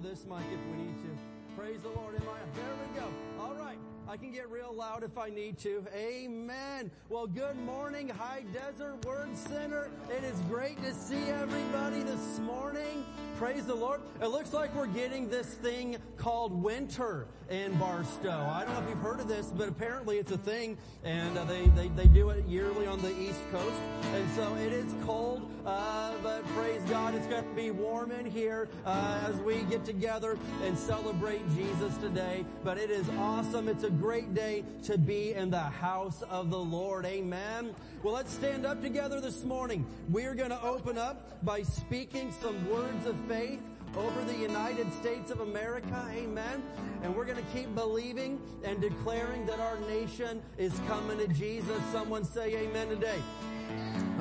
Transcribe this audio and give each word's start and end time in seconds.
to 0.00 0.08
this 0.08 0.24
mic 0.28 0.38
if 0.52 0.60
we 0.70 0.84
need 0.84 0.94
to. 1.02 1.56
Praise 1.56 1.80
the 1.80 1.88
Lord. 1.88 2.14
Am 2.14 2.22
I? 2.22 2.38
There 2.54 2.64
we 2.94 3.00
go. 3.00 3.06
All 3.40 3.54
right. 3.54 3.78
I 4.08 4.16
can 4.16 4.30
get 4.30 4.48
real 4.48 4.72
loud 4.72 5.02
if 5.02 5.18
I 5.18 5.28
need 5.28 5.58
to. 5.58 5.84
Amen. 5.94 6.90
Well, 7.08 7.26
good 7.26 7.58
morning, 7.58 8.08
High 8.08 8.44
Desert 8.52 9.04
Word 9.04 9.36
Center. 9.36 9.90
It 10.08 10.22
is 10.22 10.38
great 10.48 10.80
to 10.84 10.94
see 10.94 11.24
everybody 11.28 12.02
this 12.02 12.38
morning. 12.38 13.04
Praise 13.38 13.66
the 13.66 13.74
Lord. 13.74 14.00
It 14.22 14.28
looks 14.28 14.52
like 14.52 14.74
we're 14.74 14.86
getting 14.86 15.28
this 15.28 15.54
thing 15.54 15.96
called 16.28 16.62
winter 16.62 17.26
in 17.48 17.72
Barstow. 17.78 18.28
I 18.28 18.62
don't 18.62 18.74
know 18.74 18.82
if 18.82 18.90
you've 18.90 18.98
heard 18.98 19.18
of 19.18 19.28
this, 19.28 19.46
but 19.46 19.66
apparently 19.66 20.18
it's 20.18 20.30
a 20.30 20.36
thing, 20.36 20.76
and 21.02 21.38
uh, 21.38 21.44
they, 21.44 21.68
they, 21.68 21.88
they 21.88 22.04
do 22.04 22.28
it 22.28 22.44
yearly 22.46 22.86
on 22.86 23.00
the 23.00 23.18
East 23.18 23.40
Coast. 23.50 23.80
And 24.12 24.30
so 24.36 24.54
it 24.56 24.74
is 24.74 24.94
cold, 25.06 25.50
uh, 25.64 26.12
but 26.22 26.46
praise 26.48 26.82
God, 26.82 27.14
it's 27.14 27.26
going 27.28 27.48
to 27.48 27.54
be 27.54 27.70
warm 27.70 28.12
in 28.12 28.26
here 28.26 28.68
uh, 28.84 29.24
as 29.26 29.36
we 29.36 29.62
get 29.70 29.86
together 29.86 30.36
and 30.64 30.76
celebrate 30.76 31.40
Jesus 31.56 31.96
today. 31.96 32.44
But 32.62 32.76
it 32.76 32.90
is 32.90 33.08
awesome. 33.18 33.66
It's 33.66 33.84
a 33.84 33.90
great 33.90 34.34
day 34.34 34.64
to 34.82 34.98
be 34.98 35.32
in 35.32 35.48
the 35.48 35.58
house 35.58 36.20
of 36.28 36.50
the 36.50 36.58
Lord. 36.58 37.06
Amen. 37.06 37.74
Well, 38.02 38.12
let's 38.12 38.34
stand 38.34 38.66
up 38.66 38.82
together 38.82 39.22
this 39.22 39.44
morning. 39.44 39.86
We're 40.10 40.34
going 40.34 40.50
to 40.50 40.62
open 40.62 40.98
up 40.98 41.42
by 41.42 41.62
speaking 41.62 42.34
some 42.42 42.68
words 42.68 43.06
of 43.06 43.16
faith 43.20 43.60
over 43.96 44.24
the 44.24 44.36
United 44.36 44.92
States 44.94 45.30
of 45.30 45.40
America. 45.40 46.04
Amen. 46.14 46.62
And 47.02 47.14
we're 47.14 47.24
going 47.24 47.42
to 47.42 47.52
keep 47.52 47.74
believing 47.74 48.40
and 48.64 48.80
declaring 48.80 49.46
that 49.46 49.60
our 49.60 49.78
nation 49.80 50.42
is 50.56 50.78
coming 50.86 51.18
to 51.18 51.28
Jesus. 51.28 51.80
Someone 51.92 52.24
say 52.24 52.54
amen 52.56 52.88
today. 52.88 53.18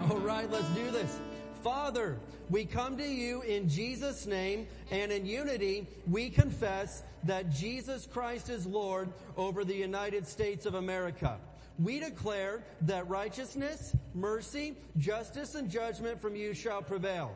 All 0.09 0.19
right, 0.19 0.49
let's 0.49 0.69
do 0.69 0.91
this. 0.91 1.19
Father, 1.63 2.17
we 2.49 2.65
come 2.65 2.97
to 2.97 3.07
you 3.07 3.41
in 3.41 3.67
Jesus' 3.67 4.25
name 4.25 4.67
and 4.91 5.11
in 5.11 5.25
unity 5.25 5.87
we 6.07 6.29
confess 6.29 7.03
that 7.23 7.51
Jesus 7.51 8.05
Christ 8.05 8.49
is 8.49 8.65
Lord 8.65 9.09
over 9.35 9.65
the 9.65 9.75
United 9.75 10.27
States 10.27 10.65
of 10.65 10.75
America. 10.75 11.37
We 11.79 11.99
declare 11.99 12.63
that 12.81 13.07
righteousness, 13.07 13.95
mercy, 14.15 14.75
justice, 14.97 15.55
and 15.55 15.69
judgment 15.69 16.21
from 16.21 16.35
you 16.35 16.53
shall 16.53 16.81
prevail. 16.81 17.35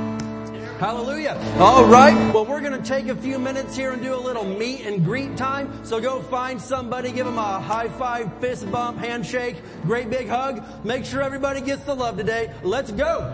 Hallelujah. 0.81 1.37
All 1.59 1.85
right. 1.85 2.33
Well, 2.33 2.43
we're 2.43 2.59
going 2.59 2.71
to 2.73 2.81
take 2.81 3.07
a 3.07 3.15
few 3.15 3.37
minutes 3.37 3.75
here 3.75 3.91
and 3.91 4.01
do 4.01 4.15
a 4.15 4.17
little 4.17 4.43
meet 4.43 4.83
and 4.83 5.05
greet 5.05 5.37
time. 5.37 5.85
So 5.85 6.01
go 6.01 6.23
find 6.23 6.59
somebody, 6.59 7.11
give 7.11 7.27
them 7.27 7.37
a 7.37 7.59
high 7.59 7.87
five, 7.87 8.35
fist 8.39 8.71
bump, 8.71 8.97
handshake, 8.97 9.57
great 9.83 10.09
big 10.09 10.27
hug. 10.27 10.63
Make 10.83 11.05
sure 11.05 11.21
everybody 11.21 11.61
gets 11.61 11.83
the 11.83 11.93
love 11.93 12.17
today. 12.17 12.51
Let's 12.63 12.91
go. 12.91 13.31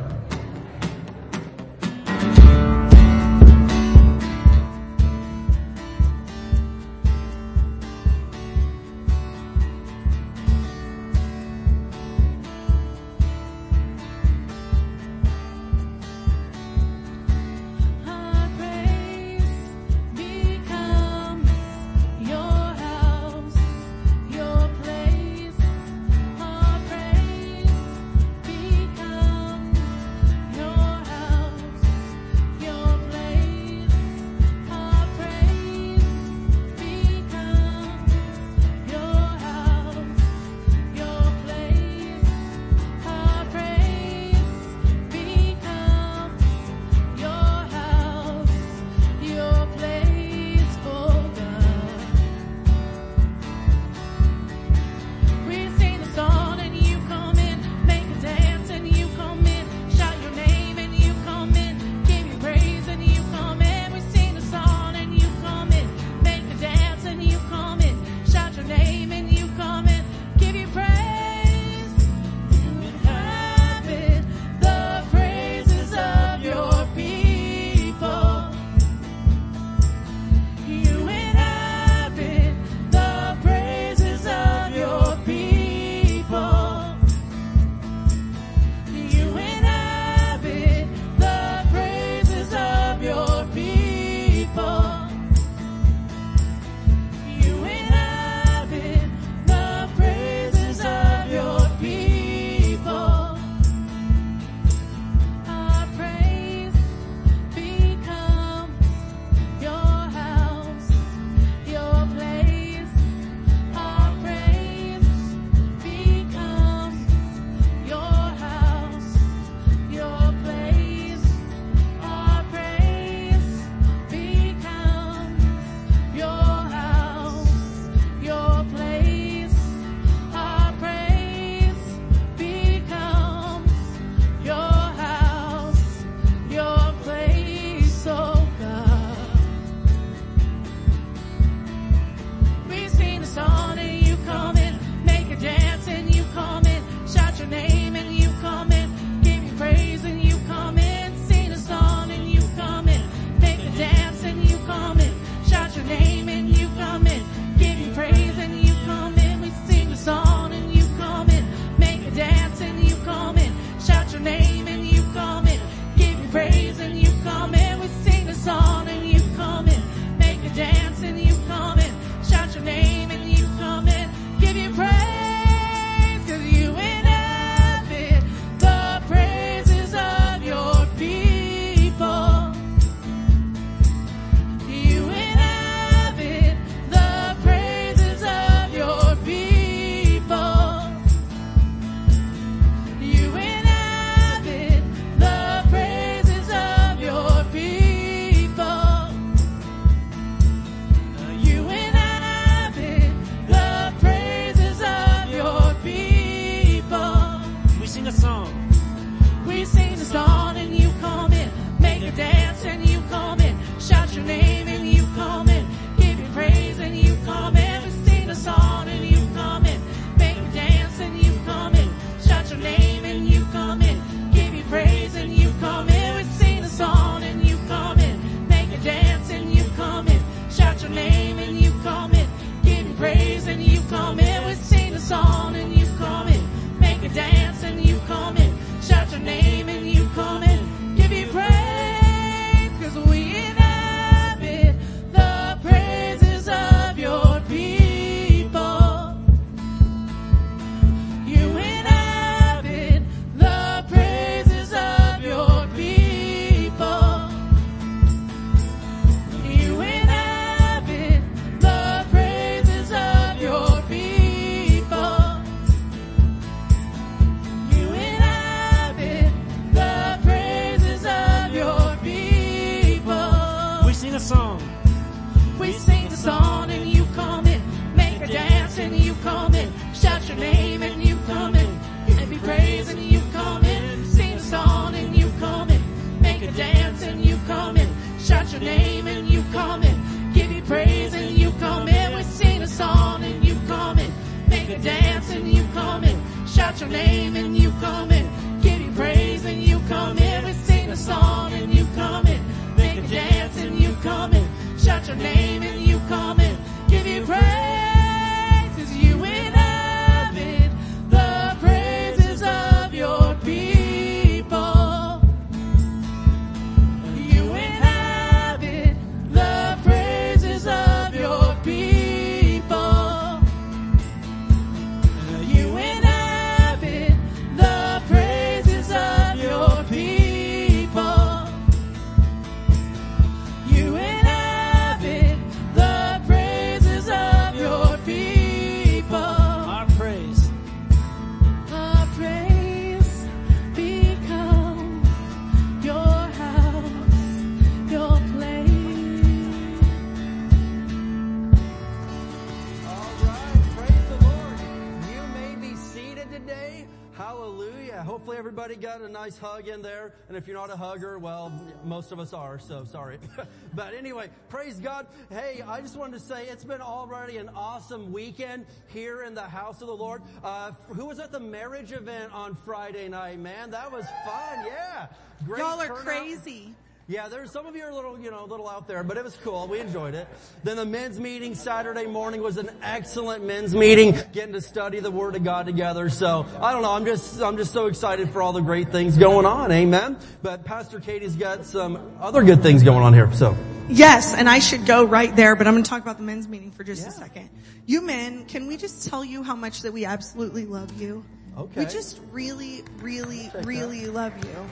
Everybody 358.70 359.00
got 359.00 359.10
a 359.10 359.10
nice 359.10 359.38
hug 359.38 359.70
in 359.70 359.82
there. 359.82 360.14
And 360.28 360.36
if 360.36 360.46
you're 360.46 360.58
not 360.58 360.70
a 360.70 360.76
hugger, 360.76 361.18
well, 361.20 361.54
most 361.86 362.12
of 362.12 362.20
us 362.20 362.34
are, 362.34 362.60
so 362.60 362.84
sorry. 362.84 363.18
but 363.74 363.94
anyway, 363.94 364.30
praise 364.50 364.78
God. 364.78 365.08
Hey, 365.30 365.64
I 365.66 365.80
just 365.80 365.96
wanted 365.96 366.20
to 366.20 366.20
say 366.20 366.48
it's 366.48 366.66
been 366.66 366.82
already 366.82 367.38
an 367.38 367.50
awesome 367.56 368.12
weekend 368.12 368.66
here 368.88 369.24
in 369.24 369.36
the 369.36 369.44
house 369.44 369.82
of 369.82 369.88
the 369.88 369.96
Lord. 369.96 370.22
Uh, 370.44 370.72
who 370.90 371.06
was 371.06 371.20
at 371.20 371.32
the 371.32 371.40
marriage 371.40 371.94
event 371.94 372.34
on 372.34 372.56
Friday 372.56 373.08
night, 373.08 373.40
man? 373.40 373.72
That 373.72 373.90
was 373.90 374.06
fun. 374.26 374.66
Yeah. 374.66 375.08
Great 375.46 375.60
Y'all 375.60 375.80
are 375.80 375.88
turnout. 375.88 376.04
crazy. 376.04 376.76
Yeah, 377.10 377.30
there's 377.30 377.52
some 377.52 377.66
of 377.66 377.74
you 377.74 377.84
are 377.84 377.90
a 377.90 377.96
little, 377.96 378.20
you 378.20 378.30
know, 378.30 378.44
a 378.44 378.48
little 378.48 378.68
out 378.68 378.86
there, 378.86 379.02
but 379.02 379.16
it 379.16 379.24
was 379.24 379.38
cool. 379.38 379.66
We 379.70 379.80
enjoyed 379.80 380.14
it. 380.14 380.28
Then 380.66 380.76
the 380.76 380.86
men's 380.86 381.22
meeting 381.22 381.56
Saturday 381.56 382.06
morning 382.06 382.42
was 382.42 382.58
an 382.58 382.70
excellent 382.82 383.46
men's 383.46 383.74
meeting, 383.74 384.14
getting 384.34 384.52
to 384.52 384.60
study 384.60 385.00
the 385.00 385.10
Word 385.10 385.38
of 385.38 385.44
God 385.46 385.68
together. 385.68 386.10
So 386.10 386.46
I 386.60 386.74
don't 386.74 386.82
know. 386.82 386.92
I'm 386.92 387.06
just, 387.06 387.42
I'm 387.42 387.56
just 387.56 387.72
so 387.72 387.86
excited 387.88 388.30
for 388.32 388.42
all 388.42 388.52
the 388.52 388.60
great 388.60 388.92
things 388.92 389.18
going 389.18 389.46
on. 389.46 389.72
Amen. 389.72 390.18
But 390.42 390.66
Pastor 390.66 391.00
Katie's 391.00 391.38
got 391.38 391.64
some 391.64 392.12
other 392.20 392.44
good 392.44 392.62
things 392.62 392.84
going 392.84 393.04
on 393.04 393.14
here. 393.14 393.32
So 393.32 393.56
Yes, 393.90 394.34
and 394.34 394.50
I 394.50 394.60
should 394.60 394.86
go 394.86 395.06
right 395.06 395.34
there, 395.34 395.56
but 395.56 395.66
I'm 395.66 395.76
going 395.76 395.84
to 395.86 395.90
talk 395.90 396.02
about 396.02 396.18
the 396.18 396.24
men's 396.24 396.50
meeting 396.50 396.72
for 396.72 396.84
just 396.84 397.04
Yeah. 397.04 397.08
a 397.08 397.12
second. 397.12 397.50
You 397.86 398.02
men, 398.02 398.44
can 398.44 398.68
we 398.68 398.76
just 398.76 399.08
tell 399.08 399.24
you 399.24 399.44
how 399.44 399.56
much 399.56 399.84
that 399.84 399.94
we 399.94 400.04
absolutely 400.04 400.66
love 400.66 401.02
you? 401.02 401.24
Okay. 401.58 401.86
We 401.86 401.86
just 401.88 402.20
really, 402.32 402.84
really, 403.00 403.50
that. 403.50 403.66
really 403.66 404.06
love 404.06 404.32
you. 404.46 404.70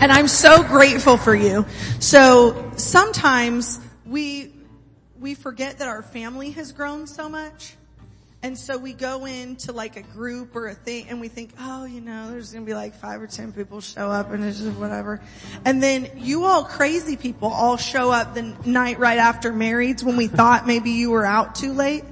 And 0.00 0.10
I'm 0.10 0.26
so 0.26 0.62
grateful 0.62 1.18
for 1.18 1.34
you. 1.34 1.66
So 2.00 2.72
sometimes 2.76 3.78
we, 4.06 4.54
we 5.20 5.34
forget 5.34 5.80
that 5.80 5.88
our 5.88 6.02
family 6.02 6.52
has 6.52 6.72
grown 6.72 7.06
so 7.06 7.28
much. 7.28 7.74
And 8.42 8.56
so 8.56 8.78
we 8.78 8.94
go 8.94 9.26
into 9.26 9.72
like 9.72 9.96
a 9.96 10.02
group 10.02 10.56
or 10.56 10.68
a 10.68 10.74
thing 10.74 11.08
and 11.10 11.20
we 11.20 11.28
think, 11.28 11.52
oh, 11.58 11.84
you 11.84 12.00
know, 12.00 12.30
there's 12.30 12.52
going 12.52 12.64
to 12.64 12.66
be 12.66 12.74
like 12.74 12.94
five 12.94 13.20
or 13.20 13.26
ten 13.26 13.52
people 13.52 13.82
show 13.82 14.10
up 14.10 14.30
and 14.30 14.44
it's 14.44 14.60
just 14.60 14.78
whatever. 14.78 15.20
And 15.66 15.82
then 15.82 16.08
you 16.16 16.44
all 16.44 16.64
crazy 16.64 17.16
people 17.16 17.48
all 17.48 17.76
show 17.76 18.10
up 18.10 18.34
the 18.34 18.42
night 18.64 18.98
right 18.98 19.18
after 19.18 19.52
marrieds 19.52 20.02
when 20.02 20.16
we 20.16 20.28
thought 20.28 20.66
maybe 20.66 20.92
you 20.92 21.10
were 21.10 21.26
out 21.26 21.54
too 21.54 21.74
late. 21.74 22.04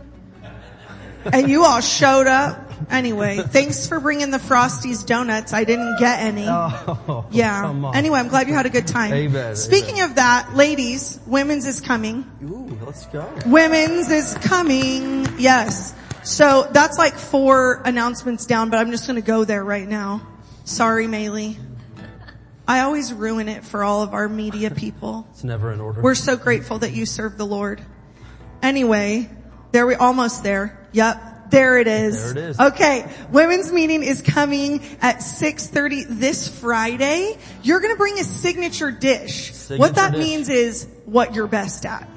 And 1.32 1.48
you 1.48 1.64
all 1.64 1.80
showed 1.80 2.26
up. 2.26 2.63
Anyway, 2.90 3.38
thanks 3.38 3.86
for 3.88 4.00
bringing 4.00 4.30
the 4.30 4.38
Frosties 4.38 5.04
donuts. 5.06 5.52
I 5.52 5.64
didn't 5.64 5.98
get 5.98 6.20
any. 6.20 6.46
oh, 6.48 7.26
Yeah. 7.30 7.92
Anyway, 7.94 8.18
I'm 8.18 8.28
glad 8.28 8.48
you 8.48 8.54
had 8.54 8.66
a 8.66 8.70
good 8.70 8.86
time. 8.86 9.12
Amen, 9.12 9.56
Speaking 9.56 10.00
of 10.00 10.16
that, 10.16 10.54
ladies, 10.54 11.18
women's 11.26 11.66
is 11.66 11.80
coming. 11.80 12.30
Ooh, 12.44 12.78
let's 12.84 13.06
go. 13.06 13.28
Women's 13.46 14.10
is 14.10 14.34
coming. 14.34 15.26
Yes. 15.38 15.94
So 16.22 16.68
that's 16.72 16.96
like 16.98 17.14
four 17.14 17.82
announcements 17.84 18.46
down, 18.46 18.70
but 18.70 18.78
I'm 18.78 18.90
just 18.90 19.06
going 19.06 19.20
to 19.20 19.26
go 19.26 19.44
there 19.44 19.62
right 19.64 19.86
now. 19.86 20.26
Sorry, 20.64 21.06
Maylee. 21.06 21.56
I 22.66 22.80
always 22.80 23.12
ruin 23.12 23.48
it 23.50 23.62
for 23.64 23.84
all 23.84 24.02
of 24.02 24.14
our 24.14 24.28
media 24.28 24.70
people. 24.70 25.26
It's 25.32 25.44
never 25.44 25.70
in 25.72 25.80
order. 25.80 26.00
We're 26.00 26.14
so 26.14 26.36
grateful 26.36 26.78
that 26.78 26.92
you 26.92 27.04
serve 27.04 27.36
the 27.36 27.44
Lord. 27.44 27.82
Anyway, 28.62 29.28
there 29.72 29.86
we 29.86 29.94
almost 29.94 30.42
there. 30.42 30.78
Yep. 30.92 31.33
There 31.54 31.78
it 31.78 31.86
is. 31.86 32.34
There 32.34 32.44
it 32.44 32.50
is. 32.50 32.60
Okay. 32.60 33.08
Women's 33.30 33.70
meeting 33.72 34.02
is 34.02 34.22
coming 34.22 34.82
at 35.00 35.18
6.30 35.18 36.06
this 36.08 36.48
Friday. 36.48 37.38
You're 37.62 37.80
gonna 37.80 37.96
bring 37.96 38.18
a 38.18 38.24
signature 38.24 38.90
dish. 38.90 39.52
Signature 39.52 39.80
what 39.80 39.94
that 39.94 40.12
dish. 40.12 40.20
means 40.20 40.48
is 40.48 40.88
what 41.04 41.34
you're 41.34 41.46
best 41.46 41.86
at. 41.86 42.08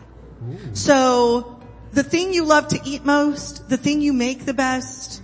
So, 0.73 1.59
the 1.91 2.03
thing 2.03 2.33
you 2.33 2.45
love 2.45 2.69
to 2.69 2.79
eat 2.83 3.05
most, 3.05 3.69
the 3.69 3.77
thing 3.77 4.01
you 4.01 4.13
make 4.13 4.45
the 4.45 4.53
best, 4.53 5.21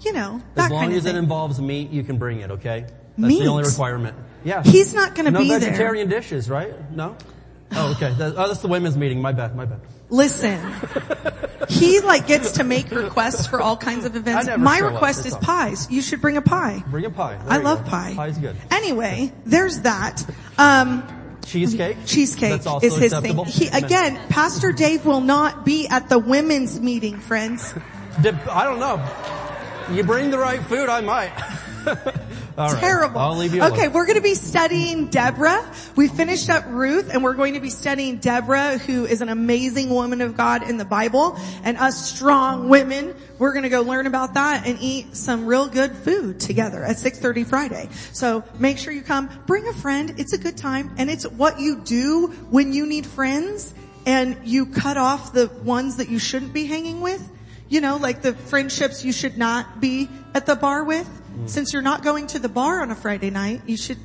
you 0.00 0.12
know, 0.12 0.40
as 0.56 0.70
long 0.70 0.80
kind 0.80 0.92
of 0.92 0.98
as 0.98 1.06
it 1.06 1.14
involves 1.14 1.60
meat, 1.60 1.90
you 1.90 2.02
can 2.02 2.18
bring 2.18 2.40
it. 2.40 2.50
Okay. 2.52 2.86
That's 3.18 3.28
Meat? 3.28 3.42
the 3.42 3.48
only 3.48 3.64
requirement. 3.64 4.16
Yeah. 4.44 4.62
He's 4.62 4.94
not 4.94 5.14
gonna 5.14 5.30
no 5.30 5.40
be 5.40 5.48
there. 5.48 5.60
No 5.60 5.66
vegetarian 5.66 6.08
dishes, 6.08 6.48
right? 6.48 6.90
No. 6.90 7.16
Oh, 7.72 7.92
okay. 7.92 8.12
That, 8.14 8.34
oh, 8.36 8.48
that's 8.48 8.60
the 8.60 8.68
women's 8.68 8.96
meeting. 8.96 9.20
My 9.20 9.32
bad. 9.32 9.54
My 9.54 9.66
bad. 9.66 9.80
Listen, 10.12 10.60
he 11.70 12.00
like 12.00 12.26
gets 12.26 12.52
to 12.52 12.64
make 12.64 12.90
requests 12.90 13.46
for 13.46 13.62
all 13.62 13.78
kinds 13.78 14.04
of 14.04 14.14
events. 14.14 14.46
My 14.58 14.78
request 14.78 15.24
is 15.24 15.34
pies. 15.34 15.90
You 15.90 16.02
should 16.02 16.20
bring 16.20 16.36
a 16.36 16.42
pie. 16.42 16.84
Bring 16.88 17.06
a 17.06 17.10
pie. 17.10 17.38
There 17.38 17.50
I 17.52 17.56
you 17.56 17.62
love 17.64 17.84
go. 17.84 17.90
pie. 17.90 18.14
Pie's 18.14 18.36
good. 18.36 18.54
Anyway, 18.70 19.32
there's 19.46 19.80
that. 19.80 20.22
Um, 20.58 21.02
Cheesecake. 21.46 22.04
cheesecake 22.04 22.50
That's 22.50 22.66
also 22.66 22.86
is 22.86 22.96
his 22.96 23.12
acceptable. 23.14 23.46
thing. 23.46 23.54
He, 23.54 23.68
again, 23.68 24.20
Pastor 24.28 24.70
Dave 24.70 25.06
will 25.06 25.22
not 25.22 25.64
be 25.64 25.88
at 25.88 26.10
the 26.10 26.18
women's 26.18 26.78
meeting, 26.78 27.18
friends. 27.18 27.72
I 28.18 28.64
don't 28.64 28.80
know. 28.80 29.02
You 29.90 30.04
bring 30.04 30.30
the 30.30 30.38
right 30.38 30.62
food, 30.62 30.90
I 30.90 31.00
might. 31.00 31.32
All 32.62 32.72
right. 32.72 32.80
Terrible. 32.80 33.18
I'll 33.18 33.36
leave 33.36 33.54
you 33.54 33.60
alone. 33.60 33.72
Okay, 33.72 33.88
we're 33.88 34.06
going 34.06 34.16
to 34.16 34.22
be 34.22 34.34
studying 34.34 35.08
Deborah. 35.08 35.68
We 35.96 36.08
finished 36.08 36.48
up 36.48 36.64
Ruth 36.68 37.12
and 37.12 37.24
we're 37.24 37.34
going 37.34 37.54
to 37.54 37.60
be 37.60 37.70
studying 37.70 38.18
Deborah, 38.18 38.78
who 38.78 39.04
is 39.04 39.20
an 39.20 39.28
amazing 39.28 39.90
woman 39.90 40.20
of 40.20 40.36
God 40.36 40.68
in 40.68 40.76
the 40.76 40.84
Bible. 40.84 41.36
And 41.64 41.76
us 41.76 42.10
strong 42.10 42.68
women, 42.68 43.14
we're 43.38 43.52
going 43.52 43.64
to 43.64 43.68
go 43.68 43.82
learn 43.82 44.06
about 44.06 44.34
that 44.34 44.66
and 44.66 44.78
eat 44.80 45.16
some 45.16 45.46
real 45.46 45.66
good 45.66 45.96
food 45.96 46.38
together 46.38 46.84
at 46.84 46.96
6.30 46.96 47.46
Friday. 47.46 47.88
So 48.12 48.44
make 48.58 48.78
sure 48.78 48.92
you 48.92 49.02
come. 49.02 49.28
Bring 49.46 49.66
a 49.66 49.72
friend. 49.72 50.14
It's 50.18 50.32
a 50.32 50.38
good 50.38 50.56
time. 50.56 50.94
And 50.98 51.10
it's 51.10 51.26
what 51.26 51.58
you 51.58 51.80
do 51.80 52.28
when 52.50 52.72
you 52.72 52.86
need 52.86 53.06
friends 53.06 53.74
and 54.06 54.36
you 54.44 54.66
cut 54.66 54.96
off 54.96 55.32
the 55.32 55.48
ones 55.64 55.96
that 55.96 56.08
you 56.08 56.18
shouldn't 56.18 56.52
be 56.52 56.66
hanging 56.66 57.00
with. 57.00 57.28
You 57.68 57.80
know, 57.80 57.96
like 57.96 58.22
the 58.22 58.34
friendships 58.34 59.04
you 59.04 59.12
should 59.12 59.38
not 59.38 59.80
be 59.80 60.08
at 60.34 60.46
the 60.46 60.56
bar 60.56 60.84
with. 60.84 61.08
Since 61.46 61.72
you're 61.72 61.82
not 61.82 62.02
going 62.02 62.28
to 62.28 62.38
the 62.38 62.48
bar 62.48 62.80
on 62.80 62.90
a 62.90 62.94
Friday 62.94 63.30
night, 63.30 63.62
you 63.66 63.76
should 63.76 63.98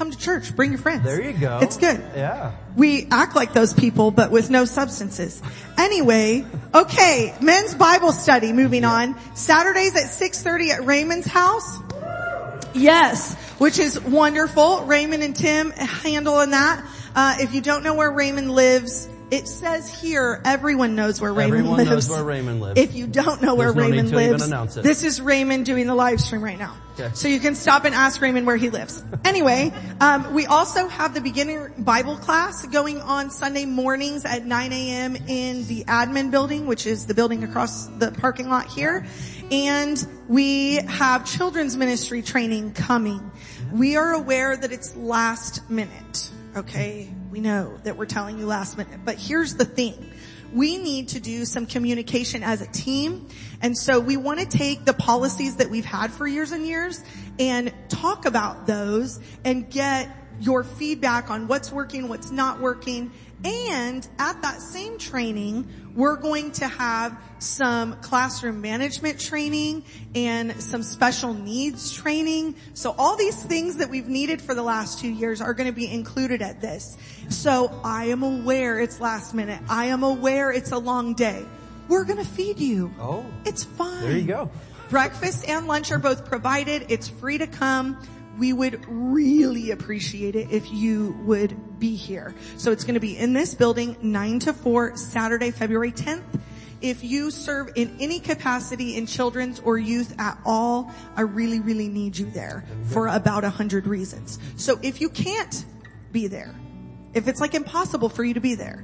come 0.00 0.10
to 0.10 0.18
church. 0.18 0.56
Bring 0.56 0.70
your 0.70 0.80
friends. 0.80 1.04
There 1.04 1.22
you 1.22 1.32
go. 1.32 1.58
It's 1.60 1.76
good. 1.76 2.00
Yeah. 2.14 2.56
We 2.76 3.06
act 3.10 3.36
like 3.36 3.52
those 3.52 3.74
people, 3.74 4.10
but 4.10 4.30
with 4.30 4.48
no 4.48 4.64
substances. 4.64 5.42
Anyway, 5.76 6.46
okay, 6.74 7.34
men's 7.42 7.74
Bible 7.74 8.12
study, 8.12 8.52
moving 8.52 8.84
on. 8.84 9.18
Saturdays 9.34 9.94
at 9.96 10.04
6.30 10.04 10.68
at 10.70 10.86
Raymond's 10.86 11.26
house. 11.26 11.78
Yes, 12.72 13.34
which 13.58 13.78
is 13.78 14.00
wonderful. 14.00 14.84
Raymond 14.84 15.22
and 15.22 15.36
Tim 15.36 15.70
handling 15.70 16.50
that. 16.50 16.82
Uh, 17.14 17.36
if 17.40 17.52
you 17.54 17.60
don't 17.60 17.82
know 17.82 17.94
where 17.94 18.10
Raymond 18.10 18.50
lives, 18.52 19.08
it 19.30 19.48
says 19.48 19.92
here 20.00 20.40
everyone 20.44 20.94
knows 20.94 21.20
where 21.20 21.32
Raymond 21.32 21.60
Everyone 21.60 21.78
lives. 21.78 21.90
knows 21.90 22.10
where 22.10 22.24
Raymond 22.24 22.60
lives. 22.60 22.80
If 22.80 22.94
you 22.94 23.06
don't 23.06 23.42
know 23.42 23.54
where 23.54 23.72
There's 23.72 23.88
no 23.88 23.94
need 24.02 24.12
Raymond 24.12 24.50
lives, 24.50 24.74
this 24.74 25.04
is 25.04 25.20
Raymond 25.20 25.66
doing 25.66 25.86
the 25.86 25.94
live 25.94 26.20
stream 26.20 26.42
right 26.42 26.58
now. 26.58 26.76
Okay. 26.98 27.10
So 27.14 27.28
you 27.28 27.40
can 27.40 27.54
stop 27.54 27.84
and 27.84 27.94
ask 27.94 28.20
Raymond 28.20 28.46
where 28.46 28.56
he 28.56 28.70
lives. 28.70 29.02
Anyway, 29.24 29.72
um, 30.00 30.34
we 30.34 30.46
also 30.46 30.88
have 30.88 31.14
the 31.14 31.20
beginner 31.20 31.72
Bible 31.78 32.16
class 32.16 32.66
going 32.66 33.00
on 33.00 33.30
Sunday 33.30 33.64
mornings 33.64 34.24
at 34.24 34.44
9 34.44 34.72
a.m. 34.72 35.16
in 35.16 35.66
the 35.66 35.84
admin 35.84 36.30
building, 36.30 36.66
which 36.66 36.86
is 36.86 37.06
the 37.06 37.14
building 37.14 37.44
across 37.44 37.86
the 37.86 38.10
parking 38.10 38.48
lot 38.50 38.66
here. 38.66 39.06
And 39.50 40.04
we 40.28 40.76
have 40.76 41.24
children's 41.24 41.76
ministry 41.76 42.22
training 42.22 42.72
coming. 42.72 43.30
We 43.72 43.96
are 43.96 44.12
aware 44.12 44.56
that 44.56 44.72
it's 44.72 44.94
last 44.96 45.68
minute. 45.70 46.30
Okay. 46.56 47.08
We 47.30 47.38
know 47.38 47.78
that 47.84 47.96
we're 47.96 48.06
telling 48.06 48.38
you 48.38 48.46
last 48.46 48.76
minute, 48.76 49.00
but 49.04 49.16
here's 49.16 49.54
the 49.54 49.64
thing. 49.64 50.10
We 50.52 50.78
need 50.78 51.08
to 51.10 51.20
do 51.20 51.44
some 51.44 51.64
communication 51.64 52.42
as 52.42 52.60
a 52.60 52.66
team. 52.66 53.28
And 53.62 53.78
so 53.78 54.00
we 54.00 54.16
want 54.16 54.40
to 54.40 54.46
take 54.46 54.84
the 54.84 54.92
policies 54.92 55.56
that 55.56 55.70
we've 55.70 55.84
had 55.84 56.10
for 56.10 56.26
years 56.26 56.50
and 56.50 56.66
years 56.66 57.04
and 57.38 57.72
talk 57.88 58.26
about 58.26 58.66
those 58.66 59.20
and 59.44 59.70
get 59.70 60.10
your 60.40 60.64
feedback 60.64 61.30
on 61.30 61.46
what's 61.46 61.70
working, 61.70 62.08
what's 62.08 62.32
not 62.32 62.58
working. 62.58 63.12
And 63.44 64.06
at 64.18 64.42
that 64.42 64.60
same 64.60 64.98
training, 64.98 65.66
we're 65.94 66.16
going 66.16 66.52
to 66.52 66.68
have 66.68 67.18
some 67.38 67.94
classroom 68.00 68.60
management 68.60 69.18
training 69.18 69.84
and 70.14 70.60
some 70.62 70.82
special 70.82 71.32
needs 71.32 71.90
training. 71.90 72.54
So 72.74 72.94
all 72.98 73.16
these 73.16 73.42
things 73.42 73.76
that 73.76 73.88
we've 73.88 74.08
needed 74.08 74.42
for 74.42 74.54
the 74.54 74.62
last 74.62 74.98
two 75.00 75.08
years 75.08 75.40
are 75.40 75.54
going 75.54 75.68
to 75.68 75.74
be 75.74 75.90
included 75.90 76.42
at 76.42 76.60
this. 76.60 76.98
So 77.30 77.80
I 77.82 78.06
am 78.06 78.22
aware 78.22 78.78
it's 78.78 79.00
last 79.00 79.34
minute. 79.34 79.60
I 79.68 79.86
am 79.86 80.02
aware 80.02 80.52
it's 80.52 80.72
a 80.72 80.78
long 80.78 81.14
day. 81.14 81.44
We're 81.88 82.04
going 82.04 82.18
to 82.18 82.30
feed 82.30 82.58
you. 82.60 82.92
Oh. 83.00 83.24
It's 83.46 83.64
fine. 83.64 84.02
There 84.02 84.18
you 84.18 84.26
go. 84.26 84.50
Breakfast 84.90 85.48
and 85.48 85.66
lunch 85.66 85.90
are 85.92 85.98
both 85.98 86.26
provided. 86.26 86.86
It's 86.88 87.08
free 87.08 87.38
to 87.38 87.46
come. 87.46 88.00
We 88.40 88.54
would 88.54 88.82
really 88.88 89.70
appreciate 89.70 90.34
it 90.34 90.50
if 90.50 90.72
you 90.72 91.14
would 91.26 91.78
be 91.78 91.94
here. 91.94 92.34
So 92.56 92.72
it's 92.72 92.84
going 92.84 92.94
to 92.94 93.00
be 93.00 93.18
in 93.18 93.34
this 93.34 93.54
building, 93.54 93.98
9 94.00 94.38
to 94.38 94.54
4, 94.54 94.96
Saturday, 94.96 95.50
February 95.50 95.92
10th. 95.92 96.40
If 96.80 97.04
you 97.04 97.30
serve 97.30 97.72
in 97.74 97.94
any 98.00 98.18
capacity 98.18 98.96
in 98.96 99.04
children's 99.04 99.60
or 99.60 99.76
youth 99.76 100.18
at 100.18 100.38
all, 100.46 100.90
I 101.16 101.20
really, 101.20 101.60
really 101.60 101.88
need 101.88 102.16
you 102.16 102.30
there 102.30 102.64
for 102.84 103.08
about 103.08 103.44
a 103.44 103.50
hundred 103.50 103.86
reasons. 103.86 104.38
So 104.56 104.80
if 104.82 105.02
you 105.02 105.10
can't 105.10 105.62
be 106.10 106.26
there, 106.26 106.54
if 107.12 107.28
it's 107.28 107.42
like 107.42 107.54
impossible 107.54 108.08
for 108.08 108.24
you 108.24 108.32
to 108.32 108.40
be 108.40 108.54
there, 108.54 108.82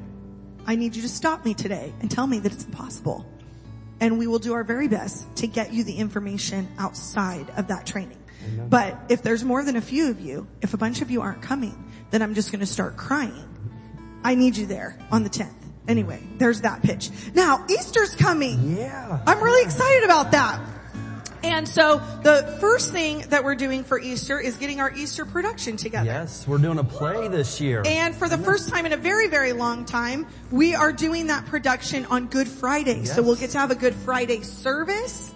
I 0.67 0.77
need 0.77 0.95
you 0.95 1.01
to 1.01 1.09
stop 1.09 1.47
me 1.47 1.55
today 1.55 1.95
and 2.03 2.11
tell 2.11 2.27
me 2.27 2.41
that 2.41 2.53
it's 2.53 2.67
impossible 2.67 3.25
and 4.01 4.19
we 4.19 4.27
will 4.27 4.39
do 4.39 4.53
our 4.53 4.65
very 4.65 4.89
best 4.89 5.35
to 5.37 5.47
get 5.47 5.73
you 5.73 5.83
the 5.83 5.95
information 5.95 6.69
outside 6.79 7.49
of 7.57 7.69
that 7.69 7.87
training. 7.87 8.19
But 8.69 8.99
if 9.09 9.23
there's 9.23 9.45
more 9.45 9.63
than 9.65 9.77
a 9.77 9.81
few 9.81 10.11
of 10.11 10.21
you, 10.21 10.47
if 10.63 10.75
a 10.75 10.77
bunch 10.77 11.03
of 11.03 11.11
you 11.11 11.23
aren't 11.23 11.43
coming, 11.43 11.91
then 12.11 12.23
I'm 12.23 12.35
just 12.35 12.53
going 12.53 12.61
to 12.61 12.67
start 12.67 12.97
crying. 12.97 13.45
I 14.25 14.35
need 14.35 14.57
you 14.57 14.67
there 14.67 14.99
on 15.11 15.23
the 15.23 15.31
10th. 15.31 15.55
Anyway, 15.89 16.21
there's 16.39 16.63
that 16.63 16.83
pitch. 16.83 17.11
Now, 17.35 17.65
Easter's 17.71 18.15
coming. 18.17 18.77
Yeah. 18.77 19.21
I'm 19.27 19.41
really 19.41 19.65
excited 19.65 20.05
about 20.05 20.33
that. 20.33 20.61
And 21.45 21.69
so 21.69 21.99
the 22.25 22.57
first 22.61 22.91
thing 22.91 23.21
that 23.29 23.45
we're 23.45 23.55
doing 23.55 23.85
for 23.85 24.01
Easter 24.01 24.41
is 24.41 24.57
getting 24.57 24.81
our 24.81 24.91
Easter 24.93 25.25
production 25.25 25.77
together. 25.77 26.07
Yes, 26.07 26.49
we're 26.49 26.59
doing 26.59 26.79
a 26.79 26.85
play 26.85 27.29
this 27.29 27.61
year. 27.61 27.85
And 27.87 28.17
for 28.17 28.29
the 28.29 28.39
first 28.39 28.69
time 28.69 28.85
in 28.85 28.93
a 28.93 28.97
very, 28.97 29.29
very 29.29 29.53
long 29.53 29.85
time, 29.85 30.27
we 30.51 30.75
are 30.75 30.93
doing 30.93 31.29
that 31.29 31.47
production 31.47 32.05
on 32.07 32.27
Good 32.27 32.49
Friday. 32.49 33.05
So 33.05 33.23
we'll 33.23 33.37
get 33.37 33.51
to 33.51 33.59
have 33.59 33.71
a 33.71 33.77
Good 33.77 33.95
Friday 33.95 34.43
service 34.43 35.33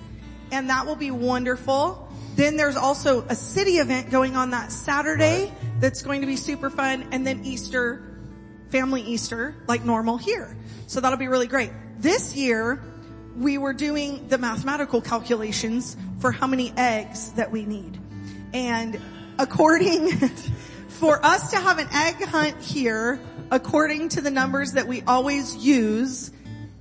and 0.52 0.70
that 0.70 0.86
will 0.86 0.96
be 0.96 1.10
wonderful. 1.10 2.08
Then 2.36 2.56
there's 2.56 2.76
also 2.76 3.24
a 3.28 3.34
city 3.34 3.78
event 3.78 4.10
going 4.10 4.36
on 4.36 4.50
that 4.50 4.72
Saturday 4.72 5.52
that's 5.78 6.02
going 6.02 6.20
to 6.20 6.26
be 6.26 6.36
super 6.36 6.70
fun 6.70 7.08
and 7.12 7.26
then 7.26 7.44
Easter, 7.44 8.02
family 8.70 9.02
Easter, 9.02 9.54
like 9.66 9.84
normal 9.84 10.16
here. 10.16 10.56
So 10.86 11.00
that'll 11.00 11.18
be 11.18 11.28
really 11.28 11.46
great. 11.46 11.70
This 11.98 12.36
year, 12.36 12.82
we 13.36 13.58
were 13.58 13.72
doing 13.72 14.28
the 14.28 14.38
mathematical 14.38 15.00
calculations 15.00 15.96
for 16.20 16.32
how 16.32 16.46
many 16.46 16.72
eggs 16.76 17.32
that 17.32 17.50
we 17.50 17.64
need. 17.64 17.98
And 18.52 19.00
according, 19.38 20.10
for 20.88 21.24
us 21.24 21.50
to 21.50 21.56
have 21.56 21.78
an 21.78 21.88
egg 21.92 22.22
hunt 22.24 22.60
here, 22.62 23.20
according 23.50 24.10
to 24.10 24.20
the 24.20 24.30
numbers 24.30 24.72
that 24.72 24.86
we 24.86 25.02
always 25.02 25.56
use 25.56 26.30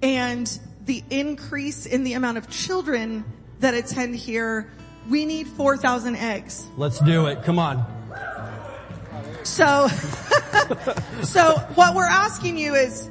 and 0.02 0.60
the 0.86 1.04
increase 1.10 1.86
in 1.86 2.04
the 2.04 2.14
amount 2.14 2.38
of 2.38 2.50
children 2.50 3.24
that 3.60 3.74
attend 3.74 4.16
here, 4.16 4.72
we 5.10 5.26
need 5.26 5.48
4,000 5.48 6.16
eggs. 6.16 6.66
Let's 6.78 7.00
do 7.00 7.28
it. 7.28 7.44
Come 7.44 7.60
on. 7.60 7.86
So, 9.44 9.88
so 11.24 11.58
what 11.76 11.96
we're 11.96 12.06
asking 12.06 12.58
you 12.58 12.76
is, 12.76 13.10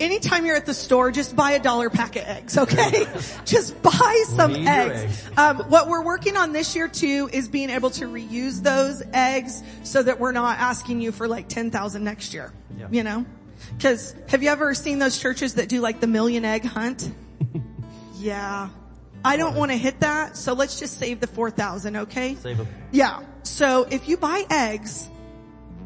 anytime 0.00 0.44
you're 0.44 0.56
at 0.56 0.66
the 0.66 0.74
store, 0.74 1.10
just 1.10 1.36
buy 1.36 1.52
a 1.52 1.58
dollar 1.58 1.90
pack 1.90 2.16
of 2.16 2.22
eggs, 2.22 2.58
okay? 2.58 3.06
just 3.44 3.80
buy 3.82 4.24
some 4.28 4.54
eggs. 4.54 5.02
eggs. 5.02 5.30
Um, 5.36 5.58
what 5.70 5.88
we're 5.88 6.04
working 6.04 6.36
on 6.36 6.52
this 6.52 6.74
year 6.74 6.88
too 6.88 7.28
is 7.32 7.48
being 7.48 7.70
able 7.70 7.90
to 7.90 8.06
reuse 8.06 8.62
those 8.62 9.02
eggs 9.12 9.62
so 9.84 10.02
that 10.02 10.18
we're 10.18 10.32
not 10.32 10.58
asking 10.58 11.00
you 11.00 11.12
for 11.12 11.28
like 11.28 11.48
10,000 11.48 12.02
next 12.02 12.34
year. 12.34 12.52
Yeah. 12.76 12.88
You 12.90 13.02
know? 13.02 13.26
Cause 13.80 14.14
have 14.28 14.42
you 14.42 14.50
ever 14.50 14.74
seen 14.74 14.98
those 14.98 15.18
churches 15.18 15.54
that 15.54 15.68
do 15.68 15.80
like 15.80 16.00
the 16.00 16.06
million 16.06 16.44
egg 16.44 16.64
hunt? 16.64 17.10
yeah. 18.18 18.68
I 19.24 19.36
don't 19.36 19.54
want 19.56 19.70
to 19.72 19.76
hit 19.76 20.00
that, 20.00 20.36
so 20.36 20.52
let's 20.52 20.78
just 20.78 20.98
save 20.98 21.20
the 21.20 21.26
4,000, 21.26 21.96
okay? 21.96 22.34
Save 22.36 22.58
them. 22.58 22.68
Yeah. 22.92 23.22
So 23.42 23.86
if 23.90 24.08
you 24.08 24.16
buy 24.16 24.44
eggs, 24.50 25.08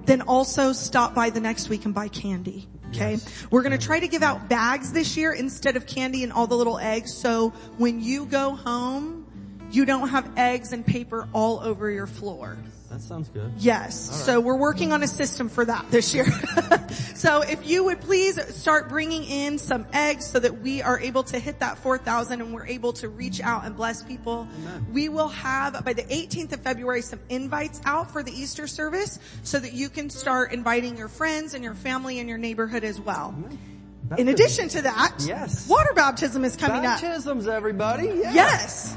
then 0.05 0.23
also 0.23 0.73
stop 0.73 1.15
by 1.15 1.31
the 1.31 1.41
next 1.41 1.69
week 1.69 1.85
and 1.85 1.95
buy 1.95 2.09
candy. 2.09 2.69
Okay. 2.91 3.19
We're 3.51 3.63
going 3.63 3.79
to 3.79 3.85
try 3.85 4.01
to 4.01 4.09
give 4.09 4.23
out 4.23 4.51
bags 4.51 4.93
this 4.93 5.17
year 5.17 5.33
instead 5.33 5.77
of 5.77 5.87
candy 5.87 6.25
and 6.25 6.33
all 6.33 6.47
the 6.47 6.57
little 6.57 6.79
eggs. 6.79 7.15
So 7.15 7.51
when 7.79 8.03
you 8.03 8.27
go 8.27 8.51
home, 8.51 9.27
you 9.71 9.87
don't 9.87 10.09
have 10.09 10.31
eggs 10.37 10.73
and 10.73 10.85
paper 10.85 11.27
all 11.33 11.61
over 11.61 11.91
your 11.91 12.07
floor. 12.07 12.59
That 12.93 13.01
sounds 13.01 13.31
good. 13.31 13.51
Yes. 13.57 13.99
So 14.27 14.39
we're 14.39 14.59
working 14.59 14.93
on 14.93 15.03
a 15.03 15.09
system 15.09 15.49
for 15.49 15.65
that 15.65 15.91
this 15.91 16.15
year. 16.15 16.27
so 17.15 17.41
if 17.41 17.67
you 17.67 17.85
would 17.85 18.03
please 18.03 18.39
start 18.55 18.91
bringing 18.91 19.25
in 19.25 19.57
some 19.57 19.87
eggs 19.95 20.27
so 20.27 20.39
that 20.39 20.61
we 20.61 20.83
are 20.83 21.01
able 21.01 21.23
to 21.25 21.39
hit 21.39 21.61
that 21.61 21.79
4,000 21.79 22.43
and 22.43 22.53
we're 22.53 22.67
able 22.67 22.93
to 22.95 23.09
reach 23.09 23.41
out 23.41 23.65
and 23.65 23.75
bless 23.75 24.03
people. 24.03 24.47
We 24.93 25.09
will 25.09 25.29
have 25.29 25.83
by 25.87 25.95
the 25.95 26.03
18th 26.03 26.53
of 26.53 26.61
February 26.61 27.01
some 27.01 27.21
invites 27.31 27.81
out 27.87 28.11
for 28.11 28.23
the 28.23 28.31
Easter 28.31 28.67
service 28.67 29.19
so 29.43 29.59
that 29.59 29.73
you 29.73 29.89
can 29.89 30.11
start 30.11 30.53
inviting 30.53 30.99
your 30.99 31.09
friends 31.09 31.55
and 31.55 31.65
your 31.65 31.75
family 31.75 32.19
and 32.19 32.29
your 32.29 32.39
neighborhood 32.39 32.85
as 32.85 33.01
well. 33.01 33.35
In 34.19 34.29
addition 34.29 34.69
to 34.69 34.83
that, 34.83 35.15
Yes. 35.21 35.67
water 35.67 35.95
baptism 35.95 36.45
is 36.45 36.57
coming 36.57 36.85
up. 36.85 37.01
Baptisms, 37.01 37.49
everybody. 37.49 38.09
Yeah. 38.09 38.35
Yes. 38.35 38.95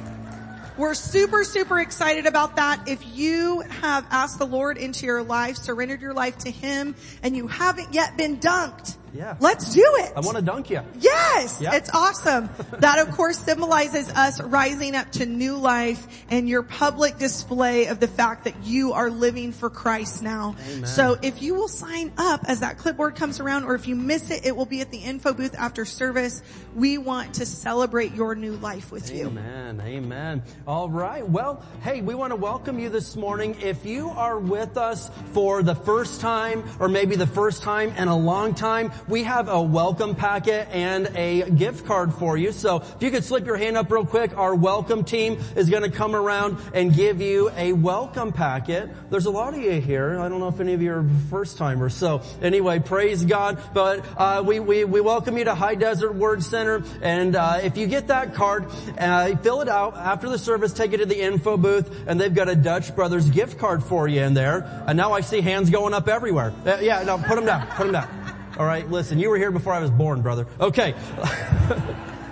We're 0.78 0.94
super, 0.94 1.46
super 1.46 1.80
excited 1.80 2.26
about 2.26 2.58
that. 2.58 2.90
If 2.90 3.00
you 3.16 3.62
have 3.62 4.06
asked 4.12 4.40
the 4.40 4.46
Lord 4.46 4.78
into 4.78 5.06
your 5.06 5.24
life, 5.24 5.56
surrendered 5.56 6.02
your 6.02 6.14
life 6.14 6.38
to 6.40 6.52
Him, 6.52 6.96
and 7.24 7.34
you 7.34 7.48
haven't 7.48 7.94
yet 7.94 8.18
been 8.18 8.40
dunked, 8.42 8.98
Yeah. 9.16 9.36
let's 9.40 9.74
do 9.74 9.82
it. 10.00 10.12
I 10.16 10.20
want 10.20 10.38
to 10.38 10.44
dunk 10.44 10.70
you. 10.70 10.82
Yes, 11.00 11.60
Yeah. 11.62 11.76
it's 11.76 11.90
awesome. 11.94 12.50
that 12.80 13.00
of 13.00 13.16
course 13.16 13.38
symbolizes 13.38 14.10
us 14.10 14.42
rising 14.42 14.96
up 14.96 15.12
to 15.14 15.26
new 15.26 15.56
life 15.58 16.06
and 16.30 16.50
your 16.50 16.64
public 16.64 17.18
display 17.18 17.86
of 17.88 18.00
the 18.00 18.08
fact 18.08 18.44
that 18.46 18.56
you 18.64 18.94
are 18.94 19.10
living 19.10 19.52
for 19.52 19.70
Christ 19.70 20.22
now. 20.22 20.56
Amen. 20.70 20.86
So 20.86 21.18
if 21.22 21.42
you 21.42 21.56
will 21.56 21.68
sign 21.68 22.12
up 22.18 22.42
as 22.48 22.60
that 22.60 22.78
clipboard 22.78 23.16
comes 23.16 23.40
around 23.40 23.64
or 23.64 23.76
if 23.76 23.88
you 23.88 23.96
miss 23.96 24.30
it, 24.32 24.46
it 24.46 24.56
will 24.56 24.66
be 24.66 24.82
at 24.82 24.92
the 24.92 24.98
info 24.98 25.34
booth 25.34 25.56
after 25.58 25.86
service. 25.86 26.42
We 26.76 26.98
want 26.98 27.36
to 27.36 27.46
celebrate 27.46 28.14
your 28.14 28.36
new 28.36 28.54
life 28.58 28.92
with 28.92 29.14
you. 29.14 29.28
Amen. 29.28 29.82
Amen. 29.84 30.44
All 30.68 30.90
right. 30.90 31.28
Well, 31.28 31.64
hey, 31.82 32.02
we 32.02 32.16
want 32.16 32.32
to 32.32 32.36
welcome 32.36 32.80
you 32.80 32.90
this 32.90 33.16
morning. 33.16 33.56
If 33.62 33.86
you 33.86 34.10
are 34.10 34.38
with 34.38 34.78
us 34.78 35.10
for 35.34 35.64
the 35.64 35.76
first 35.76 36.20
time 36.22 36.64
or 36.80 36.90
maybe 36.90 37.16
the 37.16 37.28
first 37.28 37.64
time 37.64 37.92
in 37.98 38.08
a 38.08 38.18
long 38.18 38.54
time, 38.54 38.92
we 39.08 39.24
have 39.24 39.50
a 39.50 39.62
welcome 39.62 40.16
packet 40.16 40.68
and 40.72 41.12
a 41.16 41.50
gift 41.52 41.86
card 41.86 42.14
for 42.14 42.38
you. 42.38 42.52
So 42.52 42.78
if 42.78 43.02
you 43.02 43.12
could 43.12 43.24
slip 43.24 43.46
your 43.46 43.58
hand 43.58 43.78
up 43.78 43.92
real 43.92 44.06
quick, 44.06 44.36
our 44.38 44.56
welcome 44.56 45.04
team 45.04 45.40
is 45.56 45.70
going 45.70 45.84
to 45.84 45.92
come 45.92 46.16
around 46.16 46.58
and 46.74 46.94
give 46.94 47.22
you 47.22 47.52
a 47.56 47.74
welcome 47.74 48.32
packet. 48.32 48.90
There's 49.12 49.26
a 49.26 49.32
lot 49.32 49.54
of 49.54 49.62
you 49.62 49.80
here. 49.80 50.20
I 50.20 50.30
don't 50.30 50.40
know 50.40 50.48
if 50.48 50.60
any 50.60 50.74
of 50.74 50.82
you 50.82 50.94
are 50.94 51.06
first 51.30 51.58
timers. 51.58 51.94
So 51.94 52.22
anyway, 52.42 52.80
praise 52.80 53.24
God. 53.24 53.62
But 53.74 54.06
uh, 54.18 54.44
we, 54.46 54.60
we, 54.60 54.86
we 54.86 55.02
welcome 55.02 55.38
you 55.38 55.46
to 55.46 55.56
High 55.56 55.76
Desert 55.76 56.16
Word 56.16 56.44
Center. 56.44 56.84
And 57.02 57.36
uh, 57.36 57.60
if 57.64 57.78
you 57.78 57.88
get 57.88 58.08
that 58.08 58.34
card, 58.34 58.66
uh, 58.98 59.36
fill 59.38 59.62
it 59.62 59.70
out 59.70 59.96
after 59.96 60.30
the 60.30 60.40
service, 60.40 60.74
take 60.74 60.94
it 60.94 60.98
to 60.98 61.06
the 61.06 61.22
info 61.22 61.58
booth, 61.58 61.90
and 62.08 62.20
they've 62.20 62.34
got 62.34 62.50
a 62.50 62.56
Dutch 62.56 62.96
Brothers 62.96 63.30
gift 63.30 63.60
card 63.60 63.84
for 63.84 64.08
you 64.08 64.22
in 64.22 64.34
there. 64.34 64.84
And 64.88 64.98
now 64.98 65.14
I 65.14 65.22
see 65.22 65.42
hands 65.42 65.70
going 65.70 65.94
up 65.94 66.08
everywhere. 66.08 66.54
Uh, 66.66 66.80
yeah, 66.82 67.04
no, 67.04 67.18
put 67.18 67.36
them 67.36 67.46
down. 67.46 67.68
Put 67.68 67.84
them 67.84 67.94
down. 67.94 68.25
All 68.58 68.66
right, 68.66 68.90
listen, 68.90 69.20
you 69.20 69.30
were 69.30 69.38
here 69.38 69.52
before 69.52 69.74
I 69.74 69.80
was 69.80 69.92
born, 69.92 70.22
brother. 70.22 70.48
Okay. 70.60 70.96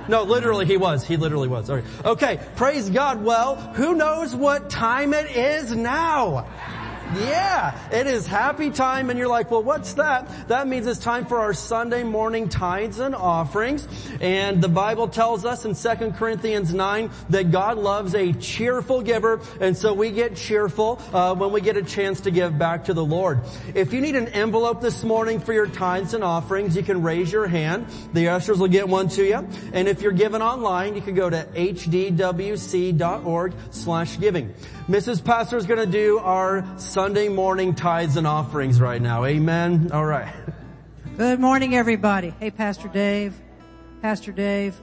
No, 0.08 0.24
literally 0.24 0.66
he 0.66 0.76
was. 0.76 1.08
He 1.08 1.16
literally 1.16 1.48
was. 1.48 1.70
All 1.70 1.78
right. 1.78 1.86
Okay, 2.04 2.40
praise 2.58 2.90
God. 2.90 3.24
Well, 3.24 3.56
who 3.56 3.96
knows 3.96 4.36
what 4.36 4.70
time 4.70 5.14
it 5.14 5.36
is 5.36 5.74
now? 5.74 6.46
Yeah, 7.16 7.78
it 7.92 8.08
is 8.08 8.26
happy 8.26 8.72
time 8.72 9.10
and 9.10 9.20
you're 9.20 9.28
like, 9.28 9.52
well 9.52 9.64
what's 9.64 9.94
that? 9.94 10.48
That 10.48 10.68
means 10.68 10.88
it's 10.88 11.00
time 11.00 11.26
for 11.26 11.40
our 11.40 11.54
Sunday 11.54 12.04
morning 12.04 12.50
tithes 12.50 13.00
and 13.00 13.14
offerings. 13.14 13.88
And 14.20 14.62
the 14.62 14.70
Bible 14.70 15.08
tells 15.08 15.46
us 15.46 15.66
in 15.66 15.76
2 15.76 16.12
Corinthians 16.12 16.74
9 16.74 17.12
that 17.30 17.52
God 17.52 17.78
loves 17.78 18.16
a 18.16 18.34
cheerful 18.34 19.02
giver 19.02 19.42
and 19.60 19.78
so 19.78 19.94
we 19.94 20.12
get 20.12 20.36
cheerful 20.36 21.02
uh, 21.14 21.36
when 21.36 21.52
we 21.52 21.62
get 21.62 21.78
a 21.78 21.84
chance 21.84 22.22
to 22.22 22.32
give 22.32 22.58
back 22.58 22.86
to 22.86 22.94
the 22.94 23.06
Lord. 23.06 23.42
If 23.76 23.94
you 23.94 24.02
need 24.02 24.16
an 24.16 24.30
envelope 24.30 24.82
this 24.82 25.04
morning 25.04 25.40
for 25.40 25.54
your 25.54 25.68
tithes 25.68 26.14
and 26.14 26.24
offerings, 26.24 26.76
you 26.76 26.84
can 26.84 27.04
raise 27.04 27.32
your 27.32 27.48
hand. 27.48 27.88
The 28.14 28.30
ushers 28.30 28.60
will 28.60 28.68
get 28.68 28.90
one 28.90 29.10
to 29.10 29.24
you. 29.24 29.48
And 29.74 29.88
if 29.88 30.02
you're 30.02 30.12
giving 30.12 30.42
online, 30.42 30.96
you 30.96 31.02
can 31.02 31.16
go 31.16 31.30
to 31.30 31.48
hdwc.org 31.54 33.54
slash 33.72 34.20
giving. 34.20 34.54
Mrs. 34.90 35.24
Pastor 35.24 35.56
is 35.56 35.66
going 35.66 35.80
to 35.80 35.86
do 35.86 36.20
our 36.20 36.66
Sunday 36.78 37.30
morning 37.30 37.74
tithes 37.74 38.18
and 38.18 38.28
offerings 38.28 38.82
right 38.82 39.02
now. 39.02 39.24
Amen. 39.24 39.90
All 39.94 40.04
right. 40.04 40.34
Good 41.16 41.40
morning, 41.40 41.74
everybody. 41.74 42.34
Hey, 42.38 42.52
Pastor 42.52 42.90
Dave. 42.90 43.34
Pastor 44.02 44.34
Dave, 44.34 44.76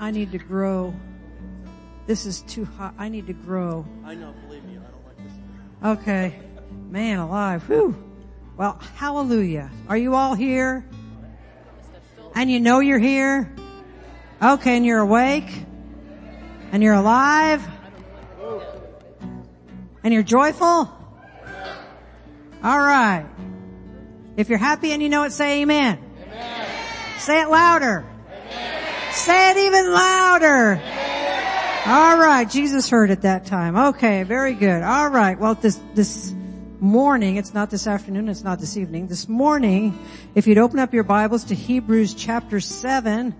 I 0.00 0.12
need 0.12 0.32
to 0.32 0.38
grow. 0.38 0.94
This 2.06 2.24
is 2.24 2.40
too 2.42 2.64
hot. 2.64 2.94
I 2.96 3.10
need 3.10 3.26
to 3.26 3.34
grow. 3.34 3.84
I 4.02 4.14
know, 4.14 4.32
believe 4.46 4.64
me, 4.64 4.78
I 4.78 4.90
don't 4.90 5.04
like 5.04 5.16
this. 5.18 6.02
Okay. 6.02 6.40
Man 6.88 7.18
alive. 7.18 7.68
Whew. 7.68 8.02
Well, 8.56 8.80
hallelujah. 8.94 9.70
Are 9.90 9.98
you 9.98 10.14
all 10.14 10.34
here? 10.34 10.86
And 12.34 12.50
you 12.50 12.60
know 12.60 12.80
you're 12.80 12.98
here? 12.98 13.54
Okay, 14.42 14.74
and 14.78 14.86
you're 14.86 15.00
awake? 15.00 15.52
And 16.72 16.82
you're 16.82 16.94
alive? 16.94 17.62
And 20.06 20.14
you're 20.14 20.22
joyful? 20.22 20.88
Alright. 22.64 23.26
If 24.36 24.48
you're 24.48 24.56
happy 24.56 24.92
and 24.92 25.02
you 25.02 25.08
know 25.08 25.24
it, 25.24 25.32
say 25.32 25.62
amen. 25.62 25.98
amen. 26.22 26.68
Say 27.18 27.42
it 27.42 27.48
louder. 27.48 28.06
Amen. 28.28 28.84
Say 29.10 29.50
it 29.50 29.56
even 29.56 29.92
louder. 29.92 30.80
Alright, 31.88 32.48
Jesus 32.48 32.88
heard 32.88 33.10
it 33.10 33.22
that 33.22 33.46
time. 33.46 33.76
Okay, 33.76 34.22
very 34.22 34.54
good. 34.54 34.80
Alright, 34.80 35.40
well 35.40 35.56
this, 35.56 35.80
this 35.94 36.32
morning, 36.78 37.34
it's 37.34 37.52
not 37.52 37.70
this 37.70 37.88
afternoon, 37.88 38.28
it's 38.28 38.44
not 38.44 38.60
this 38.60 38.76
evening, 38.76 39.08
this 39.08 39.28
morning, 39.28 39.98
if 40.36 40.46
you'd 40.46 40.58
open 40.58 40.78
up 40.78 40.94
your 40.94 41.02
Bibles 41.02 41.42
to 41.46 41.56
Hebrews 41.56 42.14
chapter 42.14 42.60
7, 42.60 43.34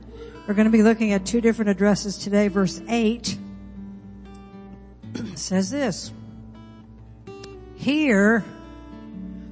we're 0.49 0.55
going 0.55 0.67
to 0.67 0.77
be 0.77 0.83
looking 0.83 1.13
at 1.13 1.25
two 1.25 1.41
different 1.41 1.69
addresses 1.69 2.19
today, 2.19 2.49
verse 2.49 2.83
8 2.89 3.39
says 5.37 5.71
this. 5.71 6.11
Here, 7.77 8.45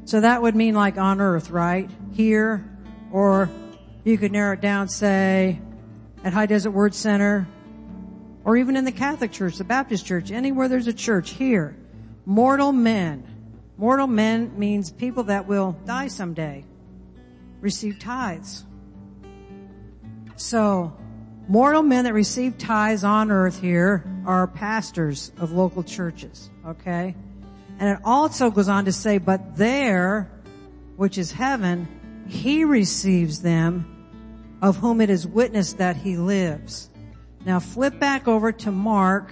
so 0.06 0.20
that 0.20 0.42
would 0.42 0.56
mean 0.56 0.74
like 0.74 0.98
on 0.98 1.20
earth, 1.20 1.50
right? 1.50 1.88
Here, 2.12 2.64
or 3.12 3.48
you 4.02 4.18
could 4.18 4.32
narrow 4.32 4.54
it 4.54 4.60
down, 4.60 4.88
say, 4.88 5.60
at 6.24 6.32
High 6.32 6.46
Desert 6.46 6.72
Word 6.72 6.94
Center, 6.94 7.46
or 8.44 8.56
even 8.56 8.76
in 8.76 8.84
the 8.84 8.92
Catholic 8.92 9.32
Church, 9.32 9.56
the 9.56 9.64
Baptist 9.64 10.04
Church, 10.04 10.30
anywhere 10.30 10.68
there's 10.68 10.86
a 10.86 10.92
church, 10.92 11.30
here, 11.30 11.76
mortal 12.26 12.72
men. 12.72 13.26
Mortal 13.76 14.06
men 14.06 14.58
means 14.58 14.90
people 14.90 15.24
that 15.24 15.46
will 15.46 15.72
die 15.84 16.08
someday, 16.08 16.64
receive 17.60 17.98
tithes. 17.98 18.64
So, 20.36 20.96
mortal 21.48 21.82
men 21.82 22.04
that 22.04 22.14
receive 22.14 22.58
tithes 22.58 23.04
on 23.04 23.30
earth 23.30 23.60
here 23.60 24.04
are 24.26 24.46
pastors 24.46 25.32
of 25.38 25.52
local 25.52 25.82
churches, 25.82 26.50
okay? 26.66 27.14
And 27.78 27.88
it 27.90 27.98
also 28.04 28.50
goes 28.50 28.68
on 28.68 28.84
to 28.84 28.92
say, 28.92 29.18
but 29.18 29.56
there, 29.56 30.30
which 30.96 31.18
is 31.18 31.32
heaven, 31.32 31.88
he 32.28 32.64
receives 32.64 33.42
them 33.42 33.90
of 34.62 34.76
whom 34.76 35.00
it 35.00 35.10
is 35.10 35.26
witnessed 35.26 35.78
that 35.78 35.96
he 35.96 36.16
lives. 36.16 36.88
Now 37.44 37.58
flip 37.60 37.98
back 37.98 38.26
over 38.28 38.52
to 38.52 38.70
Mark 38.70 39.30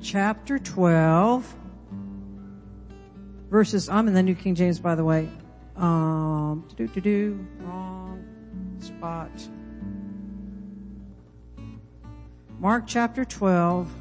chapter 0.00 0.58
12 0.58 1.54
verses, 3.50 3.88
I'm 3.88 4.08
in 4.08 4.14
the 4.14 4.22
New 4.22 4.34
King 4.34 4.54
James 4.54 4.80
by 4.80 4.94
the 4.94 5.04
way. 5.04 5.28
Um, 5.76 6.66
do 6.76 6.88
do 6.88 7.00
do 7.00 7.46
wrong 7.60 8.24
spot. 8.80 9.30
Mark 12.58 12.84
chapter 12.86 13.24
12 13.24 13.92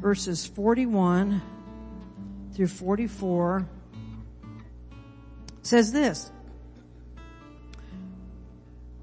verses 0.00 0.46
41 0.46 1.42
through 2.54 2.66
44 2.68 3.68
says 5.62 5.92
this. 5.92 6.30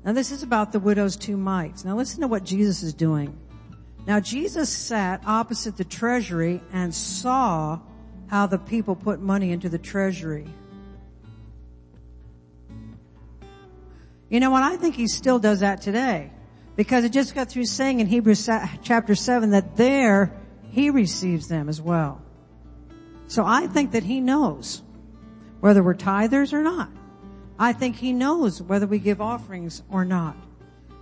Now 0.04 0.14
this 0.14 0.32
is 0.32 0.42
about 0.42 0.72
the 0.72 0.80
widow's 0.80 1.16
two 1.16 1.38
mites. 1.38 1.86
Now 1.86 1.96
listen 1.96 2.22
to 2.22 2.28
what 2.28 2.44
Jesus 2.44 2.82
is 2.82 2.94
doing. 2.94 3.38
Now 4.08 4.20
Jesus 4.20 4.70
sat 4.70 5.22
opposite 5.26 5.78
the 5.78 5.84
treasury 5.84 6.62
and 6.74 6.94
saw 6.96 7.80
how 8.28 8.48
the 8.48 8.58
people 8.58 8.96
put 8.96 9.22
money 9.22 9.52
into 9.52 9.70
the 9.70 9.78
treasury. 9.78 10.48
You 14.30 14.40
know 14.40 14.50
what? 14.50 14.64
I 14.64 14.78
think 14.78 14.96
he 14.96 15.08
still 15.08 15.40
does 15.40 15.60
that 15.60 15.82
today. 15.82 16.32
Because 16.76 17.04
it 17.04 17.12
just 17.12 17.34
got 17.34 17.50
through 17.50 17.66
saying 17.66 18.00
in 18.00 18.08
Hebrews 18.08 18.50
chapter 18.84 19.16
7 19.16 19.52
that 19.52 19.78
there 19.78 20.32
he 20.78 20.92
receives 20.92 21.48
them 21.48 21.70
as 21.70 21.82
well. 21.82 22.22
So 23.26 23.44
I 23.44 23.66
think 23.66 23.94
that 23.94 24.04
he 24.04 24.22
knows 24.22 24.84
whether 25.60 25.82
we're 25.82 25.96
tithers 25.96 26.54
or 26.54 26.62
not. 26.62 26.92
I 27.58 27.74
think 27.74 27.96
he 27.96 28.14
knows 28.14 28.62
whether 28.62 28.86
we 28.86 29.00
give 29.00 29.20
offerings 29.20 29.82
or 29.90 30.06
not. 30.06 30.38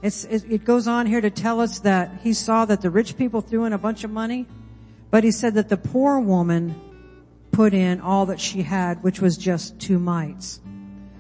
It, 0.02 0.26
it 0.50 0.64
goes 0.64 0.88
on 0.88 1.08
here 1.08 1.20
to 1.20 1.30
tell 1.30 1.60
us 1.60 1.80
that 1.80 2.22
he 2.24 2.32
saw 2.32 2.64
that 2.64 2.80
the 2.80 2.90
rich 2.90 3.18
people 3.18 3.42
threw 3.42 3.66
in 3.66 3.74
a 3.74 3.78
bunch 3.78 4.06
of 4.06 4.12
money, 4.12 4.46
but 5.12 5.26
he 5.26 5.32
said 5.32 5.56
that 5.56 5.68
the 5.68 5.76
poor 5.76 6.22
woman 6.22 6.80
put 7.52 7.74
in 7.74 8.00
all 8.00 8.28
that 8.28 8.40
she 8.40 8.62
had, 8.62 9.04
which 9.04 9.20
was 9.20 9.36
just 9.36 9.78
two 9.78 10.00
mites. 10.00 10.62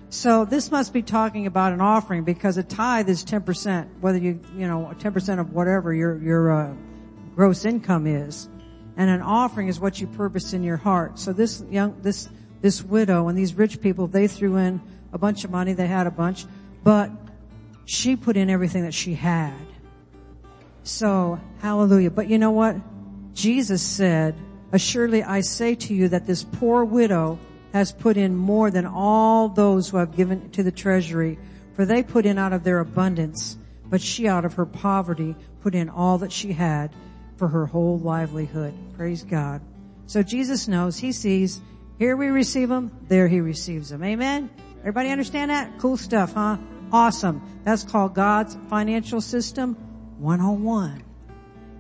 So 0.09 0.45
this 0.45 0.71
must 0.71 0.93
be 0.93 1.01
talking 1.01 1.45
about 1.45 1.73
an 1.73 1.81
offering 1.81 2.23
because 2.23 2.55
a 2.55 2.63
tithe 2.63 3.09
is 3.09 3.25
10%, 3.25 3.99
whether 3.99 4.17
you, 4.17 4.39
you 4.55 4.65
know, 4.65 4.93
10% 4.97 5.39
of 5.41 5.51
whatever 5.51 5.93
your, 5.93 6.17
your, 6.19 6.51
uh, 6.53 6.73
gross 7.35 7.65
income 7.65 8.07
is. 8.07 8.49
And 8.97 9.09
an 9.09 9.21
offering 9.21 9.67
is 9.67 9.79
what 9.79 9.99
you 9.99 10.07
purpose 10.07 10.53
in 10.53 10.63
your 10.63 10.77
heart. 10.77 11.19
So 11.19 11.33
this 11.33 11.63
young, 11.69 11.99
this, 12.01 12.29
this 12.61 12.81
widow 12.81 13.27
and 13.27 13.37
these 13.37 13.53
rich 13.53 13.81
people, 13.81 14.07
they 14.07 14.27
threw 14.27 14.55
in 14.55 14.81
a 15.11 15.17
bunch 15.17 15.43
of 15.43 15.51
money. 15.51 15.73
They 15.73 15.87
had 15.87 16.07
a 16.07 16.11
bunch, 16.11 16.45
but 16.83 17.11
she 17.83 18.15
put 18.15 18.37
in 18.37 18.49
everything 18.49 18.83
that 18.83 18.93
she 18.93 19.13
had. 19.13 19.53
So 20.83 21.39
hallelujah. 21.59 22.11
But 22.11 22.29
you 22.29 22.37
know 22.37 22.51
what? 22.51 22.77
Jesus 23.33 23.81
said, 23.81 24.35
assuredly 24.71 25.23
I 25.23 25.41
say 25.41 25.75
to 25.75 25.93
you 25.93 26.07
that 26.09 26.25
this 26.25 26.43
poor 26.43 26.85
widow 26.85 27.37
has 27.73 27.91
put 27.91 28.15
in 28.15 28.33
more 28.33 28.71
than 28.71 28.85
all 28.85 29.49
those 29.49 29.89
who 29.89 29.97
have 29.97 30.15
given 30.15 30.49
to 30.51 30.63
the 30.63 30.71
treasury, 30.71 31.37
for 31.73 31.85
they 31.85 32.01
put 32.01 32.25
in 32.25 32.37
out 32.37 32.53
of 32.53 32.63
their 32.63 32.79
abundance, 32.79 33.57
but 33.89 33.99
she 33.99 34.29
out 34.29 34.45
of 34.45 34.53
her 34.53 34.65
poverty 34.65 35.35
put 35.61 35.75
in 35.75 35.89
all 35.89 36.19
that 36.19 36.31
she 36.31 36.53
had 36.53 36.95
for 37.37 37.47
her 37.47 37.65
whole 37.65 37.99
livelihood. 37.99 38.73
Praise 38.95 39.23
God. 39.23 39.61
So 40.07 40.23
Jesus 40.23 40.67
knows, 40.67 40.97
He 40.97 41.11
sees, 41.11 41.61
here 41.97 42.15
we 42.15 42.27
receive 42.27 42.69
Him, 42.69 42.91
there 43.07 43.27
He 43.27 43.41
receives 43.41 43.91
Him. 43.91 44.03
Amen? 44.03 44.49
Everybody 44.79 45.09
understand 45.09 45.51
that? 45.51 45.79
Cool 45.79 45.97
stuff, 45.97 46.33
huh? 46.33 46.57
Awesome. 46.91 47.41
That's 47.63 47.83
called 47.83 48.13
God's 48.13 48.55
financial 48.69 49.19
system 49.19 49.75
101. 50.19 51.03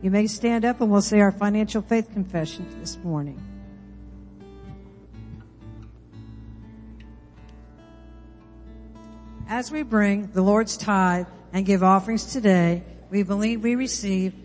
You 0.01 0.11
may 0.11 0.27
stand 0.27 0.65
up 0.65 0.81
and 0.81 0.91
we'll 0.91 1.01
say 1.01 1.19
our 1.19 1.31
financial 1.31 1.81
faith 1.81 2.11
confession 2.11 2.67
this 2.79 2.97
morning. 2.97 3.41
As 9.47 9.71
we 9.71 9.83
bring 9.83 10.31
the 10.31 10.41
Lord's 10.41 10.75
tithe 10.75 11.27
and 11.53 11.65
give 11.65 11.83
offerings 11.83 12.33
today, 12.33 12.83
we 13.11 13.21
believe 13.23 13.61
we 13.61 13.75
receive 13.75 14.33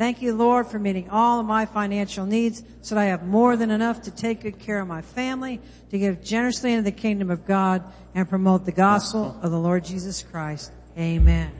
Thank 0.00 0.22
you, 0.22 0.32
Lord, 0.34 0.66
for 0.66 0.78
meeting 0.78 1.10
all 1.10 1.40
of 1.40 1.46
my 1.46 1.66
financial 1.66 2.24
needs 2.24 2.62
so 2.80 2.94
that 2.94 3.02
I 3.02 3.04
have 3.08 3.26
more 3.26 3.54
than 3.54 3.70
enough 3.70 4.00
to 4.04 4.10
take 4.10 4.40
good 4.40 4.58
care 4.58 4.80
of 4.80 4.88
my 4.88 5.02
family, 5.02 5.60
to 5.90 5.98
give 5.98 6.24
generously 6.24 6.72
into 6.72 6.84
the 6.84 6.90
kingdom 6.90 7.30
of 7.30 7.44
God, 7.44 7.84
and 8.14 8.26
promote 8.26 8.64
the 8.64 8.72
gospel 8.72 9.38
of 9.42 9.50
the 9.50 9.58
Lord 9.58 9.84
Jesus 9.84 10.22
Christ. 10.22 10.72
Amen. 10.96 11.52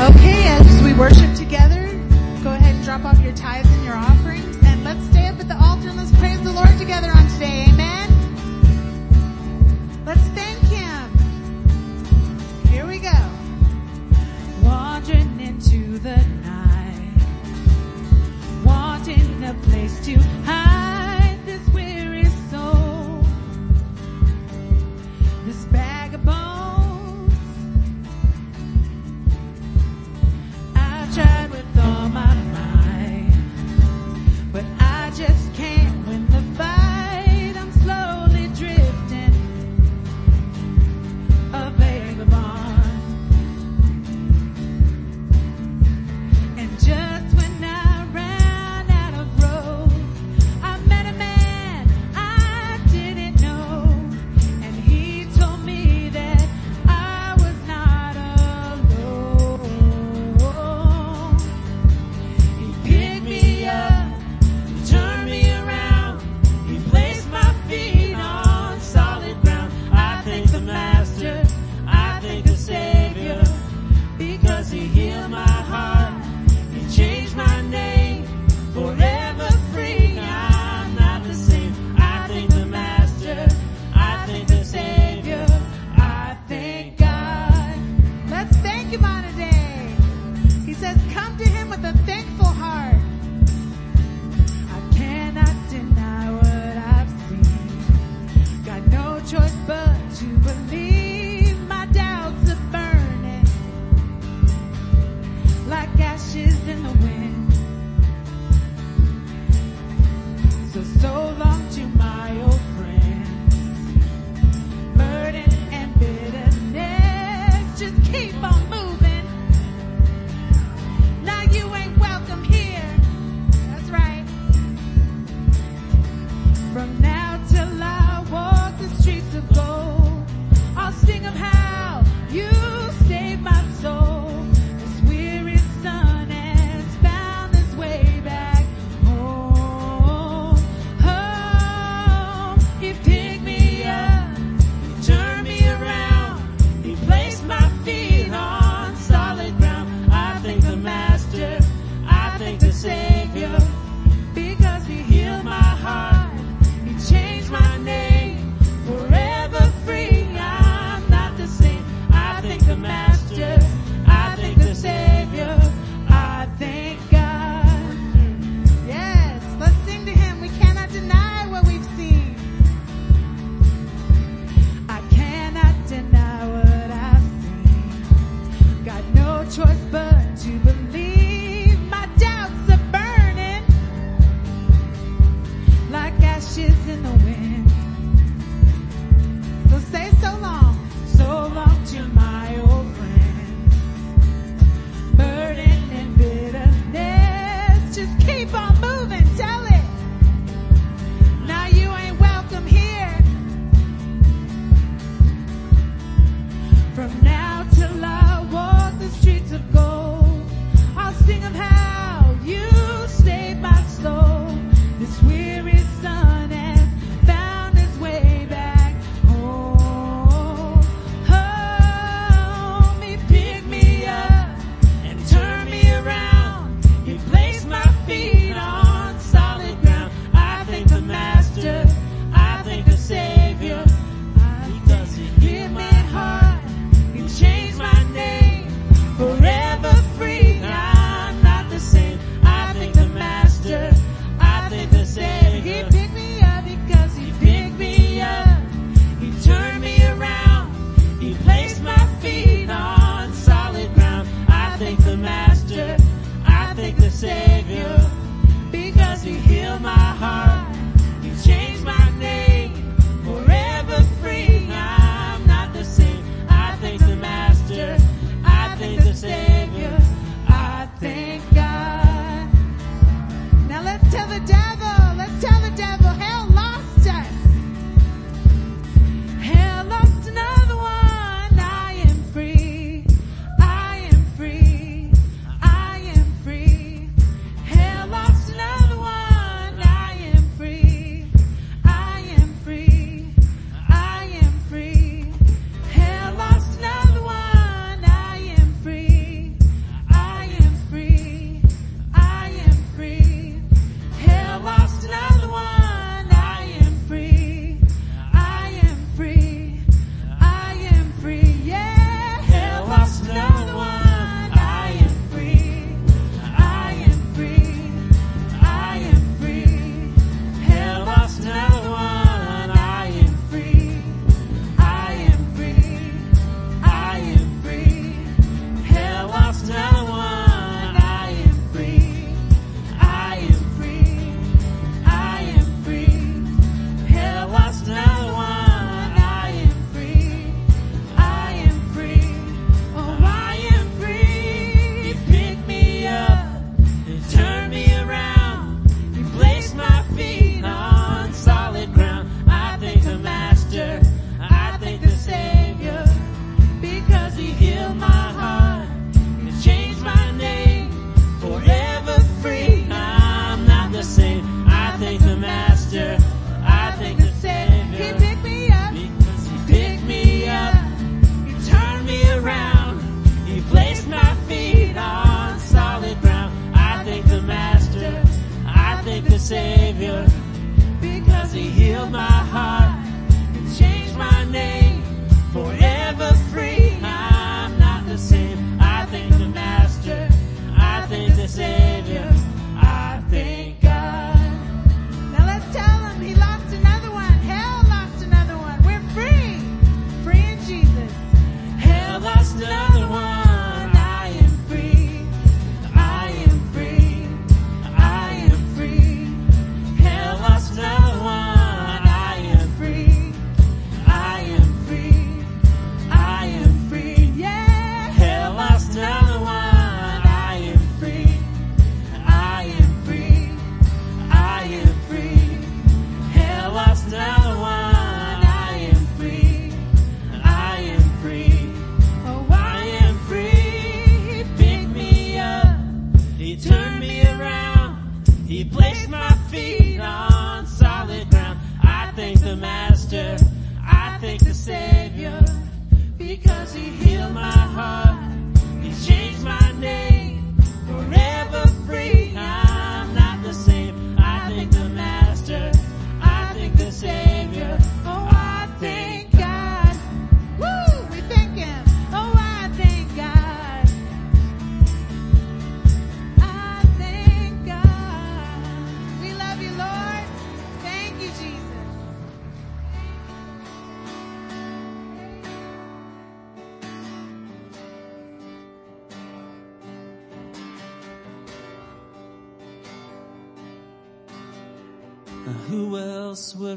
Okay, 0.00 0.42
as 0.46 0.82
we 0.82 0.94
worship 0.94 1.34
together, 1.34 1.82
go 2.42 2.52
ahead 2.52 2.74
and 2.74 2.82
drop 2.82 3.04
off 3.04 3.20
your 3.20 3.34
tithes 3.34 3.68
and 3.68 3.84
your 3.84 3.96
offerings, 3.96 4.56
and 4.64 4.84
let's 4.84 5.04
stay 5.10 5.26
up 5.26 5.38
at 5.38 5.48
the 5.48 5.62
altar 5.62 5.90
and 5.90 5.98
let's 5.98 6.16
praise 6.18 6.40
the 6.40 6.50
Lord 6.50 6.78
together 6.78 7.10
on 7.14 7.28
today. 7.28 7.66
Amen. 7.68 8.08
Let's 10.06 10.22
thank 10.28 10.51
the 16.02 16.16
night, 16.42 17.14
wanting 18.64 19.44
a 19.44 19.54
place 19.62 20.04
to 20.04 20.18
hide 20.44 20.61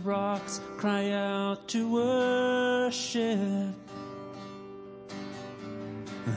rocks 0.06 0.62
cry 0.78 1.12
out 1.12 1.68
to 1.70 1.91
worship? 1.91 3.74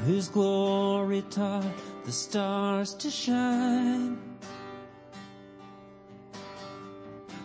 Whose 0.05 0.29
glory 0.29 1.23
taught 1.31 1.67
the 2.05 2.13
stars 2.13 2.95
to 2.95 3.11
shine? 3.11 4.19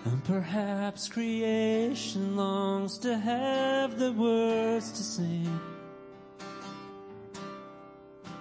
And 0.05 0.23
perhaps 0.23 1.07
creation 1.07 2.35
longs 2.35 2.97
to 2.99 3.17
have 3.17 3.99
the 3.99 4.11
words 4.13 4.91
to 4.91 5.03
sing. 5.03 5.59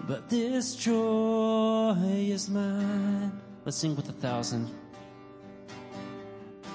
But 0.08 0.28
this 0.28 0.74
joy 0.74 1.94
is 2.02 2.50
mine. 2.50 3.40
Let's 3.64 3.76
sing 3.76 3.94
with 3.94 4.08
a 4.08 4.12
thousand. 4.12 4.81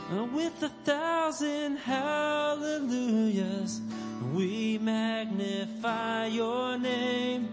With 0.09 0.63
a 0.63 0.69
thousand 0.85 1.75
hallelujahs, 1.77 3.81
we 4.33 4.77
magnify 4.77 6.27
your 6.27 6.77
name. 6.77 7.49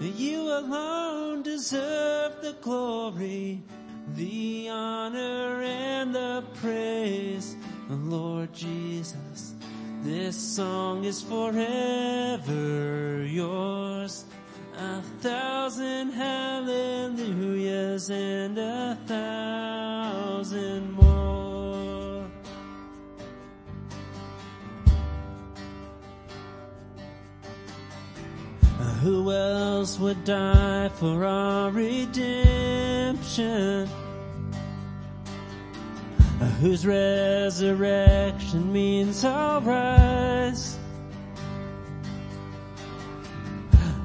You 0.00 0.40
alone 0.40 1.42
deserve 1.42 2.40
the 2.40 2.56
glory, 2.62 3.62
the 4.14 4.70
honor 4.70 5.62
and 5.62 6.14
the 6.14 6.42
praise. 6.54 7.54
Lord 7.90 8.54
Jesus, 8.54 9.54
this 10.02 10.36
song 10.36 11.04
is 11.04 11.20
forever 11.20 13.26
yours. 13.26 14.24
A 14.78 15.02
thousand 15.20 16.12
hallelujahs 16.12 18.08
and 18.08 18.56
a 18.56 18.96
thousand 19.06 20.92
more. 20.92 21.49
Who 29.02 29.32
else 29.32 29.98
would 29.98 30.24
die 30.24 30.90
for 30.90 31.24
our 31.24 31.70
redemption? 31.70 33.18
Whose 36.60 36.86
resurrection 36.86 38.70
means 38.70 39.24
I'll 39.24 39.62
rise. 39.62 40.78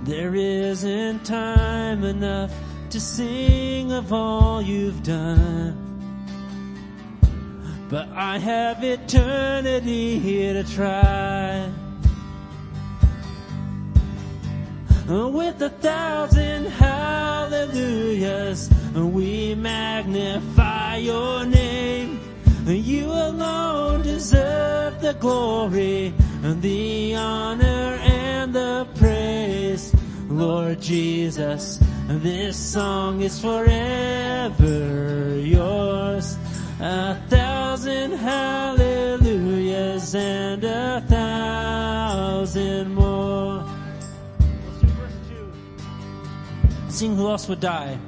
There 0.03 0.33
isn't 0.33 1.25
time 1.25 2.05
enough 2.05 2.53
to 2.91 3.01
sing 3.01 3.91
of 3.91 4.13
all 4.13 4.61
you've 4.61 5.03
done. 5.03 5.81
But 7.89 8.07
I 8.13 8.37
have 8.37 8.81
eternity 8.81 10.19
here 10.19 10.53
to 10.53 10.63
try. 10.63 11.69
Uh, 15.07 15.27
with 15.27 15.61
a 15.61 15.69
thousand 15.69 16.65
hallelujahs, 16.65 18.71
uh, 18.97 19.05
we 19.05 19.53
magnify 19.53 20.97
your 20.97 21.45
name. 21.45 22.19
Uh, 22.67 22.71
you 22.71 23.05
alone 23.05 24.01
deserve 24.01 24.99
the 25.01 25.13
glory, 25.13 26.11
the 26.41 27.13
honor 27.13 27.99
and 28.01 28.51
the 28.51 28.87
praise. 28.95 29.93
Lord 30.27 30.81
Jesus, 30.81 31.79
this 32.07 32.57
song 32.57 33.21
is 33.21 33.39
forever 33.39 35.37
yours. 35.37 36.35
A 36.79 37.13
thousand 37.29 38.13
hallelujahs 38.13 40.15
and 40.15 40.63
a 40.63 41.01
thousand 41.07 42.95
more. 42.95 43.04
Sing 46.95 47.15
who 47.17 47.27
else 47.27 47.47
would 47.49 47.59
die? 47.59 47.99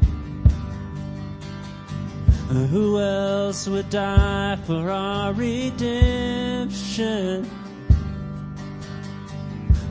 Who 2.47 2.97
else 3.01 3.67
would 3.67 3.89
die 3.89 4.55
for 4.65 4.89
our 4.89 5.33
redemption? 5.33 6.71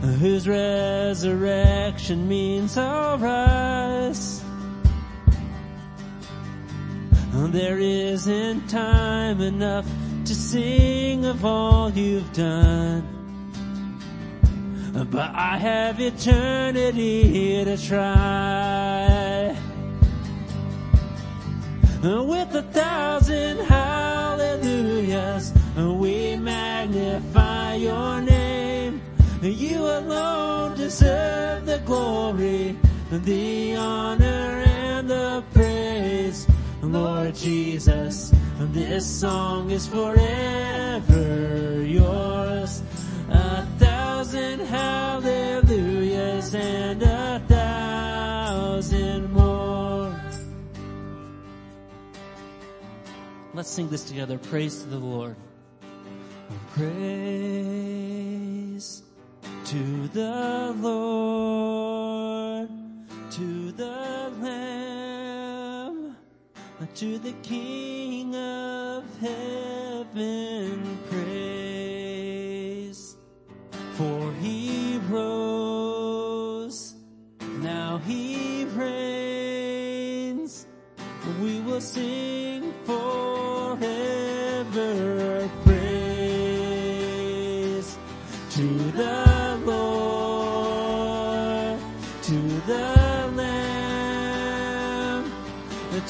Whose 0.00 0.48
resurrection 0.48 2.26
means 2.26 2.78
I'll 2.78 3.18
rise. 3.18 4.42
There 7.34 7.78
isn't 7.78 8.70
time 8.70 9.42
enough 9.42 9.86
to 10.24 10.34
sing 10.34 11.26
of 11.26 11.44
all 11.44 11.90
you've 11.90 12.32
done. 12.32 13.15
But 15.04 15.30
I 15.34 15.58
have 15.58 16.00
eternity 16.00 17.24
here 17.24 17.66
to 17.66 17.76
try. 17.76 19.54
With 22.02 22.54
a 22.54 22.62
thousand 22.72 23.58
hallelujahs, 23.58 25.52
we 25.76 26.36
magnify 26.36 27.74
your 27.74 28.22
name. 28.22 29.02
You 29.42 29.80
alone 29.80 30.78
deserve 30.78 31.66
the 31.66 31.82
glory, 31.84 32.74
the 33.10 33.76
honor 33.76 34.64
and 34.64 35.10
the 35.10 35.44
praise. 35.52 36.46
Lord 36.80 37.34
Jesus, 37.34 38.32
this 38.72 39.04
song 39.04 39.70
is 39.70 39.86
forever 39.86 41.82
yours. 41.84 42.45
Let's 53.56 53.70
sing 53.70 53.88
this 53.88 54.04
together. 54.04 54.36
Praise 54.36 54.82
to 54.82 54.88
the 54.90 54.98
Lord. 54.98 55.34
Praise 56.74 56.92
to 59.64 60.08
the 60.08 60.76
Lord, 60.78 62.68
to 63.30 63.72
the 63.72 64.30
Lamb, 64.42 66.18
to 66.96 67.18
the 67.18 67.32
King 67.42 68.36
of 68.36 69.04
heaven. 69.20 70.85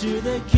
To 0.06 0.20
the 0.20 0.55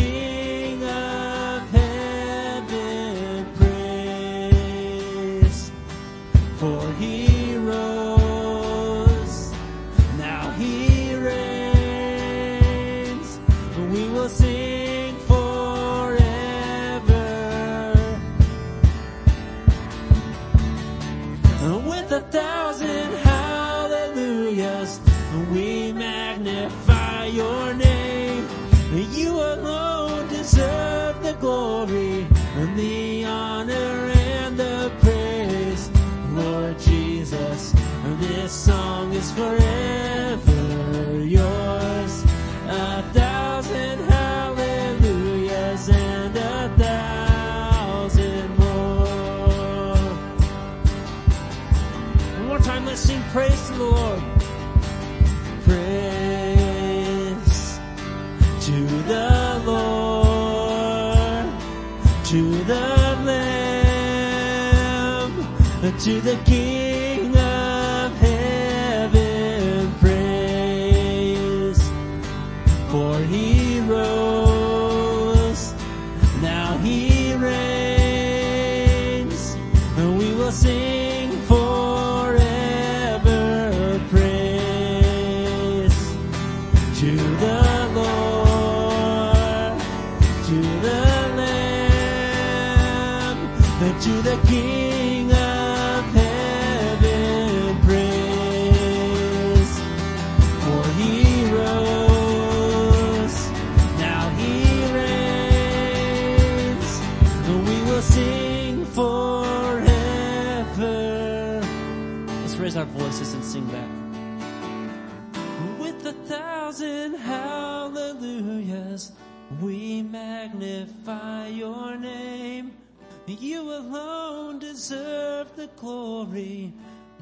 the 125.59 125.67
glory, 125.75 126.71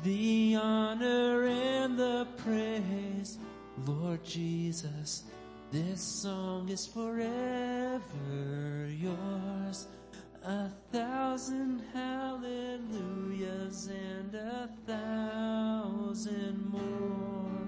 the 0.04 0.56
honor 0.56 1.46
and 1.46 1.98
the 1.98 2.28
praise. 2.38 3.40
Lord 3.88 4.24
Jesus, 4.24 5.24
this 5.72 6.00
song 6.00 6.70
is 6.70 6.86
forever 6.86 8.00
yours. 8.92 9.88
A 10.44 10.70
thousand 10.92 11.82
hallelujahs 11.96 13.88
and 13.88 14.36
a 14.36 14.70
thousand 14.86 16.64
more. 16.70 17.66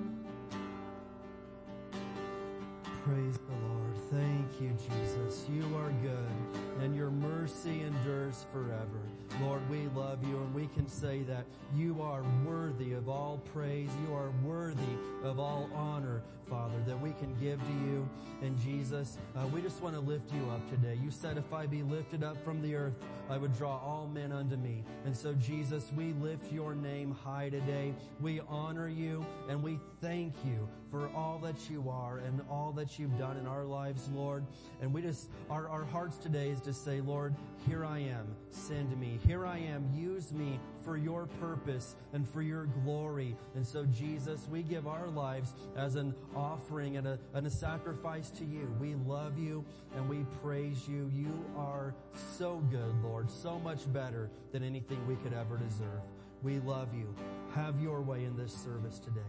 Praise 3.03 3.39
the 3.39 3.55
Lord. 3.67 3.97
Thank 4.11 4.61
you, 4.61 4.70
Jesus. 4.88 5.47
You 5.49 5.63
are 5.78 5.91
good 6.03 6.68
and 6.82 6.95
your 6.95 7.11
mercy 7.11 7.82
endures 7.82 8.45
forever. 8.51 9.01
Lord, 9.41 9.67
we 9.69 9.88
love 9.95 10.23
you 10.27 10.38
and 10.38 10.53
we 10.53 10.67
can 10.67 10.88
say 10.88 11.21
that 11.23 11.45
you 11.75 12.01
are 12.01 12.23
worthy 12.45 12.93
of 12.93 13.09
all 13.09 13.41
praise. 13.53 13.89
You 14.07 14.15
are 14.15 14.32
worthy 14.43 14.95
of 15.23 15.39
all 15.39 15.69
honor, 15.73 16.21
Father, 16.49 16.77
that 16.88 16.99
we 16.99 17.11
can 17.13 17.36
give 17.39 17.59
to 17.59 17.73
you. 17.86 18.09
And 18.41 18.57
Jesus, 18.59 19.17
uh, 19.36 19.45
we 19.47 19.61
just 19.61 19.82
want 19.82 19.95
to 19.95 20.01
lift 20.01 20.34
you 20.34 20.49
up 20.49 20.67
today. 20.69 20.97
You 21.01 21.11
said 21.11 21.38
if 21.38 21.53
I 21.53 21.65
be 21.67 21.84
lifted 21.84 22.23
up 22.23 22.43
from 22.43 22.61
the 22.61 22.75
earth, 22.75 22.95
I 23.30 23.38
would 23.38 23.55
draw 23.57 23.77
all 23.77 24.09
men 24.11 24.32
unto 24.32 24.55
me. 24.55 24.84
And 25.05 25.15
so 25.15 25.34
Jesus, 25.34 25.86
we 25.95 26.13
lift 26.13 26.51
your 26.51 26.73
name 26.73 27.11
high 27.11 27.49
today. 27.49 27.93
We 28.19 28.41
honor 28.47 28.88
you 28.88 29.25
and 29.47 29.61
we 29.61 29.80
thank 30.01 30.34
you 30.45 30.67
for 30.89 31.09
all 31.15 31.39
that 31.43 31.69
you 31.69 31.88
are 31.89 32.17
and 32.19 32.41
all 32.49 32.71
that 32.71 32.97
you've 32.97 33.17
done 33.19 33.38
in 33.38 33.45
our 33.45 33.63
lives, 33.63 34.09
Lord. 34.13 34.43
And 34.82 34.91
we 34.91 35.01
just, 35.03 35.30
our, 35.49 35.69
our 35.69 35.86
hearts 35.86 36.17
today 36.17 36.49
is 36.49 36.59
to 36.70 36.74
say, 36.74 37.01
Lord, 37.01 37.34
here 37.67 37.84
I 37.84 37.97
am. 37.97 38.28
Send 38.51 38.95
me. 38.99 39.20
Here 39.26 39.43
I 39.43 39.57
am. 39.57 39.89
Use 39.91 40.32
me 40.32 40.59
for 40.86 40.97
your 40.97 41.26
purpose 41.39 41.95
and 42.13 42.30
for 42.30 42.43
your 42.43 42.65
glory. 42.84 43.36
And 43.55 43.65
so 43.65 43.86
Jesus, 43.86 44.47
we 44.51 44.61
give 44.61 44.86
our 44.86 45.07
lives 45.07 45.55
as 45.76 45.95
an 45.95 46.13
offering 46.36 46.97
and 46.97 47.07
a, 47.07 47.17
and 47.34 47.47
a 47.47 47.49
sacrifice 47.49 48.30
to 48.32 48.45
you. 48.45 48.72
We 48.80 48.93
love 49.07 49.39
you 49.39 49.65
and 49.95 50.07
we 50.07 50.26
praise 50.43 50.88
you. 50.88 51.11
You 51.11 51.43
are 51.57 51.95
so 52.38 52.61
good, 52.70 52.93
Lord, 53.03 53.32
so 53.32 53.57
much 53.57 53.91
better 53.91 54.30
than 54.51 54.63
anything 54.63 54.99
we 55.07 55.15
could 55.15 55.34
ever 55.34 55.57
deserve. 55.57 56.03
We 56.43 56.59
love 56.59 56.93
you. 56.93 57.15
Have 57.55 57.82
your 57.82 58.01
way 58.01 58.26
in 58.26 58.38
this 58.38 58.53
service 58.53 58.99
today. 58.99 59.22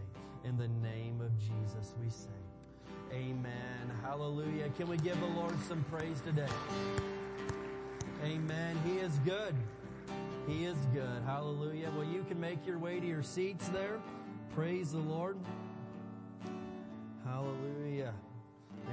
In 0.43 0.59
the 0.59 0.67
name 0.87 1.21
of 1.21 1.35
Jesus, 1.39 1.95
we 1.99 2.09
say, 2.11 2.29
Amen. 3.11 3.91
Hallelujah. 4.03 4.69
Can 4.77 4.87
we 4.87 4.97
give 4.97 5.19
the 5.19 5.27
Lord 5.27 5.55
some 5.67 5.83
praise 5.85 6.21
today? 6.21 6.47
Amen. 8.23 8.79
He 8.85 8.99
is 8.99 9.17
good. 9.25 9.55
He 10.47 10.65
is 10.65 10.77
good. 10.93 11.23
Hallelujah. 11.25 11.91
Well, 11.95 12.05
you 12.05 12.23
can 12.23 12.39
make 12.39 12.67
your 12.67 12.77
way 12.77 12.99
to 12.99 13.05
your 13.05 13.23
seats 13.23 13.67
there. 13.69 13.99
Praise 14.53 14.91
the 14.91 14.99
Lord. 14.99 15.37
Hallelujah. 17.25 18.13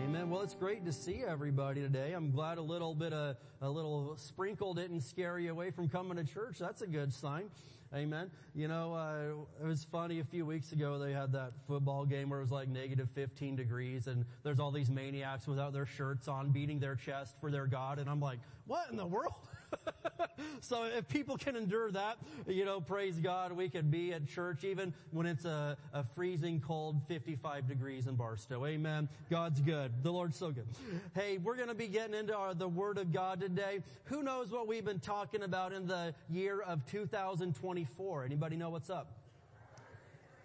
Amen. 0.03 0.31
Well, 0.31 0.41
it's 0.41 0.55
great 0.55 0.87
to 0.87 0.93
see 0.93 1.25
everybody 1.27 1.83
today. 1.83 2.15
I'm 2.15 2.31
glad 2.31 2.57
a 2.57 2.63
little 2.63 2.95
bit 2.95 3.13
of, 3.13 3.37
a 3.61 3.69
little 3.69 4.17
sprinkle 4.17 4.73
didn't 4.73 5.03
scare 5.03 5.39
you 5.39 5.51
away 5.51 5.73
from 5.73 5.89
coming 5.91 6.17
to 6.17 6.25
church. 6.25 6.59
That's 6.59 6.81
a 6.81 6.87
good 6.87 7.13
sign. 7.13 7.51
Amen. 7.95 8.31
You 8.55 8.69
know, 8.69 8.93
uh, 8.93 9.65
it 9.65 9.67
was 9.67 9.85
funny 9.91 10.21
a 10.21 10.25
few 10.25 10.45
weeks 10.45 10.73
ago 10.73 10.99
they 10.99 11.13
had 11.13 11.33
that 11.33 11.53
football 11.67 12.05
game 12.05 12.29
where 12.29 12.41
it 12.41 12.43
was 12.43 12.51
like 12.51 12.69
negative 12.69 13.09
15 13.15 13.57
degrees 13.57 14.09
and 14.09 14.27
there's 14.43 14.61
all 14.61 14.71
these 14.71 14.91
maniacs 14.91 15.47
without 15.47 15.73
their 15.73 15.87
shirts 15.87 16.29
on 16.29 16.51
beating 16.51 16.79
their 16.79 16.97
chest 16.97 17.37
for 17.41 17.51
their 17.51 17.67
God. 17.67 17.99
And 17.99 18.11
I'm 18.11 18.21
like, 18.21 18.41
what 18.67 18.91
in 18.91 18.97
the 18.99 19.07
world? 19.07 19.33
so 20.61 20.85
if 20.85 21.09
people 21.09 21.37
can 21.37 21.57
endure 21.57 21.91
that, 21.91 22.19
you 22.47 22.65
know, 22.65 22.81
praise 22.81 23.17
God, 23.17 23.53
we 23.53 23.69
can 23.69 23.91
be 23.91 24.13
at 24.13 24.27
church 24.27 24.65
even 24.65 24.93
when 25.11 25.27
it's 25.27 25.45
a, 25.45 25.77
a 25.93 26.05
freezing 26.15 26.61
cold 26.61 27.01
55 27.09 27.69
degrees 27.69 28.07
in 28.07 28.15
Barstow. 28.15 28.67
Amen. 28.67 29.09
God's 29.31 29.61
good. 29.61 29.93
The 30.03 30.11
Lord's 30.11 30.37
so 30.37 30.51
good. 30.51 30.67
Hey, 31.15 31.39
we're 31.39 31.57
going 31.57 31.69
to 31.69 31.75
be 31.75 31.89
getting 31.89 32.15
into 32.15 32.37
our, 32.37 32.55
the 32.55 32.69
Word 32.69 32.99
of 32.99 33.13
God 33.13 33.41
today. 33.41 33.81
Who 34.05 34.23
knows 34.23 34.51
what 34.51 34.67
we've 34.67 34.85
been 34.85 35.01
talking 35.01 35.43
about 35.43 35.73
in 35.73 35.87
the 35.87 36.15
year 36.31 36.61
of 36.61 36.85
2024? 36.87 38.25
Anybody 38.25 38.57
know 38.57 38.71
what's 38.71 38.91
up? 38.91 39.18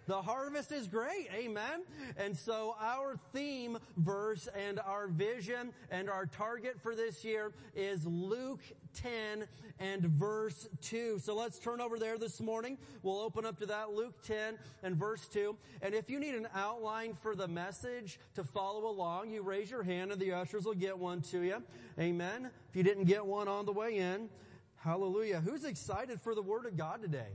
The 0.06 0.20
harvest 0.20 0.70
is 0.72 0.86
great. 0.86 1.28
Amen. 1.34 1.82
And 2.16 2.36
so 2.36 2.76
our 2.80 3.16
theme 3.32 3.78
verse 3.96 4.48
and 4.54 4.78
our 4.80 5.08
vision 5.08 5.72
and 5.90 6.10
our 6.10 6.26
target 6.26 6.80
for 6.82 6.94
this 6.94 7.24
year 7.24 7.52
is 7.74 8.06
Luke 8.06 8.60
10 8.94 9.46
and 9.78 10.02
verse 10.02 10.68
2. 10.82 11.18
So 11.18 11.34
let's 11.34 11.58
turn 11.58 11.80
over 11.80 11.98
there 11.98 12.18
this 12.18 12.40
morning. 12.40 12.78
We'll 13.02 13.20
open 13.20 13.46
up 13.46 13.58
to 13.60 13.66
that 13.66 13.92
Luke 13.92 14.22
10 14.24 14.58
and 14.82 14.96
verse 14.96 15.26
2. 15.28 15.56
And 15.82 15.94
if 15.94 16.10
you 16.10 16.20
need 16.20 16.34
an 16.34 16.48
outline 16.54 17.16
for 17.22 17.34
the 17.34 17.48
message 17.48 18.18
to 18.34 18.44
follow 18.44 18.86
along, 18.88 19.30
you 19.30 19.42
raise 19.42 19.70
your 19.70 19.82
hand 19.82 20.12
and 20.12 20.20
the 20.20 20.32
ushers 20.32 20.64
will 20.64 20.74
get 20.74 20.98
one 20.98 21.22
to 21.22 21.40
you. 21.40 21.62
Amen. 21.98 22.50
If 22.68 22.76
you 22.76 22.82
didn't 22.82 23.04
get 23.04 23.24
one 23.24 23.48
on 23.48 23.64
the 23.64 23.72
way 23.72 23.96
in, 23.96 24.28
hallelujah. 24.76 25.40
Who's 25.40 25.64
excited 25.64 26.20
for 26.20 26.34
the 26.34 26.42
word 26.42 26.66
of 26.66 26.76
God 26.76 27.00
today? 27.00 27.28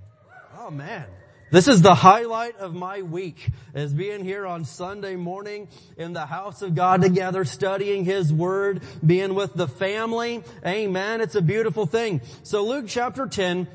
Oh 0.57 0.70
man. 0.70 1.07
This 1.52 1.68
is 1.68 1.82
the 1.82 1.95
highlight 1.95 2.58
of 2.58 2.76
my 2.76 3.02
week 3.02 3.50
is 3.74 3.91
being 3.91 4.24
here 4.24 4.45
on 4.45 4.66
Sunday 4.66 5.16
morning 5.16 5.68
in 5.97 6.14
the 6.14 6.28
house 6.28 6.62
of 6.62 6.76
God 6.76 7.02
together, 7.02 7.43
studying 7.43 8.06
His 8.06 8.32
Word, 8.32 8.84
being 9.04 9.34
with 9.34 9.56
the 9.56 9.68
family. 9.68 10.43
Amen. 10.64 11.22
It's 11.22 11.34
a 11.34 11.41
beautiful 11.41 11.88
thing. 11.88 12.22
So 12.43 12.64
Luke 12.66 12.86
chapter 12.88 13.26
10, 13.26 13.68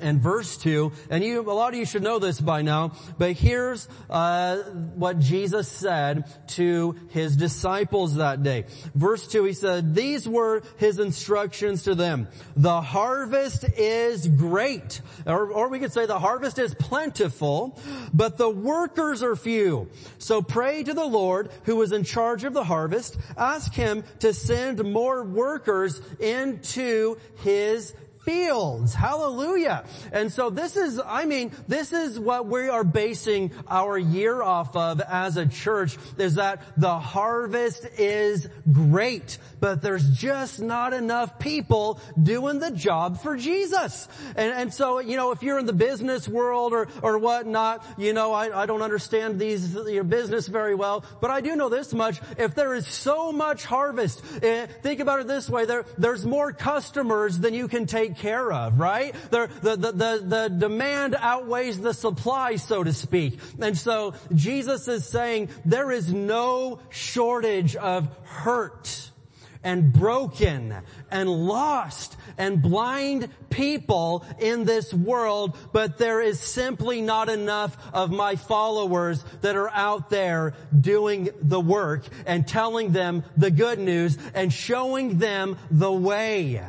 and 0.00 0.20
verse 0.20 0.56
2, 0.58 0.92
and 1.10 1.22
you, 1.22 1.40
a 1.40 1.52
lot 1.52 1.72
of 1.72 1.78
you 1.78 1.86
should 1.86 2.02
know 2.02 2.18
this 2.18 2.40
by 2.40 2.62
now, 2.62 2.92
but 3.18 3.32
here's 3.32 3.88
uh, 4.10 4.56
what 4.96 5.18
Jesus 5.18 5.68
said 5.68 6.24
to 6.48 6.96
his 7.10 7.36
disciples 7.36 8.16
that 8.16 8.42
day. 8.42 8.64
Verse 8.94 9.26
2, 9.28 9.44
he 9.44 9.52
said, 9.52 9.94
these 9.94 10.28
were 10.28 10.62
his 10.76 10.98
instructions 10.98 11.84
to 11.84 11.94
them. 11.94 12.28
The 12.56 12.80
harvest 12.80 13.64
is 13.76 14.26
great, 14.26 15.00
or, 15.26 15.50
or 15.50 15.68
we 15.68 15.78
could 15.78 15.92
say 15.92 16.06
the 16.06 16.18
harvest 16.18 16.58
is 16.58 16.74
plentiful, 16.74 17.78
but 18.12 18.36
the 18.36 18.50
workers 18.50 19.22
are 19.22 19.36
few. 19.36 19.90
So 20.18 20.42
pray 20.42 20.82
to 20.82 20.94
the 20.94 21.04
Lord 21.04 21.50
who 21.64 21.80
is 21.82 21.92
in 21.92 22.04
charge 22.04 22.44
of 22.44 22.52
the 22.52 22.64
harvest. 22.64 23.16
Ask 23.36 23.72
him 23.74 24.04
to 24.20 24.32
send 24.32 24.82
more 24.84 25.24
workers 25.24 26.00
into 26.18 27.16
his 27.42 27.94
fields. 28.24 28.94
Hallelujah. 28.94 29.84
And 30.12 30.32
so 30.32 30.50
this 30.50 30.76
is, 30.76 31.00
I 31.04 31.24
mean, 31.24 31.52
this 31.68 31.92
is 31.92 32.18
what 32.18 32.46
we 32.46 32.68
are 32.68 32.84
basing 32.84 33.52
our 33.68 33.98
year 33.98 34.42
off 34.42 34.74
of 34.76 35.00
as 35.00 35.36
a 35.36 35.46
church 35.46 35.96
is 36.18 36.36
that 36.36 36.62
the 36.76 36.98
harvest 36.98 37.86
is 37.98 38.48
great, 38.72 39.38
but 39.60 39.82
there's 39.82 40.08
just 40.10 40.60
not 40.60 40.92
enough 40.92 41.38
people 41.38 42.00
doing 42.20 42.58
the 42.58 42.70
job 42.70 43.20
for 43.22 43.36
Jesus. 43.36 44.08
And, 44.36 44.52
and 44.52 44.74
so, 44.74 45.00
you 45.00 45.16
know, 45.16 45.32
if 45.32 45.42
you're 45.42 45.58
in 45.58 45.66
the 45.66 45.72
business 45.72 46.28
world 46.28 46.72
or, 46.72 46.88
or 47.02 47.18
whatnot, 47.18 47.84
you 47.98 48.12
know, 48.12 48.32
I, 48.32 48.62
I 48.62 48.66
don't 48.66 48.82
understand 48.82 49.38
these, 49.38 49.74
your 49.74 50.04
business 50.04 50.48
very 50.48 50.74
well, 50.74 51.04
but 51.20 51.30
I 51.30 51.40
do 51.40 51.56
know 51.56 51.68
this 51.68 51.92
much. 51.92 52.20
If 52.38 52.54
there 52.54 52.74
is 52.74 52.86
so 52.86 53.32
much 53.32 53.64
harvest, 53.64 54.22
eh, 54.42 54.66
think 54.82 55.00
about 55.00 55.20
it 55.20 55.26
this 55.26 55.48
way, 55.48 55.64
there, 55.66 55.84
there's 55.98 56.24
more 56.24 56.52
customers 56.52 57.38
than 57.38 57.54
you 57.54 57.68
can 57.68 57.86
take 57.86 58.13
care 58.16 58.52
of, 58.52 58.78
right? 58.78 59.14
There, 59.30 59.46
the, 59.46 59.76
the, 59.76 59.92
the, 59.92 60.24
the 60.24 60.48
demand 60.48 61.16
outweighs 61.18 61.80
the 61.80 61.94
supply, 61.94 62.56
so 62.56 62.84
to 62.84 62.92
speak. 62.92 63.38
And 63.60 63.76
so 63.76 64.14
Jesus 64.34 64.88
is 64.88 65.06
saying 65.06 65.48
there 65.64 65.90
is 65.90 66.12
no 66.12 66.80
shortage 66.90 67.76
of 67.76 68.08
hurt 68.24 69.10
and 69.64 69.92
broken 69.92 70.74
and 71.10 71.28
lost 71.28 72.16
and 72.36 72.60
blind 72.60 73.28
people 73.50 74.24
in 74.38 74.64
this 74.64 74.92
world, 74.92 75.56
but 75.72 75.96
there 75.96 76.20
is 76.20 76.38
simply 76.38 77.00
not 77.00 77.28
enough 77.28 77.76
of 77.92 78.10
my 78.10 78.36
followers 78.36 79.24
that 79.40 79.56
are 79.56 79.70
out 79.70 80.10
there 80.10 80.54
doing 80.78 81.30
the 81.40 81.60
work 81.60 82.04
and 82.26 82.46
telling 82.46 82.92
them 82.92 83.24
the 83.36 83.50
good 83.50 83.78
news 83.78 84.18
and 84.34 84.52
showing 84.52 85.18
them 85.18 85.56
the 85.70 85.92
way. 85.92 86.60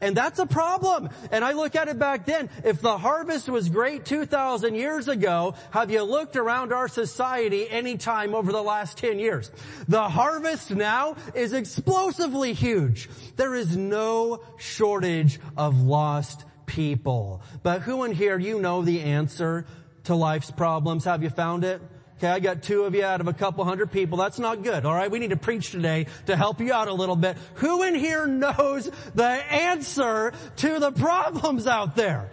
And 0.00 0.16
that's 0.16 0.38
a 0.38 0.46
problem. 0.46 1.08
And 1.30 1.44
I 1.44 1.52
look 1.52 1.76
at 1.76 1.88
it 1.88 1.98
back 1.98 2.26
then. 2.26 2.50
If 2.64 2.80
the 2.80 2.98
harvest 2.98 3.48
was 3.48 3.68
great 3.68 4.04
2,000 4.04 4.74
years 4.74 5.08
ago, 5.08 5.54
have 5.70 5.90
you 5.90 6.02
looked 6.02 6.36
around 6.36 6.72
our 6.72 6.88
society 6.88 7.68
any 7.68 7.96
time 7.96 8.34
over 8.34 8.52
the 8.52 8.62
last 8.62 8.98
10 8.98 9.18
years? 9.18 9.50
The 9.88 10.08
harvest 10.08 10.70
now 10.70 11.16
is 11.34 11.52
explosively 11.52 12.52
huge. 12.52 13.08
There 13.36 13.54
is 13.54 13.76
no 13.76 14.42
shortage 14.58 15.40
of 15.56 15.80
lost 15.80 16.44
people. 16.66 17.42
But 17.62 17.82
who 17.82 18.04
in 18.04 18.12
here, 18.12 18.38
you 18.38 18.60
know 18.60 18.82
the 18.82 19.00
answer 19.00 19.66
to 20.04 20.14
life's 20.14 20.50
problems? 20.50 21.04
Have 21.04 21.22
you 21.22 21.30
found 21.30 21.64
it? 21.64 21.80
Okay, 22.24 22.32
I 22.32 22.40
got 22.40 22.62
two 22.62 22.84
of 22.84 22.94
you 22.94 23.04
out 23.04 23.20
of 23.20 23.28
a 23.28 23.34
couple 23.34 23.62
hundred 23.66 23.92
people. 23.92 24.16
That's 24.16 24.38
not 24.38 24.62
good. 24.62 24.86
All 24.86 24.94
right, 24.94 25.10
we 25.10 25.18
need 25.18 25.28
to 25.28 25.36
preach 25.36 25.72
today 25.72 26.06
to 26.24 26.34
help 26.34 26.58
you 26.58 26.72
out 26.72 26.88
a 26.88 26.94
little 26.94 27.16
bit. 27.16 27.36
Who 27.56 27.82
in 27.82 27.94
here 27.94 28.26
knows 28.26 28.90
the 29.14 29.26
answer 29.26 30.32
to 30.56 30.78
the 30.78 30.90
problems 30.90 31.66
out 31.66 31.96
there? 31.96 32.30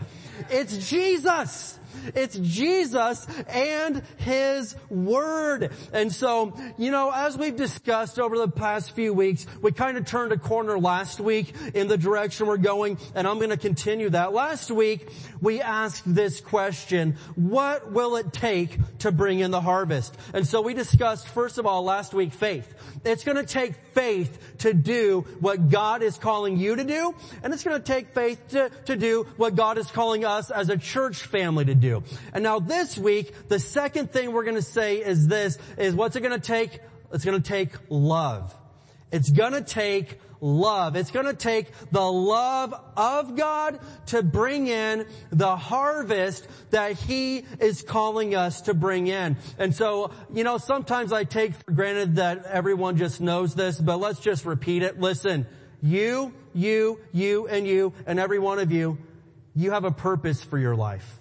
It's 0.50 0.90
Jesus. 0.90 1.78
It's 2.16 2.38
Jesus 2.38 3.26
and 3.48 4.04
His 4.18 4.76
Word. 4.90 5.72
And 5.94 6.12
so, 6.12 6.58
you 6.78 6.92
know, 6.92 7.12
as 7.14 7.38
we've 7.38 7.56
discussed 7.56 8.20
over 8.20 8.38
the 8.38 8.48
past 8.48 8.92
few 8.92 9.14
weeks, 9.14 9.46
we 9.62 9.72
kind 9.72 9.98
of 9.98 10.06
turned 10.06 10.32
a 10.32 10.38
corner 10.38 10.80
last 10.80 11.20
week 11.20 11.54
in 11.74 11.88
the 11.88 11.98
direction 11.98 12.48
we're 12.48 12.58
going, 12.58 12.98
and 13.16 13.28
I'm 13.28 13.38
going 13.38 13.50
to 13.50 13.58
continue 13.58 14.10
that. 14.10 14.34
Last 14.34 14.72
week, 14.72 15.10
we 15.42 15.62
asked 15.62 16.04
this 16.06 16.42
question, 16.42 17.16
what 17.36 17.92
will 17.92 18.16
it 18.16 18.34
take 18.34 18.78
to 19.00 19.12
bring 19.12 19.40
in 19.40 19.52
the 19.52 19.62
harvest? 19.62 20.16
And 20.34 20.48
so 20.48 20.62
we 20.62 20.74
discussed, 20.74 21.28
first 21.28 21.58
of 21.58 21.66
all, 21.66 21.84
last 21.84 22.14
week, 22.14 22.34
faith. 22.34 22.74
It's 23.04 23.24
going 23.24 23.38
to 23.38 23.46
take 23.46 23.76
faith 23.94 24.38
to 24.60 24.74
do 24.74 25.26
what 25.40 25.70
God 25.70 26.04
is 26.04 26.18
calling 26.18 26.58
you 26.58 26.76
to 26.76 26.84
do, 26.84 27.16
and 27.44 27.54
it's 27.54 27.64
going 27.64 27.82
to 27.82 27.86
take 27.86 28.14
faith 28.14 28.50
to, 28.50 28.70
to 28.86 28.96
do 28.96 29.28
what 29.38 29.56
God 29.56 29.78
is 29.78 29.90
calling 29.90 30.26
us 30.26 30.52
as 30.52 30.70
a 30.70 30.78
church 30.78 31.24
family 31.24 31.66
to 31.66 31.76
do. 31.76 31.81
And 32.34 32.44
now 32.44 32.60
this 32.60 32.98
week, 32.98 33.50
the 33.50 33.60
second 33.60 34.12
thing 34.12 34.32
we're 34.32 34.44
going 34.44 34.56
to 34.56 34.62
say 34.62 34.98
is 34.98 35.28
this, 35.28 35.58
is 35.78 35.94
what's 35.96 36.16
it 36.16 36.22
going 36.22 36.40
to 36.40 36.46
take? 36.46 36.80
It's 37.14 37.26
going 37.26 37.42
to 37.42 37.48
take 37.48 37.72
love. 37.90 38.54
It's 39.12 39.30
going 39.30 39.54
to 39.54 39.62
take 39.62 40.20
love. 40.42 40.96
It's 40.96 41.12
going 41.12 41.28
to 41.28 41.36
take 41.36 41.72
the 41.92 42.12
love 42.12 42.74
of 42.98 43.36
God 43.36 43.80
to 44.08 44.24
bring 44.24 44.68
in 44.68 45.06
the 45.30 45.56
harvest 45.56 46.48
that 46.72 46.94
He 46.94 47.46
is 47.60 47.84
calling 47.84 48.36
us 48.36 48.62
to 48.62 48.74
bring 48.74 49.08
in. 49.08 49.38
And 49.58 49.76
so, 49.76 50.12
you 50.34 50.44
know, 50.44 50.58
sometimes 50.58 51.14
I 51.14 51.24
take 51.24 51.54
for 51.54 51.72
granted 51.72 52.16
that 52.16 52.46
everyone 52.46 52.98
just 52.98 53.22
knows 53.22 53.54
this, 53.54 53.80
but 53.80 53.98
let's 53.98 54.20
just 54.20 54.46
repeat 54.46 54.84
it. 54.84 55.00
Listen, 55.00 55.46
you, 55.82 56.34
you, 56.54 57.00
you, 57.12 57.48
and 57.48 57.68
you, 57.68 57.94
and 58.06 58.20
every 58.20 58.40
one 58.40 58.60
of 58.60 58.72
you, 58.72 58.98
you 59.56 59.72
have 59.72 59.84
a 59.84 59.92
purpose 59.92 60.44
for 60.44 60.58
your 60.58 60.76
life. 60.76 61.21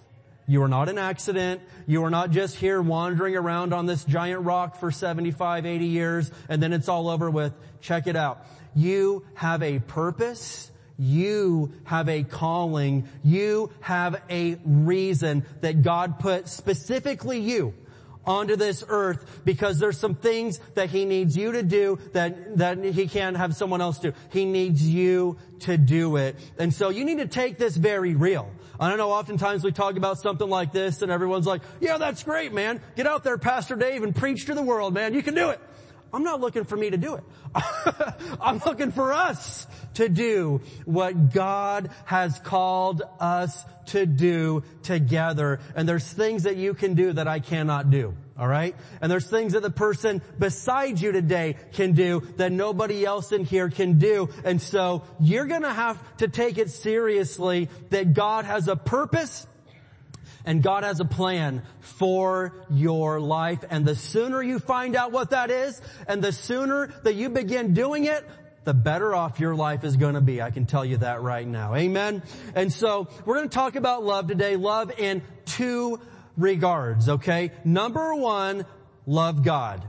You 0.51 0.65
are 0.65 0.69
not 0.69 0.89
an 0.89 0.99
accident. 0.99 1.61
You 1.87 2.03
are 2.03 2.11
not 2.11 2.33
just 2.33 2.57
here 2.57 2.83
wandering 2.83 3.37
around 3.37 3.73
on 3.73 3.87
this 3.87 4.03
giant 4.03 4.45
rock 4.45 4.81
for 4.81 4.91
75, 4.91 5.65
80 5.65 5.85
years 5.87 6.33
and 6.49 6.61
then 6.61 6.73
it's 6.73 6.89
all 6.89 7.09
over 7.09 7.31
with. 7.31 7.55
Check 7.81 8.09
it 8.09 8.17
out. 8.17 8.45
You 8.75 9.25
have 9.35 9.63
a 9.63 9.79
purpose. 9.79 10.69
You 10.99 11.73
have 11.85 12.09
a 12.09 12.25
calling. 12.25 13.07
You 13.23 13.71
have 13.79 14.21
a 14.29 14.59
reason 14.65 15.47
that 15.61 15.83
God 15.83 16.19
put 16.19 16.49
specifically 16.49 17.39
you 17.39 17.73
onto 18.27 18.57
this 18.57 18.83
earth 18.89 19.43
because 19.45 19.79
there's 19.79 19.99
some 19.99 20.17
things 20.17 20.59
that 20.75 20.91
he 20.91 21.05
needs 21.05 21.37
you 21.37 21.53
to 21.53 21.63
do 21.63 22.01
that, 22.13 22.59
that 22.59 22.83
he 22.83 23.07
can't 23.07 23.37
have 23.37 23.55
someone 23.55 23.81
else 23.81 24.01
do. 24.01 24.13
He 24.31 24.47
needs 24.47 24.83
you 24.83 25.39
to 25.61 25.79
do 25.79 26.17
it. 26.17 26.35
And 26.59 26.75
so 26.75 26.89
you 26.89 27.05
need 27.05 27.19
to 27.19 27.29
take 27.29 27.57
this 27.57 27.77
very 27.77 28.17
real. 28.17 28.51
I 28.81 28.89
don't 28.89 28.97
know, 28.97 29.11
oftentimes 29.11 29.63
we 29.63 29.73
talk 29.73 29.97
about 29.99 30.19
something 30.19 30.49
like 30.49 30.73
this 30.73 31.03
and 31.03 31.13
everyone's 31.13 31.47
like, 31.47 31.61
yeah, 31.81 31.99
that's 31.99 32.23
great, 32.23 32.55
man. 32.55 32.81
Get 32.97 33.07
out 33.07 33.23
there, 33.23 33.37
Pastor 33.37 33.77
Dave, 33.77 34.03
and 34.03 34.17
preach 34.17 34.47
to 34.47 34.55
the 34.55 34.63
world, 34.63 34.95
man. 34.95 35.13
You 35.13 35.23
can 35.23 35.35
do 35.35 35.51
it. 35.51 35.61
I'm 36.15 36.25
not 36.25 36.41
looking 36.41 36.65
for 36.65 36.77
me 36.77 36.89
to 36.89 36.97
do 36.97 37.15
it. 37.15 37.25
I'm 38.41 38.59
looking 38.65 38.91
for 38.91 39.13
us 39.13 39.67
to 39.95 40.09
do 40.09 40.63
what 40.87 41.33
God 41.33 41.91
has 42.07 42.39
called 42.39 43.03
us 43.21 43.65
to 43.87 44.07
do 44.07 44.65
together. 44.83 45.61
And 45.75 45.89
there's 45.89 46.11
things 46.11 46.45
that 46.45 46.57
you 46.57 46.73
can 46.75 46.95
do 46.95 47.13
that 47.13 47.29
I 47.29 47.39
cannot 47.39 47.91
do. 47.91 48.15
Alright? 48.41 48.75
And 49.03 49.13
there's 49.13 49.29
things 49.29 49.53
that 49.53 49.63
the 49.63 49.71
person 49.71 50.23
beside 50.39 50.99
you 50.99 51.13
today 51.13 51.57
can 51.75 51.93
do 51.93 52.23
that 52.37 52.51
nobody 52.51 53.05
else 53.05 53.33
in 53.33 53.45
here 53.45 53.69
can 53.69 53.99
do. 53.99 54.31
And 54.45 54.63
so 54.63 55.05
you're 55.21 55.47
gonna 55.47 55.75
have 55.75 55.99
to 56.19 56.29
take 56.29 56.57
it 56.57 56.71
seriously 56.71 57.69
that 57.91 58.15
God 58.15 58.47
has 58.47 58.67
a 58.67 58.77
purpose 58.77 59.47
and 60.47 60.63
God 60.63 60.85
has 60.85 61.01
a 61.01 61.05
plan 61.05 61.63
for 61.81 62.55
your 62.71 63.21
life. 63.21 63.63
And 63.69 63.85
the 63.85 63.95
sooner 63.95 64.43
you 64.43 64.59
find 64.59 64.97
out 64.97 65.13
what 65.13 65.31
that 65.31 65.51
is 65.51 65.81
and 66.09 66.23
the 66.23 66.33
sooner 66.33 66.87
that 67.03 67.15
you 67.15 67.29
begin 67.29 67.75
doing 67.75 68.05
it, 68.05 68.27
the 68.65 68.75
better 68.75 69.15
off 69.15 69.41
your 69.41 69.55
life 69.55 69.85
is 69.85 69.97
going 69.97 70.15
to 70.15 70.21
be. 70.21 70.41
I 70.41 70.51
can 70.51 70.67
tell 70.67 70.85
you 70.85 70.99
that 70.99 71.23
right 71.23 71.47
now. 71.47 71.75
Amen. 71.75 72.23
And 72.55 72.73
so 72.73 73.09
we're 73.25 73.37
going 73.37 73.49
to 73.49 73.55
talk 73.55 73.77
about 73.77 74.05
love 74.05 74.29
today. 74.29 74.57
Love 74.57 74.99
in 74.99 75.23
two 75.45 76.01
regards, 76.37 77.09
okay? 77.09 77.53
Number 77.65 78.15
one, 78.15 78.67
love 79.07 79.43
God. 79.43 79.87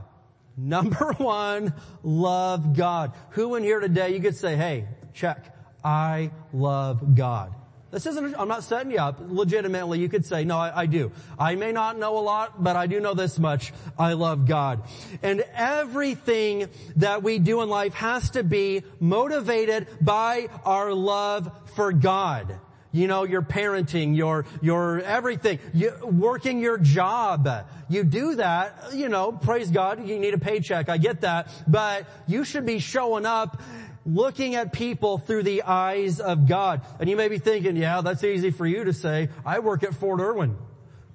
Number 0.56 1.12
one, 1.18 1.74
love 2.02 2.76
God. 2.76 3.12
Who 3.30 3.54
in 3.54 3.62
here 3.62 3.80
today 3.80 4.14
you 4.14 4.20
could 4.20 4.36
say, 4.36 4.56
hey, 4.56 4.86
check, 5.14 5.56
I 5.84 6.30
love 6.52 7.14
God. 7.14 7.54
This 7.92 8.06
isn't, 8.06 8.34
I'm 8.38 8.48
not 8.48 8.64
setting 8.64 8.90
you 8.90 8.98
up. 8.98 9.18
Legitimately, 9.20 9.98
you 9.98 10.08
could 10.08 10.24
say, 10.24 10.44
no, 10.44 10.56
I, 10.56 10.80
I, 10.80 10.86
do. 10.86 11.12
I 11.38 11.56
may 11.56 11.72
not 11.72 11.98
know 11.98 12.16
a 12.16 12.20
lot, 12.24 12.64
but 12.64 12.74
I 12.74 12.86
do 12.86 13.00
know 13.00 13.12
this 13.12 13.38
much. 13.38 13.74
I 13.98 14.14
love 14.14 14.46
God. 14.46 14.82
And 15.22 15.44
everything 15.52 16.70
that 16.96 17.22
we 17.22 17.38
do 17.38 17.60
in 17.60 17.68
life 17.68 17.92
has 17.92 18.30
to 18.30 18.42
be 18.42 18.82
motivated 18.98 19.88
by 20.00 20.48
our 20.64 20.94
love 20.94 21.52
for 21.74 21.92
God. 21.92 22.58
You 22.92 23.06
know, 23.06 23.24
your 23.24 23.42
parenting, 23.42 24.16
your, 24.16 24.44
your 24.60 25.00
everything, 25.00 25.58
you, 25.72 25.92
working 26.02 26.60
your 26.60 26.78
job. 26.78 27.48
You 27.88 28.04
do 28.04 28.36
that, 28.36 28.94
you 28.94 29.08
know, 29.08 29.32
praise 29.32 29.70
God, 29.70 30.06
you 30.06 30.18
need 30.18 30.34
a 30.34 30.38
paycheck, 30.38 30.88
I 30.88 30.98
get 30.98 31.22
that, 31.22 31.48
but 31.66 32.06
you 32.26 32.44
should 32.44 32.66
be 32.66 32.78
showing 32.78 33.26
up 33.26 33.60
looking 34.04 34.54
at 34.54 34.72
people 34.72 35.18
through 35.18 35.44
the 35.44 35.62
eyes 35.62 36.20
of 36.20 36.48
God. 36.48 36.82
And 37.00 37.08
you 37.08 37.16
may 37.16 37.28
be 37.28 37.38
thinking, 37.38 37.76
yeah, 37.76 38.00
that's 38.00 38.24
easy 38.24 38.50
for 38.50 38.66
you 38.66 38.84
to 38.84 38.92
say. 38.92 39.28
I 39.44 39.60
work 39.60 39.82
at 39.84 39.94
Fort 39.94 40.20
Irwin. 40.20 40.56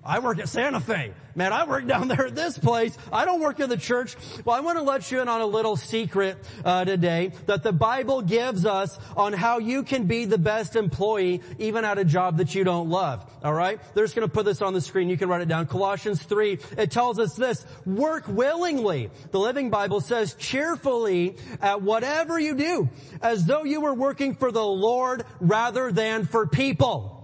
I 0.08 0.20
work 0.20 0.40
at 0.40 0.48
Santa 0.48 0.80
Fe. 0.80 1.12
Man, 1.36 1.52
I 1.52 1.66
work 1.66 1.86
down 1.86 2.08
there 2.08 2.28
at 2.28 2.36
this 2.36 2.58
place. 2.58 2.98
I 3.12 3.26
don't 3.26 3.42
work 3.42 3.60
in 3.60 3.70
the 3.70 3.78
church. 3.78 4.16
Well, 4.46 4.56
I 4.56 4.62
want 4.62 4.78
to 4.78 4.84
let 4.84 5.12
you 5.12 5.22
in 5.22 5.28
on 5.28 5.42
a 5.42 5.46
little 5.46 5.76
secret 5.76 6.38
uh, 6.64 6.86
today 6.86 7.34
that 7.46 7.62
the 7.62 7.74
Bible 7.74 8.22
gives 8.22 8.66
us 8.66 8.98
on 9.18 9.34
how 9.34 9.60
you 9.60 9.84
can 9.84 10.06
be 10.06 10.24
the 10.24 10.38
best 10.38 10.78
employee 10.78 11.42
even 11.60 11.84
at 11.84 11.98
a 11.98 12.06
job 12.06 12.38
that 12.38 12.56
you 12.56 12.64
don't 12.64 12.90
love. 12.90 13.30
All 13.44 13.54
right? 13.54 13.80
They're 13.94 14.06
just 14.06 14.16
going 14.16 14.28
to 14.28 14.34
put 14.34 14.46
this 14.46 14.62
on 14.62 14.74
the 14.74 14.82
screen. 14.82 15.10
You 15.10 15.18
can 15.18 15.28
write 15.28 15.42
it 15.42 15.50
down. 15.50 15.68
Colossians 15.68 16.24
3, 16.24 16.58
it 16.78 16.90
tells 16.90 17.20
us 17.20 17.36
this, 17.36 17.66
work 17.86 18.28
willingly. 18.30 19.12
The 19.32 19.40
Living 19.40 19.70
Bible 19.70 20.00
says 20.00 20.36
cheerfully 20.36 21.36
at 21.62 21.82
whatever 21.82 22.40
you 22.40 22.56
do 22.56 22.90
as 23.22 23.46
though 23.46 23.66
you 23.66 23.82
were 23.82 23.94
working 23.94 24.36
for 24.36 24.54
the 24.54 24.66
Lord 24.66 25.26
rather 25.42 25.92
than 25.92 26.26
for 26.26 26.48
people. 26.48 27.17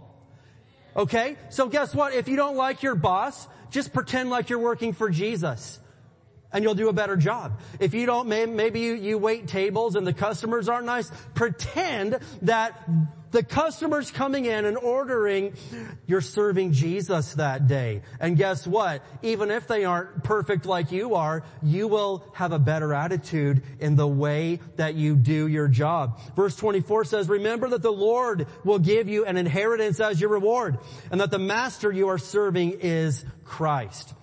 Okay? 0.96 1.38
So 1.50 1.68
guess 1.68 1.94
what? 1.94 2.14
If 2.14 2.28
you 2.28 2.36
don't 2.36 2.56
like 2.56 2.84
your 2.84 2.96
boss, 2.96 3.48
just 3.72 3.94
pretend 3.94 4.30
like 4.30 4.50
you're 4.50 4.60
working 4.60 4.94
for 4.94 5.10
Jesus. 5.10 5.80
And 6.52 6.64
you'll 6.64 6.76
do 6.76 6.90
a 6.90 6.94
better 6.94 7.18
job. 7.18 7.60
If 7.80 7.96
you 7.96 8.06
don't, 8.06 8.28
maybe 8.28 8.80
you, 8.80 8.94
you 8.94 9.18
wait 9.18 9.48
tables 9.48 9.96
and 9.96 10.06
the 10.06 10.14
customers 10.14 10.70
aren't 10.70 10.86
nice, 10.86 11.12
pretend 11.34 12.20
that 12.44 12.88
the 13.34 13.44
customers 13.44 14.12
coming 14.12 14.46
in 14.46 14.64
and 14.64 14.78
ordering, 14.78 15.54
you're 16.08 16.22
serving 16.22 16.72
Jesus 16.72 17.34
that 17.34 17.68
day. 17.68 18.04
And 18.20 18.38
guess 18.38 18.66
what? 18.66 19.04
Even 19.24 19.52
if 19.52 19.68
they 19.68 19.84
aren't 19.84 20.24
perfect 20.24 20.66
like 20.66 20.92
you 20.92 21.16
are, 21.16 21.44
you 21.62 21.88
will 21.88 22.24
have 22.36 22.52
a 22.52 22.60
better 22.60 22.94
attitude 22.94 23.64
in 23.80 23.96
the 23.96 24.08
way 24.08 24.60
that 24.78 24.94
you 24.94 25.16
do 25.16 25.48
your 25.48 25.68
job. 25.68 26.20
Verse 26.36 26.56
24 26.56 27.06
says, 27.06 27.28
remember 27.28 27.70
that 27.70 27.82
the 27.82 27.92
Lord 27.92 28.48
will 28.64 28.80
give 28.80 29.10
you 29.10 29.26
an 29.26 29.36
inheritance 29.36 30.00
as 30.00 30.22
your 30.22 30.30
reward 30.30 30.78
and 31.12 31.20
that 31.20 31.32
the 31.32 31.40
master 31.40 31.92
you 31.92 32.10
are 32.10 32.20
serving 32.20 32.80
is 32.82 33.26
Christ. 33.44 34.14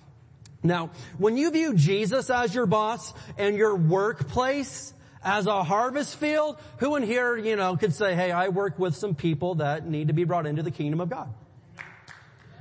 Now, 0.63 0.91
when 1.17 1.35
you 1.35 1.51
view 1.51 1.73
Jesus 1.73 2.29
as 2.29 2.55
your 2.55 2.65
boss 2.65 3.13
and 3.37 3.57
your 3.57 3.75
workplace 3.75 4.93
as 5.23 5.47
a 5.47 5.63
harvest 5.63 6.15
field, 6.17 6.57
who 6.77 6.95
in 6.95 7.03
here, 7.03 7.37
you 7.37 7.55
know, 7.55 7.77
could 7.77 7.93
say, 7.93 8.15
hey, 8.15 8.31
I 8.31 8.49
work 8.49 8.79
with 8.79 8.95
some 8.95 9.15
people 9.15 9.55
that 9.55 9.87
need 9.87 10.07
to 10.07 10.13
be 10.13 10.23
brought 10.23 10.45
into 10.45 10.63
the 10.63 10.71
kingdom 10.71 10.99
of 10.99 11.09
God? 11.09 11.33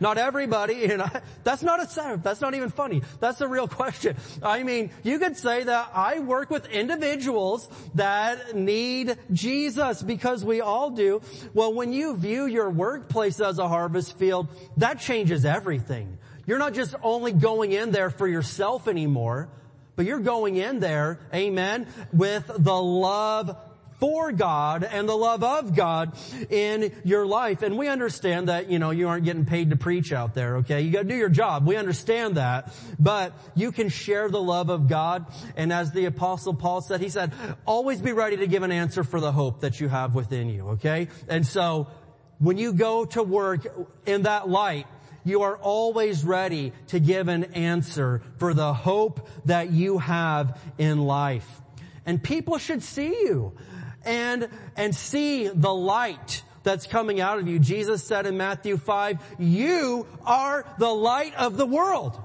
Not 0.00 0.16
everybody, 0.16 0.76
you 0.76 0.96
know, 0.96 1.08
that's 1.44 1.62
not 1.62 1.82
a, 1.82 1.86
setup. 1.86 2.22
that's 2.22 2.40
not 2.40 2.54
even 2.54 2.70
funny. 2.70 3.02
That's 3.20 3.40
a 3.42 3.48
real 3.48 3.68
question. 3.68 4.16
I 4.42 4.62
mean, 4.62 4.90
you 5.02 5.18
could 5.18 5.36
say 5.36 5.64
that 5.64 5.90
I 5.94 6.20
work 6.20 6.50
with 6.50 6.66
individuals 6.66 7.68
that 7.94 8.56
need 8.56 9.18
Jesus 9.30 10.02
because 10.02 10.42
we 10.42 10.62
all 10.62 10.90
do. 10.90 11.20
Well, 11.52 11.74
when 11.74 11.92
you 11.92 12.16
view 12.16 12.46
your 12.46 12.70
workplace 12.70 13.40
as 13.40 13.58
a 13.58 13.68
harvest 13.68 14.18
field, 14.18 14.48
that 14.78 15.00
changes 15.00 15.44
everything. 15.44 16.16
You're 16.46 16.58
not 16.58 16.72
just 16.72 16.94
only 17.02 17.32
going 17.32 17.72
in 17.72 17.90
there 17.90 18.10
for 18.10 18.26
yourself 18.26 18.88
anymore, 18.88 19.50
but 20.00 20.06
you're 20.06 20.18
going 20.18 20.56
in 20.56 20.80
there, 20.80 21.18
amen, 21.34 21.86
with 22.10 22.50
the 22.56 22.74
love 22.74 23.54
for 23.98 24.32
God 24.32 24.82
and 24.82 25.06
the 25.06 25.14
love 25.14 25.44
of 25.44 25.76
God 25.76 26.16
in 26.48 26.90
your 27.04 27.26
life. 27.26 27.60
And 27.60 27.76
we 27.76 27.86
understand 27.86 28.48
that, 28.48 28.70
you 28.70 28.78
know, 28.78 28.92
you 28.92 29.10
aren't 29.10 29.26
getting 29.26 29.44
paid 29.44 29.68
to 29.68 29.76
preach 29.76 30.10
out 30.10 30.32
there, 30.32 30.56
okay? 30.56 30.80
You 30.80 30.90
gotta 30.90 31.04
do 31.06 31.14
your 31.14 31.28
job. 31.28 31.66
We 31.66 31.76
understand 31.76 32.36
that. 32.36 32.72
But 32.98 33.34
you 33.54 33.72
can 33.72 33.90
share 33.90 34.30
the 34.30 34.40
love 34.40 34.70
of 34.70 34.88
God. 34.88 35.26
And 35.54 35.70
as 35.70 35.92
the 35.92 36.06
apostle 36.06 36.54
Paul 36.54 36.80
said, 36.80 37.02
he 37.02 37.10
said, 37.10 37.34
always 37.66 38.00
be 38.00 38.12
ready 38.12 38.38
to 38.38 38.46
give 38.46 38.62
an 38.62 38.72
answer 38.72 39.04
for 39.04 39.20
the 39.20 39.32
hope 39.32 39.60
that 39.60 39.82
you 39.82 39.88
have 39.88 40.14
within 40.14 40.48
you, 40.48 40.68
okay? 40.68 41.08
And 41.28 41.46
so, 41.46 41.88
when 42.38 42.56
you 42.56 42.72
go 42.72 43.04
to 43.04 43.22
work 43.22 43.66
in 44.06 44.22
that 44.22 44.48
light, 44.48 44.86
you 45.24 45.42
are 45.42 45.56
always 45.56 46.24
ready 46.24 46.72
to 46.88 47.00
give 47.00 47.28
an 47.28 47.44
answer 47.54 48.22
for 48.38 48.54
the 48.54 48.72
hope 48.72 49.28
that 49.44 49.70
you 49.70 49.98
have 49.98 50.60
in 50.78 50.98
life. 50.98 51.48
And 52.06 52.22
people 52.22 52.58
should 52.58 52.82
see 52.82 53.08
you 53.08 53.52
and, 54.04 54.48
and 54.76 54.94
see 54.94 55.48
the 55.48 55.72
light 55.72 56.42
that's 56.62 56.86
coming 56.86 57.20
out 57.20 57.38
of 57.38 57.48
you. 57.48 57.58
Jesus 57.58 58.04
said 58.04 58.26
in 58.26 58.36
Matthew 58.36 58.76
5, 58.76 59.18
you 59.38 60.06
are 60.24 60.66
the 60.78 60.92
light 60.92 61.34
of 61.34 61.56
the 61.56 61.66
world. 61.66 62.20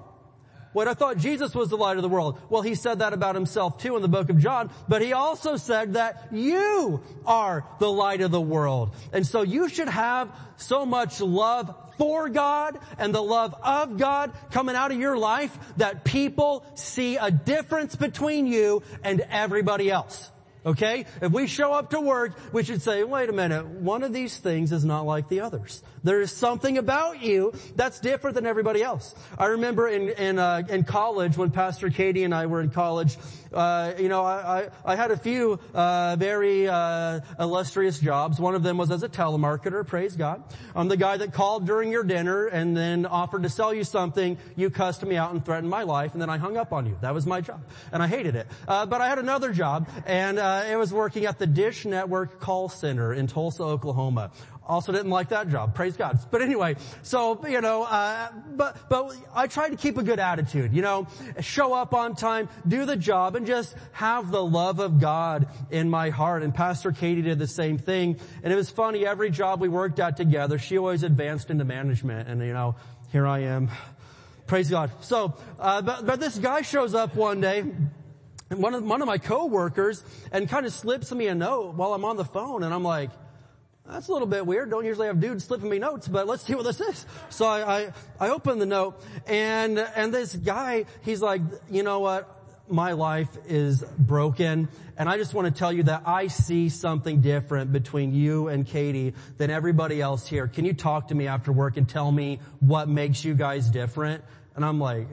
What 0.76 0.89
I 0.89 0.93
thought 0.93 1.17
Jesus 1.17 1.55
was 1.55 1.69
the 1.69 1.78
light 1.78 1.95
of 1.95 2.03
the 2.03 2.09
world. 2.09 2.38
Well, 2.49 2.61
he 2.61 2.76
said 2.76 2.99
that 2.99 3.13
about 3.13 3.34
himself 3.34 3.78
too 3.78 3.95
in 3.95 4.01
the 4.01 4.09
book 4.09 4.30
of 4.30 4.39
John, 4.39 4.69
but 4.89 5.01
he 5.01 5.13
also 5.13 5.55
said 5.55 5.93
that 5.93 6.28
you 6.34 7.01
are 7.26 7.65
the 7.80 7.89
light 7.89 8.19
of 8.19 8.32
the 8.32 8.41
world. 8.41 8.93
And 9.13 9.26
so 9.26 9.41
you 9.41 9.69
should 9.69 9.88
have 9.88 10.38
so 10.57 10.86
much 10.86 11.21
love 11.21 11.73
for 11.97 12.28
God 12.28 12.78
and 12.97 13.15
the 13.15 13.23
love 13.23 13.55
of 13.63 13.97
God 13.97 14.34
coming 14.51 14.76
out 14.76 14.91
of 14.91 14.99
your 14.99 15.17
life 15.17 15.57
that 15.78 16.03
people 16.03 16.65
see 16.76 17.15
a 17.15 17.32
difference 17.32 17.95
between 17.95 18.45
you 18.45 18.84
and 19.01 19.21
everybody 19.30 19.89
else. 19.89 20.30
Okay? 20.65 21.05
If 21.21 21.32
we 21.32 21.47
show 21.47 21.71
up 21.71 21.91
to 21.91 22.01
work, 22.01 22.34
we 22.51 22.63
should 22.63 22.82
say, 22.82 23.05
wait 23.05 23.30
a 23.30 23.34
minute, 23.34 23.65
one 23.65 24.03
of 24.03 24.11
these 24.11 24.38
things 24.38 24.73
is 24.73 24.84
not 24.84 25.05
like 25.05 25.30
the 25.30 25.39
others. 25.39 25.82
There 26.06 26.22
is 26.22 26.32
something 26.32 26.78
about 26.78 27.24
you 27.24 27.51
that's 27.76 27.99
different 27.99 28.36
than 28.36 28.45
everybody 28.45 28.84
else. 28.84 29.16
I 29.39 29.47
remember 29.47 29.88
in, 29.88 30.10
in, 30.10 30.38
uh, 30.38 30.62
in 30.70 30.84
college 30.84 31.36
when 31.36 31.49
Pastor 31.49 31.89
Katie 31.89 32.24
and 32.24 32.34
I 32.34 32.45
were 32.45 32.62
in 32.62 32.70
college, 32.70 33.18
uh, 33.51 33.93
you 33.97 34.08
know, 34.08 34.24
I, 34.24 34.60
I, 34.60 34.70
I, 34.93 34.95
had 34.95 35.10
a 35.10 35.18
few, 35.18 35.60
uh, 35.74 36.16
very, 36.20 36.68
uh, 36.68 37.22
illustrious 37.39 37.99
jobs. 37.99 38.39
One 38.39 38.53
of 38.53 38.62
them 38.62 38.78
was 38.78 38.91
as 38.91 39.01
a 39.01 39.10
telemarketer, 39.10 39.88
praise 39.88 40.16
God. 40.16 40.43
I'm 40.76 40.89
the 40.89 40.97
guy 40.97 41.18
that 41.18 41.34
called 41.34 41.66
during 41.66 41.91
your 41.91 42.03
dinner 42.03 42.45
and 42.47 42.78
then 42.78 43.08
offered 43.08 43.43
to 43.43 43.49
sell 43.49 43.74
you 43.74 43.84
something. 43.84 44.38
You 44.56 44.70
cussed 44.70 45.03
me 45.03 45.16
out 45.16 45.32
and 45.32 45.43
threatened 45.43 45.70
my 45.70 45.84
life 45.84 46.14
and 46.14 46.22
then 46.22 46.30
I 46.30 46.38
hung 46.38 46.56
up 46.56 46.72
on 46.72 46.86
you. 46.86 46.97
That 47.01 47.16
was 47.16 47.26
my 47.26 47.41
job. 47.41 47.64
And 47.91 48.03
I 48.03 48.08
hated 48.08 48.36
it. 48.36 48.45
Uh, 48.68 48.86
but 48.86 49.01
I 49.01 49.08
had 49.08 49.18
another 49.18 49.51
job 49.53 49.89
and, 50.06 50.38
uh, 50.38 50.66
it 50.70 50.76
was 50.76 50.93
working 50.93 51.26
at 51.26 51.39
the 51.39 51.47
Dish 51.47 51.86
Network 51.86 52.39
call 52.39 52.70
center 52.70 53.12
in 53.12 53.26
Tulsa, 53.26 53.64
Oklahoma. 53.64 54.32
Also 54.68 54.91
didn't 54.91 55.11
like 55.11 55.30
that 55.30 55.49
job. 55.49 55.76
Praise 55.76 55.95
God. 55.95 56.18
But 56.32 56.41
anyway, 56.41 56.76
so, 57.03 57.45
you 57.47 57.61
know, 57.61 57.84
uh, 57.84 58.32
but, 58.55 58.89
but 58.89 59.16
I 59.36 59.45
tried 59.45 59.70
to 59.70 59.76
keep 59.76 59.97
a 59.97 60.03
good 60.03 60.20
attitude, 60.20 60.74
you 60.74 60.82
know, 60.82 61.07
show 61.39 61.74
up 61.74 61.93
on 61.93 62.16
time, 62.16 62.49
do 62.68 62.86
the 62.86 62.95
job, 62.95 63.36
and 63.36 63.45
just 63.45 63.76
have 63.91 64.32
the 64.32 64.43
love 64.43 64.80
of 64.80 64.99
God 64.99 65.47
in 65.70 65.89
my 65.89 66.09
heart. 66.09 66.41
And 66.41 66.53
Pastor 66.53 66.91
Katie 66.91 67.22
did 67.22 67.38
the 67.38 67.47
same 67.47 67.78
thing. 67.78 68.20
And 68.43 68.51
it 68.51 68.55
was 68.55 68.72
funny, 68.72 69.05
every 69.05 69.30
job 69.30 69.61
we 69.61 69.70
worked 69.70 69.99
at 69.99 70.18
together, 70.18 70.57
she 70.57 70.80
always 70.80 71.03
advanced 71.03 71.51
into 71.51 71.63
management. 71.63 72.28
And, 72.28 72.41
you 72.41 72.53
know, 72.53 72.76
here 73.11 73.28
I 73.28 73.41
am. 73.41 73.70
Praise 74.47 74.70
God. 74.70 74.91
So, 75.01 75.36
uh, 75.59 75.84
but, 75.84 76.07
but 76.07 76.20
this 76.20 76.38
guy 76.39 76.63
shows 76.63 76.95
up 76.95 77.16
one 77.16 77.39
day, 77.39 77.63
one 78.49 78.74
of, 78.74 78.84
one 78.84 79.01
of 79.01 79.07
my 79.07 79.20
coworkers, 79.20 80.03
and 80.32 80.49
kind 80.49 80.66
of 80.66 80.74
slips 80.74 81.11
me 81.11 81.28
a 81.28 81.36
note 81.36 81.76
while 81.76 81.93
I'm 81.93 82.05
on 82.05 82.18
the 82.18 82.26
phone, 82.26 82.63
and 82.63 82.74
I'm 82.74 82.84
like, 82.84 83.11
that's 83.89 84.07
a 84.07 84.11
little 84.11 84.27
bit 84.27 84.45
weird. 84.45 84.69
Don't 84.71 84.86
usually 84.86 85.07
have 85.07 85.19
dudes 85.19 85.43
slipping 85.43 85.69
me 85.69 85.79
notes, 85.79 86.07
but 86.07 86.27
let's 86.27 86.43
see 86.43 86.55
what 86.55 86.63
this 86.63 86.81
is. 86.81 87.05
So 87.29 87.45
I, 87.45 87.77
I, 87.77 87.93
I 88.19 88.29
open 88.29 88.57
the 88.59 88.65
note 88.65 89.01
and, 89.27 89.77
and 89.77 90.13
this 90.13 90.36
guy, 90.36 90.86
he's 91.03 91.21
like, 91.21 91.41
you 91.69 91.83
know 91.83 91.99
what? 91.99 92.31
My 92.67 92.93
life 92.93 93.29
is 93.47 93.83
broken 93.99 94.69
and 94.97 95.07
I 95.07 95.17
just 95.17 95.36
want 95.36 95.53
to 95.53 95.57
tell 95.57 95.71
you 95.71 95.83
that 95.83 96.03
I 96.07 96.27
see 96.27 96.69
something 96.69 97.21
different 97.21 97.71
between 97.71 98.13
you 98.13 98.47
and 98.47 98.65
Katie 98.65 99.13
than 99.38 99.51
everybody 99.51 100.01
else 100.01 100.25
here. 100.25 100.47
Can 100.47 100.65
you 100.65 100.73
talk 100.73 101.09
to 101.09 101.15
me 101.15 101.27
after 101.27 101.51
work 101.51 101.77
and 101.77 101.88
tell 101.88 102.11
me 102.11 102.39
what 102.61 102.89
makes 102.89 103.23
you 103.23 103.36
guys 103.36 103.69
different? 103.69 104.23
And 104.55 104.65
I'm 104.65 104.79
like, 104.79 105.07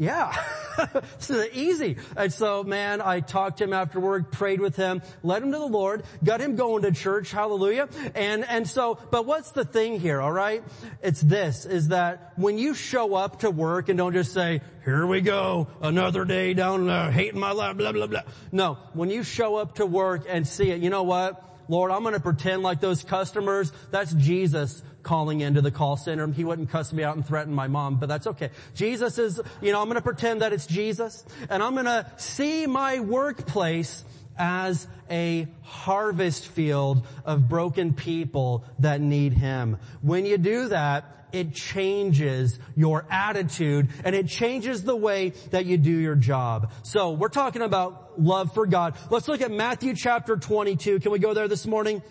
yeah. 0.00 0.34
this 1.18 1.28
is 1.28 1.48
easy. 1.52 1.98
And 2.16 2.32
so, 2.32 2.64
man, 2.64 3.02
I 3.02 3.20
talked 3.20 3.58
to 3.58 3.64
him 3.64 3.74
after 3.74 4.00
work, 4.00 4.32
prayed 4.32 4.58
with 4.58 4.74
him, 4.74 5.02
led 5.22 5.42
him 5.42 5.52
to 5.52 5.58
the 5.58 5.66
Lord, 5.66 6.04
got 6.24 6.40
him 6.40 6.56
going 6.56 6.84
to 6.84 6.90
church, 6.90 7.30
hallelujah. 7.30 7.86
And, 8.14 8.48
and 8.48 8.66
so, 8.66 8.98
but 9.10 9.26
what's 9.26 9.50
the 9.50 9.64
thing 9.64 10.00
here, 10.00 10.22
alright? 10.22 10.64
It's 11.02 11.20
this, 11.20 11.66
is 11.66 11.88
that 11.88 12.32
when 12.36 12.56
you 12.56 12.72
show 12.72 13.14
up 13.14 13.40
to 13.40 13.50
work 13.50 13.90
and 13.90 13.98
don't 13.98 14.14
just 14.14 14.32
say, 14.32 14.62
here 14.86 15.06
we 15.06 15.20
go, 15.20 15.68
another 15.82 16.24
day 16.24 16.54
down, 16.54 16.86
there, 16.86 17.10
hating 17.10 17.38
my 17.38 17.52
life, 17.52 17.76
blah, 17.76 17.92
blah, 17.92 18.06
blah. 18.06 18.22
No, 18.52 18.78
when 18.94 19.10
you 19.10 19.22
show 19.22 19.56
up 19.56 19.74
to 19.74 19.84
work 19.84 20.24
and 20.26 20.48
see 20.48 20.70
it, 20.70 20.80
you 20.80 20.88
know 20.88 21.02
what? 21.02 21.49
Lord, 21.70 21.92
I'm 21.92 22.02
going 22.02 22.14
to 22.14 22.20
pretend 22.20 22.64
like 22.64 22.80
those 22.80 23.04
customers, 23.04 23.72
that's 23.92 24.12
Jesus 24.14 24.82
calling 25.04 25.40
into 25.40 25.60
the 25.60 25.70
call 25.70 25.96
center. 25.96 26.26
He 26.26 26.42
wouldn't 26.42 26.68
cuss 26.68 26.92
me 26.92 27.04
out 27.04 27.14
and 27.14 27.24
threaten 27.24 27.54
my 27.54 27.68
mom, 27.68 28.00
but 28.00 28.08
that's 28.08 28.26
okay. 28.26 28.50
Jesus 28.74 29.18
is, 29.18 29.40
you 29.62 29.70
know, 29.70 29.80
I'm 29.80 29.86
going 29.86 29.94
to 29.94 30.02
pretend 30.02 30.42
that 30.42 30.52
it's 30.52 30.66
Jesus 30.66 31.24
and 31.48 31.62
I'm 31.62 31.74
going 31.74 31.84
to 31.84 32.10
see 32.16 32.66
my 32.66 32.98
workplace 32.98 34.04
as 34.36 34.88
a 35.08 35.46
harvest 35.62 36.48
field 36.48 37.06
of 37.24 37.48
broken 37.48 37.94
people 37.94 38.64
that 38.80 39.00
need 39.00 39.32
Him. 39.34 39.78
When 40.02 40.26
you 40.26 40.38
do 40.38 40.70
that, 40.70 41.20
it 41.32 41.54
changes 41.54 42.58
your 42.74 43.06
attitude 43.10 43.90
and 44.04 44.16
it 44.16 44.26
changes 44.26 44.82
the 44.82 44.96
way 44.96 45.30
that 45.50 45.66
you 45.66 45.78
do 45.78 45.92
your 45.92 46.16
job. 46.16 46.72
So 46.82 47.12
we're 47.12 47.28
talking 47.28 47.62
about 47.62 48.09
love 48.20 48.52
for 48.52 48.66
God. 48.66 48.94
Let's 49.10 49.28
look 49.28 49.40
at 49.40 49.50
Matthew 49.50 49.94
chapter 49.94 50.36
22. 50.36 51.00
Can 51.00 51.10
we 51.10 51.18
go 51.18 51.34
there 51.34 51.48
this 51.48 51.66
morning? 51.66 52.02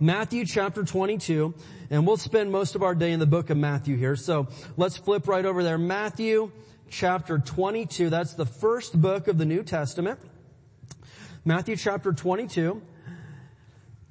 Matthew 0.00 0.44
chapter 0.44 0.84
22, 0.84 1.54
and 1.90 2.06
we'll 2.06 2.16
spend 2.16 2.52
most 2.52 2.74
of 2.74 2.82
our 2.82 2.94
day 2.94 3.10
in 3.10 3.18
the 3.18 3.26
book 3.26 3.50
of 3.50 3.56
Matthew 3.56 3.96
here. 3.96 4.14
So 4.14 4.48
let's 4.76 4.96
flip 4.96 5.26
right 5.26 5.44
over 5.44 5.64
there. 5.64 5.78
Matthew 5.78 6.52
chapter 6.88 7.38
22, 7.38 8.10
that's 8.10 8.34
the 8.34 8.46
first 8.46 9.00
book 9.00 9.26
of 9.28 9.38
the 9.38 9.44
New 9.44 9.62
Testament. 9.62 10.20
Matthew 11.44 11.76
chapter 11.76 12.12
22. 12.12 12.80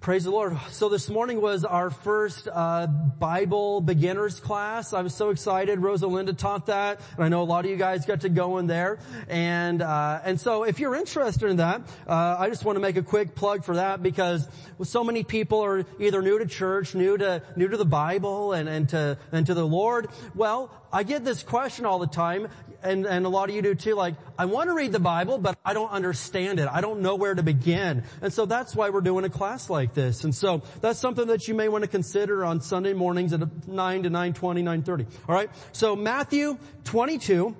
Praise 0.07 0.23
the 0.23 0.31
Lord. 0.31 0.57
So 0.69 0.87
this 0.87 1.09
morning 1.09 1.41
was 1.41 1.65
our 1.65 1.89
first 1.89 2.47
uh, 2.49 2.87
Bible 2.87 3.81
beginners 3.81 4.39
class. 4.39 4.93
I 4.93 5.01
was 5.01 5.13
so 5.13 5.31
excited. 5.31 5.79
Rosalinda 5.79 6.37
taught 6.37 6.67
that, 6.67 7.01
and 7.17 7.25
I 7.25 7.27
know 7.27 7.41
a 7.41 7.43
lot 7.43 7.65
of 7.65 7.71
you 7.71 7.75
guys 7.75 8.05
got 8.05 8.21
to 8.21 8.29
go 8.29 8.57
in 8.59 8.67
there. 8.67 8.99
And 9.27 9.81
uh, 9.81 10.21
and 10.23 10.39
so 10.39 10.63
if 10.63 10.79
you're 10.79 10.95
interested 10.95 11.49
in 11.49 11.57
that, 11.57 11.81
uh, 12.07 12.37
I 12.39 12.47
just 12.47 12.63
want 12.63 12.77
to 12.77 12.79
make 12.79 12.95
a 12.95 13.03
quick 13.03 13.35
plug 13.35 13.65
for 13.65 13.75
that 13.75 14.01
because 14.01 14.47
so 14.81 15.03
many 15.03 15.25
people 15.25 15.59
are 15.65 15.85
either 15.99 16.21
new 16.21 16.39
to 16.39 16.45
church, 16.45 16.95
new 16.95 17.17
to 17.17 17.41
new 17.57 17.67
to 17.67 17.75
the 17.75 17.83
Bible, 17.83 18.53
and 18.53 18.69
and 18.69 18.87
to 18.87 19.17
and 19.33 19.45
to 19.47 19.53
the 19.53 19.67
Lord. 19.67 20.07
Well, 20.33 20.71
I 20.93 21.03
get 21.03 21.25
this 21.25 21.43
question 21.43 21.85
all 21.85 21.99
the 21.99 22.07
time 22.07 22.47
and, 22.83 23.05
and 23.05 23.25
a 23.25 23.29
lot 23.29 23.49
of 23.49 23.55
you 23.55 23.61
do 23.61 23.75
too, 23.75 23.95
like, 23.95 24.15
I 24.37 24.45
want 24.45 24.69
to 24.69 24.73
read 24.73 24.91
the 24.91 24.99
Bible, 24.99 25.37
but 25.37 25.57
I 25.65 25.73
don't 25.73 25.91
understand 25.91 26.59
it. 26.59 26.67
I 26.71 26.81
don't 26.81 27.01
know 27.01 27.15
where 27.15 27.33
to 27.33 27.43
begin. 27.43 28.03
And 28.21 28.31
so 28.31 28.45
that's 28.45 28.75
why 28.75 28.89
we're 28.89 29.01
doing 29.01 29.25
a 29.25 29.29
class 29.29 29.69
like 29.69 29.93
this. 29.93 30.23
And 30.23 30.33
so 30.33 30.63
that's 30.81 30.99
something 30.99 31.27
that 31.27 31.47
you 31.47 31.53
may 31.53 31.69
want 31.69 31.83
to 31.83 31.89
consider 31.89 32.45
on 32.45 32.61
Sunday 32.61 32.93
mornings 32.93 33.33
at 33.33 33.67
9 33.67 34.03
to 34.03 34.09
9.20, 34.09 34.83
9.30. 34.83 35.07
Alright? 35.27 35.49
So 35.71 35.95
Matthew 35.95 36.57
22, 36.83 37.55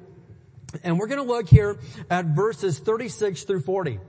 and 0.84 0.99
we're 0.99 1.07
going 1.07 1.26
to 1.26 1.28
look 1.28 1.47
here 1.47 1.78
at 2.09 2.26
verses 2.26 2.80
36 2.80 3.43
through 3.43 3.61
40. 3.61 3.99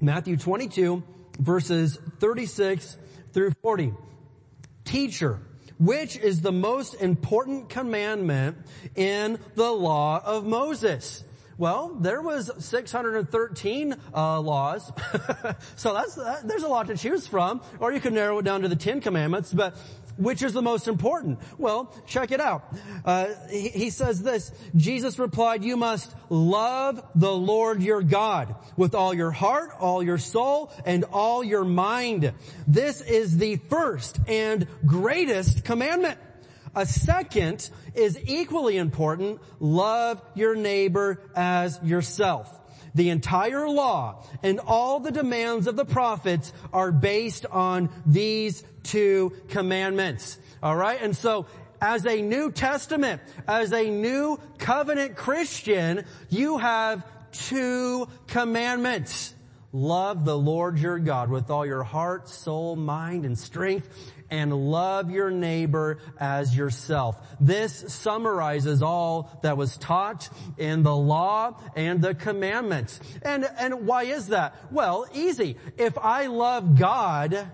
Matthew 0.00 0.36
22, 0.36 1.02
verses 1.38 1.98
36 2.18 2.96
through 3.32 3.52
40. 3.62 3.94
Teacher, 4.84 5.38
which 5.82 6.16
is 6.16 6.40
the 6.40 6.52
most 6.52 6.94
important 6.94 7.68
commandment 7.68 8.56
in 8.94 9.38
the 9.56 9.70
law 9.70 10.22
of 10.24 10.46
Moses? 10.46 11.24
Well, 11.58 11.96
there 12.00 12.22
was 12.22 12.50
613 12.58 13.96
uh, 14.14 14.40
laws, 14.40 14.90
so 15.76 15.92
that's 15.92 16.14
that, 16.14 16.46
there's 16.46 16.62
a 16.62 16.68
lot 16.68 16.86
to 16.86 16.96
choose 16.96 17.26
from. 17.26 17.60
Or 17.78 17.92
you 17.92 18.00
could 18.00 18.12
narrow 18.12 18.38
it 18.38 18.44
down 18.44 18.62
to 18.62 18.68
the 18.68 18.76
Ten 18.76 19.00
Commandments. 19.00 19.52
But 19.52 19.76
which 20.22 20.42
is 20.42 20.52
the 20.52 20.62
most 20.62 20.88
important? 20.88 21.38
Well, 21.58 21.94
check 22.06 22.30
it 22.30 22.40
out. 22.40 22.64
Uh, 23.04 23.28
he, 23.50 23.68
he 23.68 23.90
says 23.90 24.22
this. 24.22 24.52
Jesus 24.76 25.18
replied, 25.18 25.64
"You 25.64 25.76
must 25.76 26.14
love 26.28 27.04
the 27.14 27.32
Lord 27.32 27.82
your 27.82 28.02
God 28.02 28.54
with 28.76 28.94
all 28.94 29.12
your 29.14 29.30
heart, 29.30 29.70
all 29.78 30.02
your 30.02 30.18
soul, 30.18 30.72
and 30.84 31.04
all 31.04 31.42
your 31.42 31.64
mind. 31.64 32.32
This 32.66 33.00
is 33.00 33.36
the 33.36 33.56
first 33.56 34.20
and 34.26 34.66
greatest 34.86 35.64
commandment." 35.64 36.18
A 36.74 36.86
second 36.86 37.68
is 37.94 38.18
equally 38.24 38.78
important. 38.78 39.40
Love 39.60 40.22
your 40.34 40.54
neighbor 40.54 41.20
as 41.36 41.78
yourself. 41.82 42.61
The 42.94 43.10
entire 43.10 43.68
law 43.68 44.24
and 44.42 44.60
all 44.60 45.00
the 45.00 45.10
demands 45.10 45.66
of 45.66 45.76
the 45.76 45.84
prophets 45.84 46.52
are 46.72 46.92
based 46.92 47.46
on 47.46 47.88
these 48.04 48.64
two 48.82 49.32
commandments. 49.48 50.38
Alright? 50.62 51.00
And 51.02 51.16
so, 51.16 51.46
as 51.80 52.06
a 52.06 52.22
New 52.22 52.52
Testament, 52.52 53.20
as 53.48 53.72
a 53.72 53.90
new 53.90 54.38
covenant 54.58 55.16
Christian, 55.16 56.04
you 56.30 56.58
have 56.58 57.04
two 57.32 58.06
commandments. 58.28 59.34
Love 59.72 60.24
the 60.24 60.36
Lord 60.36 60.78
your 60.78 60.98
God 60.98 61.30
with 61.30 61.50
all 61.50 61.64
your 61.64 61.82
heart, 61.82 62.28
soul, 62.28 62.76
mind, 62.76 63.24
and 63.24 63.38
strength 63.38 63.88
and 64.32 64.70
love 64.70 65.10
your 65.10 65.30
neighbor 65.30 65.98
as 66.18 66.56
yourself. 66.56 67.18
This 67.38 67.84
summarizes 67.88 68.82
all 68.82 69.38
that 69.42 69.58
was 69.58 69.76
taught 69.76 70.30
in 70.56 70.82
the 70.82 70.96
law 70.96 71.60
and 71.76 72.00
the 72.00 72.14
commandments. 72.14 72.98
And, 73.20 73.44
and 73.58 73.86
why 73.86 74.04
is 74.04 74.28
that? 74.28 74.72
Well, 74.72 75.06
easy. 75.12 75.58
If 75.76 75.98
I 75.98 76.26
love 76.26 76.78
God, 76.78 77.46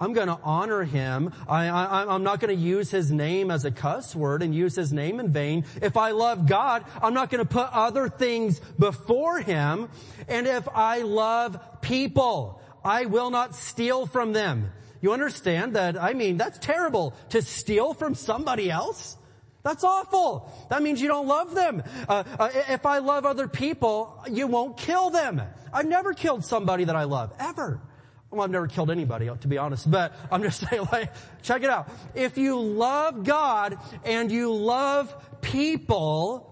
I'm 0.00 0.14
going 0.14 0.28
to 0.28 0.38
honor 0.42 0.82
him. 0.82 1.32
I, 1.46 1.68
I'm 2.08 2.22
not 2.22 2.40
going 2.40 2.56
to 2.56 2.60
use 2.60 2.90
his 2.90 3.12
name 3.12 3.50
as 3.50 3.66
a 3.66 3.70
cuss 3.70 4.16
word 4.16 4.42
and 4.42 4.54
use 4.54 4.74
his 4.74 4.92
name 4.92 5.20
in 5.20 5.30
vain. 5.30 5.66
If 5.82 5.96
I 5.96 6.12
love 6.12 6.46
God, 6.46 6.84
I'm 7.02 7.12
not 7.12 7.30
going 7.30 7.44
to 7.44 7.48
put 7.48 7.68
other 7.70 8.08
things 8.08 8.60
before 8.78 9.40
him. 9.40 9.90
And 10.26 10.46
if 10.46 10.66
I 10.74 11.02
love 11.02 11.82
people, 11.82 12.62
I 12.82 13.04
will 13.04 13.30
not 13.30 13.54
steal 13.54 14.06
from 14.06 14.32
them. 14.32 14.70
You 15.02 15.12
understand 15.12 15.76
that, 15.76 16.00
I 16.00 16.14
mean, 16.14 16.38
that's 16.38 16.58
terrible 16.58 17.14
to 17.30 17.42
steal 17.42 17.94
from 17.94 18.14
somebody 18.14 18.70
else. 18.70 19.16
That's 19.62 19.84
awful. 19.84 20.50
That 20.70 20.82
means 20.82 21.02
you 21.02 21.08
don't 21.08 21.26
love 21.26 21.54
them. 21.54 21.82
Uh, 22.08 22.24
uh, 22.38 22.48
if 22.68 22.86
I 22.86 22.98
love 22.98 23.26
other 23.26 23.48
people, 23.48 24.24
you 24.30 24.46
won't 24.46 24.78
kill 24.78 25.10
them. 25.10 25.42
I've 25.72 25.86
never 25.86 26.14
killed 26.14 26.44
somebody 26.44 26.84
that 26.84 26.96
I 26.96 27.04
love, 27.04 27.32
ever. 27.38 27.80
Well, 28.30 28.42
I've 28.42 28.50
never 28.50 28.68
killed 28.68 28.90
anybody, 28.90 29.28
to 29.40 29.48
be 29.48 29.58
honest, 29.58 29.90
but 29.90 30.14
I'm 30.30 30.42
just 30.42 30.60
saying, 30.70 30.86
like, 30.92 31.12
check 31.42 31.62
it 31.62 31.70
out. 31.70 31.88
If 32.14 32.38
you 32.38 32.60
love 32.60 33.24
God 33.24 33.78
and 34.04 34.30
you 34.30 34.54
love 34.54 35.14
people, 35.40 36.46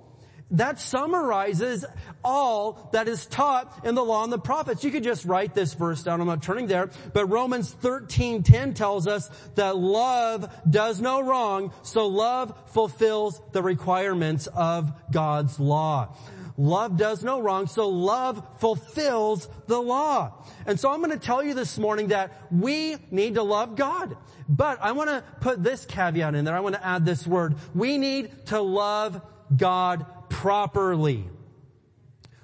that 0.53 0.81
summarizes 0.81 1.85
all 2.24 2.89
that 2.93 3.07
is 3.07 3.26
taught 3.26 3.85
in 3.85 3.95
the 3.95 4.03
law 4.03 4.24
and 4.24 4.33
the 4.33 4.39
prophets. 4.39 4.83
You 4.83 4.91
could 4.91 5.05
just 5.05 5.24
write 5.24 5.55
this 5.55 5.74
verse 5.74 6.03
down. 6.03 6.20
I'm 6.20 6.26
not 6.26 6.43
turning 6.43 6.66
there, 6.66 6.91
but 7.12 7.26
Romans 7.26 7.70
13:10 7.70 8.74
tells 8.74 9.07
us 9.07 9.31
that 9.57 9.76
love 9.76 10.51
does 10.68 11.01
no 11.01 11.20
wrong, 11.20 11.72
so 11.83 12.07
love 12.07 12.55
fulfills 12.72 13.41
the 13.53 13.62
requirements 13.62 14.47
of 14.47 14.91
God's 15.12 15.61
law. 15.61 16.16
Love 16.59 16.96
does 16.96 17.22
no 17.22 17.40
wrong, 17.40 17.68
so 17.68 17.88
love 17.88 18.44
fulfills 18.59 19.48
the 19.68 19.80
law. 19.80 20.44
And 20.66 20.78
so 20.78 20.90
I'm 20.90 20.98
going 20.98 21.16
to 21.16 21.24
tell 21.24 21.42
you 21.42 21.54
this 21.54 21.78
morning 21.78 22.09
that 22.09 22.32
we 22.50 22.96
need 23.12 23.34
to 23.34 23.44
love 23.44 23.76
God. 23.76 24.16
But 24.48 24.82
I 24.82 24.90
want 24.90 25.09
to 25.09 25.22
put 25.40 25.62
this 25.62 25.86
caveat 25.86 26.34
in 26.34 26.44
there. 26.44 26.56
I 26.56 26.61
want 26.61 26.74
to 26.74 26.84
add 26.84 27.06
this 27.06 27.24
word. 27.24 27.54
We 27.76 27.96
need 27.96 28.46
to 28.46 28.61
love 28.61 29.22
God 29.56 30.04
properly. 30.28 31.28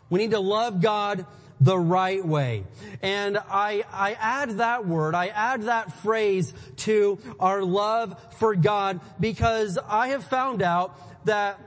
We 0.09 0.21
need 0.21 0.31
to 0.31 0.41
love 0.41 0.81
God 0.81 1.27
the 1.61 1.79
right 1.79 2.25
way. 2.25 2.65
And 3.03 3.37
I, 3.37 3.85
I 3.93 4.13
add 4.13 4.59
that 4.59 4.87
word, 4.87 5.17
I 5.17 5.29
add 5.29 5.65
that 5.65 5.93
phrase 6.03 6.55
to 6.79 7.19
our 7.41 7.65
love 7.65 8.21
for 8.39 8.55
God 8.55 9.01
because 9.19 9.77
I 9.89 10.09
have 10.09 10.23
found 10.23 10.63
out 10.63 11.27
that 11.27 11.59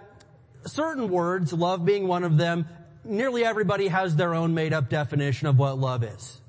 certain 0.67 1.09
words, 1.09 1.53
love 1.53 1.85
being 1.85 2.07
one 2.07 2.23
of 2.23 2.37
them, 2.37 2.67
nearly 3.03 3.45
everybody 3.45 3.87
has 3.87 4.15
their 4.15 4.33
own 4.33 4.53
made 4.53 4.73
up 4.73 4.89
definition 4.89 5.47
of 5.47 5.57
what 5.57 5.77
love 5.77 6.03
is. 6.03 6.41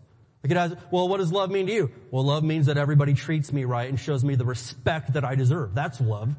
Like 0.43 0.53
it 0.53 0.57
has, 0.57 0.77
well, 0.91 1.09
what 1.09 1.19
does 1.19 1.33
love 1.33 1.51
mean 1.51 1.67
to 1.67 1.73
you? 1.73 1.91
Well, 2.11 2.25
love 2.25 2.45
means 2.45 2.67
that 2.67 2.79
everybody 2.79 3.15
treats 3.15 3.53
me 3.53 3.65
right 3.65 3.89
and 3.89 3.99
shows 3.99 4.25
me 4.25 4.37
the 4.37 4.45
respect 4.45 5.15
that 5.15 5.25
I 5.25 5.35
deserve. 5.35 5.75
That's 5.75 6.01
love. 6.01 6.35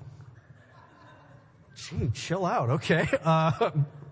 Gee, 1.75 2.09
chill 2.13 2.45
out. 2.45 2.69
Okay. 2.69 3.07
Uh, 3.23 3.71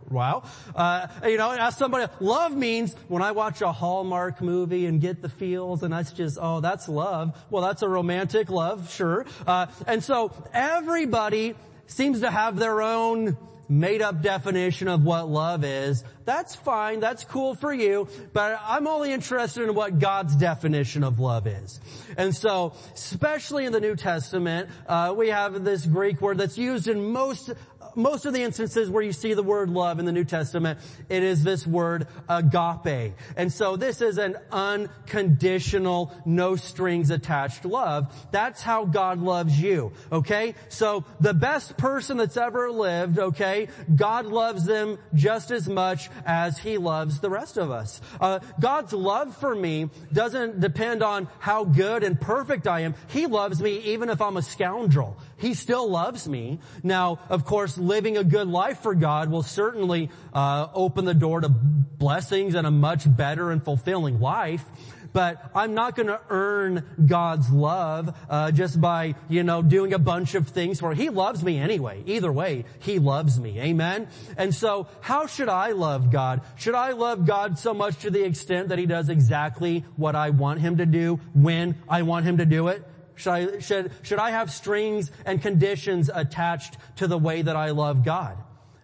wow. 0.09 0.43
Uh, 0.75 1.07
you 1.25 1.37
know, 1.37 1.51
ask 1.51 1.77
somebody, 1.77 2.11
love 2.19 2.55
means 2.55 2.93
when 3.07 3.21
I 3.21 3.31
watch 3.31 3.61
a 3.61 3.71
Hallmark 3.71 4.41
movie 4.41 4.85
and 4.85 5.01
get 5.01 5.21
the 5.21 5.29
feels 5.29 5.83
and 5.83 5.91
that's 5.91 6.11
just, 6.11 6.37
oh, 6.39 6.61
that's 6.61 6.87
love. 6.87 7.37
Well, 7.49 7.63
that's 7.63 7.81
a 7.81 7.89
romantic 7.89 8.49
love, 8.49 8.91
sure. 8.93 9.25
Uh, 9.45 9.67
and 9.85 10.03
so 10.03 10.31
everybody 10.53 11.55
seems 11.87 12.21
to 12.21 12.31
have 12.31 12.57
their 12.57 12.81
own 12.81 13.37
made 13.69 14.01
up 14.01 14.21
definition 14.21 14.87
of 14.87 15.03
what 15.03 15.27
love 15.29 15.63
is. 15.63 16.03
That's 16.25 16.55
fine. 16.55 16.99
That's 16.99 17.23
cool 17.23 17.55
for 17.55 17.73
you. 17.73 18.07
But 18.33 18.59
I'm 18.63 18.87
only 18.87 19.11
interested 19.11 19.63
in 19.63 19.73
what 19.75 19.99
God's 19.99 20.35
definition 20.35 21.03
of 21.03 21.19
love 21.19 21.47
is. 21.47 21.79
And 22.17 22.35
so, 22.35 22.73
especially 22.93 23.65
in 23.65 23.71
the 23.71 23.79
New 23.79 23.95
Testament, 23.95 24.69
uh, 24.87 25.13
we 25.17 25.29
have 25.29 25.63
this 25.63 25.85
Greek 25.85 26.21
word 26.21 26.37
that's 26.37 26.57
used 26.57 26.87
in 26.87 27.11
most 27.11 27.51
most 27.97 28.25
of 28.25 28.33
the 28.33 28.43
instances 28.43 28.89
where 28.89 29.03
you 29.03 29.11
see 29.11 29.33
the 29.33 29.43
word 29.43 29.69
love 29.69 29.99
in 29.99 30.05
the 30.05 30.11
New 30.11 30.23
Testament, 30.23 30.79
it 31.09 31.23
is 31.23 31.43
this 31.43 31.65
word 31.65 32.07
agape. 32.29 33.13
And 33.35 33.51
so 33.51 33.75
this 33.75 34.01
is 34.01 34.17
an 34.17 34.37
unconditional, 34.51 36.13
no 36.25 36.55
strings 36.55 37.09
attached 37.09 37.65
love. 37.65 38.13
That's 38.31 38.61
how 38.61 38.85
God 38.85 39.19
loves 39.19 39.59
you. 39.59 39.91
Okay? 40.11 40.55
So 40.69 41.03
the 41.19 41.33
best 41.33 41.77
person 41.77 42.17
that's 42.17 42.37
ever 42.37 42.71
lived, 42.71 43.19
okay, 43.19 43.67
God 43.95 44.27
loves 44.27 44.65
them 44.65 44.99
just 45.13 45.51
as 45.51 45.67
much 45.67 46.09
as 46.25 46.57
He 46.57 46.77
loves 46.77 47.19
the 47.19 47.29
rest 47.29 47.57
of 47.57 47.71
us. 47.71 47.99
Uh, 48.21 48.39
God's 48.59 48.93
love 48.93 49.35
for 49.37 49.55
me 49.55 49.89
doesn't 50.13 50.59
depend 50.59 51.01
on 51.01 51.27
how 51.39 51.63
good 51.63 52.03
and 52.03 52.19
perfect 52.19 52.67
I 52.67 52.81
am. 52.81 52.95
He 53.07 53.25
loves 53.25 53.61
me 53.61 53.77
even 53.79 54.09
if 54.09 54.21
I'm 54.21 54.37
a 54.37 54.41
scoundrel. 54.41 55.17
He 55.37 55.53
still 55.53 55.89
loves 55.89 56.27
me. 56.27 56.59
Now, 56.83 57.19
of 57.29 57.45
course, 57.45 57.77
living 57.87 58.17
a 58.17 58.23
good 58.23 58.47
life 58.47 58.79
for 58.79 58.93
God 58.93 59.31
will 59.31 59.43
certainly 59.43 60.09
uh, 60.33 60.67
open 60.73 61.05
the 61.05 61.13
door 61.13 61.41
to 61.41 61.49
blessings 61.49 62.55
and 62.55 62.67
a 62.67 62.71
much 62.71 63.03
better 63.15 63.51
and 63.51 63.63
fulfilling 63.63 64.19
life. 64.19 64.65
but 65.13 65.49
I'm 65.55 65.73
not 65.73 65.95
going 65.95 66.07
to 66.07 66.19
earn 66.29 66.85
God's 67.05 67.49
love 67.49 68.15
uh, 68.29 68.51
just 68.51 68.79
by 68.79 69.15
you 69.29 69.43
know 69.43 69.61
doing 69.61 69.93
a 69.93 69.99
bunch 69.99 70.35
of 70.35 70.49
things 70.49 70.79
for. 70.79 70.91
Him. 70.91 70.97
He 70.97 71.09
loves 71.09 71.43
me 71.43 71.57
anyway. 71.57 72.03
Either 72.05 72.31
way, 72.31 72.65
He 72.79 72.99
loves 72.99 73.39
me. 73.39 73.59
Amen. 73.59 74.07
And 74.37 74.53
so, 74.53 74.87
how 75.01 75.25
should 75.25 75.49
I 75.49 75.71
love 75.71 76.11
God? 76.11 76.41
Should 76.55 76.75
I 76.75 76.91
love 76.91 77.25
God 77.25 77.57
so 77.57 77.73
much 77.73 77.97
to 77.99 78.11
the 78.11 78.23
extent 78.23 78.69
that 78.69 78.77
He 78.77 78.85
does 78.85 79.09
exactly 79.09 79.85
what 79.95 80.15
I 80.15 80.29
want 80.29 80.59
Him 80.59 80.77
to 80.77 80.85
do 80.85 81.19
when 81.33 81.75
I 81.89 82.03
want 82.03 82.25
Him 82.25 82.37
to 82.37 82.45
do 82.45 82.67
it? 82.67 82.85
Should 83.17 83.31
I, 83.31 83.59
should, 83.59 83.91
should 84.03 84.19
I 84.19 84.31
have 84.31 84.51
strings 84.51 85.11
and 85.25 85.41
conditions 85.41 86.09
attached 86.13 86.77
to 86.97 87.07
the 87.07 87.17
way 87.17 87.41
that 87.41 87.55
I 87.55 87.71
love 87.71 88.05
God? 88.05 88.37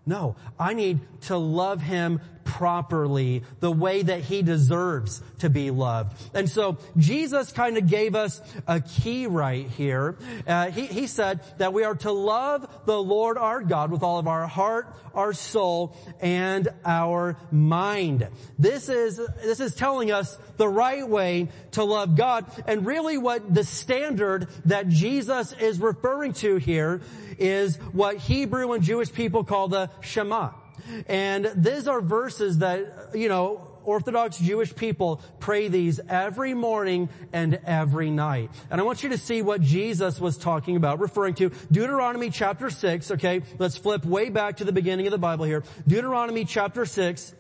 No, 0.06 0.36
I 0.60 0.74
need 0.74 1.00
to 1.22 1.38
love 1.38 1.82
Him 1.82 2.20
properly, 2.44 3.44
the 3.60 3.72
way 3.72 4.02
that 4.02 4.22
He 4.22 4.41
deserves 4.41 5.22
to 5.39 5.50
be 5.50 5.72
loved. 5.72 6.18
And 6.34 6.50
so 6.50 6.78
Jesus 6.98 7.52
kind 7.52 7.78
of 7.78 7.88
gave 7.88 8.16
us 8.16 8.41
a 8.68 8.82
key 8.82 9.28
right 9.28 9.68
here. 9.68 10.18
Uh, 10.48 10.72
he, 10.72 10.86
he 10.86 11.08
said 11.08 11.41
that 11.58 11.74
we 11.74 11.84
are 11.84 11.96
to 11.96 12.12
love 12.12 12.68
the 12.86 13.02
Lord 13.02 13.38
our 13.38 13.62
God 13.62 13.91
with 13.91 14.04
all 14.04 14.20
of 14.20 14.28
our 14.28 14.48
heart, 14.48 14.94
our 15.14 15.34
soul, 15.34 15.96
and 16.22 16.68
our 16.86 17.38
mind. 17.52 18.28
This 18.58 18.89
is, 18.89 19.18
this 19.41 19.60
is 19.60 19.76
telling 19.76 20.12
us 20.12 20.38
the 20.58 20.68
right 20.68 21.08
way 21.08 21.50
to 21.72 21.84
love 21.84 22.16
God 22.16 22.46
and 22.68 22.86
really 22.86 23.18
what 23.18 23.54
the 23.54 23.64
standard 23.64 24.48
that 24.66 24.88
Jesus 24.88 25.54
is 25.54 25.80
referring 25.80 26.34
to 26.34 26.58
here 26.58 27.02
is 27.38 27.78
what 27.91 28.18
Hebrew 28.18 28.72
and 28.74 28.84
Jewish 28.84 29.12
people 29.12 29.44
call 29.44 29.68
the 29.68 29.89
Shema. 30.02 30.52
And 31.08 31.52
these 31.56 31.88
are 31.88 32.02
verses 32.02 32.60
that, 32.60 33.12
you 33.14 33.30
know, 33.30 33.68
Orthodox 33.86 34.38
Jewish 34.38 34.76
people 34.76 35.22
pray 35.40 35.68
these 35.68 36.00
every 36.10 36.54
morning 36.54 37.10
and 37.32 37.60
every 37.66 38.10
night. 38.10 38.50
And 38.70 38.80
I 38.80 38.84
want 38.84 39.04
you 39.04 39.10
to 39.10 39.18
see 39.18 39.42
what 39.42 39.62
Jesus 39.62 40.20
was 40.20 40.38
talking 40.38 40.76
about, 40.76 41.00
referring 41.00 41.36
to 41.36 41.52
Deuteronomy 41.72 42.30
chapter 42.30 42.70
6, 42.70 43.12
okay? 43.12 43.42
Let's 43.60 43.78
flip 43.78 44.06
way 44.06 44.30
back 44.30 44.58
to 44.58 44.64
the 44.64 44.72
beginning 44.72 45.08
of 45.08 45.12
the 45.12 45.18
Bible 45.18 45.46
here. 45.46 45.64
Deuteronomy 45.88 46.46
chapter 46.46 46.86
6, 46.86 47.36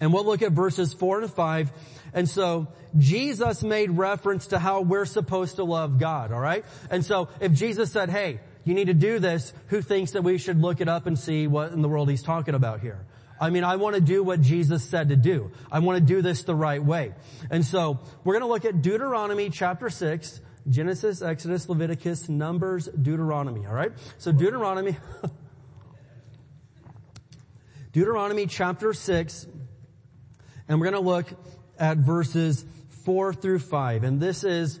and 0.00 0.12
we'll 0.12 0.24
look 0.24 0.42
at 0.42 0.52
verses 0.52 0.92
4 0.92 1.22
and 1.22 1.32
5. 1.32 1.72
And 2.14 2.28
so, 2.28 2.68
Jesus 2.96 3.62
made 3.62 3.90
reference 3.90 4.48
to 4.48 4.58
how 4.58 4.80
we're 4.80 5.04
supposed 5.04 5.56
to 5.56 5.64
love 5.64 5.98
God, 5.98 6.32
alright? 6.32 6.64
And 6.90 7.04
so, 7.04 7.28
if 7.40 7.52
Jesus 7.52 7.92
said, 7.92 8.08
hey, 8.08 8.40
you 8.68 8.74
need 8.74 8.86
to 8.86 8.94
do 8.94 9.18
this, 9.18 9.52
who 9.68 9.82
thinks 9.82 10.12
that 10.12 10.22
we 10.22 10.38
should 10.38 10.60
look 10.60 10.80
it 10.80 10.88
up 10.88 11.06
and 11.06 11.18
see 11.18 11.46
what 11.46 11.72
in 11.72 11.82
the 11.82 11.88
world 11.88 12.08
he's 12.08 12.22
talking 12.22 12.54
about 12.54 12.80
here? 12.80 13.06
I 13.40 13.50
mean, 13.50 13.64
I 13.64 13.76
want 13.76 13.94
to 13.94 14.00
do 14.00 14.22
what 14.22 14.40
Jesus 14.40 14.84
said 14.84 15.10
to 15.10 15.16
do. 15.16 15.52
I 15.70 15.78
want 15.78 15.98
to 15.98 16.04
do 16.04 16.22
this 16.22 16.42
the 16.42 16.54
right 16.54 16.82
way. 16.82 17.14
And 17.50 17.64
so, 17.64 18.00
we're 18.24 18.34
going 18.34 18.42
to 18.42 18.48
look 18.48 18.64
at 18.64 18.82
Deuteronomy 18.82 19.50
chapter 19.50 19.90
6, 19.90 20.40
Genesis, 20.68 21.22
Exodus, 21.22 21.68
Leviticus, 21.68 22.28
Numbers, 22.28 22.88
Deuteronomy, 22.88 23.66
alright? 23.66 23.92
So 24.18 24.32
Deuteronomy, 24.32 24.96
Deuteronomy 27.92 28.46
chapter 28.46 28.92
6, 28.92 29.46
and 30.68 30.78
we're 30.78 30.90
going 30.90 31.02
to 31.02 31.08
look 31.08 31.26
at 31.78 31.98
verses 31.98 32.64
4 33.04 33.32
through 33.32 33.60
5. 33.60 34.04
And 34.04 34.20
this 34.20 34.44
is 34.44 34.78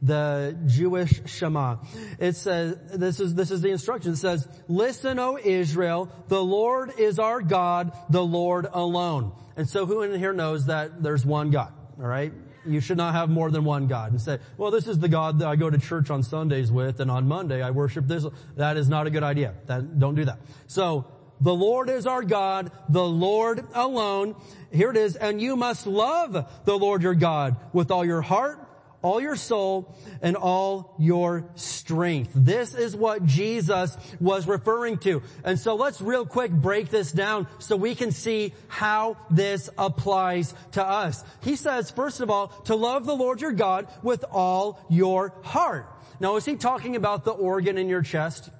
the 0.00 0.56
Jewish 0.66 1.22
Shema. 1.26 1.76
It 2.18 2.36
says, 2.36 2.76
this 2.94 3.20
is, 3.20 3.34
this 3.34 3.50
is 3.50 3.60
the 3.60 3.70
instruction. 3.70 4.12
It 4.12 4.16
says, 4.16 4.46
listen, 4.68 5.18
O 5.18 5.38
Israel, 5.42 6.10
the 6.28 6.42
Lord 6.42 6.98
is 6.98 7.18
our 7.18 7.40
God, 7.40 7.92
the 8.10 8.24
Lord 8.24 8.66
alone. 8.70 9.32
And 9.56 9.68
so 9.68 9.86
who 9.86 10.02
in 10.02 10.18
here 10.18 10.32
knows 10.32 10.66
that 10.66 11.02
there's 11.02 11.26
one 11.26 11.50
God? 11.50 11.72
Alright? 11.98 12.32
You 12.64 12.80
should 12.80 12.98
not 12.98 13.14
have 13.14 13.30
more 13.30 13.50
than 13.50 13.64
one 13.64 13.86
God 13.86 14.12
and 14.12 14.20
say, 14.20 14.38
well, 14.56 14.70
this 14.70 14.86
is 14.86 14.98
the 14.98 15.08
God 15.08 15.38
that 15.40 15.48
I 15.48 15.56
go 15.56 15.70
to 15.70 15.78
church 15.78 16.10
on 16.10 16.22
Sundays 16.22 16.70
with 16.70 17.00
and 17.00 17.10
on 17.10 17.26
Monday 17.26 17.62
I 17.62 17.70
worship 17.70 18.06
this. 18.06 18.26
That 18.56 18.76
is 18.76 18.88
not 18.88 19.06
a 19.06 19.10
good 19.10 19.22
idea. 19.22 19.54
That, 19.66 19.98
don't 19.98 20.14
do 20.14 20.24
that. 20.26 20.38
So, 20.66 21.06
the 21.40 21.54
Lord 21.54 21.88
is 21.88 22.06
our 22.06 22.22
God, 22.22 22.72
the 22.88 23.04
Lord 23.04 23.64
alone. 23.72 24.34
Here 24.72 24.90
it 24.90 24.96
is, 24.96 25.14
and 25.14 25.40
you 25.40 25.54
must 25.54 25.86
love 25.86 26.32
the 26.64 26.76
Lord 26.76 27.02
your 27.02 27.14
God 27.14 27.56
with 27.72 27.92
all 27.92 28.04
your 28.04 28.22
heart, 28.22 28.67
all 29.02 29.20
your 29.20 29.36
soul, 29.36 29.94
and 30.22 30.36
all 30.36 30.94
your 30.98 31.48
strength. 31.54 32.32
This 32.34 32.74
is 32.74 32.96
what 32.96 33.24
Jesus 33.24 33.96
was 34.20 34.46
referring 34.46 34.98
to. 34.98 35.22
And 35.44 35.58
so 35.58 35.76
let's 35.76 36.00
real 36.00 36.26
quick 36.26 36.50
break 36.50 36.90
this 36.90 37.12
down 37.12 37.46
so 37.58 37.76
we 37.76 37.94
can 37.94 38.10
see 38.10 38.54
how 38.66 39.16
this 39.30 39.70
applies 39.78 40.54
to 40.72 40.84
us. 40.84 41.24
He 41.42 41.54
says, 41.56 41.90
first 41.90 42.20
of 42.20 42.30
all, 42.30 42.48
to 42.64 42.74
love 42.74 43.06
the 43.06 43.14
Lord 43.14 43.40
your 43.40 43.52
God 43.52 43.86
with 44.02 44.24
all 44.32 44.84
your 44.88 45.32
heart. 45.42 45.86
Now 46.20 46.36
is 46.36 46.44
he 46.44 46.56
talking 46.56 46.96
about 46.96 47.24
the 47.24 47.30
organ 47.30 47.78
in 47.78 47.88
your 47.88 48.02
chest? 48.02 48.50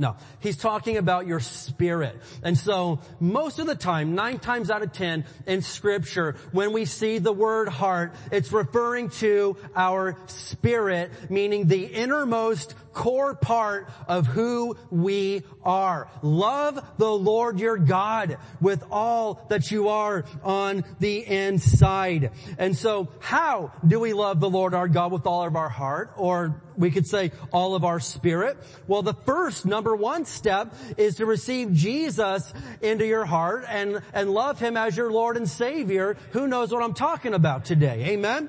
No, 0.00 0.16
he's 0.38 0.56
talking 0.56 0.96
about 0.96 1.26
your 1.26 1.40
spirit. 1.40 2.16
And 2.42 2.56
so 2.56 3.00
most 3.20 3.58
of 3.58 3.66
the 3.66 3.74
time, 3.74 4.14
nine 4.14 4.38
times 4.38 4.70
out 4.70 4.80
of 4.80 4.94
ten 4.94 5.26
in 5.46 5.60
scripture, 5.60 6.36
when 6.52 6.72
we 6.72 6.86
see 6.86 7.18
the 7.18 7.34
word 7.34 7.68
heart, 7.68 8.14
it's 8.32 8.50
referring 8.50 9.10
to 9.20 9.58
our 9.76 10.16
spirit, 10.26 11.10
meaning 11.28 11.68
the 11.68 11.84
innermost 11.84 12.74
core 12.92 13.34
part 13.34 13.88
of 14.08 14.26
who 14.26 14.76
we 14.90 15.42
are. 15.62 16.08
Love 16.22 16.84
the 16.98 17.10
Lord 17.10 17.60
your 17.60 17.76
God 17.76 18.38
with 18.60 18.84
all 18.90 19.46
that 19.48 19.70
you 19.70 19.88
are 19.88 20.24
on 20.42 20.84
the 20.98 21.26
inside. 21.26 22.30
And 22.58 22.76
so 22.76 23.08
how 23.20 23.72
do 23.86 24.00
we 24.00 24.12
love 24.12 24.40
the 24.40 24.50
Lord 24.50 24.74
our 24.74 24.88
God 24.88 25.12
with 25.12 25.26
all 25.26 25.44
of 25.44 25.56
our 25.56 25.68
heart? 25.68 26.12
Or 26.16 26.62
we 26.76 26.90
could 26.90 27.06
say 27.06 27.32
all 27.52 27.74
of 27.74 27.84
our 27.84 28.00
spirit. 28.00 28.56
Well, 28.86 29.02
the 29.02 29.14
first 29.14 29.66
number 29.66 29.94
one 29.94 30.24
step 30.24 30.74
is 30.96 31.16
to 31.16 31.26
receive 31.26 31.72
Jesus 31.72 32.52
into 32.80 33.06
your 33.06 33.26
heart 33.26 33.64
and, 33.68 34.00
and 34.12 34.30
love 34.30 34.58
Him 34.58 34.76
as 34.76 34.96
your 34.96 35.12
Lord 35.12 35.36
and 35.36 35.48
Savior. 35.48 36.16
Who 36.30 36.48
knows 36.48 36.72
what 36.72 36.82
I'm 36.82 36.94
talking 36.94 37.34
about 37.34 37.64
today? 37.66 38.10
Amen? 38.10 38.48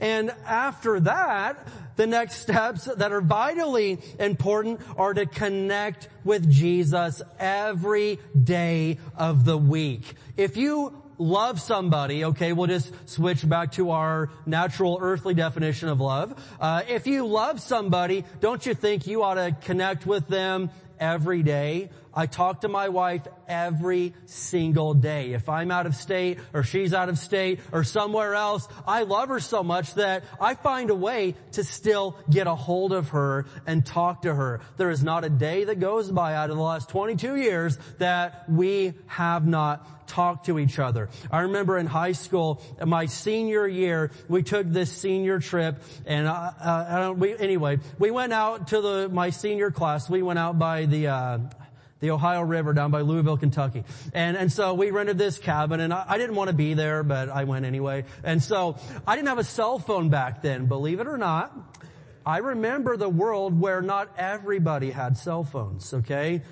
And 0.00 0.30
after 0.46 1.00
that, 1.00 1.68
the 1.96 2.06
next 2.06 2.36
steps 2.40 2.84
that 2.84 3.12
are 3.12 3.20
vitally 3.20 3.98
important 4.18 4.80
are 4.96 5.14
to 5.14 5.26
connect 5.26 6.08
with 6.24 6.50
Jesus 6.50 7.22
every 7.38 8.18
day 8.40 8.98
of 9.16 9.44
the 9.44 9.58
week. 9.58 10.14
If 10.36 10.56
you 10.56 11.02
love 11.18 11.60
somebody, 11.60 12.24
okay, 12.24 12.52
we'll 12.52 12.66
just 12.66 12.92
switch 13.08 13.48
back 13.48 13.72
to 13.72 13.90
our 13.90 14.30
natural 14.46 14.98
earthly 15.00 15.34
definition 15.34 15.88
of 15.88 16.00
love. 16.00 16.34
Uh, 16.60 16.82
if 16.88 17.06
you 17.06 17.26
love 17.26 17.60
somebody, 17.60 18.24
don't 18.40 18.64
you 18.64 18.74
think 18.74 19.06
you 19.06 19.22
ought 19.22 19.34
to 19.34 19.56
connect 19.60 20.06
with 20.06 20.26
them 20.28 20.70
every 20.98 21.42
day? 21.42 21.90
I 22.14 22.26
talk 22.26 22.62
to 22.62 22.68
my 22.68 22.88
wife 22.88 23.22
every 23.48 24.14
single 24.26 24.94
day. 24.94 25.32
If 25.32 25.48
I'm 25.48 25.70
out 25.70 25.86
of 25.86 25.94
state 25.94 26.38
or 26.52 26.62
she's 26.62 26.92
out 26.92 27.08
of 27.08 27.18
state 27.18 27.60
or 27.72 27.84
somewhere 27.84 28.34
else, 28.34 28.68
I 28.86 29.02
love 29.02 29.28
her 29.30 29.40
so 29.40 29.62
much 29.62 29.94
that 29.94 30.24
I 30.40 30.54
find 30.54 30.90
a 30.90 30.94
way 30.94 31.34
to 31.52 31.64
still 31.64 32.18
get 32.28 32.46
a 32.46 32.54
hold 32.54 32.92
of 32.92 33.10
her 33.10 33.46
and 33.66 33.84
talk 33.84 34.22
to 34.22 34.34
her. 34.34 34.60
There 34.76 34.90
is 34.90 35.02
not 35.02 35.24
a 35.24 35.30
day 35.30 35.64
that 35.64 35.80
goes 35.80 36.10
by 36.10 36.34
out 36.34 36.50
of 36.50 36.56
the 36.56 36.62
last 36.62 36.88
22 36.90 37.36
years 37.36 37.78
that 37.98 38.48
we 38.48 38.94
have 39.06 39.46
not 39.46 40.06
talked 40.06 40.46
to 40.46 40.58
each 40.58 40.78
other. 40.78 41.08
I 41.30 41.40
remember 41.40 41.78
in 41.78 41.86
high 41.86 42.12
school, 42.12 42.62
my 42.84 43.06
senior 43.06 43.66
year, 43.66 44.10
we 44.28 44.42
took 44.42 44.68
this 44.68 44.92
senior 44.92 45.38
trip 45.38 45.82
and 46.04 46.26
uh, 46.26 46.30
uh, 46.32 47.14
we, 47.16 47.36
anyway, 47.38 47.78
we 47.98 48.10
went 48.10 48.34
out 48.34 48.68
to 48.68 48.80
the, 48.82 49.08
my 49.08 49.30
senior 49.30 49.70
class, 49.70 50.10
we 50.10 50.22
went 50.22 50.38
out 50.38 50.58
by 50.58 50.84
the, 50.84 51.06
uh, 51.06 51.38
the 52.02 52.10
Ohio 52.10 52.42
River 52.42 52.74
down 52.74 52.90
by 52.90 53.00
Louisville, 53.00 53.36
Kentucky. 53.36 53.84
And, 54.12 54.36
and 54.36 54.52
so 54.52 54.74
we 54.74 54.90
rented 54.90 55.18
this 55.18 55.38
cabin 55.38 55.80
and 55.80 55.94
I, 55.94 56.04
I 56.06 56.18
didn't 56.18 56.34
want 56.34 56.48
to 56.48 56.54
be 56.54 56.74
there, 56.74 57.04
but 57.04 57.30
I 57.30 57.44
went 57.44 57.64
anyway. 57.64 58.04
And 58.24 58.42
so 58.42 58.76
I 59.06 59.14
didn't 59.14 59.28
have 59.28 59.38
a 59.38 59.44
cell 59.44 59.78
phone 59.78 60.10
back 60.10 60.42
then, 60.42 60.66
believe 60.66 60.98
it 60.98 61.06
or 61.06 61.16
not. 61.16 61.56
I 62.26 62.38
remember 62.38 62.96
the 62.96 63.08
world 63.08 63.58
where 63.58 63.80
not 63.80 64.08
everybody 64.18 64.90
had 64.90 65.16
cell 65.16 65.44
phones, 65.44 65.94
okay? 65.94 66.42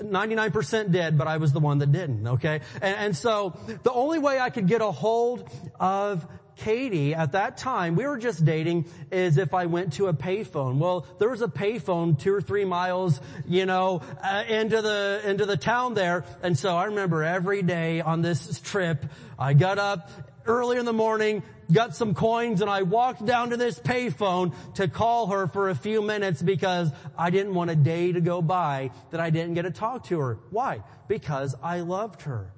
99% 0.00 0.90
did, 0.90 1.18
but 1.18 1.28
I 1.28 1.36
was 1.36 1.52
the 1.52 1.60
one 1.60 1.78
that 1.78 1.92
didn't, 1.92 2.26
okay? 2.26 2.60
And, 2.80 2.96
and 2.96 3.16
so 3.16 3.58
the 3.82 3.92
only 3.92 4.18
way 4.18 4.40
I 4.40 4.48
could 4.48 4.66
get 4.66 4.80
a 4.80 4.90
hold 4.90 5.50
of 5.78 6.26
Katie 6.56 7.14
at 7.14 7.32
that 7.32 7.56
time, 7.56 7.96
we 7.96 8.06
were 8.06 8.18
just 8.18 8.44
dating, 8.44 8.86
is 9.10 9.38
if 9.38 9.54
I 9.54 9.66
went 9.66 9.94
to 9.94 10.06
a 10.06 10.12
payphone. 10.12 10.78
Well, 10.78 11.06
there 11.18 11.28
was 11.28 11.42
a 11.42 11.48
payphone 11.48 12.18
two 12.18 12.32
or 12.32 12.40
three 12.40 12.64
miles, 12.64 13.20
you 13.46 13.66
know, 13.66 14.02
uh, 14.22 14.44
into 14.48 14.80
the, 14.82 15.22
into 15.24 15.46
the 15.46 15.56
town 15.56 15.94
there. 15.94 16.24
And 16.42 16.58
so 16.58 16.76
I 16.76 16.86
remember 16.86 17.22
every 17.22 17.62
day 17.62 18.00
on 18.00 18.22
this 18.22 18.60
trip, 18.60 19.04
I 19.38 19.54
got 19.54 19.78
up 19.78 20.10
early 20.46 20.76
in 20.76 20.84
the 20.84 20.92
morning, 20.92 21.42
got 21.72 21.96
some 21.96 22.14
coins 22.14 22.60
and 22.60 22.70
I 22.70 22.82
walked 22.82 23.24
down 23.24 23.50
to 23.50 23.56
this 23.56 23.78
payphone 23.78 24.54
to 24.74 24.88
call 24.88 25.28
her 25.28 25.46
for 25.46 25.70
a 25.70 25.74
few 25.74 26.02
minutes 26.02 26.42
because 26.42 26.90
I 27.16 27.30
didn't 27.30 27.54
want 27.54 27.70
a 27.70 27.76
day 27.76 28.12
to 28.12 28.20
go 28.20 28.42
by 28.42 28.90
that 29.10 29.20
I 29.20 29.30
didn't 29.30 29.54
get 29.54 29.62
to 29.62 29.70
talk 29.70 30.04
to 30.04 30.18
her. 30.20 30.38
Why? 30.50 30.82
Because 31.08 31.54
I 31.62 31.80
loved 31.80 32.22
her. 32.22 32.52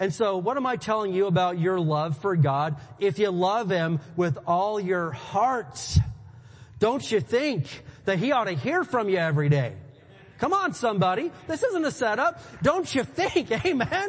And 0.00 0.14
so 0.14 0.38
what 0.38 0.56
am 0.56 0.66
I 0.66 0.76
telling 0.76 1.12
you 1.12 1.26
about 1.26 1.58
your 1.58 1.78
love 1.78 2.16
for 2.16 2.34
God? 2.34 2.76
If 2.98 3.18
you 3.18 3.30
love 3.30 3.68
Him 3.68 4.00
with 4.16 4.38
all 4.46 4.80
your 4.80 5.10
heart, 5.10 5.98
don't 6.78 7.08
you 7.12 7.20
think 7.20 7.84
that 8.06 8.18
He 8.18 8.32
ought 8.32 8.44
to 8.44 8.52
hear 8.52 8.82
from 8.82 9.10
you 9.10 9.18
every 9.18 9.50
day? 9.50 9.74
Come 10.38 10.54
on 10.54 10.72
somebody. 10.72 11.30
This 11.46 11.62
isn't 11.62 11.84
a 11.84 11.90
setup. 11.90 12.42
Don't 12.62 12.92
you 12.94 13.04
think, 13.04 13.52
amen? 13.66 14.08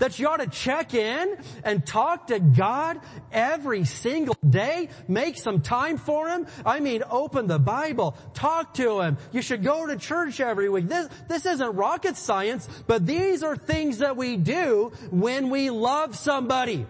That 0.00 0.18
you 0.18 0.28
ought 0.28 0.38
to 0.38 0.48
check 0.48 0.92
in 0.92 1.36
and 1.62 1.86
talk 1.86 2.26
to 2.26 2.40
God 2.40 3.00
every 3.30 3.84
single 3.84 4.36
day. 4.48 4.88
Make 5.06 5.36
some 5.38 5.62
time 5.62 5.96
for 5.96 6.28
Him. 6.28 6.46
I 6.66 6.80
mean, 6.80 7.02
open 7.08 7.46
the 7.46 7.58
Bible. 7.58 8.16
Talk 8.34 8.74
to 8.74 9.00
Him. 9.00 9.18
You 9.30 9.42
should 9.42 9.62
go 9.62 9.86
to 9.86 9.96
church 9.96 10.40
every 10.40 10.68
week. 10.68 10.88
This, 10.88 11.08
this 11.28 11.46
isn't 11.46 11.76
rocket 11.76 12.16
science, 12.16 12.68
but 12.86 13.06
these 13.06 13.42
are 13.42 13.56
things 13.56 13.98
that 13.98 14.16
we 14.16 14.36
do 14.36 14.92
when 15.10 15.50
we 15.50 15.70
love 15.70 16.16
somebody. 16.16 16.86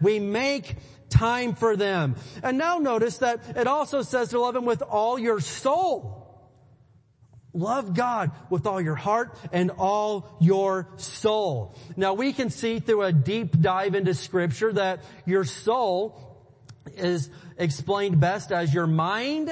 We 0.00 0.20
make 0.20 0.76
time 1.08 1.54
for 1.54 1.76
them. 1.76 2.16
And 2.42 2.58
now 2.58 2.78
notice 2.78 3.18
that 3.18 3.56
it 3.56 3.66
also 3.66 4.02
says 4.02 4.30
to 4.30 4.40
love 4.40 4.56
Him 4.56 4.64
with 4.64 4.82
all 4.82 5.18
your 5.18 5.40
soul. 5.40 6.23
Love 7.54 7.94
God 7.94 8.32
with 8.50 8.66
all 8.66 8.80
your 8.80 8.96
heart 8.96 9.38
and 9.52 9.70
all 9.70 10.36
your 10.40 10.88
soul. 10.96 11.76
Now 11.96 12.14
we 12.14 12.32
can 12.32 12.50
see 12.50 12.80
through 12.80 13.02
a 13.02 13.12
deep 13.12 13.60
dive 13.60 13.94
into 13.94 14.12
scripture 14.12 14.72
that 14.72 15.04
your 15.24 15.44
soul 15.44 16.20
is 16.96 17.30
explained 17.56 18.20
best 18.20 18.50
as 18.50 18.74
your 18.74 18.88
mind, 18.88 19.50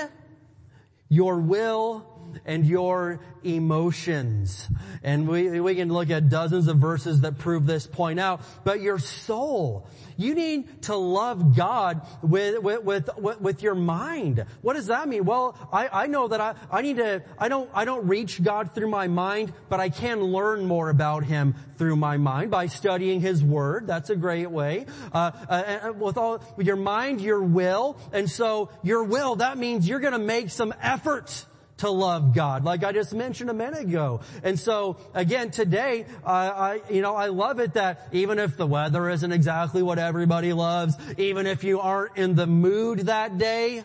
your 1.09 1.39
will, 1.39 2.12
and 2.45 2.67
your 2.67 3.21
emotions. 3.45 4.69
And 5.03 5.29
we, 5.29 5.61
we 5.61 5.75
can 5.75 5.93
look 5.93 6.11
at 6.11 6.29
dozens 6.29 6.69
of 6.69 6.79
verses 6.79 7.23
that 7.23 7.39
prove 7.39 7.67
this 7.67 7.87
point 7.87 8.21
out. 8.21 8.43
But 8.65 8.81
your 8.81 8.99
soul, 8.99 9.87
you 10.17 10.35
need 10.35 10.83
to 10.83 10.97
love 10.97 11.57
God 11.57 12.07
with, 12.23 12.63
with, 12.63 12.85
with, 12.85 13.41
with, 13.41 13.63
your 13.63 13.75
mind. 13.75 14.45
What 14.61 14.75
does 14.75 14.87
that 14.87 15.09
mean? 15.09 15.25
Well, 15.25 15.57
I, 15.73 16.05
I 16.05 16.07
know 16.07 16.29
that 16.29 16.41
I, 16.41 16.55
I 16.71 16.83
need 16.83 16.97
to, 16.97 17.23
I 17.39 17.49
don't, 17.49 17.71
I 17.75 17.85
don't 17.85 18.07
reach 18.07 18.43
God 18.43 18.75
through 18.75 18.89
my 18.89 19.09
mind, 19.09 19.53
but 19.69 19.81
I 19.81 19.89
can 19.89 20.21
learn 20.23 20.65
more 20.65 20.91
about 20.91 21.25
Him 21.25 21.55
through 21.77 21.97
my 21.97 22.17
mind 22.17 22.51
by 22.51 22.67
studying 22.67 23.21
His 23.21 23.43
Word. 23.43 23.87
That's 23.87 24.11
a 24.11 24.17
great 24.17 24.51
way. 24.51 24.87
Uh, 25.13 25.31
uh, 25.49 25.93
with 25.93 26.17
all, 26.17 26.43
with 26.57 26.67
your 26.67 26.77
mind, 26.77 27.21
your 27.21 27.43
will. 27.43 27.99
And 28.13 28.31
so 28.31 28.71
your 28.83 29.05
will, 29.05 29.37
that 29.37 29.59
means 29.59 29.89
you're 29.89 30.01
gonna 30.01 30.19
make 30.19 30.51
some 30.51 30.75
effort 30.81 31.47
to 31.83 31.91
love 31.91 32.33
God, 32.33 32.65
like 32.65 32.85
I 32.85 32.93
just 32.93 33.13
mentioned 33.13 33.51
a 33.51 33.55
minute 33.55 33.81
ago. 33.81 34.21
And 34.45 34.59
so 34.59 34.99
again, 35.15 35.51
today, 35.51 36.07
uh, 36.25 36.29
I, 36.29 36.81
you 36.89 37.03
know, 37.03 37.17
I 37.17 37.27
love 37.27 37.59
it 37.59 37.75
that 37.75 38.07
even 38.13 38.39
if 38.39 38.57
the 38.57 38.69
weather 38.69 39.11
isn't 39.11 39.33
exactly 39.33 39.83
what 39.83 39.99
everybody 39.99 40.53
loves, 40.53 40.95
even 41.19 41.49
if 41.49 41.65
you 41.65 41.81
aren't 41.81 42.17
in 42.17 42.37
the 42.37 42.47
mood 42.47 43.01
that 43.01 43.37
day, 43.37 43.83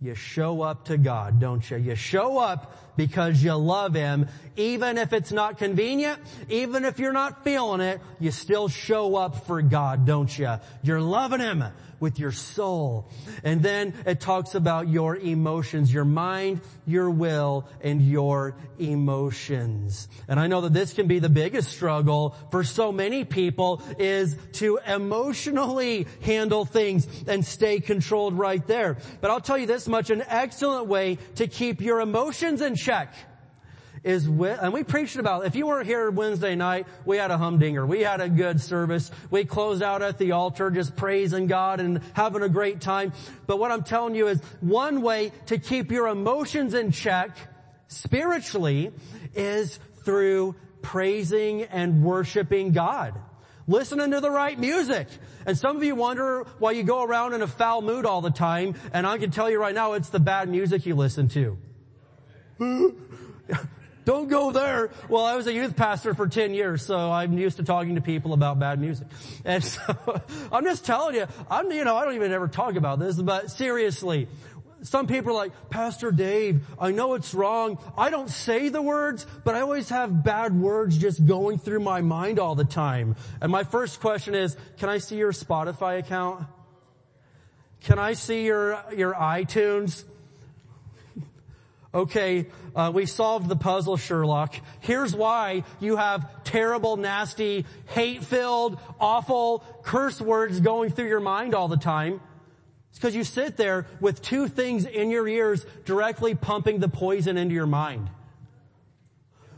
you 0.00 0.14
show 0.14 0.62
up 0.62 0.86
to 0.86 0.96
God, 0.96 1.40
don't 1.40 1.70
you? 1.70 1.76
You 1.76 1.94
show 1.94 2.38
up 2.38 2.74
because 2.96 3.42
you 3.42 3.54
love 3.54 3.94
Him. 3.94 4.28
Even 4.56 4.98
if 4.98 5.12
it's 5.12 5.32
not 5.32 5.58
convenient, 5.58 6.20
even 6.48 6.84
if 6.84 6.98
you're 6.98 7.12
not 7.12 7.44
feeling 7.44 7.80
it, 7.80 8.00
you 8.20 8.30
still 8.30 8.68
show 8.68 9.16
up 9.16 9.46
for 9.46 9.62
God, 9.62 10.06
don't 10.06 10.36
you? 10.38 10.54
You're 10.82 11.00
loving 11.00 11.40
Him 11.40 11.64
with 12.00 12.18
your 12.18 12.32
soul. 12.32 13.08
And 13.42 13.62
then 13.62 13.94
it 14.06 14.20
talks 14.20 14.54
about 14.54 14.88
your 14.88 15.16
emotions, 15.16 15.92
your 15.92 16.04
mind, 16.04 16.60
your 16.86 17.10
will, 17.10 17.66
and 17.82 18.02
your 18.02 18.56
emotions. 18.78 20.08
And 20.28 20.38
I 20.38 20.46
know 20.46 20.60
that 20.62 20.72
this 20.72 20.92
can 20.92 21.06
be 21.06 21.18
the 21.18 21.28
biggest 21.30 21.70
struggle 21.70 22.36
for 22.50 22.62
so 22.62 22.92
many 22.92 23.24
people 23.24 23.82
is 23.98 24.36
to 24.54 24.78
emotionally 24.86 26.06
handle 26.20 26.64
things 26.64 27.08
and 27.26 27.44
stay 27.44 27.80
controlled 27.80 28.38
right 28.38 28.64
there. 28.66 28.98
But 29.20 29.30
I'll 29.30 29.40
tell 29.40 29.58
you 29.58 29.66
this 29.66 29.88
much, 29.88 30.10
an 30.10 30.22
excellent 30.28 30.86
way 30.86 31.18
to 31.36 31.46
keep 31.46 31.80
your 31.80 32.00
emotions 32.00 32.60
in 32.60 32.76
check 32.76 33.14
is 34.04 34.28
with, 34.28 34.60
and 34.60 34.72
we 34.72 34.84
preached 34.84 35.16
about, 35.16 35.46
if 35.46 35.56
you 35.56 35.66
weren't 35.66 35.86
here 35.86 36.10
Wednesday 36.10 36.54
night, 36.54 36.86
we 37.06 37.16
had 37.16 37.30
a 37.30 37.38
humdinger. 37.38 37.86
We 37.86 38.02
had 38.02 38.20
a 38.20 38.28
good 38.28 38.60
service. 38.60 39.10
We 39.30 39.44
closed 39.46 39.82
out 39.82 40.02
at 40.02 40.18
the 40.18 40.32
altar 40.32 40.70
just 40.70 40.94
praising 40.94 41.46
God 41.46 41.80
and 41.80 42.00
having 42.12 42.42
a 42.42 42.48
great 42.48 42.82
time. 42.82 43.14
But 43.46 43.58
what 43.58 43.72
I'm 43.72 43.82
telling 43.82 44.14
you 44.14 44.28
is 44.28 44.40
one 44.60 45.00
way 45.00 45.32
to 45.46 45.58
keep 45.58 45.90
your 45.90 46.08
emotions 46.08 46.74
in 46.74 46.92
check 46.92 47.36
spiritually 47.88 48.92
is 49.34 49.78
through 50.04 50.54
praising 50.82 51.62
and 51.62 52.04
worshiping 52.04 52.72
God. 52.72 53.18
Listening 53.66 54.10
to 54.10 54.20
the 54.20 54.30
right 54.30 54.58
music. 54.58 55.08
And 55.46 55.56
some 55.56 55.78
of 55.78 55.82
you 55.82 55.94
wonder 55.94 56.44
why 56.58 56.72
you 56.72 56.82
go 56.82 57.02
around 57.02 57.32
in 57.32 57.40
a 57.40 57.46
foul 57.46 57.80
mood 57.80 58.04
all 58.04 58.20
the 58.20 58.30
time, 58.30 58.74
and 58.92 59.06
I 59.06 59.16
can 59.16 59.30
tell 59.30 59.50
you 59.50 59.58
right 59.58 59.74
now, 59.74 59.94
it's 59.94 60.10
the 60.10 60.20
bad 60.20 60.50
music 60.50 60.84
you 60.84 60.94
listen 60.94 61.28
to. 61.28 61.56
Don't 64.04 64.28
go 64.28 64.52
there. 64.52 64.90
Well, 65.08 65.24
I 65.24 65.36
was 65.36 65.46
a 65.46 65.52
youth 65.52 65.76
pastor 65.76 66.14
for 66.14 66.28
10 66.28 66.52
years, 66.52 66.84
so 66.84 67.10
I'm 67.10 67.38
used 67.38 67.56
to 67.56 67.64
talking 67.64 67.94
to 67.94 68.00
people 68.00 68.34
about 68.34 68.58
bad 68.58 68.78
music. 68.78 69.08
And 69.44 69.64
so, 69.64 69.80
I'm 70.52 70.64
just 70.64 70.84
telling 70.84 71.14
you, 71.14 71.26
I'm, 71.50 71.70
you 71.72 71.84
know, 71.84 71.96
I 71.96 72.04
don't 72.04 72.14
even 72.14 72.32
ever 72.32 72.48
talk 72.48 72.76
about 72.76 72.98
this, 72.98 73.20
but 73.20 73.50
seriously, 73.50 74.28
some 74.82 75.06
people 75.06 75.32
are 75.32 75.36
like, 75.36 75.70
Pastor 75.70 76.12
Dave, 76.12 76.62
I 76.78 76.90
know 76.90 77.14
it's 77.14 77.32
wrong. 77.32 77.78
I 77.96 78.10
don't 78.10 78.28
say 78.28 78.68
the 78.68 78.82
words, 78.82 79.26
but 79.42 79.54
I 79.54 79.62
always 79.62 79.88
have 79.88 80.22
bad 80.22 80.54
words 80.54 80.98
just 80.98 81.24
going 81.24 81.56
through 81.56 81.80
my 81.80 82.02
mind 82.02 82.38
all 82.38 82.54
the 82.54 82.66
time. 82.66 83.16
And 83.40 83.50
my 83.50 83.64
first 83.64 84.00
question 84.00 84.34
is, 84.34 84.54
can 84.76 84.90
I 84.90 84.98
see 84.98 85.16
your 85.16 85.32
Spotify 85.32 85.98
account? 85.98 86.44
Can 87.80 87.98
I 87.98 88.12
see 88.12 88.44
your, 88.44 88.82
your 88.94 89.14
iTunes? 89.14 90.04
Okay, 91.94 92.46
uh, 92.74 92.90
we 92.92 93.06
solved 93.06 93.48
the 93.48 93.54
puzzle, 93.54 93.96
Sherlock. 93.96 94.56
Here's 94.80 95.14
why 95.14 95.62
you 95.78 95.96
have 95.96 96.42
terrible, 96.42 96.96
nasty, 96.96 97.66
hate-filled, 97.90 98.80
awful 98.98 99.64
curse 99.84 100.20
words 100.20 100.58
going 100.58 100.90
through 100.90 101.06
your 101.06 101.20
mind 101.20 101.54
all 101.54 101.68
the 101.68 101.76
time. 101.76 102.20
It's 102.90 102.98
because 102.98 103.14
you 103.14 103.22
sit 103.22 103.56
there 103.56 103.86
with 104.00 104.22
two 104.22 104.48
things 104.48 104.86
in 104.86 105.10
your 105.10 105.28
ears 105.28 105.64
directly 105.84 106.34
pumping 106.34 106.80
the 106.80 106.88
poison 106.88 107.36
into 107.36 107.54
your 107.54 107.66
mind. 107.66 108.10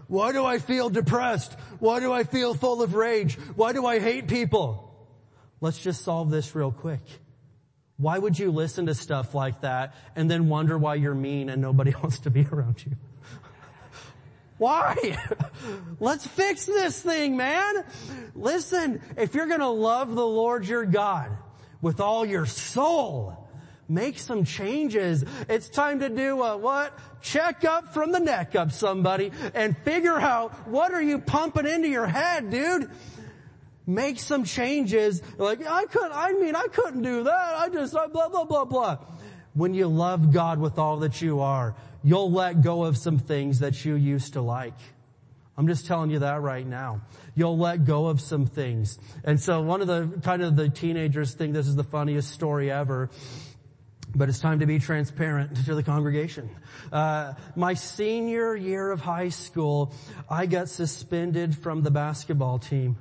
Why 0.07 0.33
do 0.33 0.45
I 0.45 0.59
feel 0.59 0.91
depressed? 0.91 1.55
Why 1.79 2.01
do 2.01 2.13
I 2.13 2.25
feel 2.25 2.55
full 2.55 2.83
of 2.83 2.95
rage? 2.95 3.35
Why 3.57 3.73
do 3.73 3.87
I 3.87 3.99
hate 3.99 4.29
people? 4.29 4.95
Let's 5.61 5.79
just 5.79 6.05
solve 6.05 6.31
this 6.31 6.55
real 6.55 6.71
quick. 6.71 7.01
Why 7.99 8.19
would 8.19 8.39
you 8.39 8.51
listen 8.51 8.87
to 8.87 8.95
stuff 8.95 9.35
like 9.35 9.63
that 9.63 9.95
and 10.15 10.31
then 10.31 10.49
wonder 10.49 10.77
why 10.77 10.97
you're 10.97 11.15
mean 11.15 11.49
and 11.49 11.63
nobody 11.63 11.95
wants 12.03 12.21
to 12.21 12.31
be 12.31 12.47
around 12.51 12.85
you? 12.85 12.93
Why? 14.59 15.19
Let's 16.01 16.27
fix 16.27 16.67
this 16.67 17.01
thing, 17.01 17.37
man. 17.37 17.85
Listen, 18.35 19.03
if 19.17 19.35
you're 19.35 19.47
gonna 19.47 19.71
love 19.71 20.15
the 20.15 20.27
Lord 20.27 20.67
your 20.67 20.87
God 20.87 21.37
with 21.83 22.01
all 22.01 22.25
your 22.25 22.47
soul, 22.47 23.49
make 23.89 24.19
some 24.19 24.45
changes. 24.45 25.25
It's 25.49 25.69
time 25.69 26.01
to 26.01 26.09
do 26.09 26.43
a 26.43 26.57
what? 26.57 26.99
Check 27.21 27.65
up 27.65 27.93
from 27.93 28.13
the 28.13 28.21
neck 28.21 28.57
up 28.57 28.73
somebody 28.73 29.31
and 29.55 29.77
figure 29.79 30.19
out 30.19 30.69
what 30.69 30.93
are 30.93 31.03
you 31.03 31.19
pumping 31.19 31.67
into 31.67 31.89
your 31.89 32.07
head, 32.07 32.51
dude? 32.51 32.91
Make 33.87 34.19
some 34.19 34.45
changes. 34.45 35.23
Like, 35.39 35.65
I 35.65 35.85
couldn't, 35.85 36.13
I 36.13 36.33
mean, 36.33 36.57
I 36.57 36.67
couldn't 36.67 37.03
do 37.03 37.23
that. 37.25 37.55
I 37.57 37.69
just, 37.69 37.93
blah, 37.93 38.29
blah, 38.29 38.45
blah, 38.45 38.65
blah. 38.65 38.99
When 39.55 39.75
you 39.75 39.87
love 39.87 40.33
God 40.33 40.59
with 40.59 40.79
all 40.79 40.99
that 40.99 41.23
you 41.23 41.41
are, 41.41 41.77
you'll 42.03 42.31
let 42.33 42.63
go 42.63 42.85
of 42.85 42.97
some 42.97 43.19
things 43.19 43.61
that 43.61 43.85
you 43.85 43.95
used 43.95 44.33
to 44.33 44.43
like. 44.43 44.75
I'm 45.57 45.69
just 45.69 45.87
telling 45.87 46.11
you 46.11 46.19
that 46.19 46.43
right 46.43 46.67
now. 46.67 47.01
You'll 47.35 47.57
let 47.57 47.85
go 47.85 48.07
of 48.07 48.21
some 48.21 48.45
things. 48.45 48.99
And 49.25 49.41
so 49.41 49.63
one 49.63 49.81
of 49.81 49.87
the, 49.87 50.21
kind 50.21 50.43
of 50.43 50.57
the 50.57 50.69
teenagers 50.69 51.33
think 51.33 51.55
this 51.55 51.67
is 51.67 51.77
the 51.77 51.85
funniest 51.85 52.31
story 52.33 52.71
ever. 52.71 53.09
But 54.15 54.29
it's 54.29 54.39
time 54.39 54.61
to 54.61 54.67
be 54.67 54.79
transparent 54.79 55.65
to 55.65 55.75
the 55.75 55.83
congregation. 55.83 56.51
Uh, 56.93 57.35
my 57.55 57.75
senior 57.75 58.55
year 58.55 58.91
of 58.91 59.01
high 59.01 59.31
school, 59.31 59.95
I 60.29 60.47
got 60.47 60.69
suspended 60.69 61.57
from 61.57 61.83
the 61.83 61.91
basketball 61.91 62.59
team 62.59 62.97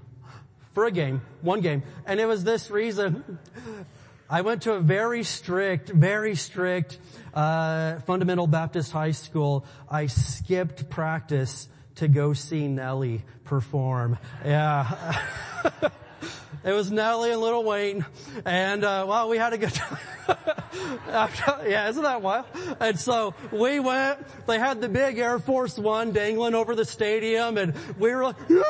for 0.75 0.85
a 0.85 0.91
game, 0.91 1.21
one 1.41 1.61
game. 1.61 1.81
And 2.05 2.19
it 2.19 2.27
was 2.27 2.43
this 2.43 2.69
reason. 2.69 3.39
I 4.29 4.41
went 4.41 4.63
to 4.63 4.73
a 4.73 4.79
very 4.79 5.23
strict, 5.23 5.89
very 5.89 6.35
strict, 6.35 6.99
uh, 7.33 7.99
fundamental 8.01 8.45
Baptist 8.45 8.91
high 8.91 9.11
school. 9.11 9.65
I 9.89 10.07
skipped 10.07 10.89
practice 10.89 11.69
to 11.95 12.07
go 12.07 12.33
see 12.33 12.67
Nelly 12.67 13.23
perform. 13.45 14.17
Yeah. 14.43 15.21
it 16.63 16.71
was 16.71 16.91
Nelly 16.91 17.31
and 17.31 17.41
Lil 17.41 17.63
Wayne. 17.63 18.05
And, 18.45 18.83
uh, 18.83 19.05
well, 19.07 19.29
we 19.29 19.37
had 19.37 19.53
a 19.53 19.57
good 19.57 19.73
time. 19.73 19.97
yeah, 21.67 21.89
isn't 21.89 22.03
that 22.03 22.21
wild? 22.21 22.45
And 22.79 22.99
so 22.99 23.33
we 23.51 23.79
went, 23.79 24.19
they 24.47 24.59
had 24.59 24.81
the 24.81 24.89
big 24.89 25.17
Air 25.17 25.39
Force 25.39 25.77
One 25.77 26.11
dangling 26.11 26.55
over 26.55 26.75
the 26.75 26.85
stadium 26.85 27.57
and 27.57 27.73
we 27.99 28.13
were 28.13 28.23
like, 28.23 28.35
yeah, 28.49 28.61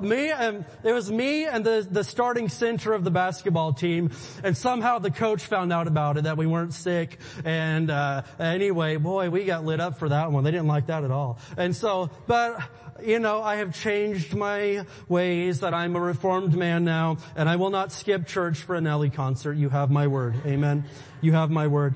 me 0.00 0.30
and 0.30 0.64
it 0.84 0.92
was 0.92 1.10
me 1.10 1.46
and 1.46 1.64
the, 1.64 1.86
the 1.90 2.04
starting 2.04 2.48
center 2.48 2.92
of 2.92 3.04
the 3.04 3.10
basketball 3.10 3.72
team. 3.72 4.10
And 4.44 4.56
somehow 4.56 4.98
the 4.98 5.10
coach 5.10 5.44
found 5.44 5.72
out 5.72 5.86
about 5.86 6.16
it, 6.16 6.24
that 6.24 6.36
we 6.36 6.46
weren't 6.46 6.74
sick. 6.74 7.18
And, 7.44 7.90
uh, 7.90 8.22
anyway, 8.38 8.96
boy, 8.96 9.30
we 9.30 9.44
got 9.44 9.64
lit 9.64 9.80
up 9.80 9.98
for 9.98 10.08
that 10.08 10.32
one. 10.32 10.44
They 10.44 10.50
didn't 10.50 10.68
like 10.68 10.86
that 10.86 11.04
at 11.04 11.10
all. 11.10 11.38
And 11.56 11.74
so, 11.74 12.10
but, 12.26 12.60
you 13.02 13.18
know, 13.18 13.42
I 13.42 13.56
have 13.56 13.74
changed 13.74 14.34
my 14.34 14.84
ways 15.08 15.60
that 15.60 15.74
I'm 15.74 15.96
a 15.96 16.00
reformed 16.00 16.54
man 16.54 16.84
now 16.88 17.18
and 17.36 17.48
I 17.48 17.54
will 17.56 17.70
not 17.70 17.92
skip 17.92 18.26
church 18.26 18.58
for 18.62 18.74
an 18.74 18.84
Nelly 18.84 19.10
concert. 19.10 19.54
You 19.54 19.68
have 19.68 19.90
my 19.90 20.08
word. 20.08 20.34
Amen. 20.44 20.84
You 21.20 21.32
have 21.32 21.50
my 21.50 21.68
word. 21.68 21.94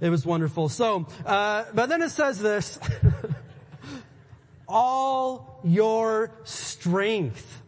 It 0.00 0.10
was 0.10 0.24
wonderful. 0.24 0.68
So, 0.68 1.06
uh, 1.26 1.64
but 1.74 1.88
then 1.88 2.02
it 2.02 2.10
says 2.10 2.38
this. 2.38 2.78
all 4.68 5.60
your 5.64 6.30
strength. 6.44 7.62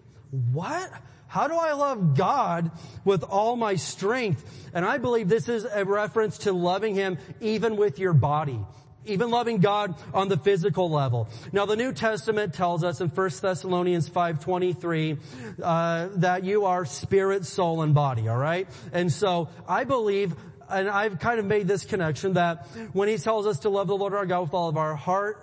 What? 0.52 0.90
How 1.28 1.48
do 1.48 1.54
I 1.54 1.72
love 1.72 2.16
God 2.16 2.70
with 3.04 3.22
all 3.22 3.56
my 3.56 3.76
strength? 3.76 4.70
And 4.74 4.84
I 4.84 4.98
believe 4.98 5.28
this 5.28 5.48
is 5.48 5.64
a 5.64 5.84
reference 5.84 6.38
to 6.38 6.52
loving 6.52 6.94
Him 6.94 7.18
even 7.40 7.76
with 7.76 7.98
your 7.98 8.12
body. 8.12 8.60
Even 9.06 9.30
loving 9.30 9.58
God 9.58 9.94
on 10.12 10.28
the 10.28 10.36
physical 10.36 10.90
level. 10.90 11.28
Now 11.52 11.66
the 11.66 11.76
New 11.76 11.92
Testament 11.92 12.54
tells 12.54 12.84
us 12.84 13.00
in 13.00 13.08
1 13.08 13.30
Thessalonians 13.40 14.10
5.23, 14.10 15.18
uh, 15.62 16.08
that 16.16 16.44
you 16.44 16.64
are 16.64 16.84
spirit, 16.84 17.44
soul, 17.44 17.82
and 17.82 17.94
body, 17.94 18.28
alright? 18.28 18.68
And 18.92 19.12
so 19.12 19.48
I 19.68 19.84
believe 19.84 20.34
and 20.68 20.88
I've 20.88 21.18
kind 21.18 21.38
of 21.38 21.46
made 21.46 21.68
this 21.68 21.84
connection 21.84 22.34
that 22.34 22.66
when 22.92 23.08
he 23.08 23.18
tells 23.18 23.46
us 23.46 23.60
to 23.60 23.68
love 23.68 23.86
the 23.86 23.96
Lord 23.96 24.14
our 24.14 24.26
God 24.26 24.42
with 24.42 24.54
all 24.54 24.68
of 24.68 24.76
our 24.76 24.96
heart, 24.96 25.42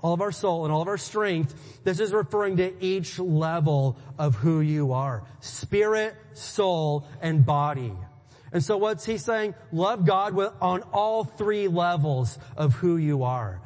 all 0.00 0.12
of 0.12 0.20
our 0.20 0.32
soul 0.32 0.64
and 0.64 0.72
all 0.72 0.82
of 0.82 0.88
our 0.88 0.98
strength, 0.98 1.54
this 1.84 2.00
is 2.00 2.12
referring 2.12 2.58
to 2.58 2.84
each 2.84 3.18
level 3.18 3.96
of 4.18 4.34
who 4.34 4.60
you 4.60 4.92
are. 4.92 5.24
Spirit, 5.40 6.14
soul, 6.34 7.08
and 7.22 7.46
body. 7.46 7.92
And 8.54 8.62
so 8.62 8.78
what's 8.78 9.04
he 9.04 9.18
saying? 9.18 9.54
Love 9.72 10.06
God 10.06 10.38
on 10.62 10.82
all 10.92 11.24
three 11.24 11.68
levels 11.68 12.38
of 12.56 12.72
who 12.74 12.96
you 12.96 13.24
are. 13.24 13.60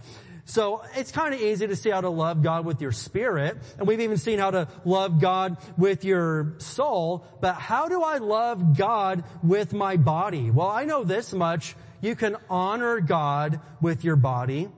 So 0.47 0.83
it's 0.95 1.13
kind 1.13 1.35
of 1.35 1.43
easy 1.43 1.67
to 1.67 1.77
see 1.77 1.91
how 1.91 2.01
to 2.01 2.09
love 2.09 2.43
God 2.43 2.65
with 2.65 2.81
your 2.81 2.91
spirit, 2.91 3.59
and 3.77 3.87
we've 3.87 4.01
even 4.01 4.17
seen 4.17 4.39
how 4.39 4.51
to 4.51 4.67
love 4.87 5.21
God 5.21 5.59
with 5.77 6.07
your 6.07 6.55
soul, 6.57 7.27
but 7.43 7.57
how 7.57 7.89
do 7.89 8.03
I 8.03 8.17
love 8.17 8.79
God 8.79 9.25
with 9.43 9.75
my 9.75 9.99
body? 9.99 10.51
Well, 10.51 10.69
I 10.69 10.87
know 10.87 11.05
this 11.05 11.35
much. 11.35 11.77
You 12.01 12.17
can 12.17 12.37
honor 12.49 13.01
God 13.01 13.61
with 13.83 14.05
your 14.05 14.17
body. 14.17 14.71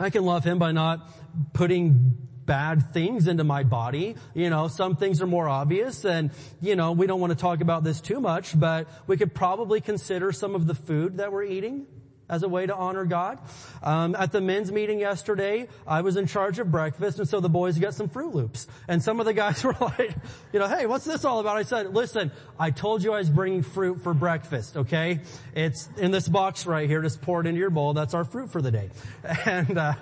I 0.00 0.10
can 0.10 0.24
love 0.24 0.42
Him 0.42 0.58
by 0.58 0.72
not 0.72 1.08
putting 1.52 2.27
bad 2.48 2.94
things 2.94 3.28
into 3.28 3.44
my 3.44 3.62
body. 3.62 4.16
You 4.34 4.50
know, 4.50 4.66
some 4.66 4.96
things 4.96 5.22
are 5.22 5.26
more 5.26 5.48
obvious 5.48 6.04
and, 6.04 6.30
you 6.60 6.74
know, 6.74 6.92
we 6.92 7.06
don't 7.06 7.20
want 7.20 7.30
to 7.30 7.38
talk 7.38 7.60
about 7.60 7.84
this 7.84 8.00
too 8.00 8.20
much, 8.20 8.58
but 8.58 8.88
we 9.06 9.16
could 9.16 9.34
probably 9.34 9.80
consider 9.80 10.32
some 10.32 10.56
of 10.56 10.66
the 10.66 10.74
food 10.74 11.18
that 11.18 11.30
we're 11.30 11.44
eating 11.44 11.86
as 12.30 12.42
a 12.42 12.48
way 12.48 12.66
to 12.66 12.74
honor 12.74 13.04
God. 13.04 13.38
Um, 13.82 14.14
at 14.14 14.32
the 14.32 14.40
men's 14.40 14.72
meeting 14.72 14.98
yesterday, 14.98 15.68
I 15.86 16.00
was 16.00 16.16
in 16.16 16.26
charge 16.26 16.58
of 16.58 16.70
breakfast, 16.70 17.18
and 17.18 17.28
so 17.28 17.40
the 17.40 17.48
boys 17.48 17.78
got 17.78 17.94
some 17.94 18.08
Froot 18.08 18.34
Loops. 18.34 18.66
And 18.86 19.02
some 19.02 19.20
of 19.20 19.26
the 19.26 19.34
guys 19.34 19.62
were 19.64 19.76
like, 19.78 20.14
you 20.52 20.58
know, 20.58 20.68
hey, 20.68 20.86
what's 20.86 21.04
this 21.04 21.24
all 21.24 21.40
about? 21.40 21.58
I 21.58 21.62
said, 21.62 21.94
listen, 21.94 22.32
I 22.58 22.70
told 22.70 23.02
you 23.02 23.12
I 23.12 23.18
was 23.18 23.30
bringing 23.30 23.62
fruit 23.62 24.02
for 24.02 24.14
breakfast, 24.14 24.76
okay? 24.76 25.20
It's 25.54 25.88
in 25.96 26.10
this 26.10 26.28
box 26.28 26.66
right 26.66 26.88
here. 26.88 27.02
Just 27.02 27.20
pour 27.20 27.40
it 27.42 27.46
into 27.46 27.60
your 27.60 27.70
bowl. 27.70 27.92
That's 27.92 28.14
our 28.14 28.24
fruit 28.24 28.50
for 28.50 28.62
the 28.62 28.70
day. 28.70 28.90
And, 29.44 29.78
uh, 29.78 29.94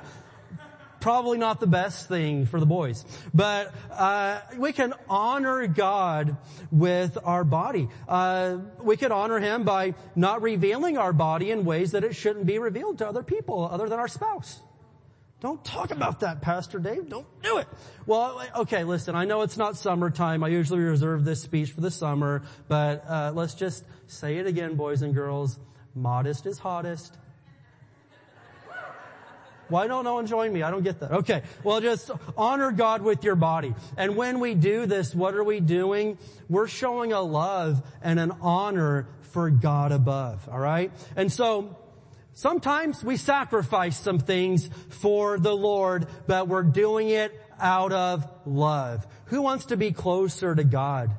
probably 1.06 1.38
not 1.38 1.60
the 1.60 1.68
best 1.68 2.08
thing 2.08 2.46
for 2.46 2.58
the 2.58 2.66
boys. 2.66 3.04
But 3.32 3.72
uh, 3.92 4.40
we 4.56 4.72
can 4.72 4.92
honor 5.08 5.68
God 5.68 6.36
with 6.72 7.16
our 7.22 7.44
body. 7.44 7.88
Uh, 8.08 8.58
we 8.82 8.96
can 8.96 9.12
honor 9.12 9.38
Him 9.38 9.62
by 9.62 9.94
not 10.16 10.42
revealing 10.42 10.98
our 10.98 11.12
body 11.12 11.52
in 11.52 11.64
ways 11.64 11.92
that 11.92 12.02
it 12.02 12.16
shouldn't 12.16 12.44
be 12.44 12.58
revealed 12.58 12.98
to 12.98 13.06
other 13.06 13.22
people 13.22 13.68
other 13.70 13.88
than 13.88 14.00
our 14.00 14.08
spouse. 14.08 14.60
Don't 15.38 15.64
talk 15.64 15.92
about 15.92 16.18
that, 16.20 16.42
Pastor 16.42 16.80
Dave. 16.80 17.08
Don't 17.08 17.28
do 17.40 17.58
it. 17.58 17.68
Well, 18.04 18.42
okay, 18.56 18.82
listen, 18.82 19.14
I 19.14 19.26
know 19.26 19.42
it's 19.42 19.56
not 19.56 19.76
summertime. 19.76 20.42
I 20.42 20.48
usually 20.48 20.80
reserve 20.80 21.24
this 21.24 21.40
speech 21.40 21.70
for 21.70 21.82
the 21.82 21.92
summer, 21.92 22.42
but 22.66 23.04
uh, 23.08 23.30
let's 23.32 23.54
just 23.54 23.84
say 24.08 24.38
it 24.38 24.48
again, 24.48 24.74
boys 24.74 25.02
and 25.02 25.14
girls. 25.14 25.60
Modest 25.94 26.46
is 26.46 26.58
hottest. 26.58 27.16
Why 29.68 29.86
don't 29.86 30.04
no 30.04 30.14
one 30.14 30.26
join 30.26 30.52
me? 30.52 30.62
I 30.62 30.70
don't 30.70 30.82
get 30.82 31.00
that. 31.00 31.12
Okay. 31.12 31.42
Well, 31.64 31.80
just 31.80 32.10
honor 32.36 32.70
God 32.70 33.02
with 33.02 33.24
your 33.24 33.36
body. 33.36 33.74
And 33.96 34.16
when 34.16 34.40
we 34.40 34.54
do 34.54 34.86
this, 34.86 35.14
what 35.14 35.34
are 35.34 35.44
we 35.44 35.60
doing? 35.60 36.18
We're 36.48 36.68
showing 36.68 37.12
a 37.12 37.20
love 37.20 37.82
and 38.02 38.20
an 38.20 38.32
honor 38.40 39.08
for 39.32 39.50
God 39.50 39.92
above. 39.92 40.48
All 40.50 40.58
right. 40.58 40.92
And 41.16 41.32
so, 41.32 41.76
sometimes 42.32 43.02
we 43.02 43.16
sacrifice 43.16 43.98
some 43.98 44.18
things 44.18 44.70
for 44.88 45.38
the 45.38 45.54
Lord, 45.54 46.06
but 46.26 46.48
we're 46.48 46.62
doing 46.62 47.10
it 47.10 47.38
out 47.60 47.92
of 47.92 48.26
love. 48.46 49.06
Who 49.26 49.42
wants 49.42 49.66
to 49.66 49.76
be 49.76 49.92
closer 49.92 50.54
to 50.54 50.64
God 50.64 51.10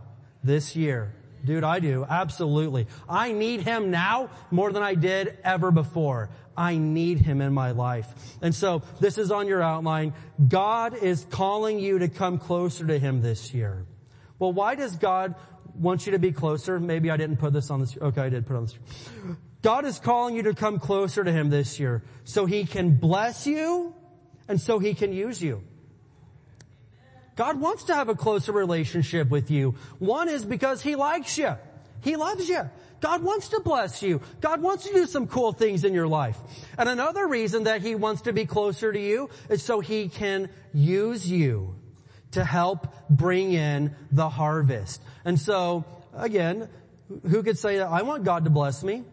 this 0.44 0.76
year? 0.76 1.14
Dude, 1.45 1.64
I 1.64 1.80
do. 1.80 2.06
Absolutely. 2.07 2.88
I 3.07 3.32
need 3.32 3.61
Him 3.61 3.91
now 3.91 4.30
more 4.52 4.72
than 4.72 4.84
I 4.84 4.95
did 4.95 5.38
ever 5.44 5.72
before. 5.72 6.30
I 6.57 6.77
need 6.77 7.19
Him 7.19 7.39
in 7.39 7.53
my 7.53 7.71
life. 7.71 8.07
And 8.41 8.53
so 8.53 8.81
this 8.99 9.17
is 9.17 9.31
on 9.31 9.47
your 9.47 9.61
outline. 9.61 10.13
God 10.47 10.95
is 10.95 11.25
calling 11.29 11.79
you 11.79 11.99
to 11.99 12.09
come 12.09 12.39
closer 12.39 12.85
to 12.88 12.97
Him 12.97 13.21
this 13.21 13.53
year. 13.53 13.85
Well, 14.39 14.51
why 14.51 14.75
does 14.75 14.95
God 14.95 15.35
want 15.75 16.05
you 16.05 16.13
to 16.13 16.19
be 16.19 16.31
closer? 16.31 16.79
Maybe 16.79 17.11
I 17.11 17.17
didn't 17.17 17.38
put 17.38 17.53
this 17.53 17.69
on 17.69 17.81
the, 17.81 17.97
okay, 18.01 18.21
I 18.21 18.29
did 18.29 18.47
put 18.47 18.55
on 18.55 18.63
the 18.63 18.69
screen. 18.69 19.38
God 19.61 19.85
is 19.85 19.99
calling 19.99 20.35
you 20.35 20.43
to 20.43 20.53
come 20.53 20.79
closer 20.79 21.23
to 21.23 21.31
Him 21.31 21.49
this 21.49 21.79
year 21.79 22.03
so 22.23 22.45
He 22.45 22.65
can 22.65 22.95
bless 22.95 23.45
you 23.45 23.93
and 24.47 24.59
so 24.59 24.79
He 24.79 24.93
can 24.93 25.13
use 25.13 25.41
you. 25.41 25.63
God 27.35 27.59
wants 27.61 27.84
to 27.85 27.93
have 27.93 28.09
a 28.09 28.15
closer 28.15 28.51
relationship 28.51 29.29
with 29.29 29.51
you. 29.51 29.75
One 29.99 30.27
is 30.27 30.43
because 30.43 30.81
He 30.81 30.95
likes 30.95 31.38
you. 31.38 31.55
He 32.01 32.15
loves 32.15 32.49
you. 32.49 32.69
God 32.99 33.24
wants 33.24 33.49
to 33.49 33.60
bless 33.60 34.02
you. 34.02 34.22
God 34.41 34.61
wants 34.61 34.86
to 34.86 34.94
do 34.94 35.06
some 35.06 35.28
cool 35.28 35.53
things 35.53 35.84
in 35.84 35.94
your 35.94 36.07
life. 36.07 36.38
And 36.78 36.90
another 36.90 37.28
reason 37.28 37.65
that 37.65 37.82
He 37.82 37.95
wants 37.95 38.24
to 38.24 38.34
be 38.34 38.45
closer 38.45 38.91
to 38.91 38.99
you 38.99 39.30
is 39.49 39.64
so 39.64 39.80
He 39.80 40.10
can 40.10 40.49
use 40.74 41.30
you 41.30 41.76
to 42.32 42.44
help 42.44 42.88
bring 43.10 43.53
in 43.53 43.95
the 44.11 44.30
harvest. 44.30 45.02
And 45.26 45.40
so, 45.40 45.86
again, 46.14 46.69
who 47.30 47.44
could 47.44 47.57
say 47.57 47.78
that 47.78 47.88
I 47.88 48.02
want 48.02 48.24
God 48.24 48.44
to 48.45 48.49
bless 48.49 48.84
me? 48.84 49.03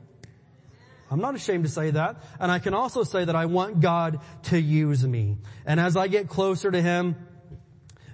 I'm 1.11 1.21
not 1.21 1.35
ashamed 1.35 1.65
to 1.65 1.71
say 1.71 1.91
that. 1.91 2.17
And 2.41 2.51
I 2.51 2.59
can 2.59 2.75
also 2.75 3.05
say 3.05 3.25
that 3.25 3.37
I 3.37 3.47
want 3.47 3.81
God 3.81 4.21
to 4.45 4.61
use 4.61 5.07
me. 5.07 5.37
And 5.65 5.79
as 5.79 5.97
I 5.97 6.09
get 6.09 6.29
closer 6.29 6.71
to 6.71 6.83
Him, 6.83 7.17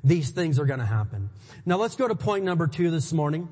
these 0.03 0.31
things 0.31 0.59
are 0.59 0.67
going 0.67 0.81
to 0.81 0.87
happen. 0.87 1.31
Now 1.65 1.77
let's 1.77 1.97
go 1.97 2.09
to 2.09 2.15
point 2.15 2.45
number 2.45 2.67
two 2.67 2.91
this 2.91 3.13
morning. 3.13 3.49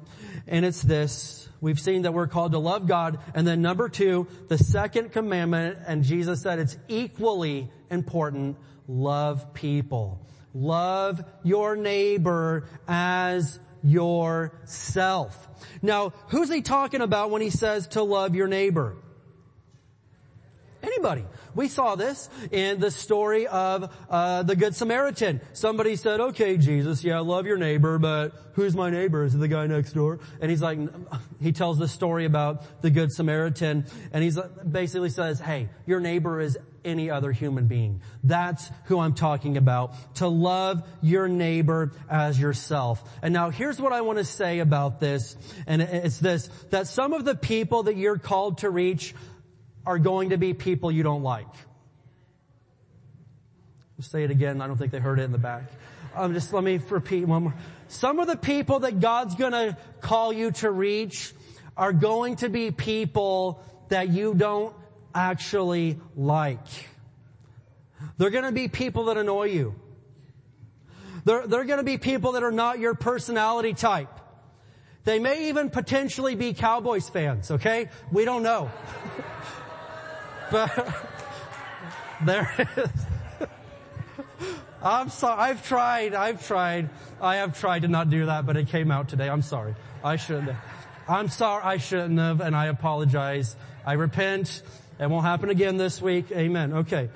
And 0.46 0.64
it's 0.64 0.82
this. 0.82 1.47
We've 1.60 1.78
seen 1.78 2.02
that 2.02 2.14
we're 2.14 2.28
called 2.28 2.52
to 2.52 2.58
love 2.58 2.86
God. 2.86 3.18
And 3.34 3.46
then 3.46 3.62
number 3.62 3.88
two, 3.88 4.28
the 4.48 4.58
second 4.58 5.12
commandment, 5.12 5.78
and 5.86 6.04
Jesus 6.04 6.42
said 6.42 6.58
it's 6.58 6.76
equally 6.88 7.70
important, 7.90 8.56
love 8.86 9.54
people. 9.54 10.20
Love 10.54 11.22
your 11.42 11.76
neighbor 11.76 12.66
as 12.86 13.58
yourself. 13.82 15.48
Now, 15.82 16.12
who's 16.28 16.48
he 16.50 16.62
talking 16.62 17.00
about 17.00 17.30
when 17.30 17.42
he 17.42 17.50
says 17.50 17.88
to 17.88 18.02
love 18.02 18.34
your 18.34 18.48
neighbor? 18.48 18.96
Anybody. 20.82 21.24
We 21.54 21.68
saw 21.68 21.96
this 21.96 22.28
in 22.52 22.78
the 22.78 22.90
story 22.90 23.46
of 23.48 23.92
uh, 24.08 24.44
the 24.44 24.54
Good 24.54 24.76
Samaritan. 24.76 25.40
Somebody 25.52 25.96
said, 25.96 26.20
okay, 26.20 26.56
Jesus, 26.56 27.02
yeah, 27.02 27.16
I 27.16 27.20
love 27.20 27.46
your 27.46 27.58
neighbor, 27.58 27.98
but 27.98 28.32
who's 28.52 28.76
my 28.76 28.90
neighbor? 28.90 29.24
Is 29.24 29.34
it 29.34 29.38
the 29.38 29.48
guy 29.48 29.66
next 29.66 29.92
door? 29.92 30.20
And 30.40 30.50
he's 30.50 30.62
like, 30.62 30.78
he 31.40 31.52
tells 31.52 31.78
the 31.78 31.88
story 31.88 32.26
about 32.26 32.82
the 32.82 32.90
Good 32.90 33.12
Samaritan, 33.12 33.86
and 34.12 34.22
he 34.22 34.30
basically 34.70 35.10
says, 35.10 35.40
hey, 35.40 35.68
your 35.84 35.98
neighbor 35.98 36.40
is 36.40 36.56
any 36.84 37.10
other 37.10 37.32
human 37.32 37.66
being. 37.66 38.00
That's 38.22 38.70
who 38.84 39.00
I'm 39.00 39.14
talking 39.14 39.56
about. 39.56 39.94
To 40.16 40.28
love 40.28 40.82
your 41.02 41.28
neighbor 41.28 41.92
as 42.08 42.40
yourself. 42.40 43.02
And 43.20 43.34
now 43.34 43.50
here's 43.50 43.80
what 43.80 43.92
I 43.92 44.02
want 44.02 44.18
to 44.18 44.24
say 44.24 44.60
about 44.60 45.00
this, 45.00 45.36
and 45.66 45.82
it's 45.82 46.18
this, 46.18 46.48
that 46.70 46.86
some 46.86 47.12
of 47.12 47.24
the 47.24 47.34
people 47.34 47.84
that 47.84 47.96
you're 47.96 48.18
called 48.18 48.58
to 48.58 48.70
reach 48.70 49.14
are 49.88 49.98
going 49.98 50.28
to 50.30 50.36
be 50.36 50.52
people 50.52 50.92
you 50.92 51.02
don't 51.02 51.22
like. 51.22 51.46
say 54.00 54.22
it 54.22 54.30
again. 54.30 54.60
I 54.60 54.66
don't 54.66 54.76
think 54.76 54.92
they 54.92 54.98
heard 54.98 55.18
it 55.18 55.22
in 55.22 55.32
the 55.32 55.38
back. 55.38 55.62
Um, 56.14 56.34
just 56.34 56.52
let 56.52 56.62
me 56.62 56.78
repeat 56.90 57.24
one 57.26 57.44
more. 57.44 57.54
Some 57.88 58.18
of 58.18 58.26
the 58.26 58.36
people 58.36 58.80
that 58.80 59.00
God's 59.00 59.34
gonna 59.34 59.78
call 60.02 60.30
you 60.30 60.50
to 60.50 60.70
reach 60.70 61.32
are 61.74 61.94
going 61.94 62.36
to 62.36 62.50
be 62.50 62.70
people 62.70 63.62
that 63.88 64.10
you 64.10 64.34
don't 64.34 64.76
actually 65.14 65.98
like. 66.14 66.68
They're 68.18 68.28
gonna 68.28 68.52
be 68.52 68.68
people 68.68 69.06
that 69.06 69.16
annoy 69.16 69.44
you. 69.44 69.74
They're, 71.24 71.46
they're 71.46 71.64
gonna 71.64 71.82
be 71.82 71.96
people 71.96 72.32
that 72.32 72.42
are 72.42 72.52
not 72.52 72.78
your 72.78 72.92
personality 72.92 73.72
type. 73.72 74.20
They 75.04 75.18
may 75.18 75.48
even 75.48 75.70
potentially 75.70 76.34
be 76.34 76.52
Cowboys 76.52 77.08
fans, 77.08 77.50
okay? 77.52 77.88
We 78.12 78.26
don't 78.26 78.42
know. 78.42 78.70
but 80.50 80.96
there 82.24 82.50
is. 82.76 82.90
I'm 84.82 85.08
sorry. 85.10 85.40
I've 85.40 85.66
tried. 85.66 86.14
I've 86.14 86.46
tried. 86.46 86.90
I 87.20 87.36
have 87.36 87.58
tried 87.58 87.82
to 87.82 87.88
not 87.88 88.10
do 88.10 88.26
that, 88.26 88.46
but 88.46 88.56
it 88.56 88.68
came 88.68 88.90
out 88.90 89.08
today. 89.08 89.28
I'm 89.28 89.42
sorry. 89.42 89.74
I 90.04 90.16
shouldn't. 90.16 90.50
Have. 90.50 90.64
I'm 91.08 91.28
sorry. 91.28 91.62
I 91.64 91.76
shouldn't 91.78 92.18
have, 92.18 92.40
and 92.40 92.54
I 92.54 92.66
apologize. 92.66 93.56
I 93.84 93.94
repent. 93.94 94.62
It 95.00 95.08
won't 95.08 95.24
happen 95.24 95.50
again 95.50 95.76
this 95.76 96.00
week. 96.00 96.30
Amen. 96.30 96.72
Okay. 96.72 97.08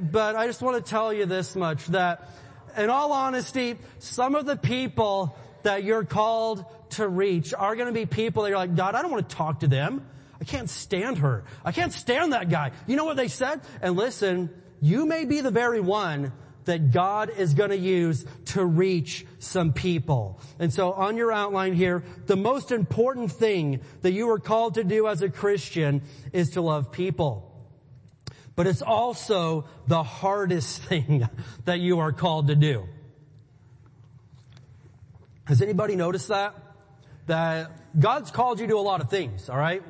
But 0.00 0.34
I 0.34 0.46
just 0.46 0.60
want 0.60 0.84
to 0.84 0.90
tell 0.90 1.12
you 1.12 1.26
this 1.26 1.54
much 1.54 1.86
that 1.86 2.28
in 2.76 2.90
all 2.90 3.12
honesty, 3.12 3.76
some 3.98 4.34
of 4.34 4.46
the 4.46 4.56
people 4.56 5.36
that 5.62 5.84
you're 5.84 6.04
called 6.04 6.64
to 6.90 7.06
reach 7.06 7.54
are 7.54 7.76
going 7.76 7.86
to 7.86 7.92
be 7.92 8.06
people 8.06 8.42
that 8.42 8.50
you're 8.50 8.58
like, 8.58 8.74
God, 8.74 8.94
I 8.94 9.02
don't 9.02 9.10
want 9.10 9.28
to 9.28 9.36
talk 9.36 9.60
to 9.60 9.68
them. 9.68 10.06
I 10.44 10.46
can't 10.46 10.68
stand 10.68 11.18
her. 11.18 11.42
I 11.64 11.72
can't 11.72 11.90
stand 11.90 12.34
that 12.34 12.50
guy. 12.50 12.72
You 12.86 12.96
know 12.96 13.06
what 13.06 13.16
they 13.16 13.28
said? 13.28 13.62
And 13.80 13.96
listen, 13.96 14.50
you 14.78 15.06
may 15.06 15.24
be 15.24 15.40
the 15.40 15.50
very 15.50 15.80
one 15.80 16.32
that 16.66 16.90
God 16.92 17.30
is 17.34 17.54
going 17.54 17.70
to 17.70 17.78
use 17.78 18.26
to 18.48 18.62
reach 18.62 19.24
some 19.38 19.72
people. 19.72 20.38
And 20.58 20.70
so 20.70 20.92
on 20.92 21.16
your 21.16 21.32
outline 21.32 21.72
here, 21.72 22.04
the 22.26 22.36
most 22.36 22.72
important 22.72 23.32
thing 23.32 23.80
that 24.02 24.12
you 24.12 24.28
are 24.32 24.38
called 24.38 24.74
to 24.74 24.84
do 24.84 25.08
as 25.08 25.22
a 25.22 25.30
Christian 25.30 26.02
is 26.34 26.50
to 26.50 26.60
love 26.60 26.92
people. 26.92 27.50
But 28.54 28.66
it's 28.66 28.82
also 28.82 29.64
the 29.86 30.02
hardest 30.02 30.82
thing 30.90 31.26
that 31.64 31.80
you 31.80 32.00
are 32.00 32.12
called 32.12 32.48
to 32.48 32.54
do. 32.54 32.86
Has 35.44 35.62
anybody 35.62 35.96
noticed 35.96 36.28
that? 36.28 36.54
That 37.28 37.98
God's 37.98 38.30
called 38.30 38.60
you 38.60 38.66
to 38.66 38.76
a 38.76 38.84
lot 38.84 39.00
of 39.00 39.08
things, 39.08 39.48
alright? 39.48 39.82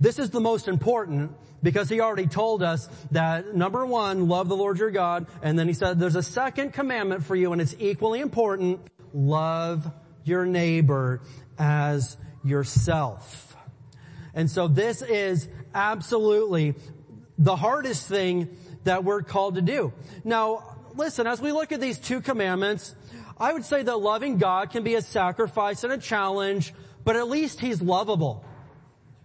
This 0.00 0.18
is 0.18 0.30
the 0.30 0.40
most 0.40 0.66
important 0.66 1.32
because 1.62 1.90
he 1.90 2.00
already 2.00 2.26
told 2.26 2.62
us 2.62 2.88
that 3.10 3.54
number 3.54 3.84
one, 3.84 4.28
love 4.28 4.48
the 4.48 4.56
Lord 4.56 4.78
your 4.78 4.90
God. 4.90 5.26
And 5.42 5.58
then 5.58 5.68
he 5.68 5.74
said 5.74 5.98
there's 5.98 6.16
a 6.16 6.22
second 6.22 6.72
commandment 6.72 7.24
for 7.24 7.36
you 7.36 7.52
and 7.52 7.60
it's 7.60 7.74
equally 7.78 8.20
important. 8.20 8.80
Love 9.12 9.90
your 10.24 10.46
neighbor 10.46 11.20
as 11.58 12.16
yourself. 12.42 13.54
And 14.32 14.50
so 14.50 14.68
this 14.68 15.02
is 15.02 15.48
absolutely 15.74 16.74
the 17.36 17.56
hardest 17.56 18.06
thing 18.06 18.56
that 18.84 19.04
we're 19.04 19.22
called 19.22 19.56
to 19.56 19.62
do. 19.62 19.92
Now, 20.24 20.78
listen, 20.94 21.26
as 21.26 21.40
we 21.40 21.52
look 21.52 21.72
at 21.72 21.80
these 21.80 21.98
two 21.98 22.20
commandments, 22.20 22.94
I 23.38 23.52
would 23.52 23.64
say 23.64 23.82
that 23.82 23.96
loving 23.96 24.38
God 24.38 24.70
can 24.70 24.82
be 24.82 24.94
a 24.94 25.02
sacrifice 25.02 25.84
and 25.84 25.92
a 25.92 25.98
challenge, 25.98 26.72
but 27.04 27.16
at 27.16 27.28
least 27.28 27.60
he's 27.60 27.82
lovable. 27.82 28.44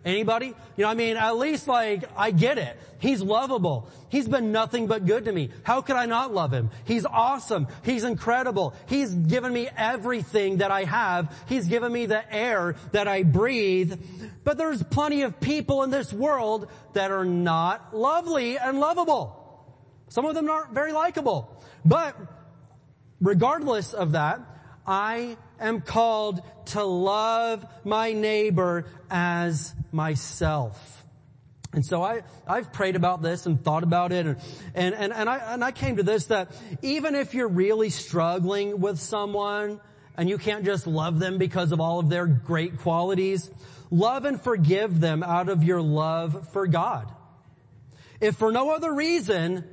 Anybody? 0.05 0.53
You 0.77 0.83
know, 0.83 0.87
I 0.87 0.93
mean, 0.93 1.17
at 1.17 1.35
least 1.35 1.67
like, 1.67 2.03
I 2.15 2.29
get 2.29 2.59
it. 2.59 2.77
He's 2.99 3.23
lovable. 3.23 3.89
He's 4.09 4.27
been 4.27 4.51
nothing 4.51 4.85
but 4.85 5.07
good 5.07 5.25
to 5.25 5.31
me. 5.31 5.49
How 5.63 5.81
could 5.81 5.95
I 5.95 6.05
not 6.05 6.31
love 6.31 6.53
him? 6.53 6.69
He's 6.85 7.07
awesome. 7.07 7.67
He's 7.83 8.03
incredible. 8.03 8.75
He's 8.85 9.11
given 9.11 9.51
me 9.51 9.67
everything 9.75 10.57
that 10.57 10.69
I 10.69 10.83
have. 10.83 11.35
He's 11.47 11.65
given 11.65 11.91
me 11.91 12.05
the 12.05 12.33
air 12.33 12.75
that 12.91 13.07
I 13.07 13.23
breathe. 13.23 13.99
But 14.43 14.59
there's 14.59 14.83
plenty 14.83 15.23
of 15.23 15.39
people 15.39 15.81
in 15.81 15.89
this 15.89 16.13
world 16.13 16.69
that 16.93 17.09
are 17.09 17.25
not 17.25 17.95
lovely 17.95 18.59
and 18.59 18.79
lovable. 18.79 19.41
Some 20.09 20.25
of 20.25 20.35
them 20.35 20.47
aren't 20.51 20.71
very 20.71 20.93
likable. 20.93 21.63
But 21.83 22.15
regardless 23.19 23.93
of 23.93 24.11
that, 24.11 24.39
I 24.85 25.37
am 25.59 25.81
called 25.81 26.41
to 26.67 26.83
love 26.83 27.65
my 27.83 28.13
neighbor 28.13 28.85
as 29.09 29.73
myself. 29.91 31.03
And 31.73 31.85
so 31.85 32.01
I, 32.01 32.23
I've 32.47 32.71
prayed 32.71 32.95
about 32.95 33.21
this 33.21 33.45
and 33.45 33.61
thought 33.61 33.83
about 33.83 34.13
it 34.13 34.25
and, 34.25 34.37
and, 34.73 34.95
and, 34.95 35.11
and 35.11 35.29
I, 35.29 35.53
and 35.53 35.63
I 35.63 35.71
came 35.71 35.97
to 35.97 36.03
this 36.03 36.27
that 36.27 36.55
even 36.81 37.15
if 37.15 37.33
you're 37.33 37.49
really 37.49 37.89
struggling 37.89 38.79
with 38.79 38.97
someone 38.97 39.81
and 40.15 40.29
you 40.29 40.37
can't 40.37 40.63
just 40.63 40.87
love 40.87 41.19
them 41.19 41.37
because 41.37 41.73
of 41.73 41.81
all 41.81 41.99
of 41.99 42.07
their 42.07 42.27
great 42.27 42.79
qualities, 42.79 43.51
love 43.91 44.23
and 44.23 44.39
forgive 44.39 45.01
them 45.01 45.21
out 45.21 45.49
of 45.49 45.65
your 45.65 45.81
love 45.81 46.47
for 46.53 46.65
God. 46.65 47.11
If 48.21 48.37
for 48.37 48.53
no 48.53 48.69
other 48.69 48.93
reason, 48.93 49.65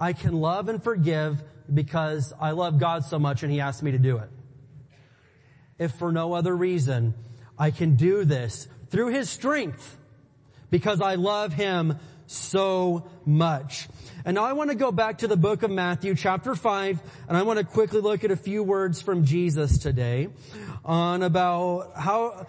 I 0.00 0.12
can 0.12 0.32
love 0.32 0.68
and 0.68 0.82
forgive 0.82 1.40
because 1.72 2.32
I 2.40 2.50
love 2.50 2.80
God 2.80 3.04
so 3.04 3.20
much 3.20 3.44
and 3.44 3.52
He 3.52 3.60
asked 3.60 3.84
me 3.84 3.92
to 3.92 3.98
do 3.98 4.16
it. 4.16 4.28
If 5.80 5.92
for 5.92 6.12
no 6.12 6.34
other 6.34 6.54
reason, 6.54 7.14
I 7.58 7.70
can 7.70 7.96
do 7.96 8.24
this 8.26 8.68
through 8.90 9.08
His 9.08 9.30
strength 9.30 9.96
because 10.68 11.00
I 11.00 11.14
love 11.14 11.54
Him 11.54 11.98
so 12.26 13.08
much. 13.24 13.88
And 14.26 14.34
now 14.34 14.44
I 14.44 14.52
want 14.52 14.68
to 14.68 14.76
go 14.76 14.92
back 14.92 15.18
to 15.18 15.26
the 15.26 15.38
book 15.38 15.62
of 15.62 15.70
Matthew 15.70 16.14
chapter 16.14 16.54
5 16.54 17.00
and 17.28 17.36
I 17.36 17.42
want 17.44 17.58
to 17.58 17.64
quickly 17.64 18.02
look 18.02 18.24
at 18.24 18.30
a 18.30 18.36
few 18.36 18.62
words 18.62 19.00
from 19.00 19.24
Jesus 19.24 19.78
today 19.78 20.28
on 20.84 21.22
about 21.22 21.96
how, 21.96 22.46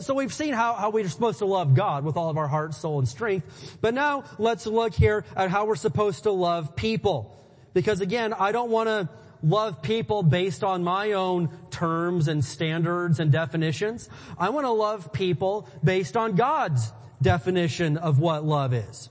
so 0.00 0.12
we've 0.12 0.32
seen 0.32 0.52
how, 0.52 0.74
how 0.74 0.90
we're 0.90 1.08
supposed 1.08 1.38
to 1.38 1.46
love 1.46 1.74
God 1.74 2.04
with 2.04 2.18
all 2.18 2.28
of 2.28 2.36
our 2.36 2.46
heart, 2.46 2.74
soul, 2.74 2.98
and 2.98 3.08
strength. 3.08 3.78
But 3.80 3.94
now 3.94 4.24
let's 4.38 4.66
look 4.66 4.92
here 4.92 5.24
at 5.34 5.50
how 5.50 5.64
we're 5.64 5.76
supposed 5.76 6.24
to 6.24 6.30
love 6.30 6.76
people. 6.76 7.34
Because 7.72 8.02
again, 8.02 8.34
I 8.34 8.52
don't 8.52 8.70
want 8.70 8.88
to 8.88 9.08
love 9.44 9.82
people 9.82 10.22
based 10.22 10.64
on 10.64 10.82
my 10.82 11.12
own 11.12 11.50
terms 11.70 12.28
and 12.28 12.44
standards 12.44 13.20
and 13.20 13.30
definitions. 13.30 14.08
I 14.38 14.50
want 14.50 14.64
to 14.64 14.70
love 14.70 15.12
people 15.12 15.68
based 15.84 16.16
on 16.16 16.34
God's 16.34 16.92
definition 17.20 17.98
of 17.98 18.18
what 18.18 18.44
love 18.44 18.72
is. 18.72 19.10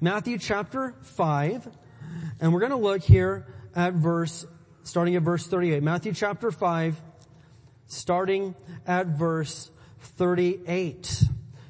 Matthew 0.00 0.38
chapter 0.38 0.94
5, 1.02 1.68
and 2.40 2.52
we're 2.52 2.60
going 2.60 2.70
to 2.70 2.76
look 2.76 3.02
here 3.02 3.46
at 3.76 3.92
verse, 3.92 4.46
starting 4.82 5.14
at 5.16 5.22
verse 5.22 5.46
38. 5.46 5.82
Matthew 5.82 6.14
chapter 6.14 6.50
5, 6.50 6.96
starting 7.86 8.54
at 8.86 9.08
verse 9.08 9.70
38. 10.16 11.24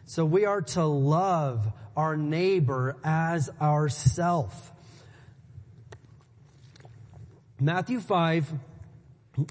So 0.04 0.24
we 0.24 0.44
are 0.44 0.62
to 0.62 0.84
love 0.84 1.72
our 1.96 2.16
neighbor 2.16 2.96
as 3.02 3.50
ourself. 3.60 4.69
Matthew 7.60 8.00
5, 8.00 8.52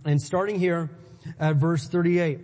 and 0.03 0.19
starting 0.19 0.57
here 0.57 0.89
at 1.39 1.57
verse 1.57 1.87
38, 1.87 2.39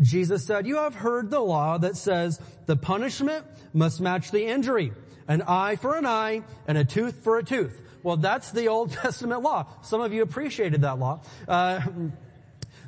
Jesus 0.00 0.46
said, 0.46 0.64
you 0.64 0.76
have 0.76 0.94
heard 0.94 1.28
the 1.28 1.40
law 1.40 1.76
that 1.78 1.96
says 1.96 2.40
the 2.66 2.76
punishment 2.76 3.44
must 3.72 4.00
match 4.00 4.30
the 4.30 4.46
injury. 4.46 4.92
An 5.26 5.42
eye 5.42 5.74
for 5.74 5.96
an 5.96 6.06
eye 6.06 6.42
and 6.68 6.78
a 6.78 6.84
tooth 6.84 7.24
for 7.24 7.38
a 7.38 7.42
tooth. 7.42 7.80
Well, 8.04 8.16
that's 8.16 8.52
the 8.52 8.68
Old 8.68 8.92
Testament 8.92 9.42
law. 9.42 9.66
Some 9.82 10.00
of 10.00 10.12
you 10.12 10.22
appreciated 10.22 10.82
that 10.82 11.00
law. 11.00 11.20
Uh, 11.48 11.80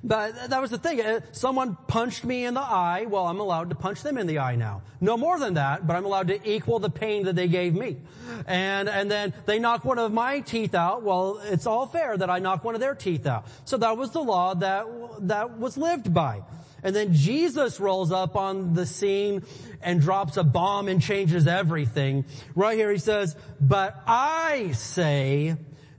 but 0.02 0.50
that 0.50 0.60
was 0.60 0.70
the 0.70 0.78
thing. 0.78 1.00
Uh, 1.00 1.20
someone 1.32 1.76
punched 1.86 2.24
me 2.24 2.44
in 2.44 2.54
the 2.54 2.60
eye. 2.60 3.06
Well, 3.08 3.26
I'm 3.26 3.40
allowed 3.40 3.70
to 3.70 3.76
punch 3.76 4.02
them 4.02 4.16
in 4.16 4.26
the 4.26 4.38
eye 4.38 4.56
now. 4.56 4.82
No 5.00 5.16
more 5.16 5.38
than 5.38 5.54
that, 5.54 5.86
but 5.86 5.96
I'm 5.96 6.04
allowed 6.04 6.28
to 6.28 6.50
equal 6.50 6.78
the 6.78 6.90
pain 6.90 7.24
that 7.24 7.36
they 7.36 7.48
gave 7.48 7.74
me. 7.74 7.98
And, 8.46 8.88
and 8.88 9.10
then 9.10 9.34
they 9.46 9.58
knock 9.58 9.84
one 9.84 9.98
of 9.98 10.12
my 10.12 10.40
teeth 10.40 10.74
out. 10.74 11.02
Well, 11.02 11.40
it's 11.44 11.66
all 11.66 11.86
fair 11.86 12.16
that 12.16 12.30
I 12.30 12.38
knock 12.38 12.64
one 12.64 12.74
of 12.74 12.80
their 12.80 12.94
teeth 12.94 13.26
out. 13.26 13.46
So 13.64 13.76
that 13.78 13.96
was 13.96 14.12
the 14.12 14.22
law 14.22 14.54
that, 14.54 14.86
that 15.28 15.58
was 15.58 15.76
lived 15.76 16.12
by. 16.14 16.42
And 16.82 16.96
then 16.96 17.12
Jesus 17.12 17.78
rolls 17.78 18.10
up 18.10 18.36
on 18.36 18.72
the 18.72 18.86
scene 18.86 19.42
and 19.82 20.00
drops 20.00 20.36
a 20.36 20.44
bomb 20.44 20.88
and 20.88 21.02
changes 21.02 21.46
everything. 21.46 22.24
Right 22.54 22.76
here 22.76 22.90
he 22.90 22.98
says, 22.98 23.36
but 23.60 24.02
I 24.06 24.72
say, 24.72 25.56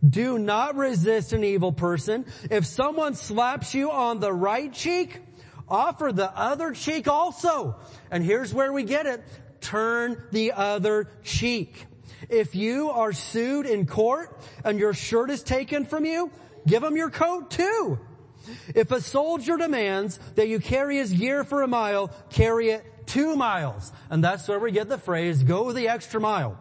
do 0.08 0.40
not 0.40 0.76
resist 0.76 1.34
an 1.34 1.44
evil 1.44 1.72
person. 1.72 2.26
If 2.50 2.66
someone 2.66 3.14
slaps 3.16 3.74
you 3.74 3.92
on 3.92 4.20
the 4.20 4.34
right 4.34 4.72
cheek, 4.72 5.20
offer 5.68 6.12
the 6.12 6.32
other 6.38 6.72
cheek 6.72 7.08
also. 7.08 7.76
And 8.10 8.24
here's 8.24 8.54
where 8.54 8.74
we 8.74 8.84
get 8.84 9.06
it. 9.06 9.24
Turn 9.62 10.22
the 10.32 10.54
other 10.54 11.08
cheek. 11.24 11.86
If 12.30 12.56
you 12.56 12.90
are 12.90 13.14
sued 13.14 13.66
in 13.66 13.86
court 13.86 14.40
and 14.64 14.80
your 14.80 14.94
shirt 14.94 15.30
is 15.30 15.44
taken 15.44 15.86
from 15.86 16.06
you, 16.06 16.32
give 16.68 16.82
them 16.82 16.96
your 16.96 17.10
coat 17.10 17.52
too. 17.52 18.00
If 18.74 18.92
a 18.92 19.02
soldier 19.02 19.58
demands 19.58 20.20
that 20.36 20.48
you 20.48 20.60
carry 20.60 20.98
his 20.98 21.12
gear 21.12 21.44
for 21.44 21.62
a 21.62 21.68
mile, 21.68 22.12
carry 22.30 22.70
it 22.70 22.84
two 23.06 23.36
miles. 23.36 23.92
And 24.10 24.24
that's 24.24 24.48
where 24.48 24.60
we 24.60 24.72
get 24.72 24.90
the 24.90 24.98
phrase, 24.98 25.44
go 25.44 25.72
the 25.72 25.90
extra 25.90 26.20
mile. 26.20 26.58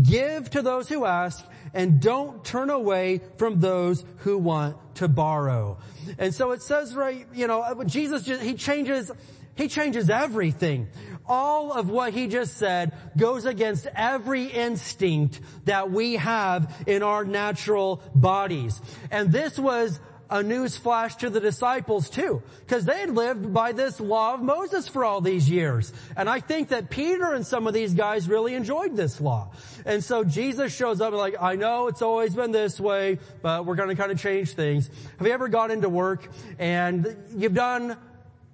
Give 0.00 0.48
to 0.50 0.62
those 0.62 0.88
who 0.88 1.04
ask 1.04 1.44
and 1.72 2.00
don't 2.00 2.44
turn 2.44 2.70
away 2.70 3.20
from 3.36 3.60
those 3.60 4.04
who 4.18 4.38
want 4.38 4.76
to 4.96 5.08
borrow. 5.08 5.78
And 6.18 6.34
so 6.34 6.52
it 6.52 6.62
says 6.62 6.94
right, 6.94 7.26
you 7.32 7.46
know, 7.46 7.60
uh, 7.62 7.84
Jesus, 7.84 8.24
just, 8.24 8.42
he 8.42 8.54
changes, 8.54 9.10
he 9.54 9.68
changes 9.68 10.10
everything. 10.10 10.88
all 11.30 11.72
of 11.72 11.88
what 11.88 12.12
he 12.12 12.26
just 12.26 12.56
said 12.56 12.92
goes 13.16 13.46
against 13.46 13.86
every 13.94 14.46
instinct 14.46 15.40
that 15.64 15.90
we 15.90 16.16
have 16.16 16.74
in 16.86 17.02
our 17.04 17.24
natural 17.24 18.02
bodies. 18.14 18.80
And 19.12 19.30
this 19.30 19.58
was 19.58 20.00
a 20.30 20.42
news 20.42 20.76
flash 20.76 21.16
to 21.16 21.28
the 21.28 21.40
disciples 21.40 22.08
too, 22.08 22.42
because 22.60 22.84
they 22.84 23.00
had 23.00 23.10
lived 23.10 23.52
by 23.52 23.72
this 23.72 24.00
law 24.00 24.34
of 24.34 24.42
Moses 24.42 24.86
for 24.86 25.04
all 25.04 25.20
these 25.20 25.50
years. 25.50 25.92
And 26.16 26.30
I 26.30 26.40
think 26.40 26.68
that 26.68 26.88
Peter 26.88 27.34
and 27.34 27.44
some 27.44 27.66
of 27.66 27.74
these 27.74 27.94
guys 27.94 28.28
really 28.28 28.54
enjoyed 28.54 28.96
this 28.96 29.20
law. 29.20 29.50
And 29.84 30.04
so 30.04 30.22
Jesus 30.22 30.74
shows 30.74 31.00
up 31.00 31.08
and 31.08 31.18
like, 31.18 31.34
I 31.40 31.56
know 31.56 31.88
it's 31.88 32.02
always 32.02 32.34
been 32.34 32.52
this 32.52 32.78
way, 32.78 33.18
but 33.42 33.66
we're 33.66 33.74
going 33.74 33.88
to 33.88 33.96
kind 33.96 34.12
of 34.12 34.20
change 34.20 34.52
things. 34.52 34.88
Have 35.18 35.26
you 35.26 35.32
ever 35.32 35.48
gone 35.48 35.72
into 35.72 35.88
work 35.88 36.28
and 36.58 37.16
you've 37.36 37.54
done 37.54 37.96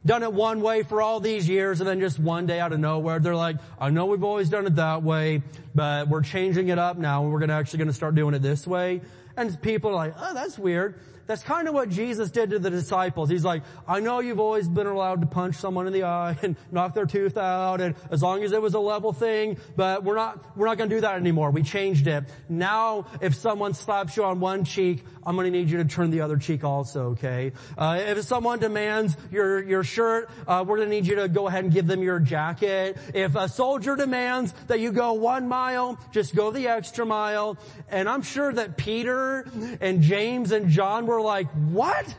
done 0.07 0.23
it 0.23 0.32
one 0.32 0.61
way 0.61 0.85
for 0.85 1.03
all 1.03 1.19
these 1.19 1.48
years 1.48 1.81
and 1.81 1.89
then 1.89 1.98
just 1.98 2.16
one 2.16 2.47
day 2.47 2.61
out 2.61 2.73
of 2.73 2.78
nowhere 2.78 3.19
they're 3.19 3.35
like, 3.35 3.57
I 3.78 3.90
know 3.90 4.07
we've 4.07 4.23
always 4.23 4.48
done 4.48 4.65
it 4.65 4.77
that 4.77 5.03
way, 5.03 5.43
but 5.74 6.09
we're 6.09 6.23
changing 6.23 6.69
it 6.69 6.78
up 6.78 6.97
now 6.97 7.24
and 7.24 7.32
we're 7.32 7.40
gonna 7.40 7.55
actually 7.55 7.81
gonna 7.81 7.93
start 7.93 8.15
doing 8.15 8.32
it 8.32 8.40
this 8.40 8.66
way. 8.66 9.01
And 9.36 9.61
people 9.61 9.90
are 9.90 9.94
like, 9.94 10.15
oh, 10.16 10.32
that's 10.32 10.59
weird. 10.59 11.01
That's 11.27 11.43
kind 11.43 11.66
of 11.66 11.74
what 11.74 11.89
Jesus 11.89 12.31
did 12.31 12.51
to 12.51 12.59
the 12.59 12.70
disciples. 12.70 13.28
He's 13.28 13.44
like, 13.44 13.62
I 13.86 14.01
know 14.01 14.20
you've 14.20 14.39
always 14.39 14.69
been 14.69 14.86
allowed 14.86 15.20
to 15.23 15.27
punch 15.27 15.57
someone 15.57 15.86
in 15.86 15.93
the 15.93 16.05
eye 16.05 16.36
and 16.43 16.57
knock 16.70 16.94
their 16.94 17.07
tooth 17.07 17.36
out 17.36 17.81
and 17.81 17.94
as 18.11 18.23
long 18.23 18.43
as 18.43 18.53
it 18.53 18.62
was 18.62 18.74
a 18.74 18.81
level 18.81 19.12
thing, 19.12 19.59
but 19.77 20.05
we're 20.05 20.15
not, 20.15 20.57
we're 20.57 20.66
not 20.66 20.78
going 20.78 20.89
to 20.90 20.97
do 20.97 21.01
that 21.01 21.16
anymore. 21.16 21.51
We 21.51 21.62
changed 21.62 22.07
it. 22.07 22.24
Now, 22.48 23.07
if 23.20 23.35
someone 23.35 23.74
slaps 23.74 24.16
you 24.16 24.24
on 24.24 24.40
one 24.40 24.65
cheek, 24.65 25.05
I'm 25.27 25.35
going 25.35 25.53
to 25.53 25.59
need 25.59 25.69
you 25.69 25.78
to 25.78 25.85
turn 25.85 26.11
the 26.11 26.20
other 26.20 26.36
cheek 26.36 26.62
also, 26.62 27.09
okay? 27.11 27.51
Uh, 27.77 27.98
if 28.01 28.23
someone 28.23 28.61
demands 28.61 29.16
your, 29.32 29.61
your 29.61 29.82
shirt, 29.82 30.31
uh, 30.47 30.65
we're 30.66 30.77
going 30.77 30.89
to 30.89 30.94
need 30.94 31.07
you 31.07 31.16
to 31.16 31.27
go 31.27 31.48
ahead 31.48 31.65
and 31.65 31.73
give 31.73 31.89
them 31.89 32.01
your 32.01 32.20
jacket. 32.20 32.97
If 33.12 33.35
a 33.35 33.48
soldier 33.48 33.97
demands 33.97 34.55
that 34.69 34.78
you 34.78 34.93
go 34.93 35.15
one 35.15 35.48
mile, 35.48 35.98
just 36.12 36.36
go 36.36 36.53
the 36.53 36.69
extra 36.69 37.05
mile. 37.05 37.59
And 37.90 38.09
I'm 38.09 38.23
sure 38.23 38.53
that 38.53 38.77
Peter 38.77 39.44
and 39.81 40.01
James 40.01 40.53
and 40.53 40.70
John 40.70 41.07
were 41.07 41.20
like, 41.20 41.51
what? 41.70 42.15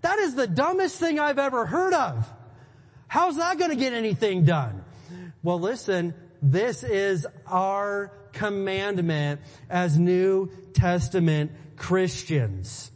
That 0.00 0.18
is 0.18 0.34
the 0.34 0.48
dumbest 0.48 0.98
thing 0.98 1.20
I've 1.20 1.38
ever 1.38 1.64
heard 1.64 1.94
of. 1.94 2.28
How's 3.06 3.36
that 3.36 3.56
going 3.56 3.70
to 3.70 3.76
get 3.76 3.92
anything 3.92 4.44
done? 4.44 4.84
Well, 5.44 5.60
listen, 5.60 6.14
this 6.42 6.82
is 6.82 7.24
our 7.46 8.12
commandment 8.32 9.40
as 9.68 9.98
New 9.98 10.50
Testament 10.72 11.52
Christians. 11.80 12.90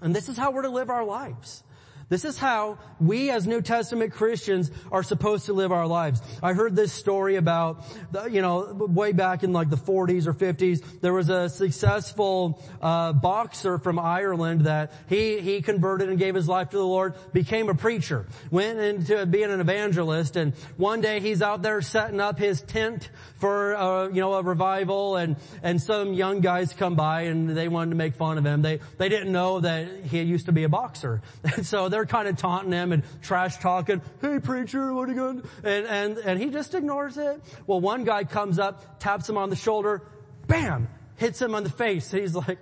And 0.00 0.14
this 0.14 0.28
is 0.28 0.36
how 0.36 0.52
we're 0.52 0.62
to 0.62 0.70
live 0.70 0.88
our 0.88 1.04
lives. 1.04 1.64
This 2.08 2.24
is 2.24 2.38
how 2.38 2.78
we 3.00 3.30
as 3.30 3.46
New 3.46 3.62
Testament 3.62 4.12
Christians 4.12 4.70
are 4.92 5.02
supposed 5.02 5.46
to 5.46 5.52
live 5.52 5.72
our 5.72 5.86
lives. 5.86 6.20
I 6.42 6.52
heard 6.52 6.76
this 6.76 6.92
story 6.92 7.36
about, 7.36 7.84
you 8.30 8.42
know, 8.42 8.72
way 8.74 9.12
back 9.12 9.42
in 9.42 9.52
like 9.52 9.70
the 9.70 9.76
40s 9.76 10.26
or 10.26 10.34
50s, 10.34 11.00
there 11.00 11.12
was 11.12 11.28
a 11.28 11.48
successful 11.48 12.62
uh, 12.80 13.12
boxer 13.12 13.78
from 13.78 13.98
Ireland 13.98 14.62
that 14.62 14.92
he 15.08 15.40
he 15.40 15.62
converted 15.62 16.08
and 16.08 16.18
gave 16.18 16.34
his 16.34 16.48
life 16.48 16.70
to 16.70 16.76
the 16.76 16.84
Lord, 16.84 17.14
became 17.32 17.68
a 17.68 17.74
preacher, 17.74 18.26
went 18.50 18.78
into 18.78 19.24
being 19.26 19.50
an 19.50 19.60
evangelist, 19.60 20.36
and 20.36 20.54
one 20.76 21.00
day 21.00 21.20
he's 21.20 21.42
out 21.42 21.62
there 21.62 21.80
setting 21.82 22.20
up 22.20 22.38
his 22.38 22.60
tent 22.62 23.10
for 23.36 23.76
uh, 23.76 24.08
you 24.08 24.20
know 24.20 24.34
a 24.34 24.42
revival, 24.42 25.16
and 25.16 25.36
and 25.62 25.80
some 25.80 26.14
young 26.14 26.40
guys 26.40 26.72
come 26.72 26.94
by 26.94 27.22
and 27.22 27.50
they 27.50 27.68
wanted 27.68 27.90
to 27.90 27.96
make 27.96 28.14
fun 28.14 28.38
of 28.38 28.44
him. 28.44 28.62
They 28.62 28.80
they 28.98 29.08
didn't 29.08 29.32
know 29.32 29.60
that 29.60 29.88
he 30.04 30.22
used 30.22 30.46
to 30.46 30.52
be 30.52 30.64
a 30.64 30.68
boxer, 30.68 31.22
and 31.56 31.66
so 31.66 31.88
they're 31.88 32.03
kind 32.06 32.28
of 32.28 32.36
taunting 32.36 32.72
him 32.72 32.92
and 32.92 33.02
trash 33.22 33.58
talking. 33.58 34.02
Hey 34.20 34.38
preacher, 34.40 34.92
what 34.92 35.08
are 35.08 35.12
you 35.12 35.18
going? 35.18 35.42
And 35.62 35.86
and 35.86 36.18
and 36.18 36.42
he 36.42 36.50
just 36.50 36.74
ignores 36.74 37.16
it. 37.16 37.40
Well, 37.66 37.80
one 37.80 38.04
guy 38.04 38.24
comes 38.24 38.58
up, 38.58 39.00
taps 39.00 39.28
him 39.28 39.36
on 39.36 39.50
the 39.50 39.56
shoulder, 39.56 40.02
bam, 40.46 40.88
hits 41.16 41.40
him 41.40 41.54
on 41.54 41.64
the 41.64 41.70
face. 41.70 42.10
He's 42.10 42.34
like, 42.34 42.58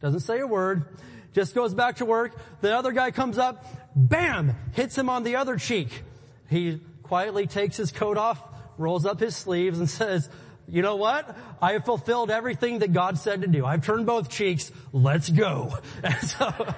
doesn't 0.00 0.20
say 0.20 0.40
a 0.40 0.46
word, 0.46 0.84
just 1.32 1.54
goes 1.54 1.74
back 1.74 1.96
to 1.96 2.04
work. 2.04 2.38
The 2.60 2.76
other 2.76 2.92
guy 2.92 3.10
comes 3.10 3.38
up, 3.38 3.64
bam, 3.94 4.54
hits 4.72 4.96
him 4.96 5.08
on 5.08 5.22
the 5.24 5.36
other 5.36 5.56
cheek. 5.56 6.02
He 6.48 6.80
quietly 7.02 7.46
takes 7.46 7.76
his 7.76 7.90
coat 7.90 8.16
off, 8.16 8.40
rolls 8.76 9.06
up 9.06 9.20
his 9.20 9.36
sleeves 9.36 9.78
and 9.78 9.90
says, 9.90 10.28
you 10.68 10.82
know 10.82 10.96
what? 10.96 11.36
I 11.62 11.72
have 11.72 11.84
fulfilled 11.84 12.30
everything 12.30 12.80
that 12.80 12.92
God 12.92 13.18
said 13.18 13.40
to 13.40 13.46
do. 13.46 13.64
I've 13.64 13.84
turned 13.84 14.04
both 14.06 14.28
cheeks. 14.28 14.70
Let's 14.92 15.28
go. 15.28 15.78
And 16.02 16.28
so, 16.28 16.74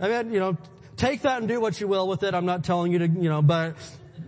I 0.00 0.08
mean, 0.08 0.32
you 0.32 0.40
know, 0.40 0.56
take 0.96 1.22
that 1.22 1.38
and 1.38 1.48
do 1.48 1.60
what 1.60 1.80
you 1.80 1.88
will 1.88 2.08
with 2.08 2.22
it. 2.22 2.34
I'm 2.34 2.46
not 2.46 2.64
telling 2.64 2.92
you 2.92 3.00
to, 3.00 3.08
you 3.08 3.28
know, 3.28 3.42
but 3.42 3.76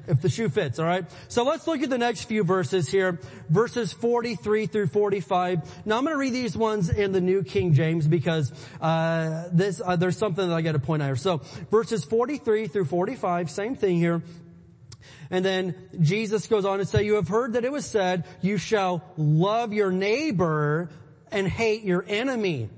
if 0.06 0.20
the 0.20 0.28
shoe 0.28 0.48
fits, 0.48 0.78
alright? 0.78 1.04
So 1.28 1.44
let's 1.44 1.66
look 1.66 1.82
at 1.82 1.90
the 1.90 1.98
next 1.98 2.24
few 2.24 2.44
verses 2.44 2.88
here. 2.88 3.18
Verses 3.48 3.92
43 3.92 4.66
through 4.66 4.88
45. 4.88 5.86
Now 5.86 5.98
I'm 5.98 6.04
gonna 6.04 6.16
read 6.16 6.32
these 6.32 6.56
ones 6.56 6.90
in 6.90 7.12
the 7.12 7.20
New 7.20 7.42
King 7.42 7.72
James 7.74 8.06
because, 8.06 8.52
uh, 8.80 9.48
this, 9.52 9.80
uh, 9.84 9.96
there's 9.96 10.16
something 10.16 10.48
that 10.48 10.54
I 10.54 10.62
gotta 10.62 10.78
point 10.78 11.02
out 11.02 11.06
here. 11.06 11.16
So, 11.16 11.38
verses 11.70 12.04
43 12.04 12.66
through 12.66 12.86
45, 12.86 13.50
same 13.50 13.76
thing 13.76 13.96
here. 13.96 14.22
And 15.30 15.44
then 15.44 15.74
Jesus 16.00 16.46
goes 16.46 16.64
on 16.64 16.78
to 16.78 16.84
say, 16.84 17.04
you 17.04 17.14
have 17.14 17.28
heard 17.28 17.54
that 17.54 17.64
it 17.64 17.72
was 17.72 17.86
said, 17.86 18.24
you 18.42 18.58
shall 18.58 19.02
love 19.16 19.72
your 19.72 19.90
neighbor 19.90 20.90
and 21.30 21.48
hate 21.48 21.84
your 21.84 22.04
enemy. 22.06 22.68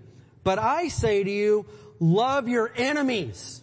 But 0.44 0.58
I 0.58 0.88
say 0.88 1.24
to 1.24 1.30
you, 1.30 1.66
love 2.00 2.48
your 2.48 2.70
enemies. 2.76 3.62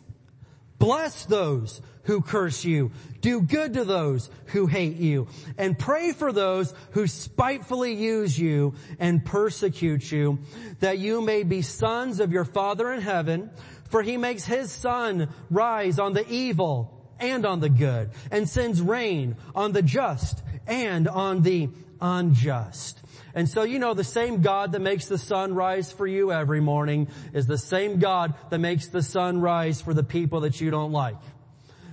Bless 0.80 1.26
those 1.26 1.82
who 2.04 2.22
curse 2.22 2.66
you. 2.66 2.92
Do 3.22 3.42
good 3.42 3.76
to 3.76 3.86
those 3.86 4.30
who 4.48 4.66
hate 4.66 4.98
you. 4.98 5.28
And 5.58 5.78
pray 5.78 6.12
for 6.12 6.34
those 6.34 6.74
who 6.92 7.08
spitefully 7.08 7.94
use 7.94 8.38
you 8.38 8.74
and 9.00 9.24
persecute 9.24 10.12
you, 10.12 10.40
that 10.80 10.98
you 10.98 11.22
may 11.22 11.44
be 11.44 11.62
sons 11.62 12.20
of 12.20 12.32
your 12.32 12.46
Father 12.46 12.92
in 12.92 13.02
heaven, 13.02 13.52
for 13.90 14.02
he 14.02 14.18
makes 14.18 14.44
his 14.44 14.72
sun 14.72 15.30
rise 15.50 16.00
on 16.00 16.14
the 16.14 16.28
evil 16.28 16.98
and 17.20 17.46
on 17.46 17.60
the 17.60 17.70
good, 17.70 18.10
and 18.32 18.50
sends 18.50 18.82
rain 18.82 19.36
on 19.54 19.74
the 19.74 19.84
just 19.84 20.42
and 20.66 21.08
on 21.08 21.44
the 21.44 21.70
unjust. 22.02 23.00
And 23.34 23.48
so 23.48 23.64
you 23.64 23.80
know 23.80 23.94
the 23.94 24.04
same 24.04 24.42
God 24.42 24.74
that 24.74 24.82
makes 24.82 25.08
the 25.08 25.18
sun 25.18 25.54
rise 25.54 25.92
for 25.92 26.08
you 26.08 26.32
every 26.32 26.62
morning 26.62 27.08
is 27.34 27.48
the 27.48 27.58
same 27.58 28.00
God 28.00 28.34
that 28.50 28.60
makes 28.60 28.88
the 28.88 29.04
sun 29.04 29.42
rise 29.42 29.82
for 29.82 29.94
the 29.94 30.04
people 30.04 30.42
that 30.42 30.60
you 30.60 30.72
don't 30.72 30.92
like. 30.92 31.18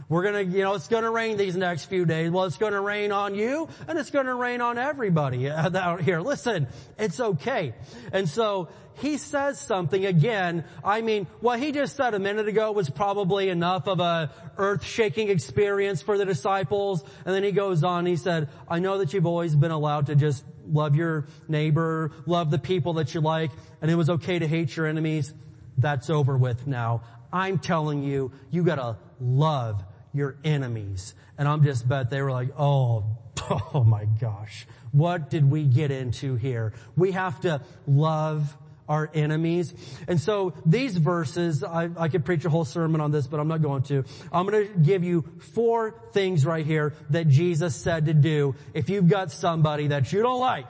We're 0.08 0.22
gonna, 0.22 0.40
you 0.40 0.62
know, 0.62 0.74
it's 0.74 0.88
gonna 0.88 1.10
rain 1.10 1.36
these 1.36 1.54
next 1.54 1.84
few 1.84 2.06
days. 2.06 2.30
Well, 2.30 2.44
it's 2.44 2.56
gonna 2.56 2.80
rain 2.80 3.12
on 3.12 3.34
you 3.34 3.68
and 3.86 3.98
it's 3.98 4.10
gonna 4.10 4.34
rain 4.34 4.62
on 4.62 4.78
everybody 4.78 5.50
out 5.50 6.00
here. 6.00 6.20
Listen, 6.20 6.66
it's 6.98 7.20
okay. 7.20 7.74
And 8.10 8.26
so, 8.26 8.68
he 9.00 9.16
says 9.16 9.60
something 9.60 10.04
again. 10.04 10.64
I 10.84 11.02
mean, 11.02 11.26
what 11.40 11.60
he 11.60 11.72
just 11.72 11.96
said 11.96 12.14
a 12.14 12.18
minute 12.18 12.48
ago 12.48 12.72
was 12.72 12.90
probably 12.90 13.48
enough 13.48 13.86
of 13.86 14.00
a 14.00 14.30
earth-shaking 14.56 15.28
experience 15.28 16.02
for 16.02 16.18
the 16.18 16.24
disciples. 16.24 17.04
And 17.24 17.34
then 17.34 17.44
he 17.44 17.52
goes 17.52 17.84
on, 17.84 18.06
he 18.06 18.16
said, 18.16 18.48
I 18.68 18.80
know 18.80 18.98
that 18.98 19.12
you've 19.12 19.26
always 19.26 19.54
been 19.54 19.70
allowed 19.70 20.06
to 20.06 20.16
just 20.16 20.44
love 20.70 20.94
your 20.94 21.26
neighbor, 21.48 22.12
love 22.26 22.50
the 22.50 22.58
people 22.58 22.94
that 22.94 23.14
you 23.14 23.20
like, 23.20 23.50
and 23.80 23.90
it 23.90 23.94
was 23.94 24.10
okay 24.10 24.38
to 24.38 24.46
hate 24.46 24.76
your 24.76 24.86
enemies. 24.86 25.32
That's 25.76 26.10
over 26.10 26.36
with 26.36 26.66
now. 26.66 27.02
I'm 27.32 27.58
telling 27.58 28.02
you, 28.02 28.32
you 28.50 28.64
gotta 28.64 28.96
love 29.20 29.84
your 30.12 30.36
enemies. 30.44 31.14
And 31.36 31.46
I'm 31.46 31.62
just 31.62 31.88
bet 31.88 32.10
they 32.10 32.22
were 32.22 32.32
like, 32.32 32.50
oh, 32.58 33.04
oh 33.74 33.84
my 33.84 34.04
gosh. 34.04 34.66
What 34.92 35.30
did 35.30 35.48
we 35.48 35.64
get 35.64 35.90
into 35.90 36.36
here? 36.36 36.72
We 36.96 37.12
have 37.12 37.40
to 37.42 37.60
love 37.86 38.56
our 38.88 39.10
enemies. 39.14 39.74
And 40.06 40.20
so 40.20 40.54
these 40.64 40.96
verses, 40.96 41.62
I, 41.62 41.90
I 41.96 42.08
could 42.08 42.24
preach 42.24 42.44
a 42.44 42.50
whole 42.50 42.64
sermon 42.64 43.00
on 43.00 43.10
this, 43.10 43.26
but 43.26 43.38
I'm 43.38 43.48
not 43.48 43.62
going 43.62 43.82
to. 43.84 44.04
I'm 44.32 44.46
going 44.46 44.66
to 44.66 44.78
give 44.78 45.04
you 45.04 45.24
four 45.52 45.94
things 46.12 46.46
right 46.46 46.64
here 46.64 46.94
that 47.10 47.28
Jesus 47.28 47.76
said 47.76 48.06
to 48.06 48.14
do 48.14 48.54
if 48.74 48.88
you've 48.88 49.08
got 49.08 49.30
somebody 49.30 49.88
that 49.88 50.12
you 50.12 50.22
don't 50.22 50.40
like. 50.40 50.66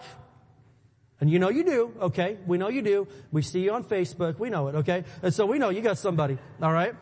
And 1.21 1.29
you 1.29 1.39
know 1.39 1.49
you 1.49 1.65
do, 1.65 1.93
okay? 2.03 2.39
We 2.47 2.59
know 2.59 2.69
you 2.69 2.83
do. 2.83 3.09
We 3.33 3.43
see 3.43 3.61
you 3.61 3.73
on 3.73 3.83
Facebook. 3.83 4.39
We 4.39 4.51
know 4.51 4.69
it, 4.69 4.77
okay? 4.77 5.05
And 5.23 5.35
so 5.35 5.47
we 5.47 5.59
know 5.59 5.69
you 5.69 5.81
got 5.81 5.99
somebody, 5.99 6.39
alright? 6.63 6.95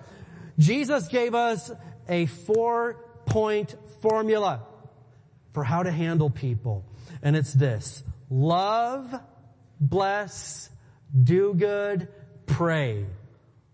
Jesus 0.58 1.08
gave 1.08 1.34
us 1.34 1.70
a 2.08 2.26
four 2.26 3.04
point 3.26 3.74
formula 4.00 4.62
for 5.52 5.64
how 5.64 5.82
to 5.82 5.90
handle 5.90 6.30
people. 6.30 6.84
And 7.22 7.36
it's 7.36 7.52
this. 7.52 8.02
Love, 8.30 9.14
bless, 9.80 10.70
do 11.22 11.54
good, 11.54 12.08
pray. 12.46 13.06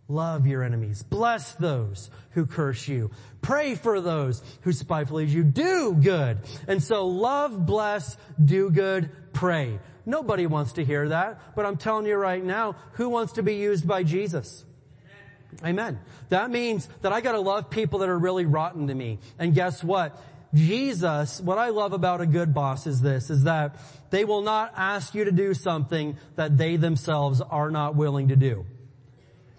Love 0.08 0.46
your 0.46 0.62
enemies. 0.62 1.02
Bless 1.02 1.54
those 1.54 2.10
who 2.32 2.44
curse 2.44 2.86
you. 2.86 3.10
Pray 3.40 3.74
for 3.74 4.00
those 4.00 4.42
who 4.62 4.72
spitefully 4.72 5.24
use 5.24 5.34
you. 5.34 5.44
Do 5.44 5.94
good. 5.94 6.38
And 6.68 6.82
so 6.82 7.06
love, 7.06 7.64
bless, 7.64 8.16
do 8.42 8.70
good, 8.70 9.10
pray. 9.32 9.78
Nobody 10.04 10.46
wants 10.46 10.72
to 10.72 10.84
hear 10.84 11.08
that, 11.08 11.54
but 11.54 11.64
I'm 11.64 11.76
telling 11.76 12.06
you 12.06 12.16
right 12.16 12.44
now, 12.44 12.76
who 12.92 13.08
wants 13.08 13.34
to 13.34 13.42
be 13.42 13.54
used 13.54 13.86
by 13.86 14.02
Jesus? 14.02 14.64
Amen. 15.64 16.00
That 16.30 16.50
means 16.50 16.88
that 17.02 17.12
I 17.12 17.20
gotta 17.20 17.40
love 17.40 17.70
people 17.70 18.00
that 18.00 18.08
are 18.08 18.18
really 18.18 18.46
rotten 18.46 18.88
to 18.88 18.94
me. 18.94 19.18
And 19.38 19.54
guess 19.54 19.84
what? 19.84 20.20
Jesus, 20.54 21.40
what 21.40 21.58
I 21.58 21.70
love 21.70 21.92
about 21.92 22.20
a 22.20 22.26
good 22.26 22.52
boss 22.52 22.86
is 22.86 23.00
this, 23.00 23.30
is 23.30 23.44
that 23.44 23.76
they 24.10 24.24
will 24.24 24.42
not 24.42 24.74
ask 24.76 25.14
you 25.14 25.24
to 25.24 25.32
do 25.32 25.54
something 25.54 26.18
that 26.36 26.58
they 26.58 26.76
themselves 26.76 27.40
are 27.40 27.70
not 27.70 27.96
willing 27.96 28.28
to 28.28 28.36
do. 28.36 28.66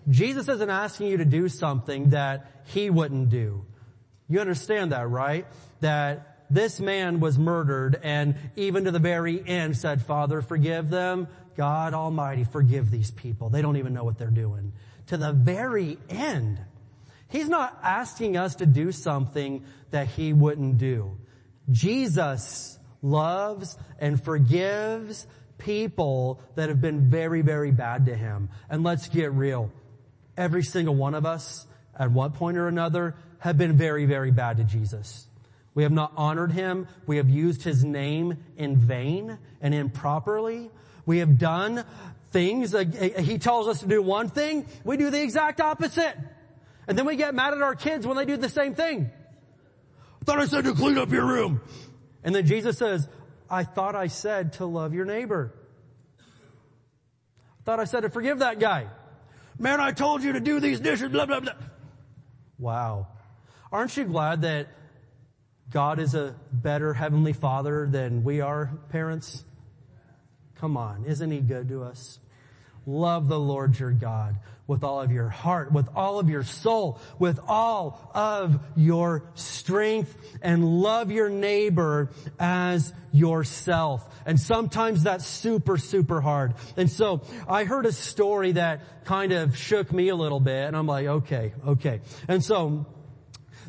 Jesus 0.09 0.47
isn't 0.49 0.69
asking 0.69 1.07
you 1.07 1.17
to 1.17 1.25
do 1.25 1.49
something 1.49 2.11
that 2.11 2.45
he 2.65 2.89
wouldn't 2.89 3.29
do. 3.29 3.65
You 4.29 4.39
understand 4.39 4.91
that, 4.91 5.09
right? 5.09 5.47
That 5.79 6.45
this 6.49 6.79
man 6.79 7.19
was 7.19 7.39
murdered 7.39 7.99
and 8.03 8.35
even 8.55 8.83
to 8.85 8.91
the 8.91 8.99
very 8.99 9.43
end 9.47 9.75
said, 9.77 10.01
Father, 10.01 10.41
forgive 10.41 10.89
them. 10.89 11.27
God 11.55 11.93
Almighty, 11.93 12.43
forgive 12.43 12.91
these 12.91 13.11
people. 13.11 13.49
They 13.49 13.61
don't 13.61 13.77
even 13.77 13.93
know 13.93 14.03
what 14.03 14.17
they're 14.17 14.29
doing. 14.29 14.73
To 15.07 15.17
the 15.17 15.31
very 15.33 15.97
end. 16.09 16.59
He's 17.33 17.49
not 17.49 17.79
asking 17.81 18.37
us 18.37 18.55
to 18.57 18.67
do 18.67 18.91
something 18.91 19.65
that 19.89 20.07
he 20.07 20.33
wouldn't 20.33 20.77
do. 20.77 21.17
Jesus 21.71 22.77
loves 23.01 23.75
and 23.97 24.23
forgives 24.23 25.25
people 25.57 26.41
that 26.53 26.69
have 26.69 26.79
been 26.79 27.09
very, 27.09 27.41
very 27.41 27.71
bad 27.71 28.05
to 28.05 28.15
him. 28.15 28.49
And 28.69 28.83
let's 28.83 29.09
get 29.09 29.33
real. 29.33 29.71
Every 30.37 30.61
single 30.61 30.93
one 30.93 31.15
of 31.15 31.25
us 31.25 31.65
at 31.97 32.11
one 32.11 32.33
point 32.33 32.57
or 32.57 32.67
another 32.67 33.15
have 33.39 33.57
been 33.57 33.75
very, 33.75 34.05
very 34.05 34.29
bad 34.29 34.57
to 34.57 34.63
Jesus. 34.63 35.27
We 35.73 35.81
have 35.81 35.91
not 35.91 36.13
honored 36.15 36.51
him. 36.51 36.87
We 37.07 37.17
have 37.17 37.31
used 37.31 37.63
his 37.63 37.83
name 37.83 38.37
in 38.57 38.77
vain 38.77 39.39
and 39.59 39.73
improperly. 39.73 40.69
We 41.07 41.17
have 41.17 41.39
done 41.39 41.83
things, 42.29 42.75
he 43.19 43.37
tells 43.39 43.67
us 43.67 43.79
to 43.79 43.87
do 43.87 44.01
one 44.01 44.29
thing, 44.29 44.65
we 44.83 44.97
do 44.97 45.09
the 45.09 45.21
exact 45.21 45.61
opposite. 45.61 46.15
And 46.87 46.97
then 46.97 47.05
we 47.05 47.15
get 47.15 47.33
mad 47.33 47.53
at 47.53 47.61
our 47.61 47.75
kids 47.75 48.05
when 48.05 48.17
they 48.17 48.25
do 48.25 48.37
the 48.37 48.49
same 48.49 48.75
thing. 48.75 49.09
I 50.21 50.25
thought 50.25 50.39
I 50.39 50.45
said 50.45 50.65
to 50.65 50.73
clean 50.73 50.97
up 50.97 51.11
your 51.11 51.25
room. 51.25 51.61
And 52.23 52.33
then 52.33 52.45
Jesus 52.45 52.77
says, 52.77 53.07
I 53.49 53.63
thought 53.63 53.95
I 53.95 54.07
said 54.07 54.53
to 54.53 54.65
love 54.65 54.93
your 54.93 55.05
neighbor. 55.05 55.53
I 56.19 57.63
thought 57.65 57.79
I 57.79 57.85
said 57.85 58.01
to 58.01 58.09
forgive 58.09 58.39
that 58.39 58.59
guy. 58.59 58.87
Man, 59.59 59.79
I 59.79 59.91
told 59.91 60.23
you 60.23 60.33
to 60.33 60.39
do 60.39 60.59
these 60.59 60.79
dishes, 60.79 61.09
blah, 61.09 61.25
blah, 61.25 61.39
blah. 61.39 61.53
Wow. 62.57 63.07
Aren't 63.71 63.95
you 63.97 64.05
glad 64.05 64.41
that 64.41 64.67
God 65.69 65.99
is 65.99 66.15
a 66.15 66.35
better 66.51 66.93
heavenly 66.93 67.33
father 67.33 67.87
than 67.89 68.23
we 68.23 68.41
are 68.41 68.71
parents? 68.89 69.43
Come 70.55 70.77
on, 70.77 71.05
isn't 71.05 71.31
he 71.31 71.39
good 71.39 71.69
to 71.69 71.83
us? 71.83 72.19
Love 72.85 73.27
the 73.27 73.39
Lord 73.39 73.77
your 73.79 73.91
God 73.91 74.37
with 74.65 74.83
all 74.83 75.01
of 75.01 75.11
your 75.11 75.29
heart, 75.29 75.71
with 75.71 75.89
all 75.95 76.19
of 76.19 76.29
your 76.29 76.43
soul, 76.43 76.99
with 77.19 77.39
all 77.47 78.11
of 78.13 78.59
your 78.75 79.25
strength, 79.35 80.15
and 80.41 80.81
love 80.81 81.11
your 81.11 81.29
neighbor 81.29 82.09
as 82.39 82.93
yourself. 83.11 84.07
And 84.25 84.39
sometimes 84.39 85.03
that's 85.03 85.27
super, 85.27 85.77
super 85.77 86.21
hard. 86.21 86.53
And 86.77 86.89
so 86.89 87.21
I 87.47 87.65
heard 87.65 87.85
a 87.85 87.91
story 87.91 88.53
that 88.53 89.05
kind 89.05 89.33
of 89.33 89.57
shook 89.57 89.91
me 89.91 90.09
a 90.09 90.15
little 90.15 90.39
bit, 90.39 90.65
and 90.65 90.77
I'm 90.77 90.87
like, 90.87 91.07
okay, 91.07 91.53
okay. 91.67 91.99
And 92.27 92.43
so 92.43 92.85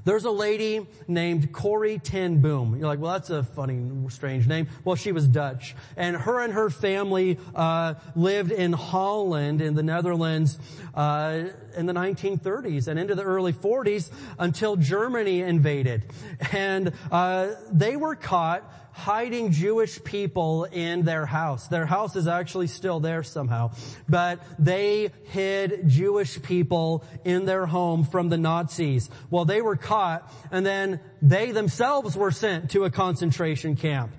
there's 0.05 0.25
a 0.25 0.31
lady 0.31 0.87
named 1.09 1.53
Corrie 1.53 1.99
ten 1.99 2.41
Boom. 2.41 2.77
You're 2.77 2.87
like, 2.87 3.01
well, 3.01 3.13
that's 3.13 3.31
a 3.31 3.43
funny, 3.43 3.83
strange 4.09 4.47
name. 4.47 4.69
Well, 4.85 4.97
she 4.97 5.13
was 5.13 5.27
Dutch. 5.27 5.75
And 5.97 6.17
her 6.17 6.41
and 6.41 6.53
her 6.53 6.71
family, 6.71 7.39
uh, 7.55 7.95
lived 8.15 8.53
in 8.53 8.73
Holland 8.73 9.61
in 9.61 9.75
the 9.75 9.83
Netherlands, 9.83 10.59
uh, 10.95 11.45
in 11.77 11.87
the 11.87 11.93
1930s 11.93 12.89
and 12.89 12.99
into 12.99 13.15
the 13.15 13.23
early 13.23 13.53
40s 13.53 14.11
until 14.39 14.77
Germany 14.77 15.41
invaded. 15.41 16.05
And, 16.53 16.93
uh, 17.11 17.55
they 17.73 17.97
were 17.97 18.15
caught 18.15 18.71
hiding 18.95 19.51
Jewish 19.51 20.03
people 20.05 20.65
in 20.65 21.03
their 21.05 21.27
house. 21.27 21.67
Their 21.67 21.85
house 21.85 22.15
is 22.15 22.29
actually 22.29 22.69
still 22.69 23.01
there 23.01 23.25
somehow. 23.25 23.73
But 24.09 24.41
they 24.59 25.11
hid 25.25 25.89
Jewish 25.89 26.41
people 26.41 27.05
in 27.25 27.45
their 27.45 27.67
home 27.67 28.05
from 28.05 28.29
the 28.29 28.39
Nazis. 28.39 29.11
Well, 29.31 29.45
they 29.45 29.61
were 29.61 29.77
caught 29.77 30.33
and 30.53 30.65
then 30.65 31.01
they 31.21 31.51
themselves 31.51 32.17
were 32.17 32.31
sent 32.31 32.71
to 32.71 32.85
a 32.85 32.91
concentration 32.91 33.75
camp. 33.75 34.13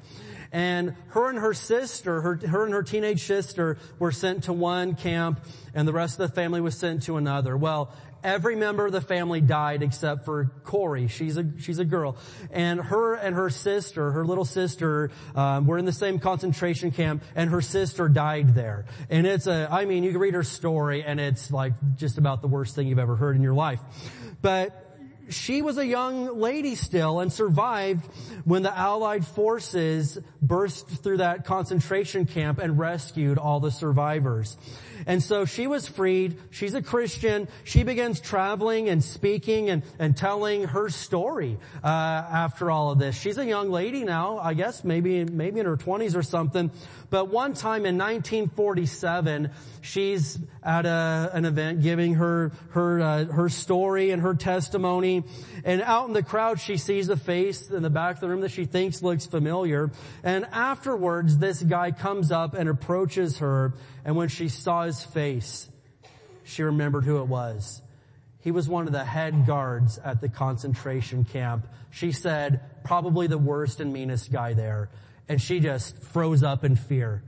And 0.56 0.95
her 1.10 1.27
and 1.27 1.38
her 1.38 1.53
sister, 1.53 2.22
her, 2.22 2.36
her 2.48 2.64
and 2.64 2.73
her 2.73 2.82
teenage 2.82 3.23
sister 3.23 3.77
were 3.99 4.14
sent 4.14 4.45
to 4.45 4.53
one 4.53 4.95
camp 4.95 5.41
and 5.73 5.86
the 5.86 5.91
rest 5.91 6.18
of 6.18 6.30
the 6.30 6.34
family 6.34 6.61
was 6.61 6.77
sent 6.77 7.03
to 7.03 7.18
another. 7.18 7.57
Well, 7.57 7.91
Every 8.23 8.56
member 8.56 8.88
of 8.88 8.91
the 8.91 9.02
family 9.02 9.40
died 9.40 9.84
except 9.84 10.26
for 10.26 10.52
Corrie. 10.64 11.07
She's 11.10 11.38
a, 11.38 11.45
she's 11.60 11.77
a 11.77 11.86
girl. 11.86 12.18
And 12.49 12.80
her 12.80 13.14
and 13.14 13.36
her 13.36 13.52
sister, 13.52 14.14
her 14.14 14.26
little 14.26 14.45
sister, 14.45 15.11
um, 15.36 15.68
were 15.68 15.77
in 15.77 15.86
the 15.86 15.91
same 15.91 16.18
concentration 16.18 16.90
camp 16.90 17.23
and 17.36 17.52
her 17.52 17.61
sister 17.61 18.10
died 18.10 18.56
there. 18.56 18.86
And 19.11 19.27
it's 19.27 19.45
a, 19.45 19.68
I 19.69 19.86
mean, 19.86 20.03
you 20.03 20.10
can 20.10 20.19
read 20.19 20.34
her 20.34 20.44
story 20.44 21.03
and 21.03 21.19
it's 21.19 21.52
like 21.52 21.73
just 21.98 22.18
about 22.18 22.41
the 22.41 22.48
worst 22.48 22.73
thing 22.73 22.88
you've 22.88 22.98
ever 22.98 23.15
heard 23.15 23.36
in 23.36 23.44
your 23.44 23.53
life. 23.53 23.80
But 24.41 24.85
she 25.30 25.62
was 25.62 25.78
a 25.78 25.86
young 25.86 26.40
lady 26.40 26.76
still 26.76 27.20
and 27.20 27.32
survived 27.32 28.06
when 28.44 28.64
the 28.64 28.76
Allied 28.76 29.26
forces 29.26 30.18
burst 30.42 30.88
through 30.88 31.18
that 31.18 31.46
concentration 31.46 32.26
camp 32.26 32.60
and 32.60 32.78
rescued 32.78 33.38
all 33.38 33.60
the 33.60 33.72
survivors. 33.72 34.58
And 35.06 35.22
so 35.22 35.46
she 35.46 35.68
was 35.68 35.88
freed. 35.88 36.38
She's 36.52 36.74
a 36.74 36.82
Christian. 36.82 37.48
She 37.64 37.84
begins 37.84 38.20
traveling 38.20 38.90
and 38.90 39.04
speaking 39.04 39.70
and, 39.70 39.84
and 40.00 40.16
telling 40.16 40.66
her 40.66 40.90
story, 40.90 41.58
uh, 41.84 41.88
after 41.88 42.72
all 42.72 42.92
of 42.92 43.00
this. 43.00 43.20
She's 43.20 43.38
a 43.38 43.46
young 43.46 43.72
lady 43.72 44.04
now, 44.04 44.38
I 44.38 44.54
guess, 44.54 44.84
maybe, 44.84 45.26
maybe 45.26 45.60
in 45.60 45.66
her 45.66 45.78
twenties 45.78 46.16
or 46.16 46.24
something. 46.24 46.72
But 47.10 47.30
one 47.30 47.54
time 47.54 47.86
in 47.86 47.98
1947, 47.98 49.52
she's 49.82 50.40
at 50.64 50.86
a, 50.86 51.30
an 51.34 51.46
event 51.46 51.82
giving 51.82 52.16
her, 52.16 52.52
her, 52.72 53.00
uh, 53.00 53.26
her 53.26 53.50
story 53.50 54.12
and 54.12 54.22
her 54.22 54.34
testimony. 54.34 55.24
And 55.64 55.82
out 55.82 56.08
in 56.08 56.14
the 56.14 56.24
crowd, 56.24 56.60
she 56.60 56.78
sees 56.78 57.10
a 57.10 57.18
face 57.18 57.70
in 57.70 57.84
the 57.84 57.90
back 57.90 58.16
of 58.16 58.22
the 58.22 58.30
room 58.30 58.42
that 58.42 58.52
she 58.52 58.66
thinks 58.66 59.02
looks 59.02 59.26
familiar. 59.26 59.92
And 60.24 60.46
afterwards, 60.52 61.38
this 61.38 61.62
guy 61.62 61.92
comes 61.92 62.32
up 62.32 62.54
and 62.54 62.68
approaches 62.68 63.38
her 63.38 63.74
and 64.06 64.15
when 64.15 64.30
she 64.30 64.48
saw 64.48 64.84
his 64.84 65.03
face, 65.03 65.68
she 66.44 66.61
remembered 66.64 67.03
who 67.03 67.18
it 67.18 67.27
was. 67.27 67.82
He 68.40 68.52
was 68.52 68.69
one 68.69 68.86
of 68.86 68.94
the 68.94 69.03
head 69.03 69.48
guards 69.48 69.98
at 69.98 70.22
the 70.22 70.30
concentration 70.30 71.26
camp. 71.26 71.68
She 71.90 72.11
said, 72.11 72.61
probably 72.84 73.26
the 73.26 73.40
worst 73.40 73.80
and 73.80 73.91
meanest 73.91 74.32
guy 74.32 74.53
there. 74.53 74.91
And 75.27 75.41
she 75.41 75.60
just 75.60 75.98
froze 76.03 76.44
up 76.44 76.64
in 76.64 76.76
fear. 76.76 77.23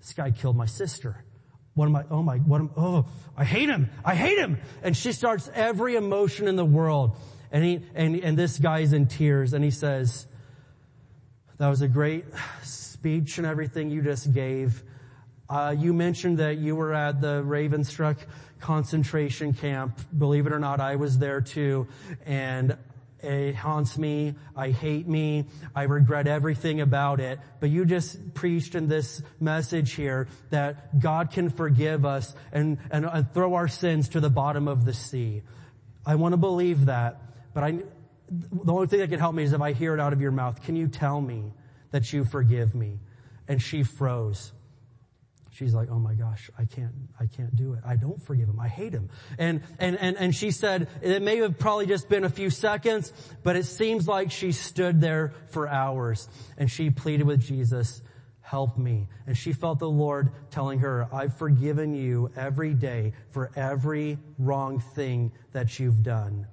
This 0.00 0.12
guy 0.12 0.30
killed 0.30 0.56
my 0.56 0.66
sister. 0.66 1.24
What 1.72 1.86
am 1.86 1.96
I, 1.96 2.04
oh 2.10 2.22
my, 2.22 2.36
what 2.36 2.60
am, 2.60 2.70
oh, 2.76 3.06
I 3.34 3.44
hate 3.44 3.70
him. 3.70 3.88
I 4.04 4.14
hate 4.14 4.36
him. 4.36 4.58
And 4.82 4.94
she 4.94 5.12
starts 5.12 5.50
every 5.54 5.96
emotion 5.96 6.46
in 6.46 6.56
the 6.56 6.64
world. 6.64 7.16
And 7.50 7.64
he, 7.64 7.80
and, 7.94 8.16
and 8.16 8.36
this 8.36 8.58
guy's 8.58 8.92
in 8.92 9.06
tears 9.06 9.54
and 9.54 9.64
he 9.64 9.70
says, 9.70 10.26
that 11.56 11.68
was 11.68 11.80
a 11.80 11.88
great 11.88 12.26
speech 12.62 13.38
and 13.38 13.46
everything 13.46 13.90
you 13.90 14.02
just 14.02 14.32
gave. 14.34 14.82
Uh, 15.48 15.74
you 15.76 15.94
mentioned 15.94 16.38
that 16.38 16.58
you 16.58 16.76
were 16.76 16.92
at 16.92 17.20
the 17.20 17.42
Ravensbrück 17.42 18.18
concentration 18.60 19.54
camp. 19.54 19.98
Believe 20.16 20.46
it 20.46 20.52
or 20.52 20.58
not, 20.58 20.80
I 20.80 20.96
was 20.96 21.18
there 21.18 21.40
too. 21.40 21.88
And 22.26 22.76
it 23.22 23.54
haunts 23.54 23.96
me. 23.96 24.34
I 24.54 24.70
hate 24.70 25.08
me. 25.08 25.46
I 25.74 25.84
regret 25.84 26.26
everything 26.26 26.80
about 26.80 27.20
it. 27.20 27.40
But 27.60 27.70
you 27.70 27.84
just 27.84 28.34
preached 28.34 28.74
in 28.74 28.88
this 28.88 29.22
message 29.40 29.92
here 29.94 30.28
that 30.50 31.00
God 31.00 31.30
can 31.30 31.48
forgive 31.48 32.04
us 32.04 32.34
and, 32.52 32.78
and, 32.90 33.06
and 33.06 33.32
throw 33.32 33.54
our 33.54 33.68
sins 33.68 34.10
to 34.10 34.20
the 34.20 34.30
bottom 34.30 34.68
of 34.68 34.84
the 34.84 34.94
sea. 34.94 35.42
I 36.04 36.14
want 36.16 36.32
to 36.32 36.36
believe 36.36 36.86
that, 36.86 37.20
but 37.54 37.64
I, 37.64 37.78
the 38.30 38.72
only 38.72 38.86
thing 38.86 39.00
that 39.00 39.08
can 39.08 39.18
help 39.18 39.34
me 39.34 39.42
is 39.42 39.52
if 39.52 39.60
I 39.60 39.72
hear 39.72 39.94
it 39.94 40.00
out 40.00 40.12
of 40.12 40.20
your 40.20 40.30
mouth. 40.30 40.62
Can 40.62 40.76
you 40.76 40.88
tell 40.88 41.20
me 41.20 41.52
that 41.90 42.12
you 42.12 42.24
forgive 42.24 42.74
me? 42.74 42.98
And 43.48 43.62
she 43.62 43.82
froze 43.82 44.52
she's 45.58 45.74
like, 45.74 45.88
oh 45.90 45.98
my 45.98 46.14
gosh, 46.14 46.50
I 46.56 46.64
can't, 46.64 46.92
I 47.18 47.26
can't 47.26 47.54
do 47.56 47.72
it. 47.72 47.80
I 47.84 47.96
don't 47.96 48.22
forgive 48.22 48.48
him. 48.48 48.60
I 48.60 48.68
hate 48.68 48.92
him. 48.92 49.10
And, 49.38 49.62
and, 49.78 49.96
and, 49.98 50.16
and 50.16 50.34
she 50.34 50.52
said, 50.52 50.88
it 51.02 51.20
may 51.20 51.38
have 51.38 51.58
probably 51.58 51.86
just 51.86 52.08
been 52.08 52.24
a 52.24 52.30
few 52.30 52.48
seconds, 52.48 53.12
but 53.42 53.56
it 53.56 53.64
seems 53.64 54.06
like 54.06 54.30
she 54.30 54.52
stood 54.52 55.00
there 55.00 55.32
for 55.48 55.68
hours 55.68 56.28
and 56.56 56.70
she 56.70 56.90
pleaded 56.90 57.26
with 57.26 57.40
Jesus, 57.40 58.00
help 58.40 58.78
me. 58.78 59.08
And 59.26 59.36
she 59.36 59.52
felt 59.52 59.80
the 59.80 59.90
Lord 59.90 60.30
telling 60.50 60.78
her, 60.78 61.08
I've 61.12 61.36
forgiven 61.36 61.92
you 61.92 62.30
every 62.36 62.74
day 62.74 63.14
for 63.30 63.50
every 63.56 64.18
wrong 64.38 64.80
thing 64.94 65.32
that 65.52 65.80
you've 65.80 66.04
done. 66.04 66.46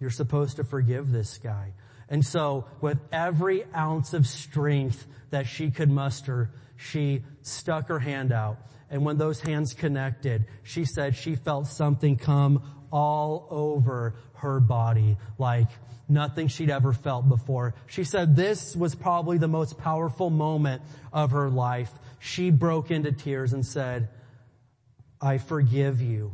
You're 0.00 0.10
supposed 0.10 0.56
to 0.56 0.64
forgive 0.64 1.12
this 1.12 1.38
guy. 1.38 1.74
And 2.08 2.24
so 2.24 2.66
with 2.80 2.98
every 3.12 3.64
ounce 3.74 4.14
of 4.14 4.26
strength 4.26 5.06
that 5.30 5.46
she 5.46 5.70
could 5.70 5.90
muster, 5.90 6.50
she 6.76 7.24
stuck 7.42 7.88
her 7.88 7.98
hand 7.98 8.32
out. 8.32 8.58
And 8.90 9.04
when 9.04 9.18
those 9.18 9.40
hands 9.40 9.74
connected, 9.74 10.46
she 10.62 10.84
said 10.84 11.16
she 11.16 11.34
felt 11.34 11.66
something 11.66 12.16
come 12.16 12.62
all 12.92 13.48
over 13.50 14.14
her 14.34 14.60
body 14.60 15.16
like 15.38 15.68
nothing 16.08 16.46
she'd 16.48 16.70
ever 16.70 16.92
felt 16.92 17.28
before. 17.28 17.74
She 17.86 18.04
said 18.04 18.36
this 18.36 18.76
was 18.76 18.94
probably 18.94 19.38
the 19.38 19.48
most 19.48 19.78
powerful 19.78 20.30
moment 20.30 20.82
of 21.12 21.32
her 21.32 21.50
life. 21.50 21.90
She 22.20 22.50
broke 22.50 22.90
into 22.90 23.12
tears 23.12 23.52
and 23.52 23.66
said, 23.66 24.08
I 25.20 25.38
forgive 25.38 26.00
you. 26.00 26.32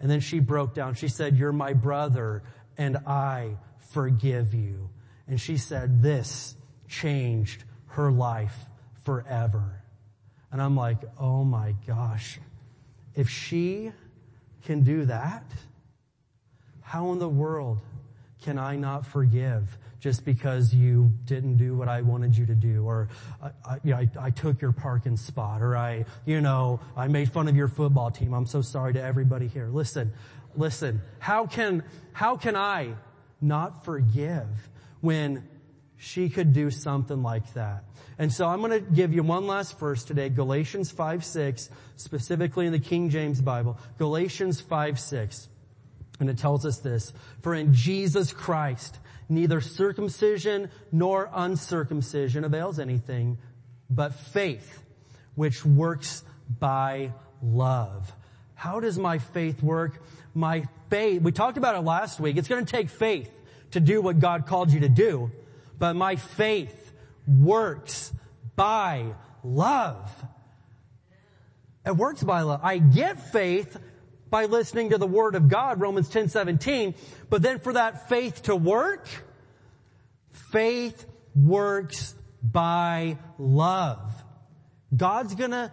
And 0.00 0.10
then 0.10 0.20
she 0.20 0.40
broke 0.40 0.74
down. 0.74 0.94
She 0.94 1.08
said, 1.08 1.36
you're 1.36 1.52
my 1.52 1.72
brother 1.72 2.42
and 2.76 2.96
I 3.06 3.56
forgive 3.92 4.54
you. 4.54 4.90
And 5.28 5.40
she 5.40 5.56
said, 5.56 6.02
this 6.02 6.56
changed 6.88 7.62
her 7.86 8.10
life 8.10 8.56
forever. 9.04 9.81
And 10.52 10.60
I'm 10.60 10.76
like, 10.76 10.98
oh 11.18 11.44
my 11.44 11.74
gosh, 11.86 12.38
if 13.14 13.28
she 13.28 13.90
can 14.64 14.82
do 14.82 15.06
that, 15.06 15.44
how 16.82 17.10
in 17.12 17.18
the 17.18 17.28
world 17.28 17.78
can 18.42 18.58
I 18.58 18.76
not 18.76 19.06
forgive 19.06 19.78
just 19.98 20.24
because 20.24 20.74
you 20.74 21.12
didn't 21.24 21.56
do 21.56 21.76
what 21.76 21.88
I 21.88 22.02
wanted 22.02 22.36
you 22.36 22.44
to 22.46 22.54
do, 22.56 22.84
or 22.84 23.08
I, 23.40 23.78
you 23.84 23.92
know, 23.92 23.98
I, 23.98 24.08
I 24.20 24.30
took 24.30 24.60
your 24.60 24.72
parking 24.72 25.16
spot, 25.16 25.62
or 25.62 25.76
I, 25.76 26.04
you 26.26 26.40
know, 26.40 26.80
I 26.96 27.06
made 27.06 27.30
fun 27.30 27.46
of 27.46 27.56
your 27.56 27.68
football 27.68 28.10
team. 28.10 28.34
I'm 28.34 28.46
so 28.46 28.62
sorry 28.62 28.92
to 28.94 29.02
everybody 29.02 29.46
here. 29.46 29.68
Listen, 29.68 30.12
listen. 30.56 31.00
How 31.20 31.46
can 31.46 31.84
how 32.12 32.36
can 32.36 32.56
I 32.56 32.94
not 33.40 33.84
forgive 33.84 34.48
when 35.00 35.48
she 36.02 36.28
could 36.28 36.52
do 36.52 36.68
something 36.68 37.22
like 37.22 37.54
that? 37.54 37.84
And 38.18 38.32
so 38.32 38.48
I'm 38.48 38.60
going 38.60 38.72
to 38.72 38.80
give 38.80 39.14
you 39.14 39.22
one 39.22 39.46
last 39.46 39.78
verse 39.78 40.02
today, 40.02 40.30
Galatians 40.30 40.90
5, 40.90 41.24
6, 41.24 41.70
specifically 41.94 42.66
in 42.66 42.72
the 42.72 42.80
King 42.80 43.08
James 43.08 43.40
Bible. 43.40 43.78
Galatians 43.98 44.60
5, 44.60 44.98
6. 44.98 45.48
And 46.18 46.28
it 46.28 46.38
tells 46.38 46.66
us 46.66 46.78
this, 46.78 47.12
for 47.40 47.54
in 47.54 47.72
Jesus 47.72 48.32
Christ, 48.32 48.98
neither 49.28 49.60
circumcision 49.60 50.70
nor 50.90 51.30
uncircumcision 51.32 52.42
avails 52.42 52.80
anything, 52.80 53.38
but 53.88 54.12
faith, 54.12 54.82
which 55.36 55.64
works 55.64 56.24
by 56.58 57.12
love. 57.40 58.12
How 58.54 58.80
does 58.80 58.98
my 58.98 59.18
faith 59.18 59.62
work? 59.62 60.02
My 60.34 60.66
faith, 60.90 61.22
we 61.22 61.30
talked 61.30 61.58
about 61.58 61.76
it 61.76 61.80
last 61.80 62.18
week. 62.18 62.36
It's 62.36 62.48
going 62.48 62.64
to 62.64 62.70
take 62.70 62.90
faith 62.90 63.32
to 63.70 63.80
do 63.80 64.02
what 64.02 64.18
God 64.18 64.46
called 64.46 64.72
you 64.72 64.80
to 64.80 64.88
do, 64.88 65.30
but 65.82 65.96
my 65.96 66.14
faith 66.14 66.92
works 67.26 68.12
by 68.54 69.04
love. 69.42 70.08
It 71.84 71.96
works 71.96 72.22
by 72.22 72.42
love. 72.42 72.60
I 72.62 72.78
get 72.78 73.32
faith 73.32 73.76
by 74.30 74.44
listening 74.44 74.90
to 74.90 74.98
the 74.98 75.08
Word 75.08 75.34
of 75.34 75.48
God, 75.48 75.80
Romans 75.80 76.08
10, 76.08 76.28
17. 76.28 76.94
But 77.28 77.42
then 77.42 77.58
for 77.58 77.72
that 77.72 78.08
faith 78.08 78.42
to 78.44 78.54
work, 78.54 79.08
faith 80.52 81.04
works 81.34 82.14
by 82.40 83.18
love. 83.36 84.12
God's 84.96 85.34
gonna 85.34 85.72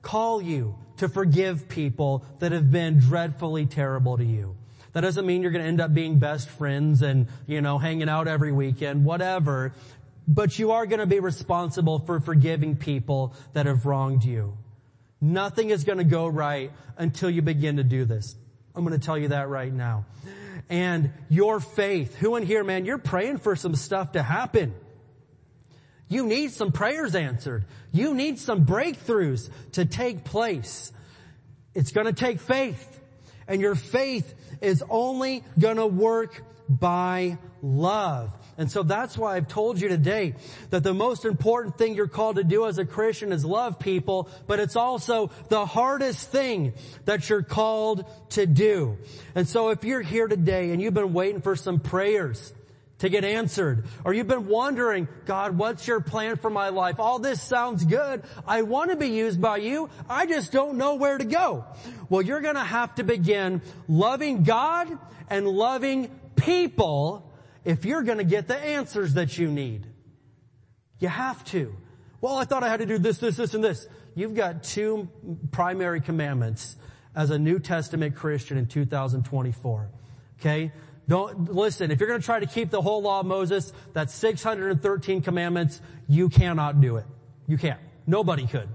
call 0.00 0.40
you 0.40 0.74
to 0.96 1.08
forgive 1.10 1.68
people 1.68 2.24
that 2.38 2.52
have 2.52 2.70
been 2.70 2.98
dreadfully 2.98 3.66
terrible 3.66 4.16
to 4.16 4.24
you. 4.24 4.56
That 4.92 5.02
doesn't 5.02 5.26
mean 5.26 5.42
you're 5.42 5.52
gonna 5.52 5.64
end 5.64 5.80
up 5.80 5.94
being 5.94 6.18
best 6.18 6.48
friends 6.48 7.02
and, 7.02 7.28
you 7.46 7.60
know, 7.60 7.78
hanging 7.78 8.08
out 8.08 8.28
every 8.28 8.52
weekend, 8.52 9.04
whatever. 9.04 9.72
But 10.26 10.58
you 10.58 10.72
are 10.72 10.86
gonna 10.86 11.06
be 11.06 11.20
responsible 11.20 11.98
for 12.00 12.20
forgiving 12.20 12.76
people 12.76 13.34
that 13.52 13.66
have 13.66 13.86
wronged 13.86 14.24
you. 14.24 14.56
Nothing 15.20 15.70
is 15.70 15.84
going 15.84 15.98
to 15.98 16.04
go 16.04 16.26
right 16.26 16.70
until 16.96 17.28
you 17.28 17.42
begin 17.42 17.76
to 17.76 17.84
do 17.84 18.04
this. 18.04 18.34
I'm 18.74 18.84
going 18.86 18.98
to 18.98 19.04
tell 19.04 19.18
you 19.18 19.28
that 19.28 19.48
right 19.48 19.72
now. 19.72 20.06
And 20.70 21.12
your 21.28 21.60
faith, 21.60 22.14
who 22.14 22.36
in 22.36 22.46
here, 22.46 22.64
man, 22.64 22.84
you're 22.84 22.98
praying 22.98 23.38
for 23.38 23.54
some 23.54 23.74
stuff 23.74 24.12
to 24.12 24.22
happen. 24.22 24.74
You 26.08 26.26
need 26.26 26.52
some 26.52 26.72
prayers 26.72 27.14
answered. 27.14 27.66
You 27.92 28.14
need 28.14 28.38
some 28.38 28.64
breakthroughs 28.64 29.50
to 29.72 29.84
take 29.84 30.24
place. 30.24 30.92
It's 31.74 31.92
going 31.92 32.06
to 32.06 32.12
take 32.12 32.40
faith. 32.40 32.86
And 33.46 33.60
your 33.60 33.74
faith 33.74 34.32
is 34.60 34.82
only 34.88 35.44
to 35.76 35.86
work 35.86 36.42
by 36.68 37.38
love. 37.62 38.32
And 38.56 38.70
so 38.70 38.82
that's 38.82 39.16
why 39.16 39.36
I've 39.36 39.48
told 39.48 39.80
you 39.80 39.88
today 39.88 40.34
that 40.68 40.82
the 40.82 40.94
most 40.94 41.24
important 41.24 41.78
thing 41.78 41.94
you're 41.94 42.06
called 42.06 42.36
to 42.36 42.44
do 42.44 42.66
as 42.66 42.78
a 42.78 42.84
Christian 42.84 43.32
is 43.32 43.44
love 43.44 43.78
people, 43.78 44.28
but 44.46 44.60
it's 44.60 44.76
also 44.76 45.30
the 45.48 45.64
hardest 45.64 46.30
thing 46.30 46.74
that 47.06 47.28
you're 47.28 47.42
called 47.42 48.04
to 48.30 48.46
do. 48.46 48.98
And 49.34 49.48
so 49.48 49.70
if 49.70 49.82
you're 49.84 50.02
here 50.02 50.28
today 50.28 50.70
and 50.70 50.82
you've 50.82 50.94
been 50.94 51.14
waiting 51.14 51.40
for 51.40 51.56
some 51.56 51.80
prayers, 51.80 52.52
to 53.00 53.08
get 53.08 53.24
answered. 53.24 53.84
Or 54.04 54.14
you've 54.14 54.28
been 54.28 54.46
wondering, 54.46 55.08
God, 55.26 55.58
what's 55.58 55.86
your 55.86 56.00
plan 56.00 56.36
for 56.36 56.50
my 56.50 56.68
life? 56.68 57.00
All 57.00 57.18
this 57.18 57.42
sounds 57.42 57.84
good. 57.84 58.22
I 58.46 58.62
want 58.62 58.90
to 58.90 58.96
be 58.96 59.08
used 59.08 59.40
by 59.40 59.58
you. 59.58 59.90
I 60.08 60.26
just 60.26 60.52
don't 60.52 60.78
know 60.78 60.94
where 60.94 61.18
to 61.18 61.24
go. 61.24 61.64
Well, 62.08 62.22
you're 62.22 62.40
going 62.40 62.54
to 62.54 62.64
have 62.64 62.94
to 62.96 63.02
begin 63.02 63.62
loving 63.88 64.44
God 64.44 64.98
and 65.28 65.48
loving 65.48 66.10
people 66.36 67.30
if 67.64 67.84
you're 67.84 68.02
going 68.02 68.18
to 68.18 68.24
get 68.24 68.48
the 68.48 68.56
answers 68.56 69.14
that 69.14 69.36
you 69.36 69.48
need. 69.48 69.86
You 70.98 71.08
have 71.08 71.42
to. 71.46 71.74
Well, 72.20 72.36
I 72.36 72.44
thought 72.44 72.62
I 72.62 72.68
had 72.68 72.80
to 72.80 72.86
do 72.86 72.98
this, 72.98 73.18
this, 73.18 73.36
this, 73.36 73.54
and 73.54 73.64
this. 73.64 73.86
You've 74.14 74.34
got 74.34 74.62
two 74.62 75.08
primary 75.50 76.02
commandments 76.02 76.76
as 77.14 77.30
a 77.30 77.38
New 77.38 77.58
Testament 77.58 78.14
Christian 78.14 78.58
in 78.58 78.66
2024. 78.66 79.90
Okay? 80.38 80.72
Don't, 81.10 81.52
listen, 81.52 81.90
if 81.90 81.98
you're 81.98 82.08
gonna 82.08 82.22
try 82.22 82.38
to 82.38 82.46
keep 82.46 82.70
the 82.70 82.80
whole 82.80 83.02
law 83.02 83.18
of 83.18 83.26
Moses, 83.26 83.72
that's 83.92 84.14
613 84.14 85.22
commandments, 85.22 85.80
you 86.06 86.28
cannot 86.28 86.80
do 86.80 86.98
it. 86.98 87.04
You 87.48 87.58
can't. 87.58 87.80
Nobody 88.06 88.46
could. 88.46 88.68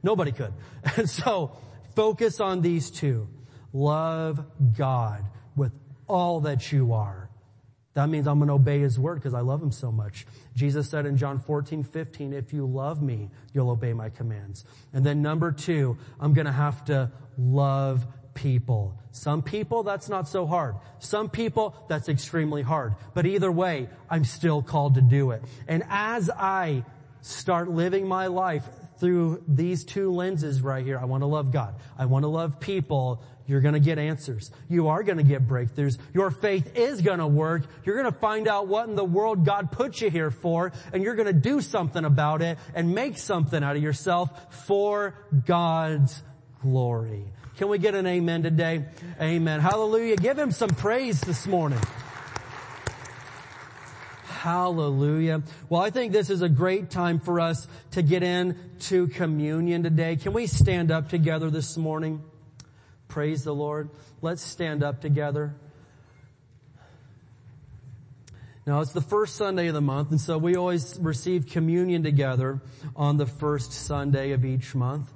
Nobody 0.00 0.30
could. 0.30 0.52
And 0.96 1.10
so, 1.10 1.56
focus 1.96 2.38
on 2.38 2.60
these 2.60 2.92
two. 2.92 3.26
Love 3.72 4.40
God 4.78 5.24
with 5.56 5.72
all 6.06 6.42
that 6.42 6.70
you 6.70 6.92
are. 6.92 7.28
That 7.94 8.08
means 8.08 8.28
I'm 8.28 8.38
going 8.38 8.46
to 8.46 8.54
obey 8.54 8.78
his 8.78 8.96
word 8.96 9.16
because 9.16 9.34
I 9.34 9.40
love 9.40 9.60
him 9.60 9.72
so 9.72 9.90
much. 9.90 10.26
Jesus 10.54 10.88
said 10.88 11.06
in 11.06 11.16
John 11.16 11.40
14, 11.40 11.82
15, 11.82 12.32
if 12.32 12.52
you 12.52 12.66
love 12.66 13.02
me, 13.02 13.30
you'll 13.52 13.68
obey 13.68 13.94
my 13.94 14.10
commands. 14.10 14.64
And 14.92 15.04
then 15.04 15.22
number 15.22 15.50
two, 15.50 15.98
I'm 16.20 16.34
going 16.34 16.46
to 16.46 16.52
have 16.52 16.84
to 16.84 17.10
love 17.36 18.06
people. 18.34 18.96
Some 19.12 19.42
people, 19.42 19.82
that's 19.82 20.08
not 20.08 20.28
so 20.28 20.46
hard. 20.46 20.76
Some 21.00 21.30
people, 21.30 21.74
that's 21.88 22.08
extremely 22.08 22.62
hard. 22.62 22.94
But 23.14 23.26
either 23.26 23.50
way, 23.50 23.88
I'm 24.08 24.24
still 24.24 24.62
called 24.62 24.94
to 24.94 25.00
do 25.00 25.32
it. 25.32 25.42
And 25.66 25.82
as 25.88 26.30
I 26.30 26.84
start 27.20 27.68
living 27.70 28.06
my 28.06 28.28
life 28.28 28.64
through 28.98 29.42
these 29.48 29.84
two 29.84 30.12
lenses 30.12 30.62
right 30.62 30.84
here, 30.84 30.98
I 30.98 31.06
want 31.06 31.22
to 31.22 31.26
love 31.26 31.52
God. 31.52 31.74
I 31.98 32.06
want 32.06 32.22
to 32.22 32.28
love 32.28 32.60
people 32.60 33.22
you're 33.50 33.60
going 33.60 33.74
to 33.74 33.80
get 33.80 33.98
answers. 33.98 34.52
You 34.68 34.88
are 34.88 35.02
going 35.02 35.18
to 35.18 35.24
get 35.24 35.48
breakthroughs. 35.48 35.98
Your 36.14 36.30
faith 36.30 36.76
is 36.76 37.00
going 37.00 37.18
to 37.18 37.26
work. 37.26 37.64
You're 37.84 38.00
going 38.00 38.12
to 38.12 38.16
find 38.16 38.46
out 38.46 38.68
what 38.68 38.88
in 38.88 38.94
the 38.94 39.04
world 39.04 39.44
God 39.44 39.72
put 39.72 40.00
you 40.00 40.08
here 40.08 40.30
for, 40.30 40.70
and 40.92 41.02
you're 41.02 41.16
going 41.16 41.26
to 41.26 41.32
do 41.32 41.60
something 41.60 42.04
about 42.04 42.42
it 42.42 42.58
and 42.76 42.94
make 42.94 43.18
something 43.18 43.60
out 43.60 43.74
of 43.74 43.82
yourself 43.82 44.54
for 44.66 45.16
God's 45.46 46.22
glory. 46.62 47.24
Can 47.56 47.68
we 47.68 47.78
get 47.78 47.94
an 47.94 48.06
amen 48.06 48.42
today? 48.42 48.84
Amen. 49.20 49.60
Hallelujah. 49.60 50.16
Give 50.16 50.38
him 50.38 50.50
some 50.50 50.70
praise 50.70 51.20
this 51.20 51.46
morning. 51.46 51.80
Hallelujah. 54.24 55.42
Well, 55.68 55.82
I 55.82 55.90
think 55.90 56.12
this 56.12 56.30
is 56.30 56.40
a 56.40 56.48
great 56.48 56.88
time 56.88 57.20
for 57.20 57.40
us 57.40 57.68
to 57.90 58.00
get 58.00 58.22
into 58.22 59.08
communion 59.08 59.82
today. 59.82 60.16
Can 60.16 60.32
we 60.32 60.46
stand 60.46 60.90
up 60.90 61.10
together 61.10 61.50
this 61.50 61.76
morning? 61.76 62.22
Praise 63.08 63.44
the 63.44 63.54
Lord. 63.54 63.90
Let's 64.22 64.40
stand 64.40 64.82
up 64.82 65.02
together. 65.02 65.54
Now 68.66 68.80
it's 68.80 68.92
the 68.92 69.02
first 69.02 69.36
Sunday 69.36 69.66
of 69.66 69.74
the 69.74 69.82
month, 69.82 70.10
and 70.10 70.20
so 70.20 70.38
we 70.38 70.56
always 70.56 70.98
receive 70.98 71.46
communion 71.46 72.02
together 72.02 72.62
on 72.96 73.18
the 73.18 73.26
first 73.26 73.72
Sunday 73.72 74.30
of 74.30 74.44
each 74.46 74.74
month. 74.74 75.10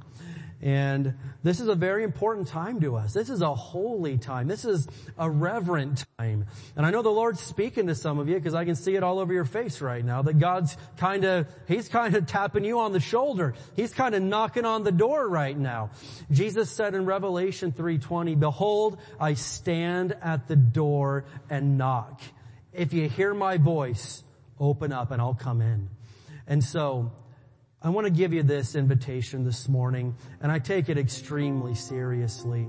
And 0.65 1.13
this 1.43 1.61
is 1.61 1.69
a 1.69 1.75
very 1.75 2.05
important 2.05 2.49
time 2.49 2.81
to 2.81 2.97
us. 2.97 3.13
This 3.13 3.29
is 3.29 3.43
a 3.43 3.55
holy 3.55 4.17
time. 4.17 4.49
This 4.49 4.65
is 4.65 4.89
a 5.19 5.29
reverent 5.29 6.07
time. 6.19 6.47
And 6.75 6.87
I 6.87 6.91
know 6.91 7.03
the 7.03 7.11
Lord's 7.11 7.41
speaking 7.41 7.89
to 7.89 7.95
some 7.95 8.19
of 8.19 8.31
you 8.31 8.37
because 8.37 8.55
I 8.55 8.65
can 8.65 8.75
see 8.75 8.97
it 8.97 9.03
all 9.03 9.19
over 9.19 9.31
your 9.31 9.45
face 9.45 9.83
right 9.83 10.03
now 10.03 10.23
that 10.23 10.39
God's 10.39 10.75
kind 10.97 11.25
of, 11.25 11.49
He's 11.69 11.91
kind 11.91 12.17
of 12.17 12.27
tapping 12.29 12.65
you 12.65 12.81
on 12.81 12.93
the 12.93 13.01
shoulder. 13.01 13.53
He's 13.77 13.93
kind 13.93 14.15
of 14.15 14.23
knocking 14.23 14.65
on 14.65 14.85
the 14.85 14.91
door 14.91 15.29
right 15.29 15.57
now. 15.57 15.91
Jesus 16.31 16.71
said 16.71 16.95
in 16.95 17.05
Revelation 17.05 17.71
3.20, 17.71 18.41
behold, 18.41 18.99
I 19.21 19.35
stand 19.35 20.17
at 20.23 20.49
the 20.49 20.57
door 20.57 21.27
and 21.51 21.77
knock. 21.77 22.23
If 22.73 22.95
you 22.95 23.07
hear 23.07 23.35
my 23.35 23.59
voice, 23.59 24.23
open 24.59 24.95
up 24.95 25.11
and 25.11 25.21
I'll 25.21 25.35
come 25.35 25.61
in. 25.61 25.91
And 26.47 26.65
so 26.65 27.13
I 27.85 27.91
want 27.91 28.07
to 28.07 28.11
give 28.11 28.33
you 28.33 28.43
this 28.43 28.75
invitation 28.77 29.45
this 29.45 29.69
morning, 29.69 30.17
and 30.41 30.51
I 30.51 30.59
take 30.59 30.89
it 30.89 30.97
extremely 30.97 31.75
seriously. 31.75 32.67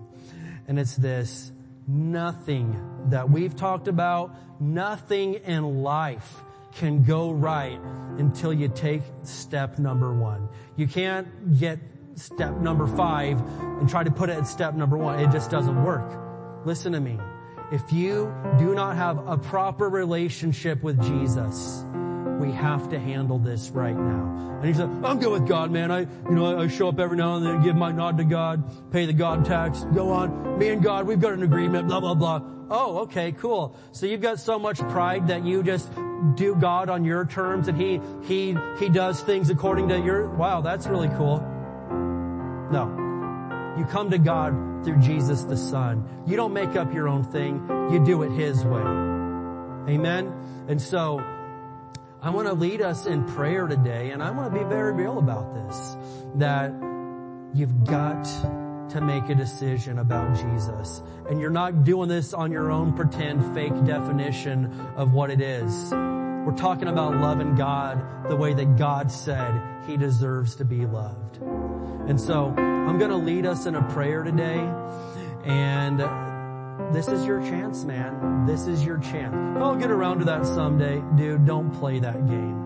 And 0.67 0.77
it's 0.77 0.97
this. 0.97 1.53
nothing 1.87 2.79
that 3.09 3.29
we've 3.29 3.55
talked 3.55 3.87
about, 3.87 4.35
nothing 4.59 5.35
in 5.35 5.83
life 5.83 6.41
can 6.75 7.03
go 7.03 7.31
right 7.31 7.79
until 8.17 8.51
you 8.51 8.67
take 8.67 9.01
step 9.23 9.79
number 9.79 10.13
one. 10.13 10.49
You 10.75 10.87
can't 10.87 11.59
get 11.59 11.79
step 12.15 12.57
number 12.57 12.87
five 12.87 13.39
and 13.79 13.89
try 13.89 14.03
to 14.03 14.11
put 14.11 14.29
it 14.29 14.37
at 14.37 14.47
step 14.47 14.73
number 14.73 14.97
one. 14.97 15.19
It 15.19 15.31
just 15.31 15.51
doesn't 15.51 15.83
work. 15.83 16.65
Listen 16.65 16.91
to 16.93 16.99
me. 16.99 17.19
If 17.71 17.91
you 17.91 18.33
do 18.59 18.75
not 18.75 18.95
have 18.95 19.27
a 19.27 19.37
proper 19.37 19.89
relationship 19.89 20.83
with 20.83 21.01
Jesus, 21.01 21.83
we 22.39 22.51
have 22.51 22.89
to 22.89 22.99
handle 22.99 23.39
this 23.39 23.69
right 23.69 23.95
now. 23.95 24.57
And 24.59 24.65
he 24.65 24.73
said, 24.73 24.89
I'm 25.03 25.19
good 25.19 25.31
with 25.31 25.47
God, 25.47 25.71
man. 25.71 25.91
I, 25.91 26.01
you 26.01 26.31
know, 26.31 26.59
I 26.59 26.67
show 26.67 26.89
up 26.89 26.99
every 26.99 27.17
now 27.17 27.35
and 27.35 27.45
then, 27.45 27.63
give 27.63 27.75
my 27.75 27.91
nod 27.91 28.17
to 28.17 28.23
God, 28.23 28.91
pay 28.91 29.05
the 29.05 29.13
God 29.13 29.45
tax, 29.45 29.83
go 29.93 30.11
on. 30.11 30.57
Me 30.59 30.69
and 30.69 30.83
God, 30.83 31.07
we've 31.07 31.19
got 31.19 31.33
an 31.33 31.43
agreement, 31.43 31.87
blah, 31.87 31.99
blah, 31.99 32.13
blah. 32.13 32.41
Oh, 32.69 32.99
okay, 32.99 33.31
cool. 33.31 33.77
So 33.91 34.05
you've 34.05 34.21
got 34.21 34.39
so 34.39 34.57
much 34.57 34.79
pride 34.79 35.27
that 35.27 35.45
you 35.45 35.61
just 35.61 35.91
do 36.35 36.55
God 36.55 36.89
on 36.89 37.05
your 37.05 37.25
terms 37.25 37.67
and 37.67 37.79
he, 37.79 38.01
he, 38.23 38.57
he 38.79 38.89
does 38.89 39.21
things 39.21 39.49
according 39.49 39.89
to 39.89 39.99
your, 39.99 40.29
wow, 40.29 40.61
that's 40.61 40.87
really 40.87 41.09
cool. 41.09 41.39
No. 42.71 43.75
You 43.77 43.85
come 43.85 44.09
to 44.09 44.17
God 44.17 44.83
through 44.83 44.99
Jesus 44.99 45.43
the 45.43 45.57
Son. 45.57 46.07
You 46.25 46.37
don't 46.37 46.53
make 46.53 46.75
up 46.75 46.93
your 46.93 47.07
own 47.07 47.23
thing. 47.23 47.67
You 47.91 48.03
do 48.03 48.23
it 48.23 48.31
His 48.31 48.63
way. 48.63 48.81
Amen? 48.81 50.33
And 50.67 50.81
so, 50.81 51.19
I 52.25 52.29
want 52.29 52.47
to 52.47 52.55
lead 52.55 52.81
us 52.81 53.05
in 53.05 53.23
prayer 53.23 53.67
today 53.67 54.09
and 54.09 54.23
I 54.23 54.31
want 54.31 54.51
to 54.51 54.59
be 54.59 54.65
very 54.65 54.93
real 54.93 55.19
about 55.19 55.53
this. 55.53 55.95
That 56.37 56.71
you've 57.53 57.85
got 57.85 58.23
to 58.89 58.99
make 58.99 59.29
a 59.29 59.35
decision 59.35 59.99
about 59.99 60.35
Jesus. 60.35 61.03
And 61.29 61.39
you're 61.39 61.51
not 61.51 61.83
doing 61.83 62.09
this 62.09 62.33
on 62.33 62.51
your 62.51 62.71
own 62.71 62.93
pretend 62.93 63.53
fake 63.53 63.85
definition 63.85 64.73
of 64.95 65.13
what 65.13 65.29
it 65.29 65.39
is. 65.39 65.91
We're 65.91 66.57
talking 66.57 66.87
about 66.87 67.15
loving 67.15 67.53
God 67.53 68.27
the 68.27 68.35
way 68.35 68.55
that 68.55 68.75
God 68.75 69.11
said 69.11 69.61
He 69.85 69.95
deserves 69.95 70.55
to 70.55 70.65
be 70.65 70.87
loved. 70.87 71.37
And 71.37 72.19
so 72.19 72.47
I'm 72.57 72.97
going 72.97 73.11
to 73.11 73.17
lead 73.17 73.45
us 73.45 73.67
in 73.67 73.75
a 73.75 73.83
prayer 73.93 74.23
today 74.23 74.67
and 75.43 76.01
this 76.91 77.07
is 77.07 77.25
your 77.25 77.41
chance, 77.41 77.83
man. 77.83 78.45
This 78.45 78.67
is 78.67 78.85
your 78.85 78.97
chance. 78.97 79.35
I'll 79.57 79.75
get 79.75 79.91
around 79.91 80.19
to 80.19 80.25
that 80.25 80.45
someday. 80.45 81.01
Dude, 81.15 81.45
don't 81.45 81.71
play 81.71 81.99
that 81.99 82.27
game. 82.27 82.63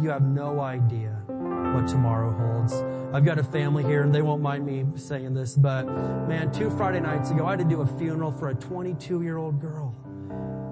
You 0.00 0.10
have 0.10 0.22
no 0.22 0.60
idea 0.60 1.10
what 1.26 1.88
tomorrow 1.88 2.30
holds. 2.30 2.74
I've 3.12 3.24
got 3.24 3.38
a 3.38 3.42
family 3.42 3.84
here 3.84 4.02
and 4.02 4.14
they 4.14 4.22
won't 4.22 4.42
mind 4.42 4.64
me 4.64 4.84
saying 4.94 5.34
this, 5.34 5.56
but 5.56 5.86
man, 6.28 6.52
two 6.52 6.70
Friday 6.70 7.00
nights 7.00 7.30
ago, 7.30 7.46
I 7.46 7.50
had 7.50 7.58
to 7.58 7.64
do 7.64 7.80
a 7.80 7.86
funeral 7.86 8.30
for 8.30 8.48
a 8.48 8.54
22 8.54 9.22
year 9.22 9.38
old 9.38 9.60
girl 9.60 9.94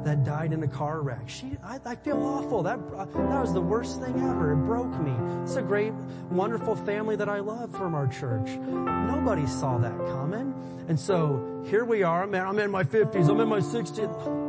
that 0.04 0.24
died 0.24 0.52
in 0.52 0.62
a 0.62 0.68
car 0.68 1.00
wreck. 1.00 1.28
She, 1.28 1.56
I, 1.64 1.80
I 1.84 1.94
feel 1.96 2.22
awful. 2.22 2.62
That, 2.62 2.78
uh, 2.96 3.04
that 3.06 3.40
was 3.40 3.52
the 3.52 3.60
worst 3.60 4.00
thing 4.00 4.14
ever. 4.20 4.52
It 4.52 4.56
broke 4.66 5.00
me. 5.00 5.12
It's 5.42 5.56
a 5.56 5.62
great, 5.62 5.92
wonderful 6.30 6.76
family 6.76 7.16
that 7.16 7.28
I 7.28 7.40
love 7.40 7.72
from 7.72 7.94
our 7.94 8.06
church. 8.06 8.48
Nobody 8.48 9.46
saw 9.46 9.78
that 9.78 9.96
coming. 9.96 10.54
And 10.88 10.98
so 10.98 11.64
here 11.68 11.84
we 11.84 12.02
are. 12.02 12.26
Man, 12.26 12.46
I'm 12.46 12.58
in 12.58 12.70
my 12.70 12.84
50s. 12.84 13.28
I'm 13.28 13.40
in 13.40 13.48
my 13.48 13.60
60s. 13.60 14.46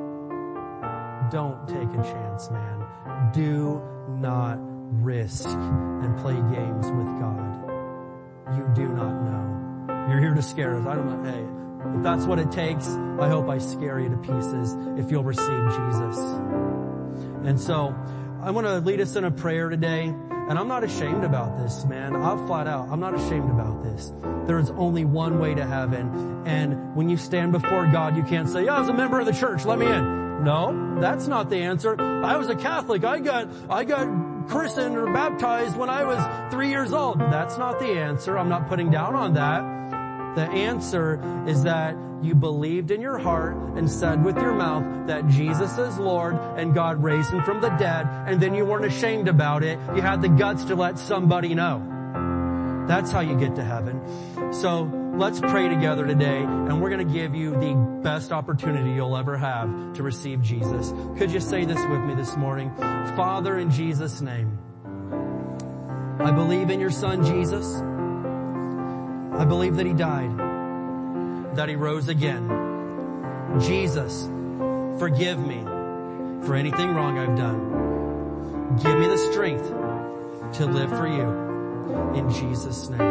Don't 1.31 1.67
take 1.67 1.89
a 1.99 2.03
chance, 2.03 2.49
man. 2.51 2.85
Do 3.33 3.81
not 4.19 4.59
risk 5.01 5.47
and 5.47 6.17
play 6.19 6.35
games 6.35 6.87
with 6.91 7.07
God. 7.19 7.57
You 8.55 8.69
do 8.73 8.87
not 8.89 9.21
know. 9.23 10.07
You're 10.09 10.21
here 10.21 10.33
to 10.33 10.41
scare 10.41 10.77
us. 10.77 10.85
I 10.87 10.95
don't 10.95 11.23
know. 11.23 11.31
Hey, 11.31 11.45
if 11.95 12.03
that's 12.03 12.25
what 12.25 12.39
it 12.39 12.51
takes, 12.51 12.87
I 12.87 13.27
hope 13.29 13.49
I 13.49 13.57
scare 13.57 13.99
you 13.99 14.09
to 14.09 14.17
pieces 14.17 14.75
if 14.97 15.11
you'll 15.11 15.23
receive 15.23 15.47
Jesus. 15.47 16.17
And 17.43 17.59
so, 17.59 17.95
I 18.41 18.51
want 18.51 18.67
to 18.67 18.79
lead 18.79 19.01
us 19.01 19.15
in 19.15 19.23
a 19.23 19.31
prayer 19.31 19.69
today, 19.69 20.03
and 20.03 20.59
I'm 20.59 20.67
not 20.67 20.83
ashamed 20.83 21.23
about 21.23 21.57
this, 21.57 21.85
man. 21.85 22.15
I'll 22.15 22.45
flat 22.45 22.67
out, 22.67 22.89
I'm 22.89 22.99
not 22.99 23.15
ashamed 23.15 23.49
about 23.49 23.83
this. 23.83 24.13
There 24.45 24.59
is 24.59 24.69
only 24.71 25.05
one 25.05 25.39
way 25.39 25.55
to 25.55 25.65
heaven, 25.65 26.43
and 26.45 26.95
when 26.95 27.09
you 27.09 27.17
stand 27.17 27.51
before 27.51 27.87
God, 27.87 28.15
you 28.15 28.23
can't 28.23 28.47
say, 28.47 28.65
yeah, 28.65 28.75
I 28.75 28.79
was 28.79 28.89
a 28.89 28.93
member 28.93 29.19
of 29.19 29.25
the 29.25 29.33
church, 29.33 29.65
let 29.65 29.79
me 29.79 29.87
in. 29.87 30.43
No, 30.43 30.99
that's 31.01 31.27
not 31.27 31.49
the 31.49 31.57
answer. 31.57 31.99
I 31.99 32.37
was 32.37 32.47
a 32.47 32.55
Catholic. 32.55 33.03
I 33.03 33.19
got, 33.19 33.49
I 33.69 33.83
got 33.83 34.47
christened 34.47 34.95
or 34.95 35.11
baptized 35.11 35.75
when 35.75 35.89
I 35.89 36.03
was 36.03 36.53
three 36.53 36.69
years 36.69 36.93
old. 36.93 37.19
That's 37.19 37.57
not 37.57 37.79
the 37.79 37.87
answer. 37.87 38.37
I'm 38.37 38.49
not 38.49 38.69
putting 38.69 38.91
down 38.91 39.15
on 39.15 39.33
that. 39.33 39.76
The 40.37 40.43
answer 40.43 41.19
is 41.47 41.63
that 41.63 41.97
you 42.21 42.35
believed 42.35 42.91
in 42.91 43.01
your 43.01 43.17
heart 43.17 43.55
and 43.75 43.89
said 43.89 44.23
with 44.23 44.37
your 44.37 44.53
mouth 44.53 45.07
that 45.07 45.27
Jesus 45.27 45.75
is 45.79 45.97
Lord 45.97 46.35
and 46.35 46.75
God 46.75 47.01
raised 47.01 47.31
him 47.31 47.41
from 47.41 47.59
the 47.59 47.69
dead 47.69 48.05
and 48.27 48.39
then 48.39 48.53
you 48.53 48.63
weren't 48.63 48.85
ashamed 48.85 49.29
about 49.29 49.63
it. 49.63 49.79
You 49.95 50.03
had 50.03 50.21
the 50.21 50.29
guts 50.29 50.65
to 50.65 50.75
let 50.75 50.99
somebody 50.99 51.55
know. 51.55 52.85
That's 52.87 53.09
how 53.09 53.21
you 53.21 53.35
get 53.35 53.55
to 53.55 53.63
heaven. 53.63 54.53
So 54.53 54.83
let's 55.15 55.39
pray 55.39 55.69
together 55.69 56.05
today 56.05 56.43
and 56.43 56.83
we're 56.83 56.91
going 56.91 57.07
to 57.07 57.11
give 57.11 57.33
you 57.33 57.59
the 57.59 57.73
best 58.03 58.31
opportunity 58.31 58.91
you'll 58.91 59.17
ever 59.17 59.37
have 59.37 59.93
to 59.93 60.03
receive 60.03 60.43
Jesus. 60.43 60.93
Could 61.17 61.31
you 61.31 61.39
say 61.39 61.65
this 61.65 61.83
with 61.89 62.01
me 62.01 62.13
this 62.13 62.37
morning? 62.37 62.71
Father, 63.15 63.57
in 63.57 63.71
Jesus' 63.71 64.21
name, 64.21 64.59
I 66.19 66.29
believe 66.29 66.69
in 66.69 66.79
your 66.79 66.91
son 66.91 67.25
Jesus. 67.25 67.81
I 69.37 69.45
believe 69.45 69.75
that 69.75 69.85
he 69.85 69.93
died, 69.93 70.35
that 71.55 71.69
he 71.69 71.75
rose 71.75 72.07
again. 72.07 72.49
Jesus, 73.59 74.27
forgive 74.99 75.39
me 75.39 75.63
for 76.45 76.55
anything 76.55 76.93
wrong 76.93 77.17
I've 77.17 77.37
done. 77.37 78.77
Give 78.81 78.97
me 78.99 79.07
the 79.07 79.17
strength 79.17 79.67
to 80.57 80.65
live 80.65 80.89
for 80.89 81.07
you 81.07 82.15
in 82.15 82.29
Jesus 82.31 82.89
name. 82.89 83.01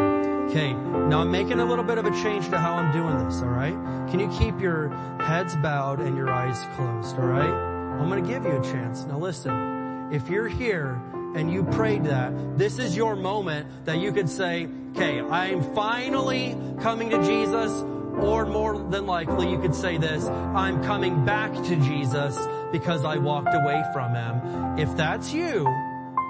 Okay, 0.49 0.73
now 0.73 1.21
I'm 1.21 1.31
making 1.31 1.59
a 1.59 1.65
little 1.65 1.83
bit 1.83 1.97
of 1.97 2.05
a 2.05 2.11
change 2.11 2.49
to 2.49 2.57
how 2.57 2.73
I'm 2.73 2.91
doing 2.91 3.25
this, 3.25 3.41
alright? 3.41 3.75
Can 4.09 4.19
you 4.19 4.29
keep 4.37 4.59
your 4.59 4.89
heads 5.19 5.55
bowed 5.57 5.99
and 5.99 6.15
your 6.15 6.29
eyes 6.29 6.59
closed, 6.75 7.17
alright? 7.17 7.49
I'm 7.49 8.07
gonna 8.09 8.21
give 8.21 8.45
you 8.45 8.57
a 8.57 8.63
chance. 8.63 9.05
Now 9.05 9.17
listen, 9.17 10.09
if 10.11 10.29
you're 10.29 10.47
here 10.47 11.01
and 11.35 11.51
you 11.51 11.63
prayed 11.63 12.05
that, 12.05 12.57
this 12.57 12.79
is 12.79 12.95
your 12.95 13.15
moment 13.15 13.67
that 13.85 13.97
you 13.99 14.11
could 14.11 14.29
say, 14.29 14.69
okay, 14.97 15.21
I'm 15.21 15.61
finally 15.75 16.57
coming 16.81 17.11
to 17.11 17.23
Jesus, 17.23 17.71
or 18.19 18.47
more 18.47 18.79
than 18.79 19.05
likely 19.05 19.49
you 19.49 19.59
could 19.59 19.75
say 19.75 19.97
this, 19.97 20.25
I'm 20.25 20.83
coming 20.83 21.23
back 21.23 21.53
to 21.53 21.75
Jesus 21.75 22.37
because 22.71 23.05
I 23.05 23.17
walked 23.17 23.53
away 23.53 23.83
from 23.93 24.15
Him. 24.15 24.79
If 24.79 24.95
that's 24.97 25.31
you, 25.31 25.67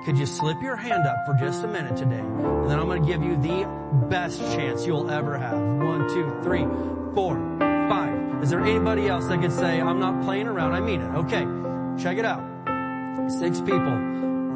could 0.03 0.17
you 0.17 0.25
slip 0.25 0.61
your 0.61 0.75
hand 0.75 1.05
up 1.05 1.25
for 1.25 1.33
just 1.35 1.63
a 1.63 1.67
minute 1.67 1.95
today? 1.95 2.19
And 2.19 2.69
then 2.69 2.77
I'm 2.77 2.87
going 2.87 3.01
to 3.01 3.07
give 3.07 3.23
you 3.23 3.37
the 3.37 3.65
best 4.09 4.39
chance 4.53 4.85
you'll 4.85 5.09
ever 5.09 5.37
have. 5.37 5.57
One, 5.57 6.09
two, 6.09 6.29
three, 6.43 6.65
four, 7.15 7.35
five. 7.89 8.43
Is 8.43 8.49
there 8.49 8.61
anybody 8.61 9.07
else 9.07 9.27
that 9.27 9.41
could 9.41 9.53
say, 9.53 9.79
I'm 9.79 9.99
not 9.99 10.23
playing 10.23 10.47
around, 10.47 10.73
I 10.73 10.81
mean 10.81 11.01
it? 11.01 11.15
Okay, 11.15 11.45
check 12.01 12.17
it 12.17 12.25
out. 12.25 12.43
Six 13.31 13.61
people. 13.61 13.93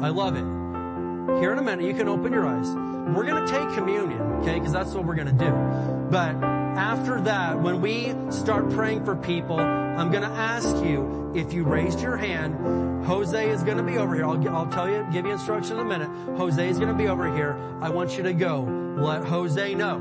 I 0.04 0.08
love 0.08 0.36
it. 0.36 0.61
Here 1.40 1.52
in 1.52 1.58
a 1.58 1.62
minute, 1.62 1.84
you 1.84 1.94
can 1.94 2.08
open 2.08 2.32
your 2.32 2.46
eyes. 2.46 2.68
We're 3.14 3.24
going 3.24 3.44
to 3.44 3.50
take 3.50 3.74
communion, 3.74 4.20
okay? 4.40 4.54
Because 4.54 4.72
that's 4.72 4.92
what 4.92 5.04
we're 5.04 5.14
going 5.14 5.36
to 5.36 5.44
do. 5.44 5.50
But 6.10 6.34
after 6.76 7.20
that, 7.22 7.60
when 7.60 7.80
we 7.80 8.14
start 8.30 8.70
praying 8.70 9.04
for 9.04 9.14
people, 9.14 9.60
I'm 9.60 10.10
going 10.10 10.22
to 10.22 10.28
ask 10.28 10.68
you 10.84 11.32
if 11.34 11.52
you 11.52 11.64
raised 11.64 12.00
your 12.00 12.16
hand. 12.16 13.04
Jose 13.04 13.50
is 13.50 13.62
going 13.62 13.76
to 13.76 13.82
be 13.82 13.98
over 13.98 14.14
here. 14.14 14.24
I'll, 14.24 14.48
I'll 14.48 14.66
tell 14.66 14.88
you, 14.88 15.06
give 15.12 15.26
you 15.26 15.32
instructions 15.32 15.70
in 15.70 15.78
a 15.78 15.84
minute. 15.84 16.08
Jose 16.36 16.68
is 16.68 16.78
going 16.78 16.90
to 16.90 16.96
be 16.96 17.08
over 17.08 17.32
here. 17.34 17.56
I 17.80 17.90
want 17.90 18.16
you 18.16 18.22
to 18.24 18.32
go. 18.32 18.62
Let 18.96 19.24
Jose 19.24 19.74
know. 19.74 19.96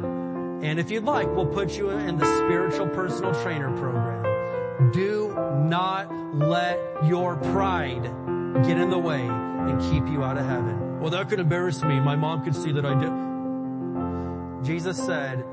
And 0.64 0.80
if 0.80 0.91
you'd 0.91 1.03
like, 1.03 1.27
we'll 1.35 1.45
put 1.45 1.77
you 1.77 1.89
in 1.89 2.18
the 2.18 2.26
spiritual 2.45 2.88
personal 2.89 3.34
trainer 3.41 3.76
program. 3.77 4.91
Do 4.91 5.34
not 5.65 6.14
let 6.35 6.80
your 7.06 7.35
pride 7.35 8.03
get 8.64 8.77
in 8.77 8.89
the 8.89 8.99
way 8.99 9.22
and 9.22 9.80
keep 9.91 10.11
you 10.11 10.23
out 10.23 10.38
of 10.38 10.45
heaven. 10.45 10.90
Well, 11.02 11.10
that 11.10 11.30
could 11.30 11.40
embarrass 11.40 11.82
me. 11.82 11.99
My 11.99 12.15
mom 12.15 12.44
could 12.44 12.56
see 12.56 12.72
that 12.73 12.86
I 12.86 12.94
did. 12.94 14.64
Jesus 14.64 14.98
said, 14.98 15.44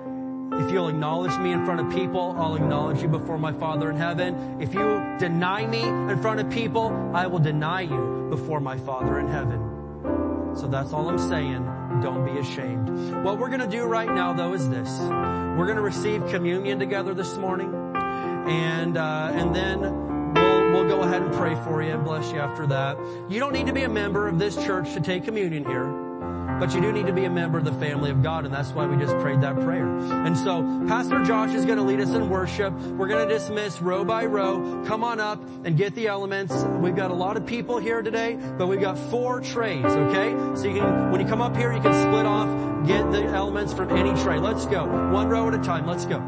if 0.52 0.70
you'll 0.70 0.88
acknowledge 0.88 1.36
me 1.38 1.52
in 1.52 1.64
front 1.64 1.80
of 1.80 1.90
people, 1.90 2.34
I'll 2.38 2.56
acknowledge 2.56 3.00
you 3.00 3.08
before 3.08 3.38
my 3.38 3.54
Father 3.54 3.88
in 3.88 3.96
heaven. 3.96 4.60
If 4.60 4.74
you 4.74 5.02
deny 5.18 5.66
me 5.66 5.82
in 5.82 6.20
front 6.20 6.40
of 6.40 6.50
people, 6.50 6.90
I 7.14 7.26
will 7.28 7.38
deny 7.38 7.80
you 7.80 8.26
before 8.28 8.60
my 8.60 8.76
Father 8.76 9.18
in 9.20 9.28
heaven. 9.28 10.54
So 10.54 10.66
that's 10.66 10.92
all 10.92 11.08
I'm 11.08 11.18
saying. 11.18 11.64
Don't 12.02 12.26
be 12.26 12.38
ashamed. 12.38 13.24
What 13.24 13.38
we're 13.38 13.48
going 13.48 13.60
to 13.60 13.68
do 13.68 13.84
right 13.84 14.08
now 14.08 14.34
though 14.34 14.52
is 14.52 14.68
this. 14.68 14.90
We're 15.00 15.64
going 15.64 15.76
to 15.76 15.82
receive 15.82 16.26
communion 16.26 16.78
together 16.78 17.14
this 17.14 17.36
morning. 17.38 17.72
And, 17.94 18.98
uh, 18.98 19.30
and 19.32 19.54
then 19.54 20.07
we'll, 20.72 20.88
go 20.88 21.02
ahead 21.02 21.22
and 21.22 21.32
pray 21.34 21.54
for 21.64 21.82
you 21.82 21.90
and 21.90 22.04
bless 22.04 22.32
you 22.32 22.38
after 22.38 22.66
that. 22.66 22.98
You 23.28 23.40
don't 23.40 23.52
need 23.52 23.66
to 23.66 23.72
be 23.72 23.82
a 23.82 23.88
member 23.88 24.28
of 24.28 24.38
this 24.38 24.56
church 24.64 24.92
to 24.94 25.00
take 25.00 25.24
communion 25.24 25.64
here. 25.64 25.86
but 26.58 26.74
you 26.74 26.80
do 26.80 26.92
need 26.92 27.06
to 27.06 27.12
be 27.12 27.24
a 27.24 27.30
member 27.30 27.58
of 27.58 27.64
the 27.64 27.72
family 27.74 28.10
of 28.10 28.22
God, 28.22 28.44
and 28.44 28.52
that's 28.52 28.70
why 28.70 28.86
we 28.86 28.96
just 28.96 29.16
prayed 29.18 29.40
that 29.42 29.54
prayer. 29.60 29.86
And 29.86 30.36
so, 30.36 30.62
Pastor 30.88 31.22
Josh 31.24 31.54
is 31.54 31.64
going 31.64 31.78
to 31.78 31.84
lead 31.84 32.00
us 32.00 32.10
in 32.10 32.28
worship. 32.28 32.72
We're 32.72 33.06
going 33.06 33.28
to 33.28 33.32
dismiss 33.32 33.80
row 33.80 34.04
by 34.04 34.26
row. 34.26 34.84
Come 34.86 35.04
on 35.04 35.20
up 35.20 35.42
and 35.64 35.76
get 35.76 35.94
the 35.94 36.08
elements. 36.08 36.52
We've 36.80 36.96
got 36.96 37.10
a 37.10 37.14
lot 37.14 37.36
of 37.36 37.46
people 37.46 37.78
here 37.78 38.02
today, 38.02 38.38
but 38.58 38.66
we've 38.66 38.80
got 38.80 38.98
four 38.98 39.40
trays, 39.40 39.84
okay? 39.84 40.30
So 40.56 40.68
you 40.68 40.80
can, 40.80 41.12
when 41.12 41.20
you 41.20 41.26
come 41.26 41.40
up 41.40 41.56
here, 41.56 41.72
you 41.72 41.80
can 41.80 41.94
split 41.94 42.26
off, 42.26 42.48
get 42.86 43.10
the 43.12 43.22
elements 43.22 43.72
from 43.72 43.90
any 43.90 44.20
tray. 44.22 44.38
Let's 44.38 44.66
go. 44.66 44.84
One 45.12 45.28
row 45.28 45.48
at 45.48 45.54
a 45.54 45.58
time. 45.58 45.86
Let's 45.86 46.06
go. 46.06 46.22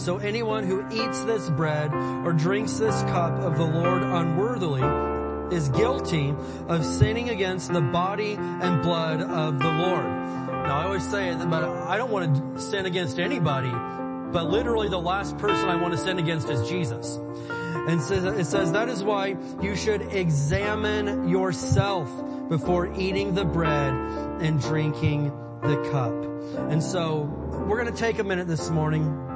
So 0.00 0.16
anyone 0.16 0.64
who 0.64 0.82
eats 0.90 1.20
this 1.24 1.50
bread 1.50 1.92
or 1.92 2.32
drinks 2.32 2.78
this 2.78 3.02
cup 3.02 3.34
of 3.34 3.58
the 3.58 3.66
Lord 3.66 4.02
unworthily 4.02 4.80
is 5.54 5.68
guilty 5.68 6.34
of 6.68 6.86
sinning 6.86 7.28
against 7.28 7.70
the 7.70 7.82
body 7.82 8.32
and 8.32 8.82
blood 8.82 9.20
of 9.20 9.58
the 9.58 9.68
Lord. 9.68 10.06
Now 10.06 10.78
I 10.78 10.84
always 10.84 11.06
say 11.06 11.28
it, 11.28 11.36
but 11.50 11.64
I 11.64 11.98
don't 11.98 12.10
want 12.10 12.54
to 12.54 12.60
sin 12.62 12.86
against 12.86 13.18
anybody, 13.18 13.68
but 14.32 14.48
literally 14.48 14.88
the 14.88 14.98
last 14.98 15.36
person 15.36 15.68
I 15.68 15.76
want 15.76 15.92
to 15.92 15.98
sin 15.98 16.18
against 16.18 16.48
is 16.48 16.66
Jesus. 16.66 17.16
And 17.50 18.00
it 18.00 18.46
says 18.46 18.72
that 18.72 18.88
is 18.88 19.04
why 19.04 19.36
you 19.60 19.76
should 19.76 20.00
examine 20.00 21.28
yourself 21.28 22.08
before 22.48 22.90
eating 22.98 23.34
the 23.34 23.44
bread 23.44 23.92
and 23.92 24.58
drinking 24.62 25.30
the 25.60 25.76
cup. 25.92 26.14
And 26.70 26.82
so 26.82 27.24
we're 27.68 27.78
going 27.78 27.92
to 27.92 28.00
take 28.00 28.18
a 28.18 28.24
minute 28.24 28.48
this 28.48 28.70
morning 28.70 29.26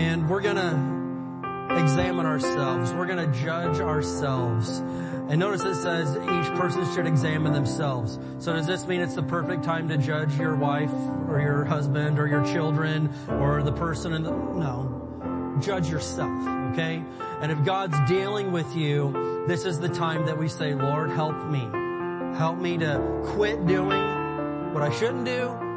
and 0.00 0.30
we're 0.30 0.40
to 0.40 1.76
examine 1.78 2.24
ourselves. 2.24 2.90
We're 2.92 3.06
to 3.06 3.32
judge 3.44 3.80
ourselves. 3.80 4.78
And 4.78 5.38
notice 5.38 5.62
it 5.62 5.74
says 5.74 6.16
each 6.16 6.58
person 6.58 6.90
should 6.94 7.06
examine 7.06 7.52
themselves. 7.52 8.18
So 8.38 8.54
does 8.54 8.66
this 8.66 8.86
mean 8.86 9.02
it's 9.02 9.14
the 9.14 9.22
perfect 9.22 9.62
time 9.62 9.88
to 9.90 9.98
judge 9.98 10.36
your 10.38 10.56
wife 10.56 10.92
or 11.28 11.38
your 11.40 11.64
husband 11.64 12.18
or 12.18 12.26
your 12.26 12.44
children 12.46 13.10
or 13.28 13.62
the 13.62 13.72
person 13.72 14.14
in 14.14 14.22
the, 14.22 14.30
no 14.30 14.96
judge 15.60 15.90
yourself, 15.90 16.48
okay? 16.72 17.04
And 17.42 17.52
if 17.52 17.62
God's 17.64 17.96
dealing 18.08 18.50
with 18.52 18.74
you, 18.74 19.44
this 19.46 19.66
is 19.66 19.78
the 19.78 19.90
time 19.90 20.24
that 20.26 20.38
we 20.38 20.48
say, 20.48 20.72
Lord, 20.72 21.10
help 21.10 21.36
me. 21.46 21.68
Help 22.38 22.58
me 22.58 22.78
to 22.78 23.22
quit 23.34 23.66
doing 23.66 24.72
what 24.72 24.82
I 24.82 24.90
shouldn't 24.90 25.26
do. 25.26 25.69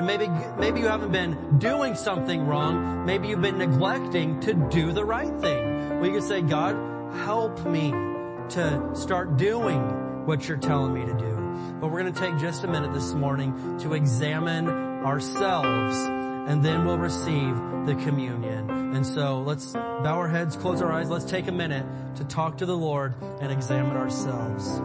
And 0.00 0.06
maybe, 0.06 0.28
maybe 0.58 0.80
you 0.80 0.86
haven't 0.86 1.12
been 1.12 1.58
doing 1.58 1.94
something 1.94 2.46
wrong. 2.46 3.04
Maybe 3.04 3.28
you've 3.28 3.42
been 3.42 3.58
neglecting 3.58 4.40
to 4.40 4.54
do 4.54 4.92
the 4.92 5.04
right 5.04 5.38
thing. 5.42 6.00
We 6.00 6.08
can 6.08 6.22
say, 6.22 6.40
God, 6.40 6.74
help 7.16 7.66
me 7.66 7.90
to 7.90 8.92
start 8.94 9.36
doing 9.36 10.24
what 10.24 10.48
you're 10.48 10.56
telling 10.56 10.94
me 10.94 11.04
to 11.04 11.12
do. 11.12 11.76
But 11.82 11.90
we're 11.90 12.00
going 12.00 12.14
to 12.14 12.18
take 12.18 12.38
just 12.38 12.64
a 12.64 12.66
minute 12.66 12.94
this 12.94 13.12
morning 13.12 13.76
to 13.80 13.92
examine 13.92 14.70
ourselves 14.70 15.98
and 15.98 16.64
then 16.64 16.86
we'll 16.86 16.96
receive 16.96 17.54
the 17.84 17.94
communion. 18.02 18.70
And 18.70 19.06
so 19.06 19.42
let's 19.42 19.74
bow 19.74 20.16
our 20.16 20.28
heads, 20.28 20.56
close 20.56 20.80
our 20.80 20.90
eyes. 20.90 21.10
Let's 21.10 21.26
take 21.26 21.46
a 21.46 21.52
minute 21.52 21.84
to 22.16 22.24
talk 22.24 22.56
to 22.56 22.64
the 22.64 22.74
Lord 22.74 23.16
and 23.42 23.52
examine 23.52 23.98
ourselves. 23.98 24.80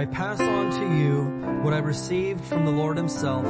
I 0.00 0.06
pass 0.06 0.40
on 0.40 0.70
to 0.70 0.96
you 0.96 1.24
what 1.62 1.74
I 1.74 1.78
received 1.80 2.42
from 2.46 2.64
the 2.64 2.70
Lord 2.70 2.96
himself. 2.96 3.44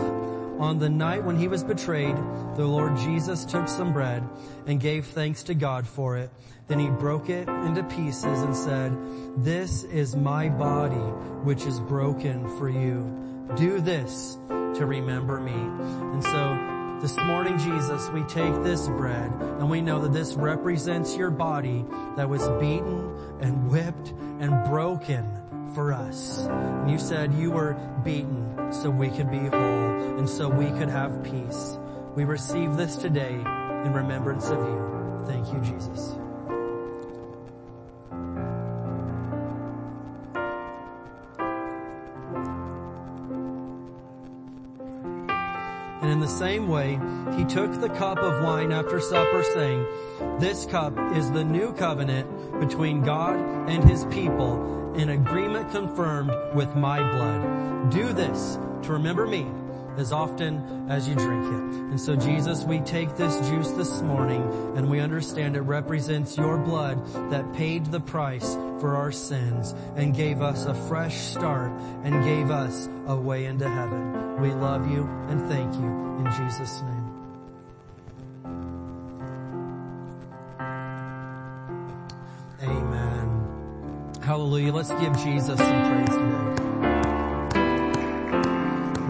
On 0.59 0.81
the 0.81 0.89
night 0.89 1.23
when 1.23 1.37
he 1.37 1.47
was 1.47 1.63
betrayed, 1.63 2.17
the 2.57 2.67
Lord 2.67 2.97
Jesus 2.97 3.45
took 3.45 3.69
some 3.69 3.93
bread 3.93 4.29
and 4.67 4.81
gave 4.81 5.07
thanks 5.07 5.45
to 5.45 5.55
God 5.55 5.87
for 5.87 6.17
it. 6.17 6.29
Then 6.67 6.81
he 6.81 6.89
broke 6.89 7.29
it 7.31 7.49
into 7.49 7.85
pieces 7.85 8.43
and 8.43 8.57
said, 8.57 8.93
this 9.37 9.85
is 9.85 10.17
my 10.17 10.49
body, 10.49 10.97
which 11.45 11.67
is 11.67 11.79
broken 11.79 12.49
for 12.59 12.69
you. 12.69 13.47
Do 13.55 13.81
this 13.81 14.37
to 14.49 14.87
remember 14.87 15.39
me. 15.39 15.53
And 15.53 16.25
so 16.25 16.99
this 17.01 17.17
morning, 17.27 17.59
Jesus, 17.59 18.09
we 18.09 18.25
take 18.25 18.65
this 18.65 18.89
bread 18.89 19.31
and 19.31 19.71
we 19.71 19.81
know 19.81 20.01
that 20.01 20.13
this 20.13 20.35
represents 20.35 21.17
your 21.17 21.31
body 21.31 21.85
that 22.17 22.29
was 22.29 22.43
beaten 22.61 23.39
and 23.41 23.71
whipped 23.71 24.09
and 24.41 24.65
broken 24.69 25.40
for 25.75 25.93
us. 25.93 26.47
And 26.47 26.91
you 26.91 26.99
said 26.99 27.33
you 27.35 27.51
were 27.51 27.75
beaten 28.05 28.73
so 28.73 28.91
we 28.91 29.09
could 29.11 29.31
be 29.31 29.39
whole 29.39 30.19
and 30.19 30.29
so 30.29 30.49
we 30.49 30.71
could 30.79 30.89
have 30.89 31.23
peace. 31.25 31.79
We 32.15 32.25
receive 32.25 32.77
this 32.77 32.97
today 32.97 33.35
in 33.35 33.93
remembrance 33.93 34.49
of 34.49 34.59
you. 34.59 35.25
Thank 35.27 35.53
you, 35.53 35.61
Jesus. 35.61 36.17
And 46.03 46.11
in 46.11 46.21
the 46.21 46.29
same 46.29 46.69
way, 46.69 46.99
he 47.37 47.45
took 47.45 47.81
the 47.81 47.91
cup 47.91 48.19
of 48.19 48.43
wine 48.43 48.73
after 48.73 49.01
supper 49.01 49.45
saying, 49.55 49.87
this 50.41 50.65
cup 50.65 50.97
is 51.15 51.31
the 51.33 51.45
new 51.45 51.73
covenant 51.75 52.61
between 52.61 53.03
God 53.03 53.37
and 53.69 53.85
his 53.85 54.05
people, 54.07 54.95
an 54.97 55.11
agreement 55.11 55.71
confirmed 55.71 56.33
with 56.55 56.75
my 56.75 56.99
blood. 56.99 57.91
Do 57.91 58.13
this 58.13 58.59
to 58.83 58.93
remember 58.93 59.27
me 59.27 59.47
as 59.99 60.13
often 60.13 60.87
as 60.89 61.07
you 61.09 61.15
drink 61.15 61.45
it. 61.45 61.81
And 61.91 62.01
so 62.01 62.17
Jesus, 62.17 62.65
we 62.65 62.81
take 62.81 63.17
this 63.17 63.37
juice 63.49 63.71
this 63.73 64.01
morning 64.01 64.43
and 64.77 64.89
we 64.89 65.01
understand 65.01 65.57
it 65.57 65.61
represents 65.61 66.39
your 66.39 66.57
blood 66.57 67.05
that 67.31 67.53
paid 67.53 67.87
the 67.87 68.01
price 68.01 68.55
for 68.81 68.97
our 68.97 69.13
sins 69.13 69.75
and 69.97 70.15
gave 70.15 70.41
us 70.41 70.65
a 70.65 70.75
fresh 70.75 71.19
start 71.19 71.71
and 72.03 72.25
gave 72.25 72.51
us 72.51 72.89
a 73.07 73.17
way 73.17 73.45
into 73.45 73.69
heaven. 73.69 74.41
We 74.41 74.53
love 74.53 74.91
you 74.91 75.05
and 75.29 75.47
thank 75.51 75.75
you 75.75 75.81
in 75.81 76.33
Jesus 76.39 76.81
name. 76.83 77.00
Hallelujah. 84.41 84.73
Let's 84.73 84.91
give 84.93 85.15
Jesus 85.19 85.59
some 85.59 86.07
praise 86.07 86.09
today. 86.09 86.33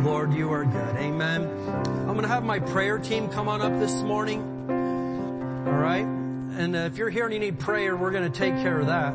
Lord, 0.03 0.35
you 0.35 0.53
are 0.53 0.65
good. 0.65 0.97
Amen. 0.97 1.43
I'm 1.69 2.15
going 2.15 2.23
to 2.23 2.29
have 2.29 2.43
my 2.43 2.59
prayer 2.59 2.99
team 2.99 3.29
come 3.29 3.49
on 3.49 3.63
up 3.63 3.79
this 3.79 3.93
morning. 4.03 4.41
All 5.69 5.79
right. 5.79 6.05
And 6.05 6.75
uh, 6.75 6.81
if 6.81 6.99
you're 6.99 7.11
here 7.11 7.27
and 7.27 7.33
you 7.33 7.39
need 7.39 7.61
prayer, 7.61 7.97
we're 7.97 8.11
going 8.11 8.29
to 8.29 8.39
take 8.39 8.55
care 8.55 8.81
of 8.81 8.89
that. 8.89 9.15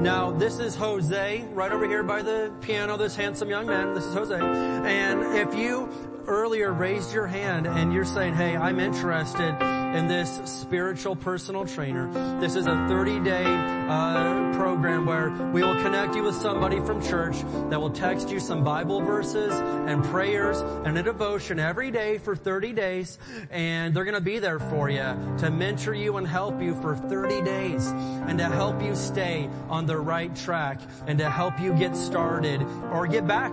Now, 0.00 0.32
this 0.32 0.58
is 0.58 0.74
Jose 0.74 1.44
right 1.52 1.70
over 1.70 1.86
here 1.86 2.02
by 2.02 2.22
the 2.22 2.52
piano, 2.60 2.96
this 2.96 3.14
handsome 3.14 3.48
young 3.48 3.66
man. 3.66 3.94
This 3.94 4.02
is 4.02 4.12
Jose. 4.12 4.34
And 4.34 5.22
if 5.36 5.54
you 5.54 5.88
earlier 6.26 6.72
raised 6.72 7.14
your 7.14 7.28
hand 7.28 7.68
and 7.68 7.92
you're 7.92 8.04
saying, 8.04 8.34
hey, 8.34 8.56
I'm 8.56 8.80
interested 8.80 9.54
in 9.94 10.08
this 10.08 10.40
spiritual 10.44 11.14
personal 11.14 11.64
trainer. 11.64 12.10
This 12.40 12.56
is 12.56 12.66
a 12.66 12.74
30 12.88 13.20
day 13.20 13.44
uh, 13.44 14.52
program 14.56 15.06
where 15.06 15.30
we 15.52 15.62
will 15.62 15.80
connect 15.82 16.16
you 16.16 16.24
with 16.24 16.34
somebody 16.34 16.80
from 16.80 17.00
church 17.00 17.36
that 17.70 17.80
will 17.80 17.90
text 17.90 18.28
you 18.28 18.40
some 18.40 18.64
Bible 18.64 19.00
verses 19.00 19.52
and 19.52 20.02
prayers 20.04 20.60
and 20.84 20.98
a 20.98 21.02
devotion 21.02 21.60
every 21.60 21.92
day 21.92 22.18
for 22.18 22.34
30 22.34 22.72
days. 22.72 23.18
And 23.50 23.94
they're 23.94 24.04
going 24.04 24.16
to 24.16 24.20
be 24.20 24.40
there 24.40 24.58
for 24.58 24.90
you 24.90 25.36
to 25.38 25.50
mentor 25.50 25.94
you 25.94 26.16
and 26.16 26.26
help 26.26 26.60
you 26.60 26.74
for 26.82 26.96
30 26.96 27.42
days 27.42 27.86
and 27.86 28.36
to 28.38 28.46
help 28.46 28.82
you 28.82 28.96
stay 28.96 29.48
on 29.68 29.86
the 29.86 29.96
right 29.96 30.34
track 30.34 30.80
and 31.06 31.18
to 31.20 31.30
help 31.30 31.60
you 31.60 31.72
get 31.72 31.94
started 31.94 32.60
or 32.90 33.06
get 33.06 33.28
back 33.28 33.52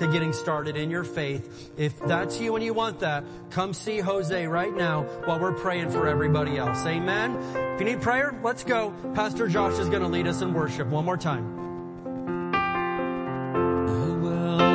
to 0.00 0.06
getting 0.06 0.32
started 0.32 0.76
in 0.76 0.90
your 0.90 1.04
faith. 1.04 1.70
If 1.76 1.98
that's 2.00 2.40
you 2.40 2.56
and 2.56 2.64
you 2.64 2.74
want 2.74 3.00
that, 3.00 3.22
come 3.50 3.72
see 3.72 4.00
Jose 4.00 4.46
right 4.46 4.74
now 4.74 5.02
while 5.26 5.38
we're 5.38 5.52
praying 5.52 5.90
for 5.90 6.08
everybody 6.08 6.56
else. 6.56 6.84
Amen. 6.86 7.36
If 7.74 7.80
you 7.80 7.86
need 7.86 8.00
prayer, 8.00 8.38
let's 8.42 8.64
go. 8.64 8.92
Pastor 9.14 9.46
Josh 9.46 9.78
is 9.78 9.88
going 9.88 10.02
to 10.02 10.08
lead 10.08 10.26
us 10.26 10.40
in 10.40 10.54
worship 10.54 10.88
one 10.88 11.04
more 11.04 11.16
time. 11.16 11.60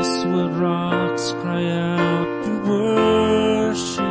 Else 0.05 0.25
would 0.25 0.51
rocks 0.57 1.31
cry 1.31 1.65
out 1.65 2.43
to 2.43 2.51
worship? 2.69 4.05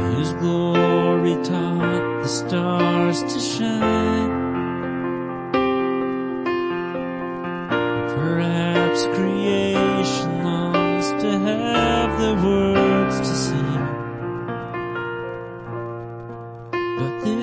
Whose 0.00 0.32
glory 0.34 1.34
taught 1.44 2.22
the 2.22 2.28
stars 2.28 3.22
to 3.22 3.38
shine? 3.38 4.41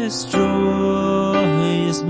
But 0.09 1.59
this 1.59 2.01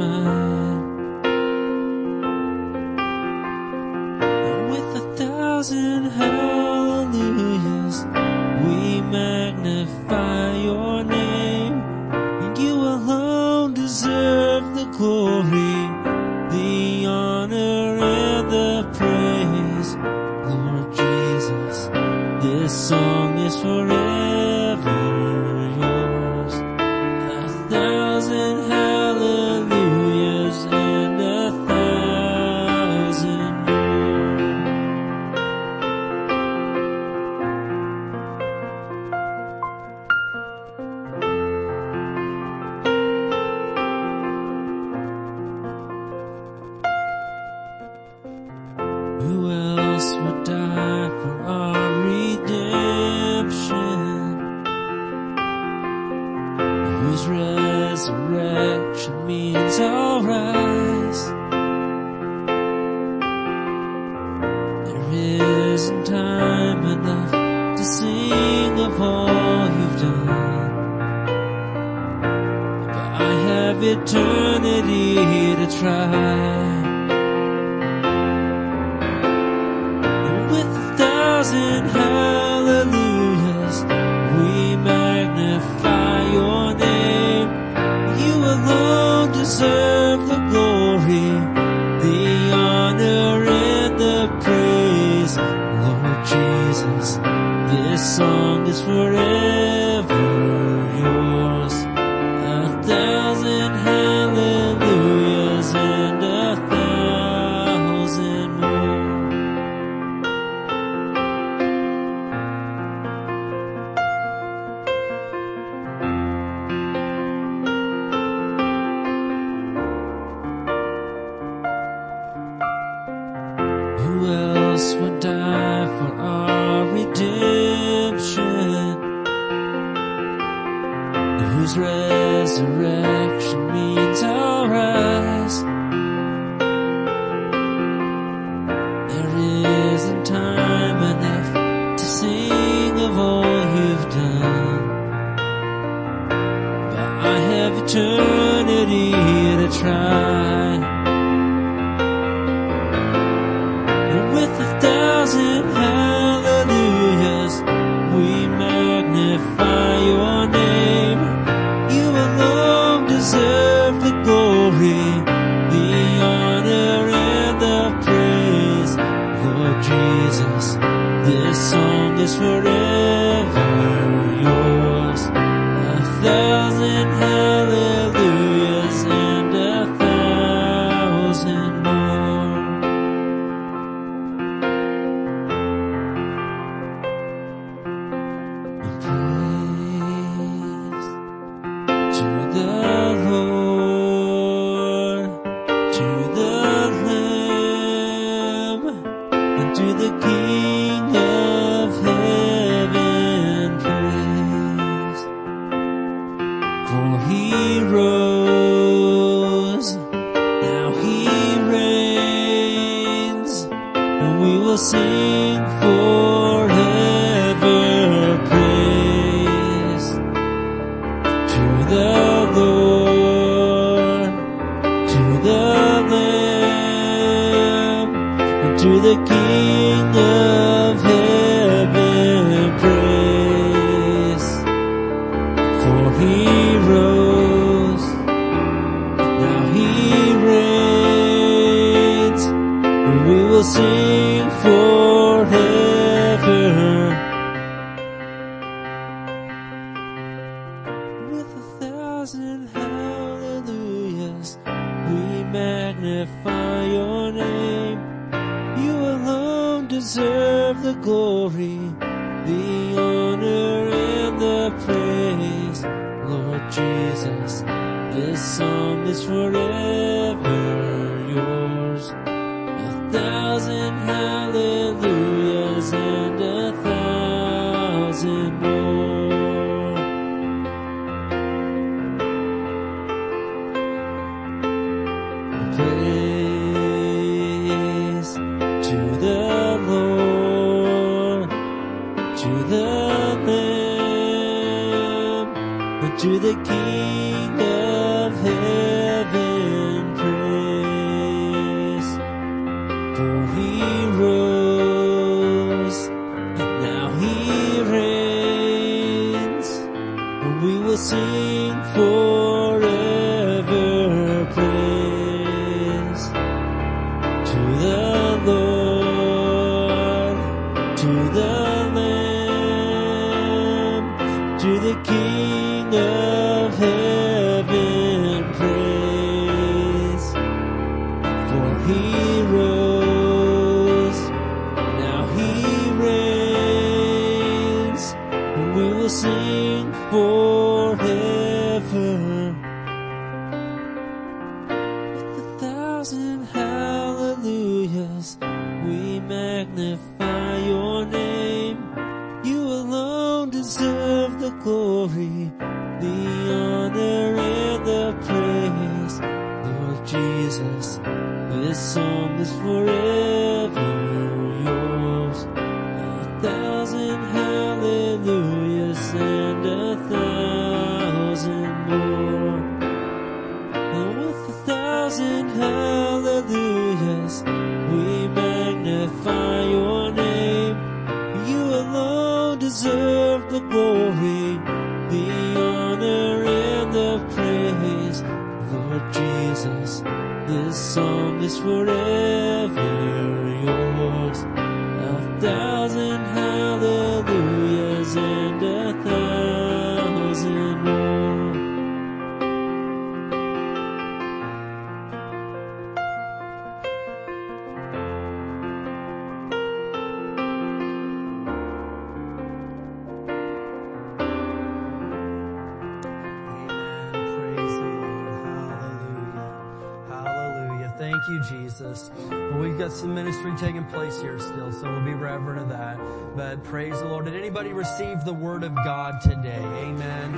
some 423.00 423.16
ministry 423.16 423.54
taking 423.58 423.86
place 423.86 424.20
here 424.20 424.38
still, 424.40 424.74
so 424.74 424.92
we'll 424.92 425.06
be 425.06 425.14
reverent 425.14 425.62
of 425.62 425.70
that. 425.70 425.98
But 426.36 426.62
praise 426.66 427.00
the 427.00 427.06
Lord. 427.06 427.26
Did 427.26 427.36
anybody 427.36 427.72
receive 427.72 428.26
the 428.26 428.34
word 428.34 428.62
of 428.62 428.76
God 428.76 429.22
today? 429.22 429.62
Amen. 429.62 430.34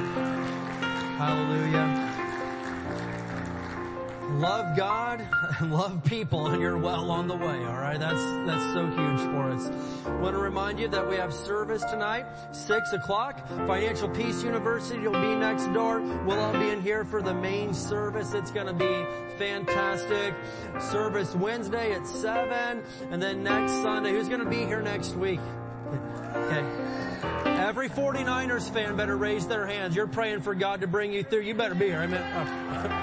Hallelujah. 1.17 2.07
Love 4.33 4.77
God 4.77 5.27
love 5.61 6.03
people 6.03 6.47
and 6.47 6.61
you're 6.61 6.77
well 6.77 7.11
on 7.11 7.27
the 7.27 7.35
way, 7.35 7.65
alright? 7.65 7.99
That's, 7.99 8.21
that's 8.45 8.73
so 8.73 8.85
huge 8.85 9.19
for 9.31 9.51
us. 9.51 9.69
Want 10.21 10.35
to 10.35 10.41
remind 10.41 10.79
you 10.79 10.87
that 10.89 11.07
we 11.07 11.15
have 11.15 11.33
service 11.33 11.83
tonight, 11.85 12.25
6 12.51 12.93
o'clock. 12.93 13.47
Financial 13.67 14.09
Peace 14.09 14.43
University 14.43 15.07
will 15.07 15.21
be 15.21 15.35
next 15.35 15.67
door. 15.73 16.01
We'll 16.25 16.39
all 16.39 16.53
be 16.53 16.69
in 16.69 16.81
here 16.81 17.03
for 17.05 17.21
the 17.21 17.33
main 17.33 17.73
service. 17.73 18.33
It's 18.33 18.51
gonna 18.51 18.73
be 18.73 19.05
fantastic. 19.37 20.35
Service 20.79 21.35
Wednesday 21.35 21.93
at 21.93 22.05
7 22.05 22.83
and 23.11 23.21
then 23.21 23.43
next 23.43 23.71
Sunday. 23.73 24.11
Who's 24.11 24.29
gonna 24.29 24.49
be 24.49 24.65
here 24.65 24.81
next 24.81 25.15
week? 25.15 25.39
Okay. 26.35 26.65
Every 27.45 27.89
49ers 27.89 28.71
fan 28.73 28.95
better 28.95 29.17
raise 29.17 29.47
their 29.47 29.65
hands. 29.65 29.95
You're 29.95 30.07
praying 30.07 30.41
for 30.41 30.55
God 30.55 30.81
to 30.81 30.87
bring 30.87 31.11
you 31.13 31.23
through. 31.23 31.41
You 31.41 31.53
better 31.53 31.75
be 31.75 31.85
here. 31.87 32.01
Amen. 32.01 32.23
Oh. 32.35 32.97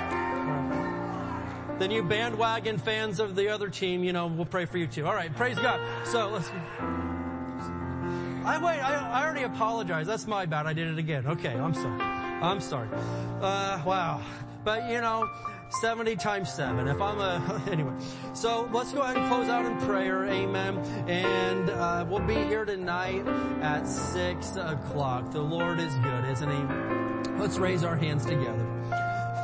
Then 1.78 1.90
you 1.90 2.02
bandwagon 2.02 2.78
fans 2.78 3.20
of 3.20 3.36
the 3.36 3.48
other 3.48 3.68
team, 3.68 4.02
you 4.02 4.12
know, 4.12 4.26
we'll 4.26 4.46
pray 4.46 4.64
for 4.64 4.78
you 4.78 4.86
too. 4.86 5.06
All 5.06 5.14
right. 5.14 5.34
Praise 5.34 5.59
God. 5.59 5.80
So 6.06 6.28
let's. 6.28 6.50
I 8.44 8.59
wait. 8.62 8.80
I, 8.80 9.20
I 9.20 9.24
already 9.24 9.44
apologize. 9.44 10.06
That's 10.06 10.26
my 10.26 10.46
bad. 10.46 10.66
I 10.66 10.72
did 10.72 10.88
it 10.88 10.98
again. 10.98 11.26
Okay. 11.26 11.55
I'm 11.55 11.74
sorry. 11.74 12.02
I'm 12.02 12.60
sorry. 12.60 12.88
Uh, 13.40 13.82
wow. 13.84 14.20
But 14.64 14.90
you 14.90 15.00
know, 15.00 15.28
70 15.70 16.16
times 16.16 16.52
7. 16.52 16.88
If 16.88 17.00
I'm 17.00 17.20
a, 17.20 17.62
anyway. 17.70 17.92
So 18.34 18.68
let's 18.72 18.92
go 18.92 19.02
ahead 19.02 19.16
and 19.16 19.28
close 19.28 19.48
out 19.48 19.64
in 19.64 19.76
prayer. 19.86 20.24
Amen. 20.24 20.78
And, 21.09 21.70
uh, 21.70 22.06
we'll 22.09 22.20
be 22.20 22.34
here 22.34 22.64
tonight 22.64 23.26
at 23.62 23.86
6 23.86 24.56
o'clock. 24.56 25.30
The 25.30 25.40
Lord 25.40 25.78
is 25.78 25.94
good, 25.96 26.24
isn't 26.24 26.50
He? 26.50 27.32
Let's 27.40 27.59
raise 27.59 27.84
our 27.84 27.96
hands 27.96 28.24
together. 28.24 28.68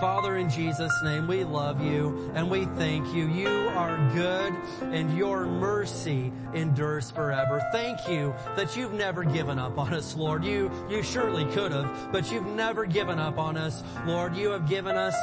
Father, 0.01 0.37
in 0.37 0.51
Jesus' 0.51 0.93
name, 1.03 1.27
we 1.27 1.45
love 1.45 1.81
you 1.81 2.31
and 2.35 2.51
we 2.51 2.65
thank 2.77 3.15
you. 3.15 3.27
You 3.27 3.69
are 3.71 3.97
good 4.15 4.55
and 4.93 5.17
your 5.17 5.47
mercy 5.47 6.33
endures 6.53 7.11
forever. 7.11 7.63
Thank 7.73 8.09
you 8.09 8.35
that 8.57 8.77
you've 8.77 8.93
never 8.93 9.25
given 9.25 9.59
up 9.59 9.79
on 9.79 9.95
us, 9.95 10.17
Lord. 10.17 10.45
You, 10.45 10.71
you 10.89 11.03
surely 11.03 11.45
could 11.53 11.73
have, 11.73 12.11
but 12.13 12.31
you've 12.31 12.47
never 12.47 12.87
given 12.87 13.19
up 13.19 13.39
on 13.39 13.57
us. 13.57 13.83
Lord, 14.07 14.37
you 14.37 14.51
have 14.51 14.69
given 14.69 14.97
us 14.97 15.15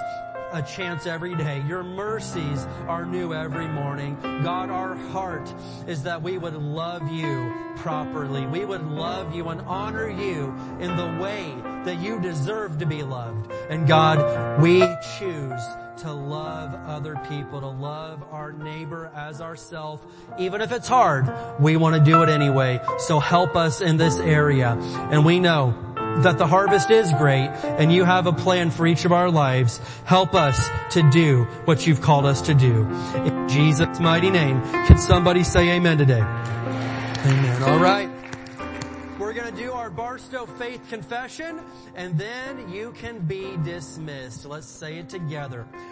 a 0.51 0.61
chance 0.61 1.05
every 1.07 1.35
day. 1.35 1.63
Your 1.67 1.83
mercies 1.83 2.65
are 2.87 3.05
new 3.05 3.33
every 3.33 3.67
morning. 3.67 4.17
God, 4.43 4.69
our 4.69 4.95
heart 4.95 5.53
is 5.87 6.03
that 6.03 6.21
we 6.21 6.37
would 6.37 6.55
love 6.55 7.11
you 7.11 7.53
properly. 7.77 8.45
We 8.45 8.65
would 8.65 8.85
love 8.85 9.33
you 9.35 9.49
and 9.49 9.61
honor 9.61 10.09
you 10.09 10.53
in 10.79 10.95
the 10.95 11.17
way 11.21 11.53
that 11.85 11.99
you 11.99 12.19
deserve 12.19 12.79
to 12.79 12.85
be 12.85 13.03
loved. 13.03 13.51
And 13.69 13.87
God, 13.87 14.61
we 14.61 14.79
choose 15.17 15.61
to 15.97 16.11
love 16.11 16.73
other 16.87 17.15
people, 17.29 17.61
to 17.61 17.67
love 17.67 18.23
our 18.31 18.51
neighbor 18.51 19.11
as 19.15 19.39
ourselves. 19.39 20.03
Even 20.39 20.61
if 20.61 20.71
it's 20.71 20.87
hard, 20.87 21.31
we 21.59 21.77
want 21.77 21.95
to 21.95 22.01
do 22.01 22.23
it 22.23 22.29
anyway. 22.29 22.79
So 22.99 23.19
help 23.19 23.55
us 23.55 23.81
in 23.81 23.97
this 23.97 24.17
area. 24.17 24.71
And 25.11 25.23
we 25.25 25.39
know 25.39 25.90
that 26.23 26.37
the 26.37 26.47
harvest 26.47 26.91
is 26.91 27.11
great 27.13 27.49
and 27.63 27.91
you 27.91 28.03
have 28.03 28.27
a 28.27 28.33
plan 28.33 28.69
for 28.71 28.85
each 28.85 29.05
of 29.05 29.11
our 29.11 29.31
lives. 29.31 29.79
Help 30.05 30.35
us 30.35 30.69
to 30.91 31.09
do 31.11 31.43
what 31.65 31.87
you've 31.87 32.01
called 32.01 32.25
us 32.25 32.41
to 32.43 32.53
do. 32.53 32.83
In 33.15 33.49
Jesus' 33.49 33.99
mighty 33.99 34.29
name, 34.29 34.61
can 34.61 34.97
somebody 34.97 35.43
say 35.43 35.71
amen 35.71 35.97
today? 35.97 36.21
Amen. 36.21 37.63
All 37.63 37.79
right. 37.79 38.09
We're 39.19 39.33
going 39.33 39.53
to 39.53 39.61
do 39.61 39.71
our 39.71 39.89
Barstow 39.89 40.45
faith 40.45 40.81
confession 40.89 41.61
and 41.95 42.17
then 42.17 42.71
you 42.71 42.91
can 42.91 43.19
be 43.19 43.55
dismissed. 43.63 44.45
Let's 44.45 44.67
say 44.67 44.97
it 44.97 45.09
together. 45.09 45.67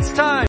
next 0.00 0.16
time. 0.16 0.30